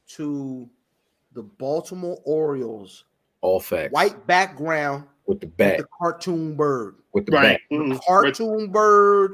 to 0.08 0.68
the 1.32 1.42
Baltimore 1.42 2.18
Orioles. 2.24 3.04
All 3.43 3.60
facts. 3.60 3.93
White 3.93 4.27
background 4.27 5.05
with 5.27 5.40
the 5.40 5.47
with 5.47 5.56
bat. 5.56 5.78
the 5.78 5.86
cartoon 5.98 6.56
bird. 6.56 6.94
With 7.12 7.27
the 7.27 7.32
Right. 7.32 7.60
bat. 7.70 7.78
Mhm. 7.78 8.01
Cartoon 8.06 8.70
bird. 8.73 9.32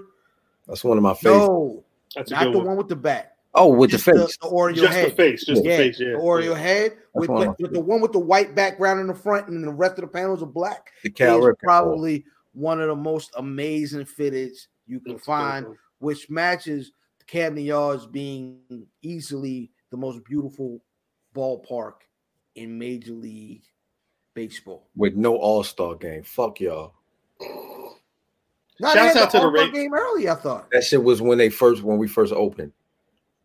That's 0.67 0.83
one 0.85 0.97
of 0.99 1.03
my 1.03 1.15
favorites. 1.15 1.47
No, 1.49 1.85
That's 2.17 2.31
not 2.31 2.53
the 2.53 2.59
one. 2.59 2.67
one 2.69 2.77
with 2.77 2.89
the 2.89 2.97
bat. 2.97 3.37
Oh, 3.55 3.69
with 3.73 3.91
Just 3.91 4.05
the 4.05 4.13
face. 4.13 4.37
The, 4.41 4.49
Oriole 4.49 4.77
Just 4.77 4.93
head. 4.93 5.11
the 5.11 5.15
face, 5.15 5.45
just 5.45 5.65
yeah, 5.65 5.77
the 5.77 5.83
face, 5.85 6.01
yeah. 6.01 6.09
the 6.13 6.19
Oriole 6.19 6.55
head 6.55 6.97
with, 7.15 7.29
one 7.31 7.39
of 7.39 7.43
the, 7.43 7.49
my 7.49 7.55
with 7.61 7.73
the 7.75 7.81
one 7.81 8.01
with 8.01 8.13
the 8.13 8.19
white 8.19 8.55
background 8.55 9.01
in 9.01 9.07
the 9.07 9.15
front 9.15 9.49
and 9.49 9.65
the 9.65 9.73
rest 9.73 9.95
of 9.95 10.03
the 10.03 10.07
panels 10.09 10.43
are 10.43 10.47
black. 10.47 10.91
The 11.03 11.11
Cal 11.11 11.39
is 11.39 11.45
Ripken. 11.55 11.59
probably 11.63 12.25
one 12.53 12.81
of 12.81 12.89
the 12.89 12.97
most 12.97 13.31
amazing 13.37 14.05
fitteds 14.05 14.67
you 14.87 15.01
can 15.01 15.15
That's 15.15 15.25
find, 15.25 15.67
one. 15.67 15.79
which 15.99 16.29
matches 16.31 16.93
the 17.19 17.25
Camden 17.25 17.65
Yards 17.65 18.07
being 18.07 18.61
easily 19.03 19.71
the 19.91 19.97
most 19.97 20.23
beautiful 20.25 20.81
ballpark 21.35 21.95
in 22.55 22.79
Major 22.79 23.13
League 23.13 23.65
Baseball. 24.47 24.83
with 24.97 25.15
no 25.17 25.37
All 25.37 25.63
Star 25.65 25.95
game. 25.95 26.23
Fuck 26.23 26.61
y'all. 26.61 26.93
No, 28.81 28.93
Shouts 28.95 29.15
had 29.15 29.17
out 29.25 29.31
to 29.33 29.39
the 29.39 29.43
All-Star 29.45 29.67
Ra- 29.67 29.71
game 29.73 29.93
early. 29.95 30.29
I 30.29 30.35
thought, 30.37 30.71
That 30.71 30.85
shit 30.85 31.03
was 31.03 31.21
when 31.21 31.37
they 31.39 31.51
first 31.51 31.83
when 31.83 31.99
we 31.99 32.07
first 32.07 32.33
opened. 32.33 32.73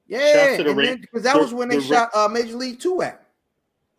yeah, 0.07 0.57
to 0.57 0.63
the 0.63 0.69
and 0.69 0.77
Ra- 0.77 0.85
then- 0.85 1.01
because 1.01 1.23
that 1.23 1.33
the- 1.35 1.39
was 1.41 1.53
when 1.53 1.69
they 1.69 1.77
the 1.77 1.81
shot 1.81 2.09
uh, 2.15 2.27
Major 2.27 2.55
League 2.55 2.79
Two 2.79 3.01
at. 3.01 3.19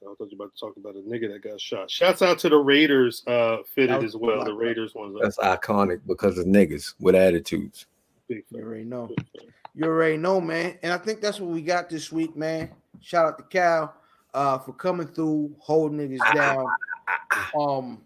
I 0.02 0.06
thought 0.16 0.30
you 0.30 0.36
were 0.38 0.44
about 0.44 0.54
to 0.54 0.60
talk 0.60 0.76
about 0.76 0.94
a 0.96 0.98
nigga 1.00 1.32
that 1.32 1.42
got 1.42 1.60
shot. 1.60 1.90
Shouts 1.90 2.22
out 2.22 2.38
to 2.40 2.48
the 2.50 2.56
Raiders 2.58 3.24
uh 3.26 3.58
fitted 3.74 4.04
as 4.04 4.14
well. 4.14 4.44
The 4.44 4.52
Raiders 4.52 4.94
ones 4.94 5.16
are 5.16 5.22
That's 5.24 5.38
iconic 5.38 6.00
because 6.06 6.38
of 6.38 6.46
niggas 6.46 6.94
with 7.00 7.14
attitudes. 7.16 7.86
You 8.28 8.42
already 8.54 8.84
know. 8.84 9.10
You 9.74 9.84
already 9.86 10.18
know, 10.18 10.40
man. 10.40 10.78
And 10.82 10.92
I 10.92 10.98
think 10.98 11.20
that's 11.20 11.40
what 11.40 11.50
we 11.50 11.62
got 11.62 11.88
this 11.90 12.12
week, 12.12 12.36
man. 12.36 12.70
Shout 13.00 13.26
out 13.26 13.38
to 13.38 13.44
Cal 13.44 13.94
uh, 14.34 14.58
for 14.58 14.72
coming 14.72 15.06
through, 15.06 15.54
holding 15.58 15.98
niggas 15.98 16.34
down. 16.34 16.66
Um, 17.58 18.02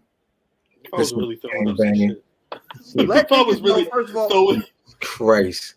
I 0.93 0.97
was 0.97 1.09
This 1.09 1.17
really 1.17 1.35
was 1.35 1.39
throwing 1.41 1.69
up 1.69 1.77
shit. 1.77 3.07
let 3.07 3.31
I 3.31 3.41
was 3.41 3.57
niggas 3.57 3.61
know, 3.61 3.75
really 3.75 3.85
first 3.85 4.09
of 4.11 4.15
all, 4.15 4.29
throwing. 4.29 4.63
Christ. 5.01 5.75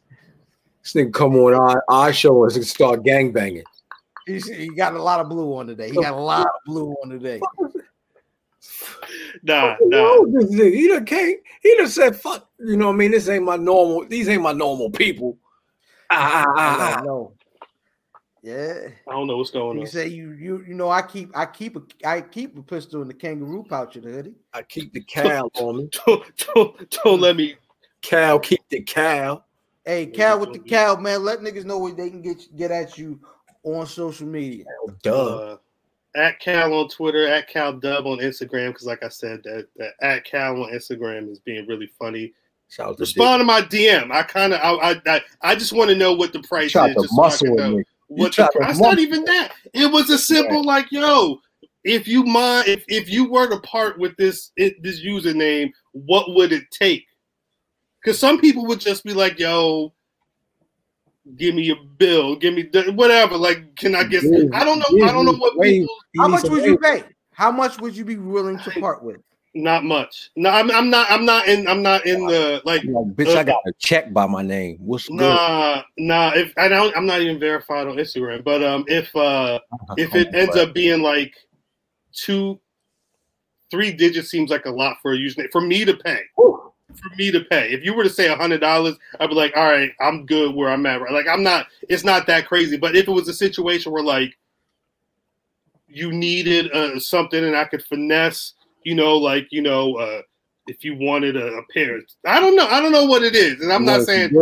This 0.83 0.93
nigga 0.95 1.12
come 1.12 1.37
on 1.37 1.55
our, 1.55 1.83
our 1.89 2.12
show 2.12 2.45
and 2.45 2.66
start 2.66 3.03
gangbanging. 3.03 3.65
he's, 4.27 4.49
he 4.49 4.69
got 4.69 4.95
a 4.95 5.03
lot 5.03 5.20
of 5.20 5.29
blue 5.29 5.57
on 5.57 5.66
today. 5.66 5.91
He 5.91 5.95
got 5.95 6.12
a 6.12 6.16
lot 6.20 6.47
of 6.47 6.53
blue 6.66 6.95
on 7.03 7.11
today. 7.11 7.41
Nah, 9.43 9.77
Who 9.77 9.89
nah. 9.89 9.97
knows 9.97 10.51
this? 10.51 10.74
He 10.74 10.89
done 10.89 11.05
came, 11.05 11.37
he 11.62 11.77
done 11.77 11.89
said, 11.89 12.16
fuck, 12.16 12.49
you 12.59 12.77
know 12.77 12.89
what 12.89 12.95
I 12.95 12.97
mean? 12.97 13.11
This 13.11 13.29
ain't 13.29 13.45
my 13.45 13.57
normal, 13.57 14.07
these 14.07 14.29
ain't 14.29 14.43
my 14.43 14.53
normal 14.53 14.91
people. 14.91 15.39
Ah, 16.11 16.45
ah, 16.47 16.55
ah, 16.57 16.97
I 16.97 17.01
ah. 17.01 17.03
know. 17.03 17.33
Yeah. 18.43 18.89
I 19.09 19.12
don't 19.12 19.28
know 19.28 19.36
what's 19.36 19.51
going 19.51 19.77
You 19.77 19.82
on. 19.82 19.86
You 19.86 19.86
say 19.86 20.09
you 20.09 20.32
you 20.32 20.64
you 20.66 20.74
know 20.74 20.90
I 20.90 21.02
keep 21.02 21.31
I 21.36 21.47
keep 21.47 21.77
a 21.77 21.82
I 22.05 22.20
keep 22.20 22.59
a 22.59 22.62
pistol 22.62 23.01
in 23.02 23.09
the 23.09 23.14
kangaroo 23.14 23.64
pouch 23.69 23.97
in 23.97 24.02
the 24.02 24.10
hoodie. 24.10 24.35
I 24.52 24.62
keep 24.62 24.93
the 24.93 25.01
cow 25.06 25.48
on 25.55 25.77
me. 25.78 25.90
Don't, 26.06 26.47
don't, 26.55 26.90
don't 26.90 27.20
let 27.20 27.36
me. 27.36 27.55
Cow, 28.02 28.39
keep 28.39 28.60
the 28.69 28.82
cow. 28.82 29.44
Hey, 29.85 30.06
cow 30.06 30.39
with 30.39 30.52
the 30.52 30.59
cow, 30.59 30.97
man. 30.97 31.24
Let 31.24 31.40
niggas 31.40 31.64
know 31.64 31.78
where 31.78 31.93
they 31.93 32.10
can 32.10 32.20
get 32.20 32.55
get 32.56 32.73
at 32.73 32.98
you 32.98 33.20
on 33.62 33.86
social 33.86 34.27
media. 34.27 34.64
Duh. 35.02 35.36
Uh, 35.36 35.56
at 36.14 36.39
Cal 36.40 36.74
on 36.74 36.89
Twitter, 36.89 37.27
at 37.27 37.48
Cal 37.48 37.73
Dub 37.73 38.06
on 38.06 38.19
Instagram, 38.19 38.69
because 38.69 38.86
like 38.86 39.02
I 39.02 39.09
said, 39.09 39.43
that, 39.44 39.69
that 39.77 39.94
at 40.02 40.24
Cal 40.24 40.62
on 40.62 40.70
Instagram 40.70 41.31
is 41.31 41.39
being 41.39 41.66
really 41.66 41.90
funny. 41.98 42.35
Shout 42.69 42.90
out 42.90 42.97
to 42.97 43.02
Respond 43.02 43.40
to 43.40 43.44
my 43.44 43.62
DM. 43.62 44.10
I 44.10 44.23
kind 44.23 44.52
of, 44.52 44.60
I, 44.60 44.93
I, 44.93 45.01
I, 45.06 45.20
I 45.43 45.55
just 45.55 45.73
want 45.73 45.89
to 45.90 45.97
know 45.97 46.12
what 46.12 46.32
the 46.32 46.40
price 46.40 46.73
Tried 46.73 46.90
is. 46.90 46.97
to 46.97 47.02
Just 47.02 47.14
so 47.14 47.23
I 47.23 47.27
muscle 47.27 47.47
can 47.47 47.55
with 47.55 47.64
know 47.64 47.82
me. 48.14 48.22
You 48.22 48.28
the, 48.28 48.30
tried. 48.30 48.70
It's 48.70 48.78
not 48.78 48.98
even 48.98 49.24
that. 49.24 49.52
It 49.72 49.90
was 49.90 50.10
a 50.10 50.18
simple 50.18 50.64
like, 50.64 50.90
yo, 50.90 51.40
if 51.84 52.06
you 52.06 52.24
mind, 52.24 52.68
if, 52.68 52.84
if 52.89 53.10
you 53.10 53.30
were 53.30 53.48
to 53.48 53.60
part 53.60 53.98
with 53.98 54.16
this 54.16 54.52
it, 54.56 54.82
this 54.82 55.01
username, 55.05 55.72
what 55.93 56.34
would 56.34 56.52
it 56.52 56.64
take? 56.70 57.06
Because 58.02 58.18
some 58.18 58.40
people 58.40 58.66
would 58.66 58.80
just 58.80 59.05
be 59.05 59.14
like, 59.14 59.39
yo. 59.39 59.93
Give 61.36 61.55
me 61.55 61.62
your 61.62 61.76
bill. 61.98 62.34
Give 62.34 62.52
me 62.52 62.64
the, 62.64 62.90
whatever. 62.94 63.36
Like, 63.36 63.76
can 63.76 63.94
I 63.94 64.02
get? 64.02 64.24
I 64.52 64.64
don't 64.64 64.80
know. 64.80 65.06
I 65.06 65.12
don't 65.12 65.24
know 65.24 65.34
what 65.34 65.60
people. 65.62 65.94
How 66.18 66.26
much 66.26 66.43
would 66.48 66.64
you 66.64 66.76
pay? 66.76 67.05
How 67.30 67.52
much 67.52 67.80
would 67.80 67.97
you 67.97 68.05
be 68.05 68.16
willing 68.16 68.59
to 68.59 68.70
part 68.80 69.05
with? 69.05 69.20
Not 69.55 69.85
much. 69.85 70.31
No, 70.35 70.49
I'm, 70.49 70.70
I'm 70.70 70.89
not. 70.89 71.11
I'm 71.11 71.27
not 71.27 71.47
in. 71.47 71.69
I'm 71.69 71.83
not 71.83 72.07
in 72.07 72.27
the 72.27 72.62
like. 72.65 72.85
Like, 72.85 73.07
bitch, 73.15 73.37
I 73.37 73.45
got 73.45 73.61
a 73.66 73.73
check 73.79 74.11
by 74.11 74.27
my 74.27 74.41
name. 74.41 74.79
What's 74.81 75.09
good? 75.09 75.19
Nah, 75.19 75.83
nah. 75.99 76.33
If 76.35 76.55
I 76.57 76.69
don't, 76.69 76.97
I'm 76.97 77.05
not 77.05 77.20
even 77.20 77.39
verified 77.39 77.87
on 77.87 77.97
Instagram. 77.97 78.43
But 78.43 78.65
um, 78.65 78.85
if 78.89 79.15
uh, 79.15 79.61
if 79.99 80.15
it 80.15 80.35
ends 80.35 80.57
up 80.57 80.73
being 80.73 81.03
like 81.03 81.35
two, 82.15 82.59
three 83.70 83.93
digits, 83.93 84.31
seems 84.31 84.51
like 84.51 84.65
a 84.65 84.70
lot 84.70 84.97
for 85.03 85.12
a 85.12 85.19
username 85.19 85.53
for 85.53 85.61
me 85.61 85.85
to 85.85 85.95
pay. 85.95 86.20
Whew. 86.37 86.73
For 86.95 87.15
me 87.16 87.31
to 87.31 87.41
pay. 87.41 87.70
If 87.73 87.85
you 87.85 87.93
were 87.95 88.05
to 88.05 88.11
say 88.11 88.29
a 88.29 88.37
hundred 88.37 88.62
dollars, 88.62 88.97
I'd 89.20 89.29
be 89.29 89.35
like, 89.35 89.55
all 89.55 89.70
right, 89.70 89.93
I'm 90.01 90.24
good 90.24 90.55
where 90.55 90.70
I'm 90.70 90.87
at. 90.87 91.03
Like 91.12 91.29
I'm 91.29 91.43
not. 91.43 91.66
It's 91.91 92.05
not 92.05 92.27
that 92.27 92.49
crazy. 92.49 92.79
But 92.79 92.97
if 92.97 93.07
it 93.07 93.12
was 93.12 93.29
a 93.29 93.35
situation 93.35 93.93
where 93.93 94.03
like 94.03 94.39
you 95.89 96.11
needed 96.11 96.73
uh, 96.73 96.99
something 96.99 97.45
and 97.45 97.55
I 97.55 97.66
could 97.66 97.85
finesse, 97.85 98.55
you 98.85 98.95
know, 98.95 99.17
like 99.17 99.49
you 99.51 99.63
know, 99.63 99.97
uh, 99.97 100.23
if 100.67 100.85
you 100.85 100.97
wanted 100.97 101.37
a, 101.37 101.47
a 101.47 101.63
pair, 101.73 101.99
I 102.27 102.41
don't 102.41 102.57
know. 102.57 102.67
I 102.67 102.81
don't 102.81 102.93
know 102.93 103.07
what 103.07 103.23
it 103.23 103.35
is, 103.35 103.61
and 103.61 103.73
I'm 103.73 103.83
You 103.83 103.87
not 103.87 104.03
saying? 104.03 104.33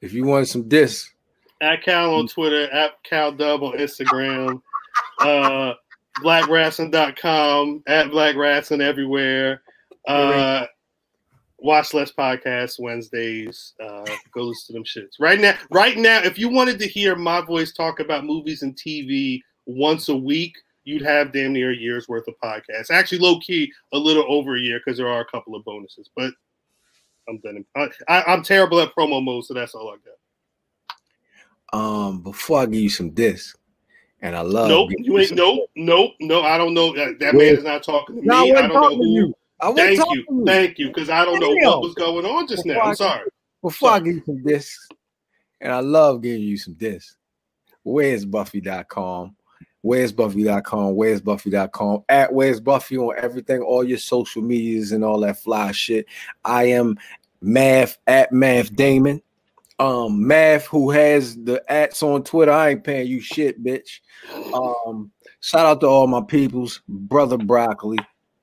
If 0.00 0.12
you 0.14 0.24
wanted 0.24 0.46
some 0.46 0.68
disc, 0.68 1.14
at 1.60 1.82
Cal 1.82 2.14
on 2.14 2.26
Twitter, 2.26 2.70
at 2.72 3.02
Cal 3.02 3.32
Dub 3.32 3.62
on 3.62 3.76
Instagram, 3.78 4.62
uh, 5.20 5.74
blackrasslin.com, 6.22 7.82
at 7.86 8.10
Black 8.10 8.34
Rasslin' 8.34 8.80
everywhere. 8.80 9.62
Uh, 10.08 10.64
watch 11.58 11.92
less 11.94 12.12
podcasts 12.12 12.80
Wednesdays. 12.80 13.74
Uh, 13.82 14.04
go 14.32 14.42
listen 14.42 14.66
to 14.66 14.72
them 14.72 14.84
shits. 14.84 15.20
Right 15.20 15.40
now, 15.40 15.54
right 15.70 15.96
now, 15.96 16.22
if 16.22 16.38
you 16.38 16.48
wanted 16.48 16.78
to 16.78 16.88
hear 16.88 17.14
my 17.16 17.40
voice 17.40 17.72
talk 17.72 18.00
about 18.00 18.24
movies 18.24 18.62
and 18.62 18.74
TV 18.74 19.42
once 19.66 20.08
a 20.08 20.16
week, 20.16 20.54
you'd 20.84 21.02
have 21.02 21.32
damn 21.32 21.52
near 21.52 21.70
a 21.70 21.76
year's 21.76 22.08
worth 22.08 22.26
of 22.28 22.34
podcasts. 22.42 22.90
Actually, 22.90 23.18
low 23.18 23.38
key, 23.40 23.72
a 23.92 23.98
little 23.98 24.24
over 24.28 24.56
a 24.56 24.60
year 24.60 24.80
because 24.84 24.98
there 24.98 25.08
are 25.08 25.20
a 25.20 25.26
couple 25.26 25.54
of 25.54 25.64
bonuses. 25.64 26.10
But 26.16 26.32
I'm 27.28 27.38
done. 27.38 27.64
I, 27.76 28.22
I'm 28.26 28.42
terrible 28.42 28.80
at 28.80 28.94
promo 28.94 29.22
mode, 29.22 29.44
so 29.44 29.54
that's 29.54 29.74
all 29.74 29.90
I 29.90 29.96
got. 31.72 31.78
um, 31.78 32.22
before 32.22 32.60
I 32.60 32.66
give 32.66 32.80
you 32.80 32.90
some 32.90 33.10
disc, 33.10 33.58
and 34.22 34.34
I 34.34 34.40
love 34.40 34.68
Nope, 34.68 34.90
you 34.98 35.18
ain't. 35.18 35.34
Nope, 35.34 35.70
nope, 35.76 36.12
no. 36.20 36.42
I 36.42 36.58
don't 36.58 36.74
know. 36.74 36.94
That, 36.94 37.18
that 37.20 37.34
man 37.34 37.56
is 37.56 37.64
not 37.64 37.82
talking 37.82 38.16
to 38.16 38.22
me. 38.22 38.28
No, 38.28 38.56
I 38.56 38.64
I 38.64 38.66
don't 38.68 38.80
know 38.80 38.96
who. 38.96 39.14
you. 39.14 39.34
I 39.60 39.72
Thank 39.74 39.98
talking 39.98 40.24
you, 40.28 40.46
thank 40.46 40.78
you, 40.78 40.88
because 40.88 41.10
I 41.10 41.24
don't 41.24 41.38
know 41.38 41.50
what 41.50 41.82
was 41.82 41.94
going 41.94 42.24
on 42.24 42.48
just 42.48 42.64
now. 42.64 42.80
I'm 42.80 42.96
sorry. 42.96 43.28
Before 43.62 43.90
I 43.90 44.00
give 44.00 44.14
you 44.14 44.22
some 44.24 44.42
discs, 44.42 44.88
and 45.60 45.70
I 45.72 45.80
love 45.80 46.22
giving 46.22 46.40
you 46.40 46.56
some 46.56 46.74
discs. 46.74 47.16
Where's 47.82 48.24
Buffy.com? 48.24 49.36
Where's 49.82 50.12
Buffy.com? 50.12 50.94
Where's 50.94 51.20
Buffy.com? 51.20 52.04
At 52.08 52.32
Where's 52.32 52.60
Buffy 52.60 52.98
on 52.98 53.14
everything, 53.16 53.62
all 53.62 53.84
your 53.84 53.98
social 53.98 54.42
medias 54.42 54.92
and 54.92 55.04
all 55.04 55.20
that 55.20 55.38
fly 55.38 55.72
shit. 55.72 56.06
I 56.44 56.64
am 56.64 56.98
Math 57.40 57.98
at 58.06 58.32
Math 58.32 58.74
Damon. 58.74 59.22
Um, 59.78 60.26
Math, 60.26 60.66
who 60.66 60.90
has 60.90 61.36
the 61.36 61.62
ats 61.72 62.02
on 62.02 62.22
Twitter. 62.22 62.52
I 62.52 62.70
ain't 62.70 62.84
paying 62.84 63.08
you 63.08 63.20
shit, 63.20 63.64
bitch. 63.64 64.00
Um, 64.52 65.10
shout 65.40 65.64
out 65.64 65.80
to 65.80 65.86
all 65.86 66.06
my 66.06 66.20
peoples, 66.20 66.82
brother 66.86 67.38
Broccoli, 67.38 67.98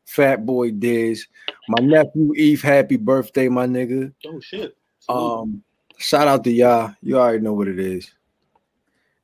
Fat 0.08 0.48
Boy 0.48 0.72
Diz, 0.72 1.28
my 1.70 1.84
nephew 1.86 2.34
Eve. 2.36 2.64
Happy 2.64 2.98
birthday, 2.98 3.50
my 3.50 3.68
nigga. 3.68 4.12
Oh 4.26 4.40
shit. 4.40 4.76
Um, 5.08 5.64
shout 6.00 6.28
out 6.28 6.44
to 6.46 6.52
y'all. 6.52 6.96
You 7.04 7.20
already 7.20 7.44
know 7.44 7.54
what 7.54 7.68
it 7.68 7.80
is. 7.80 8.12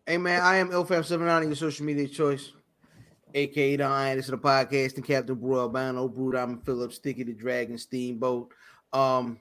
Hey 0.05 0.17
man, 0.17 0.41
I 0.41 0.57
am 0.57 0.69
Ilfam79 0.69 1.45
your 1.45 1.55
social 1.55 1.85
media 1.85 2.09
choice. 2.09 2.51
AKA 3.33 3.77
the 3.77 3.85
Iron, 3.85 4.17
this 4.17 4.25
is 4.25 4.31
the 4.31 4.37
podcast, 4.37 4.95
and 4.95 5.05
Captain 5.05 5.33
Brew 5.33 5.57
Albano, 5.57 6.09
Brew 6.09 6.33
Diamond 6.33 6.65
Phillips, 6.65 6.97
Sticky 6.97 7.23
the 7.23 7.31
Dragon, 7.31 7.77
Steamboat, 7.77 8.49
um, 8.91 9.39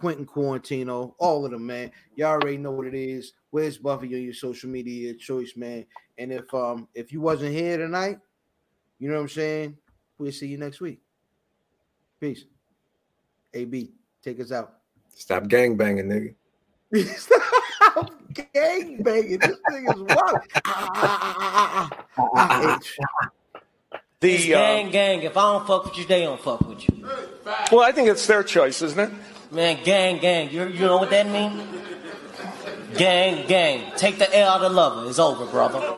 Quentin 0.00 0.26
Quarantino, 0.26 1.14
all 1.16 1.44
of 1.44 1.52
them, 1.52 1.64
man. 1.64 1.92
Y'all 2.16 2.30
already 2.32 2.56
know 2.56 2.72
what 2.72 2.88
it 2.88 2.94
is. 2.94 3.34
Where's 3.50 3.78
Buffy 3.78 4.12
on 4.16 4.22
your 4.22 4.34
social 4.34 4.68
media 4.68 5.14
choice, 5.14 5.52
man? 5.56 5.86
And 6.18 6.32
if 6.32 6.52
um 6.52 6.88
if 6.92 7.12
you 7.12 7.20
wasn't 7.20 7.52
here 7.52 7.78
tonight, 7.78 8.18
you 8.98 9.08
know 9.08 9.14
what 9.14 9.22
I'm 9.22 9.28
saying? 9.28 9.78
We'll 10.18 10.32
see 10.32 10.48
you 10.48 10.58
next 10.58 10.80
week. 10.80 11.00
Peace. 12.18 12.46
AB, 13.54 13.92
take 14.24 14.40
us 14.40 14.50
out. 14.50 14.74
Stop 15.14 15.46
gang 15.46 15.76
banging, 15.76 16.34
nigga. 16.92 17.36
Stop 18.32 18.52
gang 18.52 19.02
banging. 19.02 19.38
This 19.38 19.56
thing 19.68 19.86
is 19.88 19.96
wild. 19.96 20.38
Ah, 20.64 20.90
ah, 20.94 21.36
ah, 21.40 21.90
ah, 22.18 22.30
ah. 22.36 22.76
H. 22.76 22.98
It's 24.22 24.44
The 24.44 24.54
uh, 24.54 24.58
gang, 24.58 24.90
gang. 24.90 25.22
If 25.22 25.36
I 25.36 25.52
don't 25.52 25.66
fuck 25.66 25.84
with 25.86 25.98
you, 25.98 26.04
they 26.06 26.22
don't 26.22 26.40
fuck 26.40 26.60
with 26.68 26.88
you. 26.88 27.06
well, 27.72 27.80
I 27.80 27.92
think 27.92 28.08
it's 28.08 28.26
their 28.26 28.42
choice, 28.42 28.82
isn't 28.82 28.98
it? 28.98 29.10
Man, 29.50 29.82
gang, 29.82 30.18
gang. 30.18 30.50
You, 30.50 30.66
you 30.66 30.80
know 30.80 30.98
what 30.98 31.10
that 31.10 31.26
mean? 31.26 31.66
Gang, 32.96 33.46
gang. 33.46 33.92
Take 33.96 34.18
the 34.18 34.36
L 34.36 34.50
out 34.50 34.62
of 34.62 34.72
lover. 34.72 35.08
It's 35.08 35.18
over, 35.18 35.46
brother. 35.46 35.80